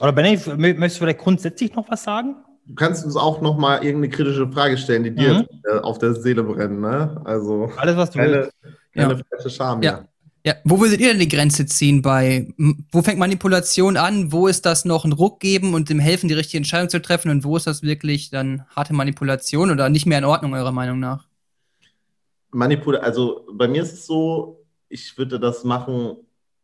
Oder 0.00 0.12
Benny, 0.12 0.36
möchtest 0.56 0.96
du 0.96 1.04
vielleicht 1.04 1.20
grundsätzlich 1.20 1.74
noch 1.74 1.88
was 1.88 2.02
sagen? 2.02 2.36
Du 2.66 2.74
kannst 2.74 3.04
uns 3.04 3.16
auch 3.16 3.40
noch 3.40 3.56
mal 3.56 3.84
irgendeine 3.84 4.08
kritische 4.10 4.50
Frage 4.50 4.76
stellen, 4.76 5.04
die 5.04 5.14
dir 5.14 5.46
mhm. 5.64 5.78
auf 5.82 5.98
der 5.98 6.14
Seele 6.14 6.42
brennt. 6.42 6.80
Ne? 6.80 7.20
Also 7.24 7.70
alles, 7.76 7.96
was 7.96 8.10
du 8.10 8.18
keine, 8.18 8.32
willst. 8.32 8.52
Keine 8.94 9.14
ja. 9.14 9.20
falsche 9.30 9.50
Scham. 9.50 9.82
Ja. 9.82 10.04
Ja, 10.48 10.54
wo 10.64 10.80
würdet 10.80 11.00
ihr 11.00 11.10
denn 11.10 11.18
die 11.20 11.28
Grenze 11.28 11.66
ziehen 11.66 12.00
bei, 12.00 12.48
wo 12.90 13.02
fängt 13.02 13.18
Manipulation 13.18 13.98
an, 13.98 14.32
wo 14.32 14.46
ist 14.46 14.64
das 14.64 14.86
noch 14.86 15.04
ein 15.04 15.12
Ruck 15.12 15.40
geben 15.40 15.74
und 15.74 15.90
dem 15.90 15.98
helfen, 15.98 16.26
die 16.26 16.32
richtige 16.32 16.56
Entscheidung 16.56 16.88
zu 16.88 17.02
treffen 17.02 17.30
und 17.30 17.44
wo 17.44 17.58
ist 17.58 17.66
das 17.66 17.82
wirklich 17.82 18.30
dann 18.30 18.64
harte 18.74 18.94
Manipulation 18.94 19.70
oder 19.70 19.90
nicht 19.90 20.06
mehr 20.06 20.16
in 20.16 20.24
Ordnung, 20.24 20.54
eurer 20.54 20.72
Meinung 20.72 21.00
nach? 21.00 21.26
Manipulation, 22.50 23.04
also 23.04 23.46
bei 23.52 23.68
mir 23.68 23.82
ist 23.82 23.92
es 23.92 24.06
so, 24.06 24.64
ich 24.88 25.18
würde 25.18 25.38
das 25.38 25.64
machen, 25.64 26.16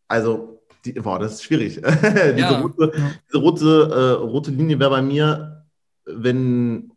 also, 0.09 0.63
die, 0.87 0.93
boah, 0.93 1.19
das 1.19 1.35
ist 1.35 1.45
schwierig. 1.45 1.75
diese, 1.83 2.39
ja. 2.39 2.61
rote, 2.63 2.91
diese 3.29 3.39
rote, 3.39 3.91
äh, 3.93 4.25
rote 4.25 4.51
Linie 4.51 4.79
wäre 4.81 4.89
bei 4.89 5.03
mir, 5.03 5.67
wenn 6.07 6.91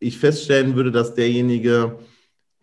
ich 0.00 0.18
feststellen 0.18 0.76
würde, 0.76 0.92
dass 0.92 1.14
derjenige 1.14 1.98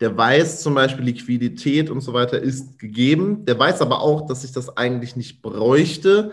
der 0.02 0.16
weiß 0.16 0.62
zum 0.62 0.74
Beispiel, 0.74 1.04
Liquidität 1.04 1.88
und 1.88 2.00
so 2.00 2.12
weiter 2.12 2.40
ist 2.40 2.76
gegeben. 2.80 3.44
Der 3.44 3.56
weiß 3.56 3.80
aber 3.82 4.00
auch, 4.00 4.26
dass 4.26 4.42
ich 4.42 4.50
das 4.50 4.76
eigentlich 4.76 5.14
nicht 5.14 5.42
bräuchte, 5.42 6.32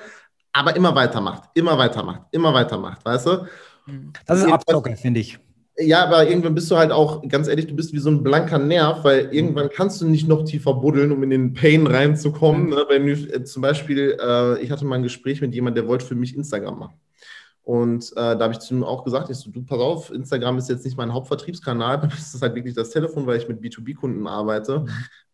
aber 0.52 0.76
immer 0.76 0.96
weitermacht, 0.96 1.44
immer 1.54 1.78
weitermacht, 1.78 2.24
immer 2.32 2.52
weitermacht, 2.52 3.06
weißt 3.06 3.28
du? 3.28 3.46
Das 4.26 4.40
ist 4.40 4.52
Abzocke, 4.52 4.96
finde 4.96 5.20
ich. 5.20 5.38
Ja, 5.78 6.04
aber 6.04 6.28
irgendwann 6.28 6.56
bist 6.56 6.70
du 6.72 6.78
halt 6.78 6.92
auch, 6.92 7.22
ganz 7.30 7.48
ehrlich, 7.48 7.68
du 7.68 7.76
bist 7.76 7.94
wie 7.94 8.00
so 8.00 8.10
ein 8.10 8.24
blanker 8.24 8.58
Nerv, 8.58 9.04
weil 9.04 9.30
irgendwann 9.32 9.70
kannst 9.70 10.02
du 10.02 10.08
nicht 10.08 10.28
noch 10.28 10.44
tiefer 10.46 10.74
buddeln, 10.74 11.12
um 11.12 11.22
in 11.22 11.30
den 11.30 11.54
Pain 11.54 11.86
reinzukommen. 11.86 12.64
Mhm. 12.64 12.70
Ne? 12.70 12.86
Wenn 12.90 13.06
du, 13.06 13.14
äh, 13.14 13.44
zum 13.44 13.62
Beispiel, 13.62 14.18
äh, 14.20 14.60
ich 14.62 14.72
hatte 14.72 14.84
mal 14.84 14.96
ein 14.96 15.04
Gespräch 15.04 15.42
mit 15.42 15.54
jemandem, 15.54 15.84
der 15.84 15.90
wollte 15.90 16.08
für 16.08 16.16
mich 16.16 16.36
Instagram 16.36 16.80
machen. 16.80 16.96
Und 17.64 18.12
äh, 18.14 18.36
da 18.36 18.40
habe 18.40 18.54
ich 18.54 18.60
zu 18.60 18.74
ihm 18.74 18.84
auch 18.84 19.04
gesagt, 19.04 19.30
ich 19.30 19.38
so, 19.38 19.52
du, 19.52 19.64
pass 19.64 19.80
auf, 19.80 20.12
Instagram 20.12 20.58
ist 20.58 20.70
jetzt 20.70 20.86
nicht 20.86 20.98
mein 20.98 21.14
Hauptvertriebskanal, 21.14 22.00
das 22.10 22.34
ist 22.34 22.42
halt 22.42 22.56
wirklich 22.56 22.74
das 22.74 22.90
Telefon, 22.90 23.28
weil 23.28 23.38
ich 23.38 23.48
mit 23.48 23.62
B2B-Kunden 23.62 24.28
arbeite. 24.28 24.80
Mhm. 24.80 24.90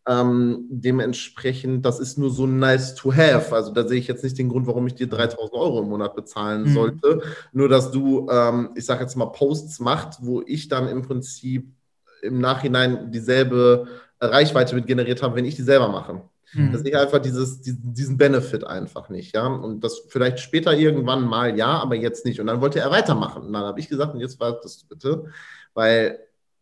Ähm, 0.07 0.65
dementsprechend, 0.69 1.83
das 1.83 1.99
ist 1.99 2.17
nur 2.17 2.29
so 2.29 2.45
nice 2.45 2.93
to 2.93 3.11
have. 3.11 3.55
Also 3.55 3.71
da 3.71 3.87
sehe 3.87 3.97
ich 3.97 4.07
jetzt 4.07 4.23
nicht 4.23 4.37
den 4.37 4.49
Grund, 4.49 4.67
warum 4.67 4.85
ich 4.85 4.93
dir 4.93 5.07
3000 5.07 5.53
Euro 5.53 5.81
im 5.81 5.89
Monat 5.89 6.15
bezahlen 6.15 6.63
mhm. 6.63 6.73
sollte. 6.73 7.21
Nur, 7.53 7.69
dass 7.69 7.91
du, 7.91 8.27
ähm, 8.29 8.69
ich 8.75 8.85
sage 8.85 9.01
jetzt 9.01 9.15
mal, 9.15 9.27
Posts 9.27 9.79
macht, 9.79 10.17
wo 10.21 10.43
ich 10.45 10.67
dann 10.67 10.87
im 10.87 11.01
Prinzip 11.01 11.73
im 12.21 12.39
Nachhinein 12.39 13.11
dieselbe 13.11 13.87
Reichweite 14.19 14.75
mit 14.75 14.87
generiert 14.87 15.23
habe, 15.23 15.35
wenn 15.35 15.45
ich 15.45 15.55
die 15.55 15.63
selber 15.63 15.89
mache. 15.89 16.21
Mhm. 16.55 16.71
Das 16.71 16.81
ist 16.81 16.95
einfach 16.95 17.19
dieses, 17.19 17.61
diesen 17.61 18.17
Benefit 18.17 18.65
einfach 18.65 19.09
nicht, 19.09 19.35
ja. 19.35 19.45
Und 19.47 19.83
das 19.83 20.03
vielleicht 20.07 20.39
später 20.39 20.73
irgendwann 20.73 21.25
mal 21.25 21.57
ja, 21.57 21.79
aber 21.79 21.95
jetzt 21.95 22.25
nicht. 22.25 22.39
Und 22.39 22.47
dann 22.47 22.61
wollte 22.61 22.79
er 22.79 22.91
weitermachen. 22.91 23.43
Und 23.43 23.53
dann 23.53 23.63
habe 23.63 23.79
ich 23.79 23.89
gesagt, 23.89 24.13
und 24.13 24.21
jetzt 24.21 24.39
wartest 24.39 24.83
du 24.83 24.87
bitte, 24.87 25.25
weil 25.73 26.19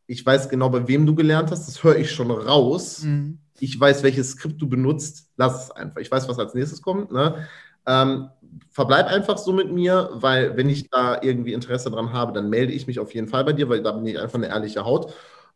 ich 0.08 0.26
weiß 0.26 0.50
genau, 0.50 0.70
bei 0.70 0.88
wem 0.88 1.06
du 1.06 1.16
gelernt 1.16 1.52
hast, 1.52 1.68
das 1.68 1.84
höre 1.84 1.98
ich 1.98 2.12
schon 2.12 2.32
raus. 2.32 3.04
Mhm. 3.04 3.39
Ich 3.60 3.80
weiß, 3.80 4.04
welches 4.04 4.32
Skript 4.32 4.62
du 4.62 4.68
benutzt, 4.68 5.30
lass 5.38 5.66
es 5.66 5.72
einfach. 5.72 6.02
Ich 6.02 6.12
weiß, 6.12 6.28
was 6.28 6.39
als 6.39 6.54
nächstes 6.54 6.82
kommt. 6.82 7.12
Ne? 7.12 7.48
Ähm, 7.86 8.30
verbleib 8.70 9.08
einfach 9.08 9.38
so 9.38 9.54
mit 9.54 9.72
mir, 9.72 10.10
weil 10.14 10.58
wenn 10.58 10.70
ich 10.70 10.89
da 10.89 11.22
irgendwie 11.22 11.54
Interesse 11.54 11.91
dran 11.91 12.14
habe, 12.14 12.34
dann 12.34 12.50
melde 12.50 12.74
ich 12.74 12.88
mich 12.88 13.00
auf 13.00 13.14
jeden 13.14 13.28
Fall 13.28 13.44
bei 13.44 13.54
dir, 13.54 13.70
weil 13.70 13.84
da 13.84 13.91
bin 13.91 14.06
ich 14.06 14.20
einfach 14.20 14.36
eine 14.36 14.48
ehrliche 14.48 14.86
Haut. 14.86 15.14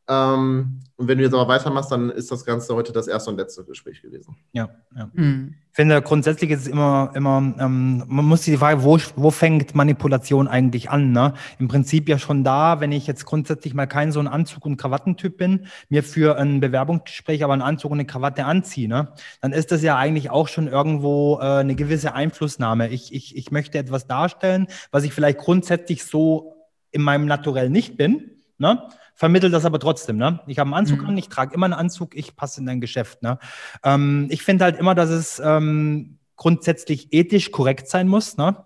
Ähm, 0.10 0.80
und 0.96 1.08
wenn 1.08 1.20
du 1.20 1.24
jetzt 1.24 1.34
aber 1.34 1.48
weitermachst, 1.48 1.92
dann 1.92 2.10
ist 2.10 2.32
das 2.32 2.44
Ganze 2.44 2.74
heute 2.74 2.92
das 2.92 3.08
erste 3.08 3.30
und 3.30 3.38
letzte 3.38 3.64
Gespräch 3.64 4.02
gewesen. 4.02 4.36
Ja, 4.54 4.70
ja. 4.96 5.12
Mhm. 5.14 5.54
Ich 5.70 5.76
finde, 5.76 6.02
grundsätzlich 6.02 6.50
ist 6.50 6.62
es 6.62 6.68
immer, 6.68 7.12
immer 7.14 7.38
ähm, 7.38 8.04
man 8.08 8.26
muss 8.26 8.44
sich 8.44 8.54
die 8.54 8.58
Frage, 8.58 8.84
wo, 8.84 8.98
wo 9.16 9.30
fängt 9.30 9.76
Manipulation 9.76 10.48
eigentlich 10.48 10.90
an? 10.90 11.12
Ne? 11.12 11.34
Im 11.60 11.68
Prinzip 11.68 12.10
ja 12.10 12.18
schon 12.18 12.44
da, 12.44 12.80
wenn 12.80 12.92
ich 12.92 13.06
jetzt 13.06 13.26
grundsätzlich 13.26 13.76
mal 13.76 13.86
kein 13.86 14.12
so 14.12 14.20
ein 14.20 14.28
Anzug- 14.28 14.66
und 14.66 14.78
Krawattentyp 14.78 15.38
bin, 15.38 15.68
mir 15.90 16.02
für 16.02 16.38
ein 16.38 16.62
Bewerbungsgespräch 16.62 17.44
aber 17.44 17.54
einen 17.54 17.62
Anzug 17.62 17.92
und 17.92 18.00
eine 18.00 18.08
Krawatte 18.08 18.46
anziehe, 18.46 18.88
ne? 18.88 19.10
dann 19.42 19.52
ist 19.52 19.72
das 19.72 19.84
ja 19.84 19.98
eigentlich 19.98 20.32
auch 20.32 20.48
schon 20.48 20.68
irgendwo 20.68 21.38
äh, 21.40 21.60
eine 21.60 21.76
gewisse 21.76 22.16
Einflussnahme. 22.16 22.90
Ich, 22.90 23.14
ich, 23.14 23.38
ich 23.38 23.52
möchte 23.52 23.78
etwas 23.78 24.08
darstellen, 24.08 24.66
was 24.90 25.04
ich 25.04 25.14
vielleicht 25.14 25.38
grundsätzlich 25.38 26.06
so 26.06 26.56
in 26.90 27.04
meinem 27.04 27.28
Naturell 27.28 27.70
nicht 27.70 27.98
bin. 27.98 28.32
Ne? 28.58 28.82
Vermittelt 29.18 29.52
das 29.52 29.66
aber 29.66 29.80
trotzdem. 29.80 30.16
Ne? 30.16 30.40
Ich 30.48 30.60
habe 30.60 30.68
einen 30.68 30.76
Anzug 30.76 31.02
mhm. 31.02 31.10
an, 31.10 31.18
ich 31.18 31.28
trage 31.28 31.54
immer 31.54 31.66
einen 31.66 31.74
Anzug, 31.74 32.16
ich 32.16 32.36
passe 32.36 32.62
in 32.62 32.68
dein 32.68 32.80
Geschäft. 32.80 33.24
Ne? 33.24 33.40
Ähm, 33.84 34.28
ich 34.30 34.44
finde 34.44 34.64
halt 34.64 34.78
immer, 34.78 34.96
dass 34.96 35.10
es 35.10 35.42
ähm, 35.44 36.20
grundsätzlich 36.38 37.12
ethisch 37.12 37.52
korrekt 37.52 37.90
sein 37.90 38.08
muss. 38.08 38.38
Ne? 38.38 38.64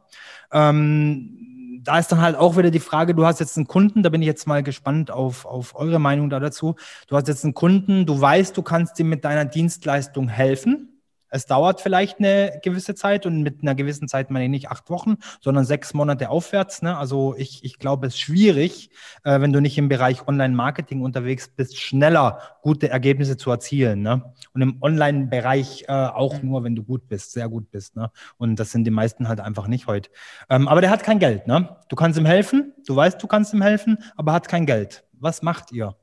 Ähm, 0.52 1.80
da 1.84 1.98
ist 1.98 2.12
dann 2.12 2.22
halt 2.22 2.36
auch 2.36 2.58
wieder 2.58 2.70
die 2.70 2.80
Frage, 2.80 3.16
du 3.16 3.26
hast 3.26 3.40
jetzt 3.40 3.58
einen 3.58 3.66
Kunden, 3.66 4.04
da 4.04 4.10
bin 4.10 4.22
ich 4.22 4.28
jetzt 4.28 4.46
mal 4.46 4.62
gespannt 4.62 5.10
auf, 5.10 5.46
auf 5.46 5.74
eure 5.76 6.00
Meinung 6.00 6.30
da 6.30 6.40
dazu. 6.40 6.76
Du 7.08 7.16
hast 7.16 7.30
jetzt 7.30 7.46
einen 7.46 7.54
Kunden, 7.54 8.06
du 8.06 8.20
weißt, 8.20 8.56
du 8.56 8.62
kannst 8.62 9.00
ihm 9.00 9.10
mit 9.10 9.24
deiner 9.24 9.46
Dienstleistung 9.46 10.28
helfen. 10.28 10.91
Es 11.32 11.46
dauert 11.46 11.82
vielleicht 11.82 12.20
eine 12.20 12.60
gewisse 12.64 12.94
Zeit 12.94 13.26
und 13.26 13.42
mit 13.42 13.62
einer 13.62 13.74
gewissen 13.74 14.08
Zeit 14.08 14.30
meine 14.30 14.46
ich 14.46 14.52
nicht 14.52 14.70
acht 14.70 14.90
Wochen, 14.90 15.16
sondern 15.40 15.66
sechs 15.66 15.94
Monate 15.94 16.30
aufwärts. 16.30 16.82
Ne? 16.82 16.96
Also 16.96 17.36
ich, 17.38 17.64
ich 17.64 17.80
glaube, 17.80 18.08
es 18.08 18.14
ist 18.14 18.20
schwierig, 18.20 18.92
äh, 19.24 19.40
wenn 19.40 19.54
du 19.54 19.62
nicht 19.62 19.78
im 19.78 19.90
Bereich 19.90 20.28
Online-Marketing 20.28 21.02
unterwegs 21.02 21.48
bist, 21.48 21.80
schneller 21.80 22.40
gute 22.62 22.90
Ergebnisse 22.90 23.38
zu 23.38 23.50
erzielen. 23.50 24.02
Ne? 24.02 24.34
Und 24.54 24.62
im 24.62 24.82
Online-Bereich 24.82 25.86
äh, 25.88 25.92
auch 25.92 26.42
nur, 26.44 26.64
wenn 26.64 26.76
du 26.76 26.84
gut 26.84 27.08
bist, 27.08 27.32
sehr 27.32 27.50
gut 27.50 27.72
bist. 27.72 27.96
Ne? 27.96 28.12
Und 28.38 28.60
das 28.60 28.72
sind 28.72 28.84
die 28.84 28.92
meisten 28.92 29.28
halt 29.28 29.40
einfach 29.40 29.68
nicht 29.68 29.88
heute. 29.88 30.10
Ähm, 30.50 30.68
aber 30.68 30.82
der 30.82 30.90
hat 30.90 31.04
kein 31.04 31.20
Geld. 31.20 31.48
Ne? 31.48 31.78
Du 31.88 31.96
kannst 31.96 32.20
ihm 32.20 32.26
helfen, 32.26 32.74
du 32.86 32.96
weißt, 32.96 33.22
du 33.24 33.28
kannst 33.28 33.54
ihm 33.54 33.62
helfen, 33.62 33.98
aber 34.18 34.34
hat 34.34 34.48
kein 34.48 34.66
Geld. 34.66 35.06
Was 35.14 35.42
macht 35.42 35.72
ihr? 35.72 35.96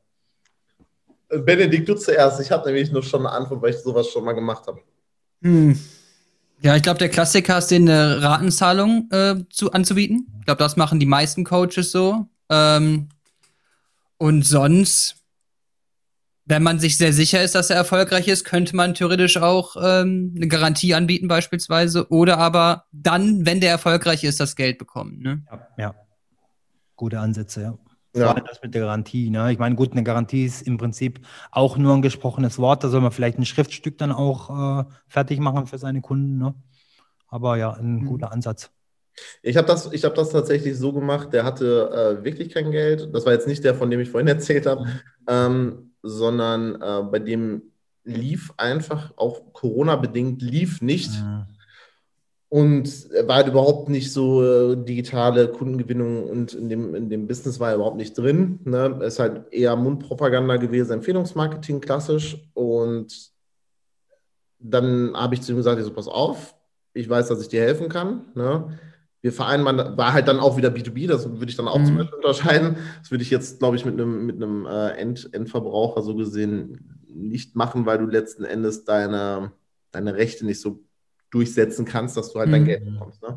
Benedikt, 1.28 1.88
du 1.88 1.94
zuerst. 1.94 2.40
Ich 2.40 2.50
habe 2.50 2.66
nämlich 2.66 2.90
nur 2.90 3.02
schon 3.02 3.26
eine 3.26 3.34
Antwort, 3.34 3.60
weil 3.60 3.70
ich 3.70 3.78
sowas 3.78 4.08
schon 4.08 4.24
mal 4.24 4.32
gemacht 4.32 4.66
habe. 4.66 4.80
Hm. 5.42 5.78
Ja, 6.60 6.74
ich 6.74 6.82
glaube, 6.82 6.98
der 6.98 7.08
Klassiker 7.08 7.58
ist, 7.58 7.68
den 7.68 7.88
eine 7.88 8.20
Ratenzahlung 8.22 9.08
äh, 9.12 9.36
zu, 9.50 9.72
anzubieten. 9.72 10.26
Ich 10.40 10.46
glaube, 10.46 10.58
das 10.58 10.76
machen 10.76 10.98
die 10.98 11.06
meisten 11.06 11.44
Coaches 11.44 11.92
so. 11.92 12.26
Ähm, 12.50 13.08
und 14.16 14.44
sonst, 14.44 15.16
wenn 16.46 16.64
man 16.64 16.80
sich 16.80 16.98
sehr 16.98 17.12
sicher 17.12 17.42
ist, 17.42 17.54
dass 17.54 17.70
er 17.70 17.76
erfolgreich 17.76 18.26
ist, 18.26 18.44
könnte 18.44 18.74
man 18.74 18.94
theoretisch 18.94 19.36
auch 19.36 19.76
ähm, 19.80 20.34
eine 20.34 20.48
Garantie 20.48 20.94
anbieten 20.94 21.28
beispielsweise. 21.28 22.10
Oder 22.10 22.38
aber 22.38 22.86
dann, 22.90 23.46
wenn 23.46 23.60
der 23.60 23.70
erfolgreich 23.70 24.24
ist, 24.24 24.40
das 24.40 24.56
Geld 24.56 24.78
bekommen. 24.78 25.20
Ne? 25.20 25.42
Ja, 25.48 25.68
ja. 25.78 25.94
Gute 26.96 27.20
Ansätze, 27.20 27.62
ja. 27.62 27.78
Ja. 28.14 28.34
das 28.34 28.62
mit 28.62 28.74
der 28.74 28.82
Garantie. 28.82 29.30
Ne? 29.30 29.52
Ich 29.52 29.58
meine, 29.58 29.74
gut, 29.74 29.92
eine 29.92 30.02
Garantie 30.02 30.44
ist 30.44 30.62
im 30.62 30.78
Prinzip 30.78 31.20
auch 31.50 31.76
nur 31.76 31.94
ein 31.94 32.02
gesprochenes 32.02 32.58
Wort. 32.58 32.82
Da 32.82 32.88
soll 32.88 33.00
man 33.00 33.12
vielleicht 33.12 33.38
ein 33.38 33.44
Schriftstück 33.44 33.98
dann 33.98 34.12
auch 34.12 34.80
äh, 34.80 34.84
fertig 35.06 35.40
machen 35.40 35.66
für 35.66 35.78
seine 35.78 36.00
Kunden. 36.00 36.38
Ne? 36.38 36.54
Aber 37.28 37.56
ja, 37.56 37.72
ein 37.72 38.00
mhm. 38.00 38.06
guter 38.06 38.32
Ansatz. 38.32 38.70
Ich 39.42 39.56
habe 39.56 39.66
das, 39.66 39.86
hab 39.86 40.14
das 40.14 40.30
tatsächlich 40.30 40.76
so 40.76 40.92
gemacht, 40.92 41.32
der 41.32 41.44
hatte 41.44 42.18
äh, 42.20 42.24
wirklich 42.24 42.50
kein 42.50 42.70
Geld. 42.70 43.08
Das 43.12 43.26
war 43.26 43.32
jetzt 43.32 43.48
nicht 43.48 43.64
der, 43.64 43.74
von 43.74 43.90
dem 43.90 44.00
ich 44.00 44.10
vorhin 44.10 44.28
erzählt 44.28 44.66
habe, 44.66 44.84
mhm. 44.84 45.00
ähm, 45.28 45.90
sondern 46.02 46.80
äh, 46.80 47.02
bei 47.10 47.18
dem 47.18 47.62
lief 48.04 48.52
einfach, 48.56 49.12
auch 49.16 49.52
Corona-bedingt, 49.52 50.40
lief 50.40 50.80
nicht. 50.80 51.10
Mhm. 51.20 51.44
Und 52.50 53.10
war 53.26 53.36
halt 53.36 53.48
überhaupt 53.48 53.90
nicht 53.90 54.10
so 54.10 54.42
äh, 54.42 54.76
digitale 54.76 55.48
Kundengewinnung 55.48 56.30
und 56.30 56.54
in 56.54 56.70
dem, 56.70 56.94
in 56.94 57.10
dem 57.10 57.26
Business 57.26 57.60
war 57.60 57.70
er 57.70 57.74
überhaupt 57.74 57.98
nicht 57.98 58.16
drin. 58.16 58.60
Ne? 58.64 59.00
Ist 59.02 59.18
halt 59.18 59.52
eher 59.52 59.76
Mundpropaganda 59.76 60.56
gewesen, 60.56 60.92
Empfehlungsmarketing 60.92 61.82
klassisch. 61.82 62.38
Und 62.54 63.32
dann 64.58 65.12
habe 65.14 65.34
ich 65.34 65.42
zu 65.42 65.52
ihm 65.52 65.56
gesagt, 65.56 65.78
ich 65.78 65.84
so, 65.84 65.92
pass 65.92 66.08
auf, 66.08 66.54
ich 66.94 67.08
weiß, 67.08 67.28
dass 67.28 67.42
ich 67.42 67.48
dir 67.48 67.60
helfen 67.60 67.90
kann. 67.90 68.26
Ne? 68.34 68.78
Wir 69.20 69.32
vereinbaren, 69.32 69.98
war 69.98 70.14
halt 70.14 70.26
dann 70.26 70.40
auch 70.40 70.56
wieder 70.56 70.70
B2B, 70.70 71.06
das 71.06 71.28
würde 71.28 71.50
ich 71.50 71.56
dann 71.56 71.68
auch 71.68 71.78
mhm. 71.78 71.86
zum 71.86 71.96
Beispiel 71.98 72.16
unterscheiden. 72.16 72.76
Das 73.00 73.10
würde 73.10 73.24
ich 73.24 73.30
jetzt, 73.30 73.58
glaube 73.58 73.76
ich, 73.76 73.84
mit 73.84 73.94
einem, 73.94 74.24
mit 74.24 74.36
einem 74.36 74.64
äh, 74.64 74.92
End, 74.92 75.28
Endverbraucher 75.32 76.00
so 76.00 76.14
gesehen 76.14 76.98
nicht 77.08 77.56
machen, 77.56 77.84
weil 77.84 77.98
du 77.98 78.06
letzten 78.06 78.44
Endes 78.44 78.84
deine, 78.84 79.52
deine 79.90 80.14
Rechte 80.14 80.46
nicht 80.46 80.60
so 80.60 80.80
durchsetzen 81.30 81.84
kannst, 81.84 82.16
dass 82.16 82.32
du 82.32 82.38
halt 82.38 82.52
dein 82.52 82.62
mhm. 82.62 82.66
Geld 82.66 82.84
bekommst. 82.84 83.22
Ne? 83.22 83.36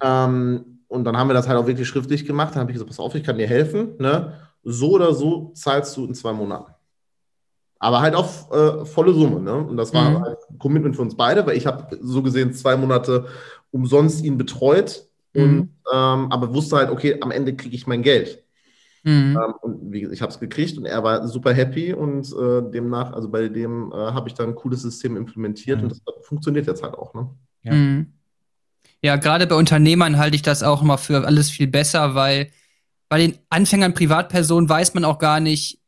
Ja. 0.00 0.26
Ähm, 0.26 0.74
und 0.88 1.04
dann 1.04 1.16
haben 1.16 1.28
wir 1.28 1.34
das 1.34 1.48
halt 1.48 1.58
auch 1.58 1.66
wirklich 1.66 1.88
schriftlich 1.88 2.24
gemacht. 2.24 2.54
Dann 2.54 2.60
habe 2.60 2.70
ich 2.70 2.74
gesagt, 2.74 2.90
pass 2.90 3.00
auf, 3.00 3.14
ich 3.14 3.24
kann 3.24 3.38
dir 3.38 3.48
helfen. 3.48 3.94
Ne? 3.98 4.34
So 4.62 4.92
oder 4.92 5.12
so 5.14 5.52
zahlst 5.54 5.96
du 5.96 6.04
in 6.04 6.14
zwei 6.14 6.32
Monaten. 6.32 6.72
Aber 7.78 8.00
halt 8.00 8.14
auf 8.14 8.50
äh, 8.52 8.84
volle 8.84 9.12
Summe. 9.12 9.40
Ne? 9.40 9.54
Und 9.54 9.76
das 9.76 9.92
war 9.92 10.10
mhm. 10.10 10.24
ein 10.24 10.58
Commitment 10.58 10.96
für 10.96 11.02
uns 11.02 11.16
beide, 11.16 11.46
weil 11.46 11.56
ich 11.56 11.66
habe 11.66 11.98
so 12.00 12.22
gesehen 12.22 12.52
zwei 12.52 12.76
Monate 12.76 13.26
umsonst 13.70 14.24
ihn 14.24 14.38
betreut. 14.38 15.06
Mhm. 15.32 15.42
Und, 15.42 15.70
ähm, 15.92 16.32
aber 16.32 16.54
wusste 16.54 16.76
halt, 16.76 16.90
okay, 16.90 17.18
am 17.20 17.30
Ende 17.30 17.56
kriege 17.56 17.74
ich 17.74 17.86
mein 17.86 18.02
Geld. 18.02 18.43
Mhm. 19.04 19.36
Ähm, 19.36 19.54
und 19.60 19.92
wie 19.92 20.06
ich 20.06 20.22
habe 20.22 20.32
es 20.32 20.40
gekriegt 20.40 20.78
und 20.78 20.86
er 20.86 21.04
war 21.04 21.28
super 21.28 21.52
happy 21.52 21.92
und 21.92 22.26
äh, 22.32 22.70
demnach, 22.70 23.12
also 23.12 23.28
bei 23.28 23.48
dem 23.48 23.92
äh, 23.92 23.96
habe 23.96 24.28
ich 24.28 24.34
dann 24.34 24.50
ein 24.50 24.54
cooles 24.54 24.80
System 24.80 25.16
implementiert 25.16 25.78
mhm. 25.78 25.84
und 25.84 25.92
das 25.92 26.00
funktioniert 26.22 26.66
jetzt 26.66 26.82
halt 26.82 26.94
auch. 26.94 27.12
Ne? 27.12 27.28
Ja, 27.62 27.74
mhm. 27.74 28.14
ja 29.02 29.16
gerade 29.16 29.46
bei 29.46 29.56
Unternehmern 29.56 30.16
halte 30.16 30.36
ich 30.36 30.42
das 30.42 30.62
auch 30.62 30.80
immer 30.80 30.96
für 30.96 31.26
alles 31.26 31.50
viel 31.50 31.66
besser, 31.66 32.14
weil 32.14 32.50
bei 33.10 33.18
den 33.18 33.38
Anfängern, 33.50 33.92
Privatpersonen 33.92 34.70
weiß 34.70 34.94
man 34.94 35.04
auch 35.04 35.18
gar 35.18 35.38
nicht, 35.38 35.80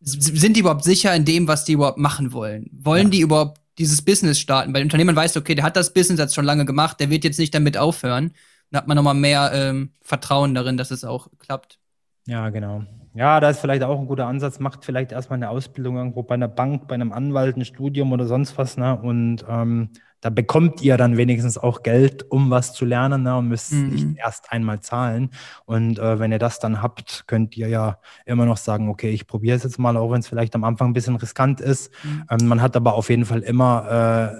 sind 0.00 0.56
die 0.56 0.60
überhaupt 0.60 0.84
sicher 0.84 1.14
in 1.14 1.24
dem, 1.24 1.46
was 1.46 1.64
die 1.64 1.72
überhaupt 1.74 1.98
machen 1.98 2.32
wollen? 2.32 2.68
Wollen 2.72 3.04
ja. 3.04 3.10
die 3.10 3.20
überhaupt 3.20 3.60
dieses 3.78 4.02
Business 4.02 4.40
starten? 4.40 4.72
Bei 4.72 4.80
den 4.80 4.86
Unternehmern 4.86 5.16
weißt 5.16 5.36
du, 5.36 5.40
okay, 5.40 5.54
der 5.54 5.64
hat 5.64 5.76
das 5.76 5.94
Business 5.94 6.18
jetzt 6.18 6.34
schon 6.34 6.44
lange 6.44 6.64
gemacht, 6.64 6.98
der 6.98 7.10
wird 7.10 7.22
jetzt 7.22 7.38
nicht 7.38 7.54
damit 7.54 7.78
aufhören. 7.78 8.32
Dann 8.70 8.80
hat 8.80 8.88
man 8.88 8.96
nochmal 8.96 9.14
mehr 9.14 9.52
ähm, 9.54 9.92
Vertrauen 10.02 10.52
darin, 10.52 10.76
dass 10.76 10.90
es 10.90 11.04
auch 11.04 11.28
klappt. 11.38 11.78
Ja, 12.26 12.48
genau. 12.50 12.84
Ja, 13.14 13.38
da 13.38 13.50
ist 13.50 13.60
vielleicht 13.60 13.82
auch 13.84 13.98
ein 13.98 14.06
guter 14.06 14.26
Ansatz. 14.26 14.58
Macht 14.58 14.84
vielleicht 14.84 15.12
erstmal 15.12 15.36
eine 15.36 15.50
Ausbildung 15.50 15.96
irgendwo 15.96 16.22
bei 16.24 16.34
einer 16.34 16.48
Bank, 16.48 16.88
bei 16.88 16.94
einem 16.94 17.12
Anwalt, 17.12 17.56
ein 17.56 17.64
Studium 17.64 18.12
oder 18.12 18.26
sonst 18.26 18.58
was. 18.58 18.76
Ne? 18.76 18.98
Und 18.98 19.44
ähm, 19.48 19.90
da 20.20 20.30
bekommt 20.30 20.82
ihr 20.82 20.96
dann 20.96 21.16
wenigstens 21.16 21.56
auch 21.56 21.82
Geld, 21.82 22.28
um 22.30 22.50
was 22.50 22.72
zu 22.72 22.84
lernen 22.84 23.22
ne? 23.22 23.36
und 23.36 23.48
müsst 23.48 23.72
mhm. 23.72 23.88
nicht 23.90 24.06
erst 24.16 24.50
einmal 24.50 24.80
zahlen. 24.80 25.30
Und 25.64 26.00
äh, 26.00 26.18
wenn 26.18 26.32
ihr 26.32 26.40
das 26.40 26.58
dann 26.58 26.82
habt, 26.82 27.24
könnt 27.28 27.56
ihr 27.56 27.68
ja 27.68 27.98
immer 28.26 28.46
noch 28.46 28.56
sagen, 28.56 28.88
okay, 28.88 29.10
ich 29.10 29.28
probiere 29.28 29.56
es 29.56 29.62
jetzt 29.62 29.78
mal, 29.78 29.96
auch 29.96 30.10
wenn 30.10 30.20
es 30.20 30.26
vielleicht 30.26 30.56
am 30.56 30.64
Anfang 30.64 30.90
ein 30.90 30.94
bisschen 30.94 31.16
riskant 31.16 31.60
ist. 31.60 31.92
Mhm. 32.02 32.24
Ähm, 32.30 32.48
man 32.48 32.62
hat 32.62 32.74
aber 32.74 32.94
auf 32.94 33.10
jeden 33.10 33.26
Fall 33.26 33.40
immer 33.40 33.86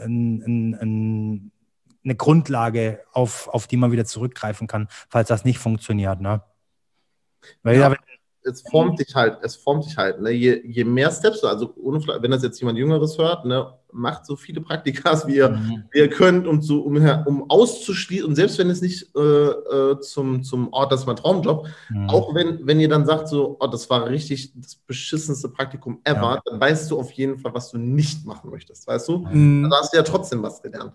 äh, 0.02 0.06
ein, 0.06 0.42
ein, 0.42 0.74
ein, 0.80 1.52
eine 2.02 2.14
Grundlage, 2.16 3.00
auf, 3.12 3.48
auf 3.48 3.68
die 3.68 3.76
man 3.76 3.92
wieder 3.92 4.04
zurückgreifen 4.04 4.66
kann, 4.66 4.88
falls 5.10 5.28
das 5.28 5.44
nicht 5.44 5.58
funktioniert. 5.58 6.20
Ne? 6.20 6.42
Weil 7.62 7.78
ja, 7.78 7.90
ja 7.90 7.96
es 8.44 8.62
formt 8.62 9.00
dich 9.00 9.14
halt, 9.14 9.38
es 9.42 9.56
formt 9.56 9.86
dich 9.86 9.96
halt. 9.96 10.20
Ne? 10.20 10.30
Je, 10.30 10.60
je 10.64 10.84
mehr 10.84 11.10
Steps, 11.10 11.42
also 11.44 11.72
ohne, 11.76 12.00
wenn 12.20 12.30
das 12.30 12.42
jetzt 12.42 12.60
jemand 12.60 12.78
Jüngeres 12.78 13.16
hört, 13.16 13.44
ne, 13.46 13.72
macht 13.90 14.26
so 14.26 14.36
viele 14.36 14.60
Praktikas, 14.60 15.26
wie 15.26 15.36
ihr, 15.36 15.50
mhm. 15.50 15.84
wie 15.90 15.98
ihr 15.98 16.10
könnt, 16.10 16.46
um, 16.46 16.60
zu, 16.60 16.84
um, 16.84 16.96
um 17.26 17.50
auszuschließen, 17.50 18.28
und 18.28 18.34
selbst 18.34 18.58
wenn 18.58 18.68
es 18.68 18.82
nicht 18.82 19.08
äh, 19.16 19.20
äh, 19.20 20.00
zum, 20.00 20.42
zum 20.42 20.72
Ort, 20.72 20.92
das 20.92 21.00
ist 21.00 21.06
mein 21.06 21.16
Traumjob, 21.16 21.66
mhm. 21.88 22.10
auch 22.10 22.34
wenn, 22.34 22.66
wenn 22.66 22.80
ihr 22.80 22.88
dann 22.88 23.06
sagt, 23.06 23.28
so, 23.28 23.56
oh, 23.58 23.66
das 23.66 23.88
war 23.88 24.06
richtig 24.08 24.52
das 24.56 24.74
beschissenste 24.74 25.48
Praktikum 25.48 26.00
ever, 26.04 26.34
ja. 26.34 26.42
dann 26.44 26.60
weißt 26.60 26.90
du 26.90 26.98
auf 26.98 27.10
jeden 27.12 27.38
Fall, 27.38 27.54
was 27.54 27.70
du 27.70 27.78
nicht 27.78 28.26
machen 28.26 28.50
möchtest, 28.50 28.86
weißt 28.86 29.08
du? 29.08 29.18
Mhm. 29.18 29.62
Dann 29.62 29.72
hast 29.72 29.92
du 29.92 29.96
ja 29.96 30.02
trotzdem 30.02 30.42
was 30.42 30.60
gelernt. 30.60 30.92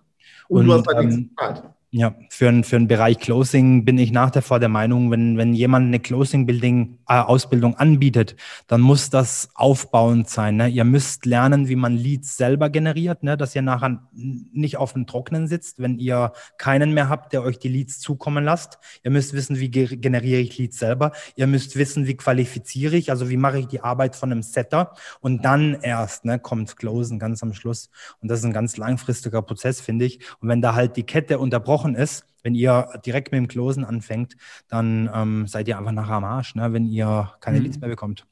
Und, 0.48 0.62
und 0.62 0.66
du 0.68 0.74
hast 0.74 0.88
halt 0.88 1.00
ähm, 1.00 1.08
nichts 1.08 1.36
bezahlt. 1.36 1.64
Ja, 1.92 2.14
für, 2.30 2.48
ein, 2.48 2.64
für 2.64 2.76
einen 2.76 2.88
Bereich 2.88 3.18
Closing 3.18 3.84
bin 3.84 3.98
ich 3.98 4.12
nach 4.12 4.30
der 4.30 4.44
vor 4.44 4.60
der 4.60 4.70
Meinung, 4.70 5.10
wenn, 5.10 5.40
wenn 5.40 5.54
jemand 5.56 5.88
eine 5.88 6.00
Closing-Building-Ausbildung 6.00 7.74
äh, 7.74 7.78
anbietet, 7.78 8.36
dann 8.68 8.80
muss 8.80 9.10
das 9.10 9.50
aufbauend 9.56 10.30
sein. 10.30 10.58
Ne? 10.58 10.68
Ihr 10.68 10.84
müsst 10.84 11.26
lernen, 11.26 11.68
wie 11.68 11.76
man 11.76 11.98
Leads 11.98 12.38
selber 12.38 12.70
generiert, 12.70 13.24
ne? 13.24 13.38
dass 13.38 13.56
ihr 13.56 13.64
nachher 13.64 14.08
nicht 14.14 14.78
auf 14.78 14.94
dem 14.94 15.08
Trockenen 15.08 15.48
sitzt, 15.48 15.80
wenn 15.80 15.98
ihr 15.98 16.32
keinen 16.60 16.94
mehr 16.94 17.10
habt, 17.10 17.34
der 17.34 17.42
euch 17.42 17.58
die 17.58 17.70
Leads 17.70 18.00
zukommen 18.00 18.44
lasst. 18.44 18.78
Ihr 19.04 19.10
müsst 19.10 19.34
wissen, 19.34 19.58
wie 19.60 19.72
generiere 19.72 20.42
ich 20.42 20.60
Leads 20.60 20.78
selber. 20.78 21.12
Ihr 21.36 21.48
müsst 21.48 21.76
wissen, 21.76 22.06
wie 22.06 22.16
qualifiziere 22.16 22.98
ich, 22.98 23.10
also 23.10 23.32
wie 23.32 23.38
mache 23.38 23.58
ich 23.58 23.66
die 23.66 23.82
Arbeit 23.82 24.16
von 24.16 24.32
einem 24.32 24.44
Setter. 24.44 24.94
Und 25.22 25.44
dann 25.44 25.80
erst 25.82 26.24
ne, 26.24 26.38
kommt 26.38 26.78
Closen 26.78 27.18
ganz 27.18 27.42
am 27.42 27.56
Schluss. 27.56 27.90
Und 28.22 28.30
das 28.30 28.42
ist 28.42 28.46
ein 28.46 28.54
ganz 28.54 28.78
langfristiger 28.78 29.42
Prozess, 29.42 29.82
finde 29.82 30.06
ich. 30.06 30.20
Und 30.40 30.50
wenn 30.50 30.62
da 30.62 30.76
halt 30.76 30.96
die 30.96 31.02
Kette 31.02 31.40
unterbrochen 31.40 31.79
gebrochen 31.80 31.96
ist, 31.96 32.26
wenn 32.44 32.56
ihr 32.56 32.90
direkt 33.06 33.32
mit 33.32 33.40
dem 33.40 33.48
Closen 33.48 33.86
anfängt, 33.86 34.36
dann 34.68 35.10
ähm, 35.14 35.48
seid 35.48 35.68
ihr 35.68 35.78
einfach 35.78 35.92
nachher 35.92 36.16
am 36.16 36.24
Arsch, 36.24 36.56
ne, 36.56 36.72
wenn 36.74 36.86
ihr 36.86 37.34
keine 37.42 37.60
mhm. 37.60 37.66
Leads 37.66 37.80
mehr 37.80 37.90
bekommt. 37.90 38.26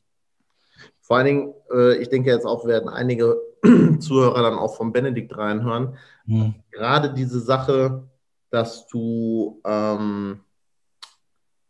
Vor 1.01 1.17
allen 1.17 1.25
Dingen, 1.25 1.53
äh, 1.73 1.97
ich 1.97 2.09
denke 2.09 2.29
jetzt 2.29 2.45
auch, 2.45 2.65
werden 2.65 2.89
einige 2.89 3.37
Zuhörer 3.99 4.41
dann 4.41 4.57
auch 4.57 4.75
von 4.75 4.91
Benedikt 4.91 5.37
reinhören. 5.37 5.97
Mhm. 6.25 6.55
Gerade 6.71 7.13
diese 7.13 7.39
Sache, 7.39 8.07
dass 8.49 8.87
du, 8.87 9.61
ähm, 9.65 10.41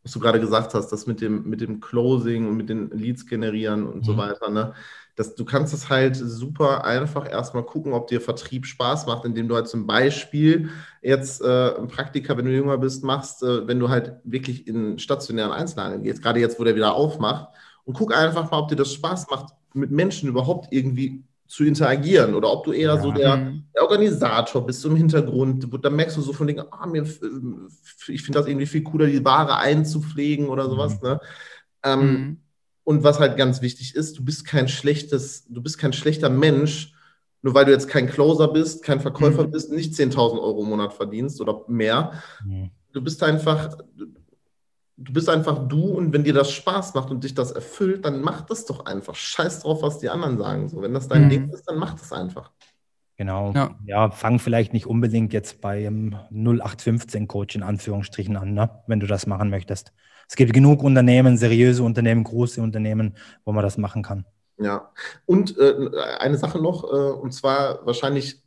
was 0.08 0.14
du 0.14 0.20
gerade 0.22 0.40
gesagt 0.40 0.74
hast, 0.74 0.88
das 0.90 1.06
mit 1.06 1.20
dem, 1.20 1.50
mit 1.50 1.60
dem 1.60 1.82
Closing 1.82 2.48
und 2.48 2.56
mit 2.56 2.70
den 2.70 2.90
Leads 2.92 3.26
generieren 3.26 3.86
und 3.86 3.98
mhm. 3.98 4.04
so 4.04 4.16
weiter, 4.16 4.50
ne? 4.50 4.74
Das, 5.18 5.36
du 5.36 5.44
kannst 5.44 5.74
es 5.74 5.90
halt 5.90 6.16
super 6.16 6.86
einfach 6.86 7.30
erstmal 7.30 7.64
gucken, 7.66 7.92
ob 7.92 8.08
dir 8.08 8.22
Vertrieb 8.22 8.66
Spaß 8.68 9.08
macht, 9.08 9.26
indem 9.26 9.50
du 9.50 9.56
halt 9.56 9.68
zum 9.68 9.86
Beispiel 9.86 10.70
jetzt 11.02 11.42
äh, 11.42 11.76
ein 11.76 11.88
Praktika, 11.88 12.38
wenn 12.38 12.46
du 12.46 12.52
jünger 12.52 12.78
bist, 12.78 13.04
machst, 13.04 13.44
äh, 13.44 13.68
wenn 13.68 13.80
du 13.80 13.90
halt 13.90 14.14
wirklich 14.24 14.66
in 14.68 14.98
stationären 14.98 15.52
Einzelhandel 15.52 16.02
gehst, 16.02 16.22
gerade 16.22 16.40
jetzt, 16.40 16.58
wo 16.60 16.64
der 16.64 16.76
wieder 16.76 16.94
aufmacht, 16.94 17.50
und 17.84 17.96
guck 17.96 18.16
einfach 18.16 18.50
mal, 18.52 18.60
ob 18.60 18.70
dir 18.70 18.76
das 18.76 18.94
Spaß 18.94 19.28
macht, 19.30 19.54
mit 19.74 19.92
Menschen 19.92 20.30
überhaupt 20.30 20.68
irgendwie 20.72 21.24
zu 21.48 21.64
interagieren 21.64 22.36
oder 22.36 22.52
ob 22.52 22.66
du 22.66 22.74
eher 22.74 22.96
ja. 22.96 23.02
so 23.02 23.12
der, 23.12 23.38
mhm. 23.38 23.64
der, 23.74 23.84
Organisator 23.84 24.66
bist 24.66 24.84
im 24.86 24.96
Hintergrund. 24.96 25.68
Da 25.82 25.90
merkst 25.90 26.18
du 26.18 26.22
so 26.22 26.34
von 26.34 26.48
Dingen, 26.48 26.66
ah, 26.72 26.86
mir, 26.86 27.04
ich 27.04 28.22
finde 28.22 28.40
das 28.40 28.48
irgendwie 28.48 28.66
viel 28.66 28.84
cooler, 28.84 29.08
die 29.08 29.24
Ware 29.24 29.58
einzupflegen 29.58 30.48
oder 30.48 30.70
sowas. 30.70 31.02
Mhm. 31.02 31.08
Ne? 31.08 31.20
Ähm, 31.84 32.00
mhm. 32.00 32.38
Und 32.84 33.04
was 33.04 33.20
halt 33.20 33.38
ganz 33.38 33.62
wichtig 33.62 33.96
ist, 33.96 34.18
du 34.18 34.26
bist 34.26 34.46
kein 34.46 34.68
schlechtes, 34.68 35.46
du 35.48 35.62
bist 35.62 35.78
kein 35.78 35.94
schlechter 35.94 36.30
Mensch, 36.30 36.94
nur 37.42 37.54
weil 37.54 37.66
du 37.66 37.72
jetzt 37.72 37.88
kein 37.88 38.10
Closer 38.10 38.50
bist, 38.50 38.84
kein 38.84 39.00
Verkäufer 39.00 39.48
mhm. 39.48 39.52
bist, 39.52 39.72
nicht 39.72 39.94
10.000 39.94 40.42
Euro 40.42 40.64
im 40.64 40.70
Monat 40.70 40.94
verdienst 40.94 41.40
oder 41.40 41.64
mehr. 41.68 42.22
Du 42.92 43.02
bist 43.02 43.24
einfach, 43.24 43.78
du 44.98 45.14
bist 45.14 45.30
einfach 45.30 45.68
du 45.68 45.86
und 45.92 46.12
wenn 46.12 46.24
dir 46.24 46.34
das 46.34 46.52
Spaß 46.52 46.94
macht 46.94 47.12
und 47.12 47.24
dich 47.24 47.34
das 47.34 47.52
erfüllt, 47.52 48.06
dann 48.06 48.22
mach 48.22 48.42
das 48.42 48.66
doch 48.66 48.86
einfach. 48.86 49.16
Scheiß 49.16 49.62
drauf, 49.62 49.82
was 49.82 50.00
die 50.00 50.10
anderen 50.10 50.38
sagen. 50.38 50.68
So, 50.70 50.82
wenn 50.82 50.94
das 50.94 51.08
dein 51.08 51.26
mhm. 51.26 51.30
Ding 51.30 51.50
ist, 51.50 51.66
dann 51.66 51.78
mach 51.78 51.94
das 51.94 52.12
einfach. 52.12 52.52
Genau. 53.16 53.52
Ja. 53.54 53.76
ja, 53.86 54.12
fang 54.12 54.38
vielleicht 54.38 54.74
nicht 54.74 54.86
unbedingt 54.86 55.34
jetzt 55.34 55.62
beim 55.62 56.16
0815-Coach 56.32 57.56
in 57.56 57.64
Anführungsstrichen 57.64 58.38
an, 58.38 58.54
ne? 58.54 58.70
wenn 58.86 59.00
du 59.00 59.08
das 59.08 59.26
machen 59.26 59.50
möchtest 59.50 59.92
es 60.28 60.36
gibt 60.36 60.54
genug 60.54 60.84
Unternehmen, 60.84 61.38
seriöse 61.38 61.84
Unternehmen, 61.84 62.24
große 62.24 62.62
Unternehmen, 62.62 63.16
wo 63.46 63.52
man 63.54 63.64
das 63.64 63.78
machen 63.78 64.04
kann. 64.04 64.26
Ja, 64.60 64.92
und 65.26 65.58
äh, 65.58 65.90
eine 66.20 66.38
Sache 66.38 66.60
noch, 66.60 66.84
äh, 66.84 67.12
und 67.12 67.32
zwar 67.32 67.86
wahrscheinlich, 67.86 68.42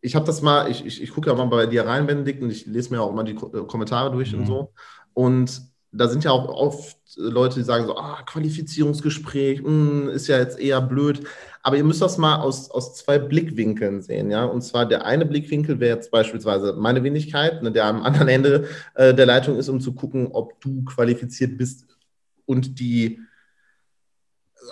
ich 0.00 0.14
habe 0.14 0.24
das 0.24 0.40
mal, 0.40 0.70
ich, 0.70 0.86
ich, 0.86 1.02
ich 1.02 1.10
gucke 1.10 1.28
ja 1.28 1.36
mal 1.36 1.46
bei 1.46 1.66
dir 1.66 1.84
rein, 1.84 2.06
Benedikt, 2.06 2.42
und 2.42 2.50
ich 2.50 2.66
lese 2.66 2.94
mir 2.94 3.02
auch 3.02 3.10
immer 3.10 3.24
die 3.24 3.32
äh, 3.32 3.64
Kommentare 3.66 4.10
durch 4.10 4.32
mhm. 4.32 4.40
und 4.40 4.46
so. 4.46 4.72
Und 5.12 5.62
da 5.92 6.08
sind 6.08 6.24
ja 6.24 6.30
auch 6.30 6.48
oft 6.48 6.96
Leute, 7.16 7.56
die 7.56 7.64
sagen 7.64 7.86
so, 7.86 7.96
ah, 7.96 8.22
Qualifizierungsgespräch, 8.26 9.62
mh, 9.62 9.68
hm, 9.68 10.08
ist 10.10 10.28
ja 10.28 10.38
jetzt 10.38 10.58
eher 10.58 10.80
blöd. 10.80 11.22
Aber 11.62 11.76
ihr 11.76 11.84
müsst 11.84 12.02
das 12.02 12.18
mal 12.18 12.36
aus, 12.36 12.70
aus 12.70 12.94
zwei 12.94 13.18
Blickwinkeln 13.18 14.02
sehen, 14.02 14.30
ja. 14.30 14.44
Und 14.44 14.62
zwar 14.62 14.86
der 14.86 15.04
eine 15.04 15.26
Blickwinkel 15.26 15.80
wäre 15.80 15.96
jetzt 15.96 16.10
beispielsweise 16.10 16.74
meine 16.74 17.02
Wenigkeit, 17.02 17.62
ne, 17.62 17.72
der 17.72 17.86
am 17.86 18.02
anderen 18.02 18.28
Ende 18.28 18.68
äh, 18.94 19.14
der 19.14 19.26
Leitung 19.26 19.56
ist, 19.56 19.68
um 19.68 19.80
zu 19.80 19.94
gucken, 19.94 20.28
ob 20.32 20.60
du 20.60 20.84
qualifiziert 20.84 21.58
bist 21.58 21.86
und 22.46 22.78
die, 22.78 23.20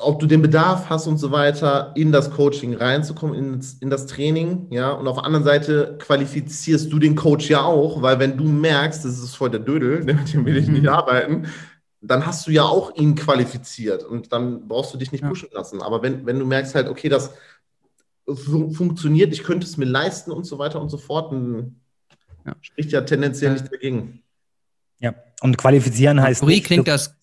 ob 0.00 0.18
du 0.18 0.26
den 0.26 0.42
Bedarf 0.42 0.88
hast 0.90 1.06
und 1.06 1.18
so 1.18 1.30
weiter, 1.30 1.92
in 1.94 2.12
das 2.12 2.30
Coaching 2.30 2.74
reinzukommen, 2.74 3.34
in, 3.34 3.60
in 3.80 3.90
das 3.90 4.06
Training, 4.06 4.66
ja. 4.70 4.90
Und 4.90 5.08
auf 5.08 5.16
der 5.16 5.24
anderen 5.24 5.44
Seite 5.44 5.96
qualifizierst 5.98 6.92
du 6.92 6.98
den 6.98 7.14
Coach 7.14 7.48
ja 7.48 7.62
auch, 7.62 8.02
weil 8.02 8.18
wenn 8.18 8.36
du 8.36 8.44
merkst, 8.44 9.04
das 9.04 9.18
ist 9.18 9.34
voll 9.34 9.50
der 9.50 9.60
Dödel, 9.60 10.02
mit 10.04 10.32
dem 10.32 10.44
will 10.44 10.56
ich 10.56 10.68
nicht 10.68 10.82
mhm. 10.82 10.88
arbeiten, 10.88 11.46
dann 12.00 12.26
hast 12.26 12.46
du 12.46 12.50
ja 12.50 12.62
auch 12.62 12.94
ihn 12.96 13.14
qualifiziert 13.14 14.04
und 14.04 14.32
dann 14.32 14.68
brauchst 14.68 14.94
du 14.94 14.98
dich 14.98 15.12
nicht 15.12 15.22
ja. 15.22 15.28
pushen 15.28 15.48
lassen. 15.52 15.82
Aber 15.82 16.02
wenn, 16.02 16.26
wenn 16.26 16.38
du 16.38 16.44
merkst 16.44 16.74
halt, 16.74 16.88
okay, 16.88 17.08
das 17.08 17.32
fun 18.26 18.72
funktioniert, 18.72 19.32
ich 19.32 19.44
könnte 19.44 19.66
es 19.66 19.76
mir 19.76 19.86
leisten 19.86 20.30
und 20.30 20.44
so 20.44 20.58
weiter 20.58 20.80
und 20.80 20.88
so 20.88 20.98
fort, 20.98 21.32
dann 21.32 21.80
ja. 22.44 22.54
spricht 22.60 22.92
ja 22.92 23.00
tendenziell 23.02 23.52
ja. 23.52 23.60
nicht 23.60 23.72
dagegen. 23.72 24.22
Ja, 24.98 25.14
und 25.40 25.56
qualifizieren 25.58 26.20
heißt. 26.20 26.40
Theorie 26.40 26.60
klingt 26.60 26.88
das, 26.88 27.15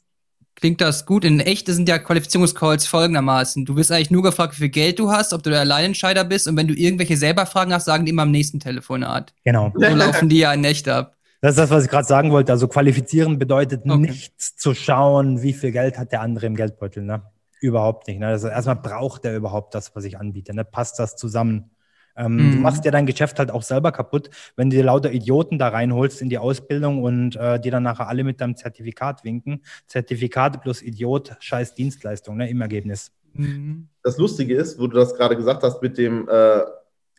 klingt 0.55 0.81
das 0.81 1.05
gut. 1.05 1.25
In 1.25 1.39
echt 1.39 1.67
sind 1.67 1.89
ja 1.89 1.99
Qualifizierungscalls 1.99 2.87
folgendermaßen. 2.87 3.65
Du 3.65 3.75
wirst 3.75 3.91
eigentlich 3.91 4.11
nur 4.11 4.23
gefragt, 4.23 4.53
wie 4.55 4.61
viel 4.61 4.69
Geld 4.69 4.99
du 4.99 5.11
hast, 5.11 5.33
ob 5.33 5.43
du 5.43 5.49
der 5.49 5.61
Alleinentscheider 5.61 6.23
bist 6.23 6.47
und 6.47 6.57
wenn 6.57 6.67
du 6.67 6.73
irgendwelche 6.73 7.17
selber 7.17 7.45
Fragen 7.45 7.73
hast, 7.73 7.85
sagen 7.85 8.05
die 8.05 8.11
immer 8.11 8.23
am 8.23 8.31
nächsten 8.31 8.59
Telefonat. 8.59 9.33
Genau. 9.43 9.71
So 9.75 9.81
laufen 9.81 10.29
die 10.29 10.39
ja 10.39 10.53
in 10.53 10.63
echt 10.63 10.87
ab. 10.87 11.15
Das 11.41 11.51
ist 11.51 11.57
das, 11.57 11.69
was 11.71 11.83
ich 11.83 11.89
gerade 11.89 12.07
sagen 12.07 12.31
wollte. 12.31 12.53
Also 12.53 12.69
qualifizieren 12.69 13.37
bedeutet 13.37 13.83
okay. 13.83 13.97
nichts 13.97 14.55
zu 14.55 14.73
schauen, 14.73 15.41
wie 15.41 15.51
viel 15.51 15.73
Geld 15.73 15.97
hat 15.97 16.13
der 16.13 16.21
andere 16.21 16.45
im 16.45 16.55
Geldbeutel. 16.55 17.03
Ne? 17.03 17.21
Überhaupt 17.59 18.07
nicht. 18.07 18.19
Ne? 18.19 18.27
Also 18.27 18.47
erstmal 18.47 18.77
braucht 18.77 19.25
er 19.25 19.35
überhaupt 19.35 19.75
das, 19.75 19.93
was 19.93 20.05
ich 20.05 20.17
anbiete. 20.17 20.55
Ne? 20.55 20.63
Passt 20.63 20.99
das 20.99 21.17
zusammen? 21.17 21.71
Ähm, 22.15 22.35
mhm. 22.35 22.51
Du 22.53 22.57
machst 22.59 22.85
ja 22.85 22.91
dein 22.91 23.05
Geschäft 23.05 23.39
halt 23.39 23.51
auch 23.51 23.63
selber 23.63 23.91
kaputt, 23.91 24.29
wenn 24.55 24.69
du 24.69 24.77
dir 24.77 24.83
lauter 24.83 25.11
Idioten 25.11 25.57
da 25.57 25.69
reinholst 25.69 26.21
in 26.21 26.29
die 26.29 26.37
Ausbildung 26.37 27.03
und 27.03 27.35
äh, 27.35 27.59
die 27.59 27.69
dann 27.69 27.83
nachher 27.83 28.07
alle 28.07 28.23
mit 28.23 28.41
deinem 28.41 28.55
Zertifikat 28.55 29.23
winken. 29.23 29.63
Zertifikat 29.87 30.61
plus 30.61 30.81
Idiot, 30.81 31.35
scheiß 31.39 31.75
Dienstleistung 31.75 32.37
ne? 32.37 32.49
im 32.49 32.61
Ergebnis. 32.61 33.11
Mhm. 33.33 33.87
Das 34.03 34.17
Lustige 34.17 34.55
ist, 34.55 34.79
wo 34.79 34.87
du 34.87 34.97
das 34.97 35.15
gerade 35.15 35.35
gesagt 35.35 35.63
hast 35.63 35.81
mit 35.81 35.97
dem 35.97 36.27
äh, 36.29 36.61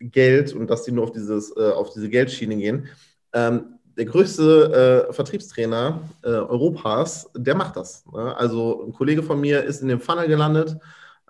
Geld 0.01 0.53
und 0.55 0.69
dass 0.71 0.85
die 0.85 0.93
nur 0.93 1.05
auf, 1.05 1.13
dieses, 1.13 1.57
äh, 1.57 1.71
auf 1.71 1.93
diese 1.93 2.09
Geldschiene 2.09 2.57
gehen. 2.57 2.89
Ähm, 3.33 3.79
der 3.97 4.07
größte 4.07 5.07
äh, 5.09 5.13
Vertriebstrainer 5.13 6.01
äh, 6.23 6.29
Europas, 6.29 7.31
der 7.37 7.55
macht 7.55 7.77
das. 7.77 8.05
Ne? 8.13 8.37
Also 8.37 8.85
ein 8.87 8.93
Kollege 8.93 9.23
von 9.23 9.41
mir 9.41 9.63
ist 9.63 9.83
in 9.83 9.89
dem 9.89 10.01
Funnel 10.01 10.27
gelandet, 10.27 10.77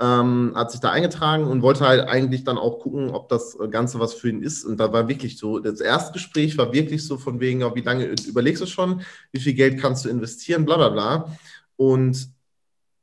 ähm, 0.00 0.52
hat 0.56 0.72
sich 0.72 0.80
da 0.80 0.90
eingetragen 0.90 1.44
und 1.44 1.62
wollte 1.62 1.86
halt 1.86 2.08
eigentlich 2.08 2.44
dann 2.44 2.58
auch 2.58 2.80
gucken, 2.80 3.10
ob 3.10 3.28
das 3.28 3.56
Ganze 3.70 4.00
was 4.00 4.14
für 4.14 4.28
ihn 4.28 4.42
ist. 4.42 4.64
Und 4.64 4.78
da 4.78 4.92
war 4.92 5.08
wirklich 5.08 5.38
so, 5.38 5.60
das 5.60 5.80
erste 5.80 6.12
Gespräch 6.12 6.58
war 6.58 6.72
wirklich 6.72 7.06
so 7.06 7.16
von 7.16 7.38
wegen, 7.40 7.60
wie 7.74 7.80
lange 7.80 8.06
überlegst 8.26 8.62
du 8.62 8.66
schon, 8.66 9.02
wie 9.32 9.40
viel 9.40 9.54
Geld 9.54 9.80
kannst 9.80 10.04
du 10.04 10.08
investieren, 10.08 10.64
bla 10.64 10.76
bla 10.76 10.88
bla. 10.88 11.36
Und 11.76 12.28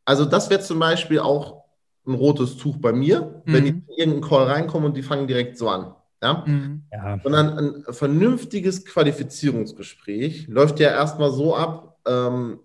also 0.06 0.26
das 0.26 0.50
wäre 0.50 0.62
zum 0.62 0.80
Beispiel 0.80 1.20
auch 1.20 1.64
ein 2.06 2.14
rotes 2.14 2.58
Tuch 2.58 2.78
bei 2.78 2.92
mir, 2.92 3.42
mhm. 3.46 3.54
wenn 3.54 3.66
ich 3.66 3.72
in 3.72 3.84
irgendeinen 3.88 4.30
Call 4.30 4.44
reinkomme 4.48 4.88
und 4.88 4.98
die 4.98 5.04
fangen 5.04 5.28
direkt 5.28 5.58
so 5.58 5.70
an. 5.70 5.96
Ja? 6.22 6.44
Mhm. 6.46 6.84
ja? 6.92 7.20
Sondern 7.24 7.58
ein 7.58 7.94
vernünftiges 7.94 8.86
Qualifizierungsgespräch 8.86 10.48
läuft 10.48 10.80
ja 10.80 10.90
erstmal 10.90 11.32
so 11.32 11.56
ab, 11.56 12.00
ähm, 12.06 12.60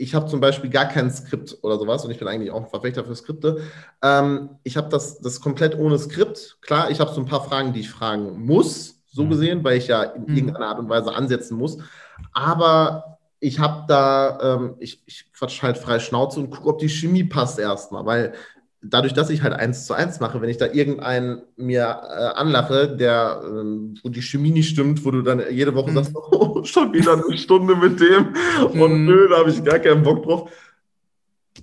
ich 0.00 0.14
habe 0.14 0.26
zum 0.26 0.40
Beispiel 0.40 0.70
gar 0.70 0.86
kein 0.86 1.10
Skript 1.10 1.58
oder 1.60 1.78
sowas 1.78 2.04
und 2.06 2.10
ich 2.10 2.18
bin 2.18 2.26
eigentlich 2.26 2.50
auch 2.50 2.62
ein 2.62 2.70
Verfechter 2.70 3.04
für 3.04 3.14
Skripte. 3.14 3.60
Ähm, 4.02 4.48
ich 4.62 4.78
habe 4.78 4.88
das, 4.88 5.20
das 5.20 5.42
komplett 5.42 5.78
ohne 5.78 5.98
Skript. 5.98 6.56
Klar, 6.62 6.90
ich 6.90 7.00
habe 7.00 7.12
so 7.12 7.20
ein 7.20 7.26
paar 7.26 7.44
Fragen, 7.44 7.74
die 7.74 7.80
ich 7.80 7.90
fragen 7.90 8.46
muss, 8.46 9.02
so 9.12 9.24
mhm. 9.24 9.30
gesehen, 9.30 9.64
weil 9.64 9.76
ich 9.76 9.88
ja 9.88 10.02
in 10.02 10.22
mhm. 10.22 10.36
irgendeiner 10.36 10.68
Art 10.68 10.78
und 10.78 10.88
Weise 10.88 11.14
ansetzen 11.14 11.58
muss. 11.58 11.76
Aber 12.32 13.18
ich 13.40 13.58
habe 13.58 13.84
da, 13.88 14.38
ähm, 14.56 14.76
ich, 14.78 15.02
ich 15.04 15.30
quatsch 15.34 15.62
halt 15.62 15.76
frei 15.76 15.98
Schnauze 15.98 16.40
und 16.40 16.48
gucke, 16.48 16.70
ob 16.70 16.78
die 16.78 16.88
Chemie 16.88 17.24
passt 17.24 17.58
erstmal, 17.58 18.06
weil 18.06 18.32
dadurch, 18.82 19.12
dass 19.12 19.30
ich 19.30 19.42
halt 19.42 19.52
eins 19.52 19.86
zu 19.86 19.94
eins 19.94 20.20
mache, 20.20 20.40
wenn 20.40 20.48
ich 20.48 20.56
da 20.56 20.66
irgendeinen 20.66 21.42
mir 21.56 21.82
äh, 21.82 22.38
anlache, 22.38 22.96
der, 22.96 23.42
äh, 23.44 24.02
wo 24.02 24.08
die 24.08 24.22
Chemie 24.22 24.50
nicht 24.50 24.70
stimmt, 24.70 25.04
wo 25.04 25.10
du 25.10 25.22
dann 25.22 25.42
jede 25.50 25.74
Woche 25.74 25.90
mhm. 25.90 25.96
sagst, 25.96 26.12
oh, 26.14 26.64
schon 26.64 26.92
wieder 26.92 27.12
eine 27.12 27.36
Stunde 27.36 27.76
mit 27.76 28.00
dem 28.00 28.34
und 28.80 29.00
mhm. 29.00 29.06
nö, 29.06 29.28
da 29.28 29.38
habe 29.38 29.50
ich 29.50 29.62
gar 29.62 29.78
keinen 29.78 30.02
Bock 30.02 30.22
drauf. 30.22 30.50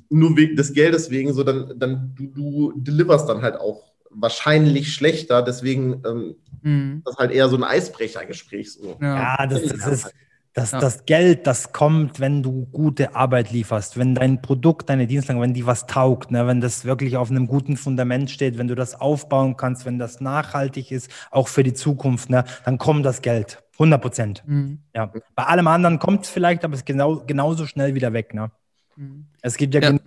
Nur 0.10 0.38
wegen 0.38 0.56
des 0.56 0.74
Geldes 0.74 1.10
wegen, 1.10 1.34
so 1.34 1.44
dann, 1.44 1.74
dann 1.78 2.14
du, 2.16 2.28
du 2.28 2.74
deliverst 2.76 3.28
dann 3.28 3.42
halt 3.42 3.56
auch 3.56 3.92
wahrscheinlich 4.10 4.94
schlechter, 4.94 5.42
deswegen 5.42 6.02
ähm, 6.06 6.36
mhm. 6.62 7.02
das 7.04 7.16
ist 7.16 7.20
halt 7.20 7.32
eher 7.32 7.50
so 7.50 7.58
ein 7.58 7.64
Eisbrechergespräch. 7.64 8.74
So. 8.74 8.98
Ja, 9.02 9.38
ja 9.40 9.48
das, 9.48 9.64
das, 9.64 9.88
ist, 9.88 10.14
Das, 10.58 10.72
ja. 10.72 10.80
das 10.80 11.06
Geld, 11.06 11.46
das 11.46 11.72
kommt, 11.72 12.20
wenn 12.20 12.42
du 12.42 12.66
gute 12.72 13.16
Arbeit 13.16 13.52
lieferst, 13.52 13.96
wenn 14.00 14.16
dein 14.16 14.42
Produkt, 14.42 14.90
deine 14.90 15.06
Dienstleistung, 15.06 15.40
wenn 15.40 15.54
die 15.54 15.68
was 15.68 15.86
taugt, 15.86 16.32
ne, 16.32 16.48
wenn 16.48 16.62
das 16.62 16.84
wirklich 16.84 17.16
auf 17.16 17.30
einem 17.30 17.46
guten 17.46 17.78
Fundament 17.78 18.32
steht, 18.32 18.58
wenn 18.58 18.68
du 18.68 18.74
das 18.74 19.00
aufbauen 19.00 19.56
kannst, 19.56 19.86
wenn 19.86 20.00
das 20.00 20.20
nachhaltig 20.20 20.92
ist, 20.92 21.12
auch 21.30 21.48
für 21.48 21.62
die 21.62 21.76
Zukunft, 21.76 22.32
ne, 22.32 22.44
dann 22.66 22.80
kommt 22.80 23.06
das 23.06 23.22
Geld. 23.22 23.64
100 23.74 24.02
Prozent. 24.02 24.44
Mhm. 24.48 24.80
Ja. 24.96 25.12
Bei 25.36 25.44
allem 25.44 25.68
anderen 25.68 26.00
kommt 26.00 26.24
es 26.24 26.32
vielleicht, 26.32 26.66
aber 26.66 26.74
es 26.74 26.80
ist 26.80 26.86
genau, 26.88 27.18
genauso 27.18 27.68
schnell 27.68 27.94
wieder 27.94 28.12
weg. 28.14 28.34
Ne? 28.34 28.50
Mhm. 28.96 29.28
Es 29.44 29.58
gibt 29.58 29.76
ja, 29.76 29.82
ja. 29.82 30.00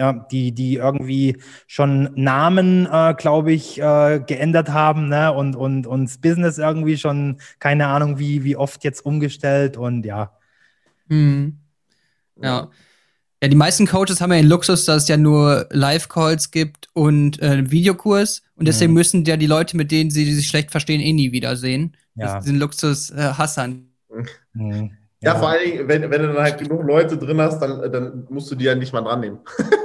Ja, 0.00 0.14
die, 0.14 0.52
die 0.52 0.76
irgendwie 0.76 1.36
schon 1.66 2.08
Namen, 2.14 2.88
äh, 2.90 3.14
glaube 3.18 3.52
ich, 3.52 3.78
äh, 3.78 4.20
geändert 4.26 4.70
haben 4.70 5.10
ne? 5.10 5.30
und, 5.30 5.54
und, 5.54 5.86
und 5.86 6.04
das 6.06 6.16
Business 6.16 6.56
irgendwie 6.56 6.96
schon, 6.96 7.36
keine 7.58 7.86
Ahnung, 7.88 8.18
wie, 8.18 8.42
wie 8.42 8.56
oft 8.56 8.82
jetzt 8.82 9.04
umgestellt 9.04 9.76
und 9.76 10.06
ja. 10.06 10.32
Mhm. 11.08 11.58
Ja. 12.42 12.70
Ja, 13.42 13.48
die 13.48 13.56
meisten 13.56 13.86
Coaches 13.86 14.22
haben 14.22 14.32
ja 14.32 14.38
den 14.38 14.48
Luxus, 14.48 14.86
dass 14.86 15.02
es 15.02 15.08
ja 15.08 15.18
nur 15.18 15.66
Live-Calls 15.70 16.50
gibt 16.50 16.88
und 16.94 17.40
äh, 17.42 17.70
Videokurs. 17.70 18.42
Und 18.56 18.68
deswegen 18.68 18.92
mhm. 18.92 18.98
müssen 18.98 19.24
ja 19.26 19.36
die 19.36 19.46
Leute, 19.46 19.76
mit 19.76 19.90
denen 19.90 20.10
sie 20.10 20.32
sich 20.32 20.46
schlecht 20.48 20.70
verstehen, 20.70 21.00
eh 21.00 21.12
nie 21.12 21.32
wiedersehen. 21.32 21.96
Ja. 22.14 22.38
Diesen 22.40 22.58
Luxus 22.58 23.10
äh, 23.10 23.32
hassern. 23.36 23.88
Mhm. 24.54 24.92
Ja, 25.22 25.34
ja, 25.34 25.38
vor 25.38 25.50
allen 25.50 25.70
Dingen, 25.70 25.88
wenn, 25.88 26.10
wenn 26.10 26.22
du 26.22 26.32
dann 26.32 26.42
halt 26.42 26.56
genug 26.56 26.82
Leute 26.82 27.18
drin 27.18 27.38
hast, 27.42 27.58
dann, 27.58 27.92
dann 27.92 28.26
musst 28.30 28.50
du 28.50 28.54
die 28.54 28.64
ja 28.64 28.74
nicht 28.74 28.94
mal 28.94 29.02
dran 29.02 29.20
nehmen. 29.20 29.38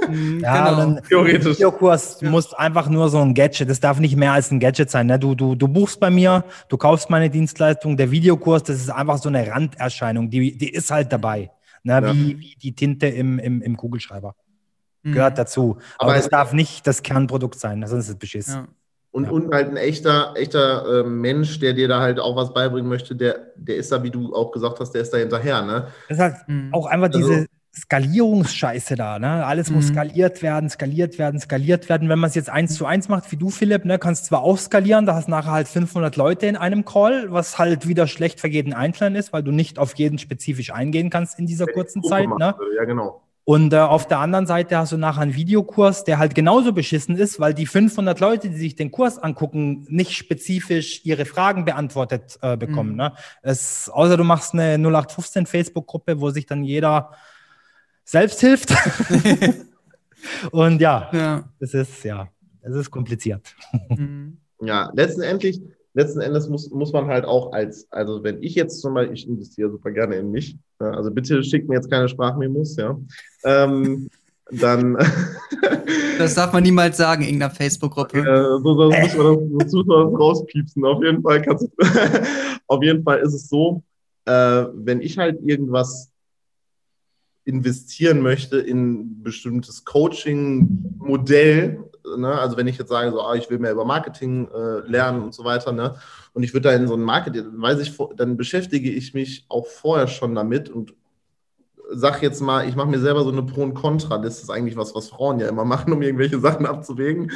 Mhm, 0.08 0.40
ja, 0.40 0.64
genau. 0.64 0.76
dann 0.78 1.02
theoretisch. 1.02 1.56
Videokurs 1.56 2.22
ja. 2.22 2.30
muss 2.30 2.54
einfach 2.54 2.88
nur 2.88 3.10
so 3.10 3.18
ein 3.18 3.34
Gadget, 3.34 3.68
das 3.68 3.80
darf 3.80 3.98
nicht 3.98 4.16
mehr 4.16 4.32
als 4.32 4.50
ein 4.50 4.60
Gadget 4.60 4.90
sein. 4.90 5.08
Ne? 5.08 5.18
Du, 5.18 5.34
du, 5.34 5.54
du 5.54 5.68
buchst 5.68 6.00
bei 6.00 6.08
mir, 6.08 6.44
du 6.70 6.78
kaufst 6.78 7.10
meine 7.10 7.28
Dienstleistung, 7.28 7.98
der 7.98 8.10
Videokurs, 8.10 8.62
das 8.62 8.76
ist 8.76 8.88
einfach 8.88 9.18
so 9.18 9.28
eine 9.28 9.46
Randerscheinung, 9.46 10.30
die, 10.30 10.56
die 10.56 10.70
ist 10.70 10.90
halt 10.90 11.12
dabei. 11.12 11.50
Ne? 11.82 11.92
Ja. 11.92 12.14
Wie, 12.14 12.38
wie 12.38 12.56
die 12.56 12.74
Tinte 12.74 13.08
im, 13.08 13.38
im, 13.38 13.60
im 13.60 13.76
Kugelschreiber. 13.76 14.34
Mhm. 15.02 15.12
Gehört 15.12 15.36
dazu. 15.36 15.76
Aber, 15.98 16.12
Aber 16.12 16.18
es 16.18 16.30
darf 16.30 16.54
nicht 16.54 16.86
das 16.86 17.02
Kernprodukt 17.02 17.60
sein, 17.60 17.86
sonst 17.86 18.04
ist 18.04 18.10
es 18.10 18.16
Beschiss. 18.16 18.46
Ja. 18.46 18.68
Und, 19.16 19.24
ja. 19.24 19.30
und 19.30 19.54
halt 19.54 19.70
ein 19.70 19.78
echter, 19.78 20.34
echter 20.36 21.00
äh, 21.00 21.08
Mensch, 21.08 21.58
der 21.58 21.72
dir 21.72 21.88
da 21.88 22.00
halt 22.00 22.20
auch 22.20 22.36
was 22.36 22.52
beibringen 22.52 22.86
möchte, 22.86 23.16
der, 23.16 23.46
der 23.56 23.76
ist 23.76 23.90
da, 23.90 24.02
wie 24.02 24.10
du 24.10 24.34
auch 24.34 24.52
gesagt 24.52 24.78
hast, 24.78 24.90
der 24.90 25.00
ist 25.00 25.10
da 25.10 25.16
hinterher, 25.16 25.62
ne? 25.62 25.86
Das 26.10 26.18
ist 26.18 26.22
halt 26.22 26.36
mhm. 26.48 26.68
auch 26.74 26.84
einfach 26.84 27.06
also, 27.06 27.20
diese 27.20 27.46
Skalierungsscheiße 27.74 28.94
da, 28.94 29.18
ne? 29.18 29.46
Alles 29.46 29.70
mhm. 29.70 29.76
muss 29.76 29.86
skaliert 29.86 30.42
werden, 30.42 30.68
skaliert 30.68 31.18
werden, 31.18 31.40
skaliert 31.40 31.88
werden. 31.88 32.10
Wenn 32.10 32.18
man 32.18 32.28
es 32.28 32.34
jetzt 32.34 32.50
eins 32.50 32.74
zu 32.74 32.84
eins 32.84 33.08
macht, 33.08 33.32
wie 33.32 33.36
du, 33.36 33.48
Philipp, 33.48 33.86
ne, 33.86 33.98
kannst 33.98 34.26
zwar 34.26 34.42
auch 34.42 34.58
skalieren, 34.58 35.06
da 35.06 35.14
hast 35.14 35.30
nachher 35.30 35.52
halt 35.52 35.68
500 35.68 36.14
Leute 36.16 36.44
in 36.44 36.56
einem 36.56 36.84
Call, 36.84 37.32
was 37.32 37.58
halt 37.58 37.88
wieder 37.88 38.06
schlecht 38.08 38.38
für 38.38 38.48
jeden 38.48 38.74
Einzelnen 38.74 39.14
ist, 39.14 39.32
weil 39.32 39.42
du 39.42 39.50
nicht 39.50 39.78
auf 39.78 39.94
jeden 39.94 40.18
spezifisch 40.18 40.74
eingehen 40.74 41.08
kannst 41.08 41.38
in 41.38 41.46
dieser 41.46 41.64
kurzen 41.64 42.02
Zeit, 42.02 42.28
ne? 42.28 42.54
Ja, 42.76 42.84
genau. 42.84 43.22
Und 43.48 43.72
äh, 43.72 43.76
auf 43.76 44.08
der 44.08 44.18
anderen 44.18 44.44
Seite 44.44 44.76
hast 44.76 44.90
du 44.90 44.96
nachher 44.96 45.20
einen 45.20 45.36
Videokurs, 45.36 46.02
der 46.02 46.18
halt 46.18 46.34
genauso 46.34 46.72
beschissen 46.72 47.14
ist, 47.16 47.38
weil 47.38 47.54
die 47.54 47.66
500 47.66 48.18
Leute, 48.18 48.50
die 48.50 48.56
sich 48.56 48.74
den 48.74 48.90
Kurs 48.90 49.18
angucken, 49.18 49.86
nicht 49.88 50.14
spezifisch 50.14 51.02
ihre 51.04 51.26
Fragen 51.26 51.64
beantwortet 51.64 52.40
äh, 52.42 52.56
bekommen. 52.56 52.90
Mhm. 52.90 52.96
Ne? 52.96 53.12
Es, 53.42 53.88
außer 53.88 54.16
du 54.16 54.24
machst 54.24 54.52
eine 54.52 54.74
0815 54.74 55.46
Facebook-Gruppe, 55.46 56.20
wo 56.20 56.30
sich 56.30 56.46
dann 56.46 56.64
jeder 56.64 57.12
selbst 58.04 58.40
hilft. 58.40 58.74
Und 60.50 60.80
ja, 60.80 61.08
ja, 61.12 61.44
es 61.60 61.72
ist 61.72 62.02
ja, 62.02 62.28
es 62.62 62.74
ist 62.74 62.90
kompliziert. 62.90 63.54
Mhm. 63.90 64.38
Ja, 64.60 64.90
letztendlich 64.92 65.60
letzten 65.96 66.20
Endes 66.20 66.48
muss, 66.48 66.70
muss 66.70 66.92
man 66.92 67.06
halt 67.06 67.24
auch 67.24 67.52
als, 67.52 67.90
also 67.90 68.22
wenn 68.22 68.42
ich 68.42 68.54
jetzt 68.54 68.80
zum 68.80 68.94
Beispiel, 68.94 69.14
ich 69.14 69.26
investiere 69.26 69.70
super 69.70 69.90
gerne 69.90 70.16
in 70.16 70.30
mich, 70.30 70.56
also 70.78 71.10
bitte 71.10 71.42
schickt 71.42 71.68
mir 71.68 71.76
jetzt 71.76 71.90
keine 71.90 72.08
Sprachmemos, 72.08 72.76
ja, 72.76 72.98
ähm, 73.44 74.08
dann. 74.50 74.96
das 76.18 76.34
darf 76.34 76.52
man 76.52 76.62
niemals 76.62 76.98
sagen 76.98 77.22
in 77.22 77.28
irgendeiner 77.28 77.54
Facebook-Gruppe. 77.54 78.18
Äh, 78.18 78.62
so, 78.62 78.74
so 78.74 78.90
muss 78.90 79.16
man 79.16 79.58
das, 79.58 79.70
so 79.70 79.82
das 79.82 80.20
rauspiepsen. 80.20 80.84
Auf 80.84 81.02
jeden 81.02 81.22
Fall 81.22 81.42
kannst 81.42 81.64
du, 81.64 81.70
auf 82.66 82.82
jeden 82.82 83.02
Fall 83.02 83.20
ist 83.20 83.34
es 83.34 83.48
so, 83.48 83.82
äh, 84.26 84.66
wenn 84.74 85.00
ich 85.00 85.16
halt 85.18 85.40
irgendwas 85.42 86.12
investieren 87.44 88.20
möchte 88.20 88.58
in 88.58 88.92
ein 88.92 89.22
bestimmtes 89.22 89.84
Coaching-Modell, 89.84 91.78
ne? 92.16 92.38
also 92.38 92.56
wenn 92.56 92.66
ich 92.66 92.78
jetzt 92.78 92.88
sage, 92.88 93.10
so, 93.10 93.20
ah, 93.20 93.34
ich 93.34 93.48
will 93.50 93.58
mehr 93.58 93.72
über 93.72 93.84
Marketing 93.84 94.48
äh, 94.48 94.88
lernen 94.88 95.22
und 95.22 95.34
so 95.34 95.44
weiter, 95.44 95.72
ne? 95.72 95.94
und 96.32 96.42
ich 96.42 96.52
würde 96.52 96.68
da 96.68 96.74
in 96.74 96.86
so 96.86 96.94
ein 96.94 97.02
Marketing, 97.02 97.46
weiß 97.54 97.80
ich, 97.80 97.96
dann 98.16 98.36
beschäftige 98.36 98.90
ich 98.90 99.14
mich 99.14 99.44
auch 99.48 99.66
vorher 99.66 100.06
schon 100.06 100.34
damit 100.34 100.68
und 100.68 100.94
sag 101.92 102.22
jetzt 102.22 102.40
mal, 102.40 102.68
ich 102.68 102.76
mache 102.76 102.88
mir 102.88 102.98
selber 102.98 103.22
so 103.22 103.30
eine 103.30 103.42
Pro- 103.42 103.62
und 103.62 103.74
Contra-Liste. 103.74 104.26
Das 104.26 104.42
ist 104.42 104.50
eigentlich 104.50 104.76
was, 104.76 104.94
was 104.94 105.08
Frauen 105.08 105.38
ja 105.38 105.48
immer 105.48 105.64
machen, 105.64 105.92
um 105.92 106.02
irgendwelche 106.02 106.38
Sachen 106.40 106.66
abzuwägen. 106.66 107.30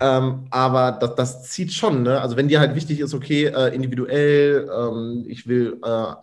Ähm, 0.00 0.46
aber 0.50 0.92
das, 0.92 1.14
das 1.14 1.42
zieht 1.44 1.72
schon. 1.72 2.02
Ne? 2.02 2.20
Also 2.20 2.36
wenn 2.36 2.48
dir 2.48 2.60
halt 2.60 2.74
wichtig 2.74 3.00
ist, 3.00 3.14
okay, 3.14 3.46
äh, 3.46 3.74
individuell, 3.74 4.68
ähm, 4.72 5.24
ich 5.26 5.46
will 5.46 5.78
äh, 5.84 6.14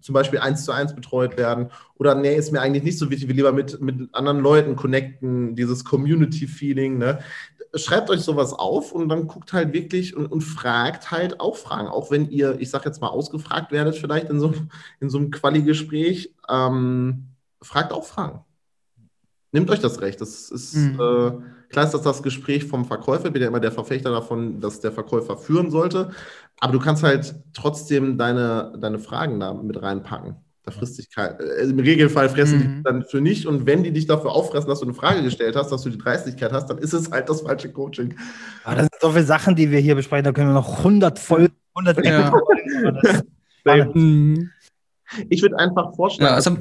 zum 0.00 0.14
Beispiel 0.14 0.40
eins 0.40 0.64
zu 0.64 0.72
eins 0.72 0.94
betreut 0.94 1.36
werden. 1.36 1.70
Oder 1.96 2.14
nee, 2.14 2.34
ist 2.34 2.52
mir 2.52 2.60
eigentlich 2.60 2.82
nicht 2.82 2.98
so 2.98 3.10
wichtig, 3.10 3.28
wir 3.28 3.34
lieber 3.34 3.52
mit, 3.52 3.80
mit 3.80 4.12
anderen 4.12 4.40
Leuten 4.40 4.76
connecten, 4.76 5.54
dieses 5.54 5.84
Community-Feeling. 5.84 6.98
Ne? 6.98 7.20
Schreibt 7.74 8.10
euch 8.10 8.20
sowas 8.20 8.52
auf 8.52 8.92
und 8.92 9.08
dann 9.08 9.26
guckt 9.26 9.52
halt 9.52 9.72
wirklich 9.72 10.14
und, 10.16 10.26
und 10.26 10.42
fragt 10.42 11.10
halt 11.10 11.40
auch 11.40 11.56
Fragen. 11.56 11.88
Auch 11.88 12.10
wenn 12.10 12.28
ihr, 12.30 12.60
ich 12.60 12.70
sag 12.70 12.84
jetzt 12.84 13.00
mal, 13.00 13.08
ausgefragt 13.08 13.72
werdet, 13.72 13.96
vielleicht 13.96 14.28
in 14.28 14.40
so, 14.40 14.52
in 15.00 15.08
so 15.08 15.18
einem 15.18 15.30
Quali-Gespräch, 15.30 16.34
ähm, 16.48 17.28
fragt 17.62 17.92
auch 17.92 18.04
Fragen. 18.04 18.44
Nehmt 19.52 19.70
euch 19.70 19.80
das 19.80 20.00
Recht. 20.00 20.20
Das 20.20 20.50
ist 20.50 20.74
mhm. 20.74 20.94
äh, 20.94 21.68
klar 21.68 21.84
ist 21.84 21.92
das 21.92 22.02
das 22.02 22.22
Gespräch 22.22 22.64
vom 22.64 22.84
Verkäufer. 22.84 23.26
Ich 23.26 23.32
bin 23.32 23.42
ja 23.42 23.48
immer 23.48 23.60
der 23.60 23.72
Verfechter 23.72 24.10
davon, 24.10 24.60
dass 24.60 24.80
der 24.80 24.92
Verkäufer 24.92 25.36
führen 25.36 25.70
sollte. 25.70 26.10
Aber 26.58 26.72
du 26.72 26.78
kannst 26.78 27.02
halt 27.02 27.34
trotzdem 27.52 28.16
deine, 28.16 28.72
deine 28.78 28.98
Fragen 28.98 29.40
da 29.40 29.52
mit 29.54 29.80
reinpacken. 29.80 30.36
Da 30.64 30.70
frisst 30.70 30.96
sich 30.96 31.10
kein, 31.10 31.38
äh, 31.40 31.62
Im 31.64 31.78
Regelfall 31.78 32.28
fressen 32.28 32.58
mhm. 32.58 32.76
die 32.76 32.82
dann 32.84 33.02
für 33.02 33.20
nicht. 33.20 33.46
Und 33.46 33.66
wenn 33.66 33.82
die 33.82 33.92
dich 33.92 34.06
dafür 34.06 34.32
auffressen, 34.32 34.68
dass 34.68 34.80
du 34.80 34.86
eine 34.86 34.94
Frage 34.94 35.22
gestellt 35.22 35.56
hast, 35.56 35.72
dass 35.72 35.82
du 35.82 35.90
die 35.90 35.98
Dreistigkeit 35.98 36.52
hast, 36.52 36.70
dann 36.70 36.78
ist 36.78 36.92
es 36.92 37.10
halt 37.10 37.28
das 37.28 37.40
falsche 37.40 37.72
Coaching. 37.72 38.14
Aber 38.64 38.76
das 38.76 38.84
sind 38.84 39.00
so 39.00 39.10
viele 39.10 39.24
Sachen, 39.24 39.56
die 39.56 39.70
wir 39.70 39.80
hier 39.80 39.96
besprechen. 39.96 40.24
Da 40.24 40.32
können 40.32 40.50
wir 40.50 40.54
noch 40.54 40.78
100 40.78 41.18
Folgen, 41.18 41.54
100 41.74 42.04
ja. 43.64 43.84
Mhm. 43.92 44.50
Ich 45.28 45.42
würde 45.42 45.58
einfach 45.58 45.94
vorschlagen, 45.94 46.30
ja, 46.30 46.36
also, 46.36 46.56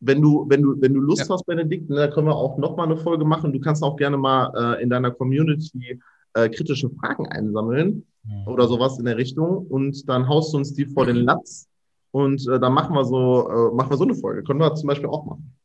wenn 0.00 0.20
du, 0.22 0.46
wenn 0.48 0.62
du, 0.62 0.80
wenn 0.80 0.94
du 0.94 1.00
Lust 1.00 1.28
ja. 1.28 1.34
hast, 1.34 1.46
Benedikt, 1.46 1.88
ne, 1.88 1.96
da 1.96 2.08
können 2.08 2.26
wir 2.26 2.34
auch 2.34 2.58
noch 2.58 2.76
mal 2.76 2.84
eine 2.84 2.96
Folge 2.96 3.24
machen. 3.24 3.52
Du 3.52 3.60
kannst 3.60 3.82
auch 3.82 3.96
gerne 3.96 4.16
mal 4.16 4.76
äh, 4.76 4.82
in 4.82 4.90
deiner 4.90 5.10
Community 5.10 6.00
äh, 6.34 6.48
kritische 6.48 6.90
Fragen 6.90 7.26
einsammeln 7.28 8.04
mhm. 8.24 8.46
oder 8.46 8.66
sowas 8.66 8.98
in 8.98 9.04
der 9.04 9.16
Richtung 9.16 9.66
und 9.66 10.08
dann 10.08 10.28
haust 10.28 10.52
du 10.52 10.58
uns 10.58 10.74
die 10.74 10.86
vor 10.86 11.06
den 11.06 11.16
Latz 11.16 11.69
und 12.12 12.46
äh, 12.48 12.58
dann 12.58 12.72
machen 12.72 12.94
wir 12.94 13.04
so, 13.04 13.48
äh, 13.48 13.74
machen 13.74 13.90
wir 13.90 13.96
so 13.96 14.04
eine 14.04 14.14
Folge. 14.14 14.42
Können 14.42 14.60
wir 14.60 14.74
zum 14.74 14.88
Beispiel 14.88 15.08
auch 15.08 15.24
machen. 15.24 15.56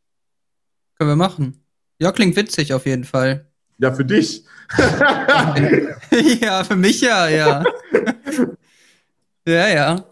Können 0.97 1.11
wir 1.11 1.15
machen. 1.15 1.65
Ja, 1.99 2.11
klingt 2.11 2.35
witzig 2.35 2.73
auf 2.73 2.85
jeden 2.85 3.03
Fall. 3.03 3.49
Ja, 3.77 3.93
für 3.93 4.05
dich. 4.05 4.45
ja, 6.41 6.63
für 6.63 6.76
mich 6.76 7.01
ja, 7.01 7.27
ja. 7.27 7.63
ja, 9.45 9.67
ja. 9.67 10.05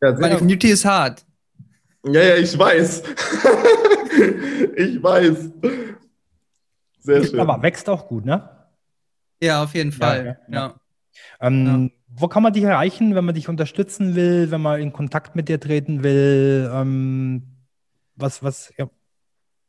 ja 0.00 0.12
Meine 0.18 0.36
Community 0.36 0.68
ist 0.68 0.84
hart. 0.84 1.24
Ja, 2.04 2.22
ja, 2.22 2.36
ich 2.36 2.56
weiß. 2.56 3.02
ich 4.76 5.02
weiß. 5.02 5.50
Sehr 7.00 7.24
schön. 7.24 7.40
Aber 7.40 7.60
wächst 7.62 7.88
auch 7.88 8.06
gut, 8.06 8.24
ne? 8.24 8.48
Ja, 9.42 9.62
auf 9.64 9.74
jeden 9.74 9.92
Fall. 9.92 10.38
Ja. 10.48 10.54
ja. 10.54 10.66
ja. 10.68 11.46
Ähm, 11.46 11.90
wo 12.16 12.28
kann 12.28 12.42
man 12.42 12.52
dich 12.52 12.64
erreichen, 12.64 13.14
wenn 13.14 13.24
man 13.24 13.34
dich 13.34 13.48
unterstützen 13.48 14.14
will, 14.14 14.50
wenn 14.50 14.60
man 14.60 14.80
in 14.80 14.92
Kontakt 14.92 15.36
mit 15.36 15.48
dir 15.48 15.60
treten 15.60 16.02
will? 16.02 16.70
Ähm, 16.72 17.42
was, 18.16 18.42
was, 18.42 18.72
ja. 18.76 18.88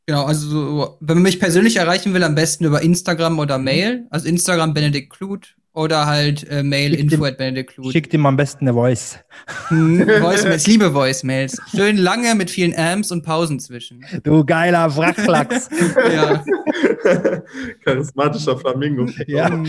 Genau, 0.07 0.25
also 0.25 0.97
wenn 0.99 1.17
man 1.17 1.23
mich 1.23 1.39
persönlich 1.39 1.77
erreichen 1.77 2.13
will, 2.13 2.23
am 2.23 2.35
besten 2.35 2.65
über 2.65 2.81
Instagram 2.81 3.39
oder 3.39 3.57
Mail. 3.57 4.07
Also 4.09 4.27
Instagram 4.27 4.73
Benedikt 4.73 5.11
Kluth 5.11 5.55
oder 5.73 6.05
halt 6.05 6.49
äh, 6.49 6.63
Mail 6.63 6.91
schick 6.91 7.11
info 7.11 7.23
at 7.23 7.37
Benedikt 7.37 7.75
Kluth. 7.75 7.93
Schickt 7.93 8.13
ihm 8.13 8.25
am 8.25 8.35
besten 8.35 8.67
eine 8.67 8.73
Voice. 8.73 9.19
Hm, 9.67 9.99
Voicemails, 9.99 10.67
liebe 10.67 10.93
Voicemails. 10.93 11.61
Schön 11.73 11.97
lange 11.97 12.35
mit 12.35 12.49
vielen 12.49 12.75
Amps 12.75 13.11
und 13.11 13.23
Pausen 13.23 13.59
zwischen. 13.59 14.03
Du 14.23 14.43
geiler 14.43 14.93
Wracklachs. 14.97 15.69
ja. 16.13 16.43
Charismatischer 17.85 18.57
Flamingo. 18.57 19.05
Ja. 19.27 19.63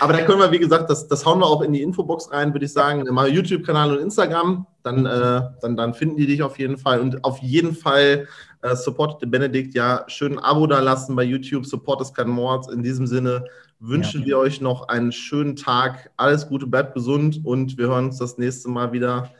Aber 0.00 0.12
da 0.12 0.22
können 0.22 0.38
wir, 0.38 0.52
wie 0.52 0.58
gesagt, 0.58 0.90
das, 0.90 1.08
das 1.08 1.24
hauen 1.24 1.38
wir 1.38 1.46
auch 1.46 1.62
in 1.62 1.72
die 1.72 1.82
Infobox 1.82 2.32
rein, 2.32 2.52
würde 2.52 2.66
ich 2.66 2.72
sagen. 2.72 3.02
Mal 3.12 3.28
YouTube-Kanal 3.28 3.92
und 3.92 4.02
Instagram, 4.02 4.66
dann, 4.82 5.06
äh, 5.06 5.42
dann, 5.60 5.76
dann 5.76 5.94
finden 5.94 6.16
die 6.16 6.26
dich 6.26 6.42
auf 6.42 6.58
jeden 6.58 6.76
Fall. 6.78 7.00
Und 7.00 7.24
auf 7.24 7.38
jeden 7.38 7.74
Fall 7.74 8.26
äh, 8.62 8.76
supportet 8.76 9.22
den 9.22 9.30
Benedikt, 9.30 9.74
ja, 9.74 10.04
schön 10.08 10.32
ein 10.32 10.38
Abo 10.38 10.66
da 10.66 10.80
lassen 10.80 11.16
bei 11.16 11.22
YouTube, 11.22 11.66
Support 11.66 12.00
ist 12.00 12.14
kein 12.14 12.28
Mord. 12.28 12.70
In 12.70 12.82
diesem 12.82 13.06
Sinne 13.06 13.44
wünschen 13.78 14.22
ja. 14.22 14.26
wir 14.26 14.38
euch 14.38 14.60
noch 14.60 14.88
einen 14.88 15.12
schönen 15.12 15.56
Tag. 15.56 16.10
Alles 16.16 16.48
Gute, 16.48 16.66
bleibt 16.66 16.94
gesund 16.94 17.40
und 17.44 17.78
wir 17.78 17.88
hören 17.88 18.06
uns 18.06 18.18
das 18.18 18.38
nächste 18.38 18.68
Mal 18.68 18.92
wieder. 18.92 19.30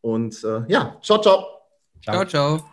Und 0.00 0.42
äh, 0.44 0.62
ja, 0.68 0.96
ciao, 1.02 1.20
ciao. 1.20 1.46
Ciao, 2.02 2.24
ciao. 2.24 2.58
ciao. 2.58 2.71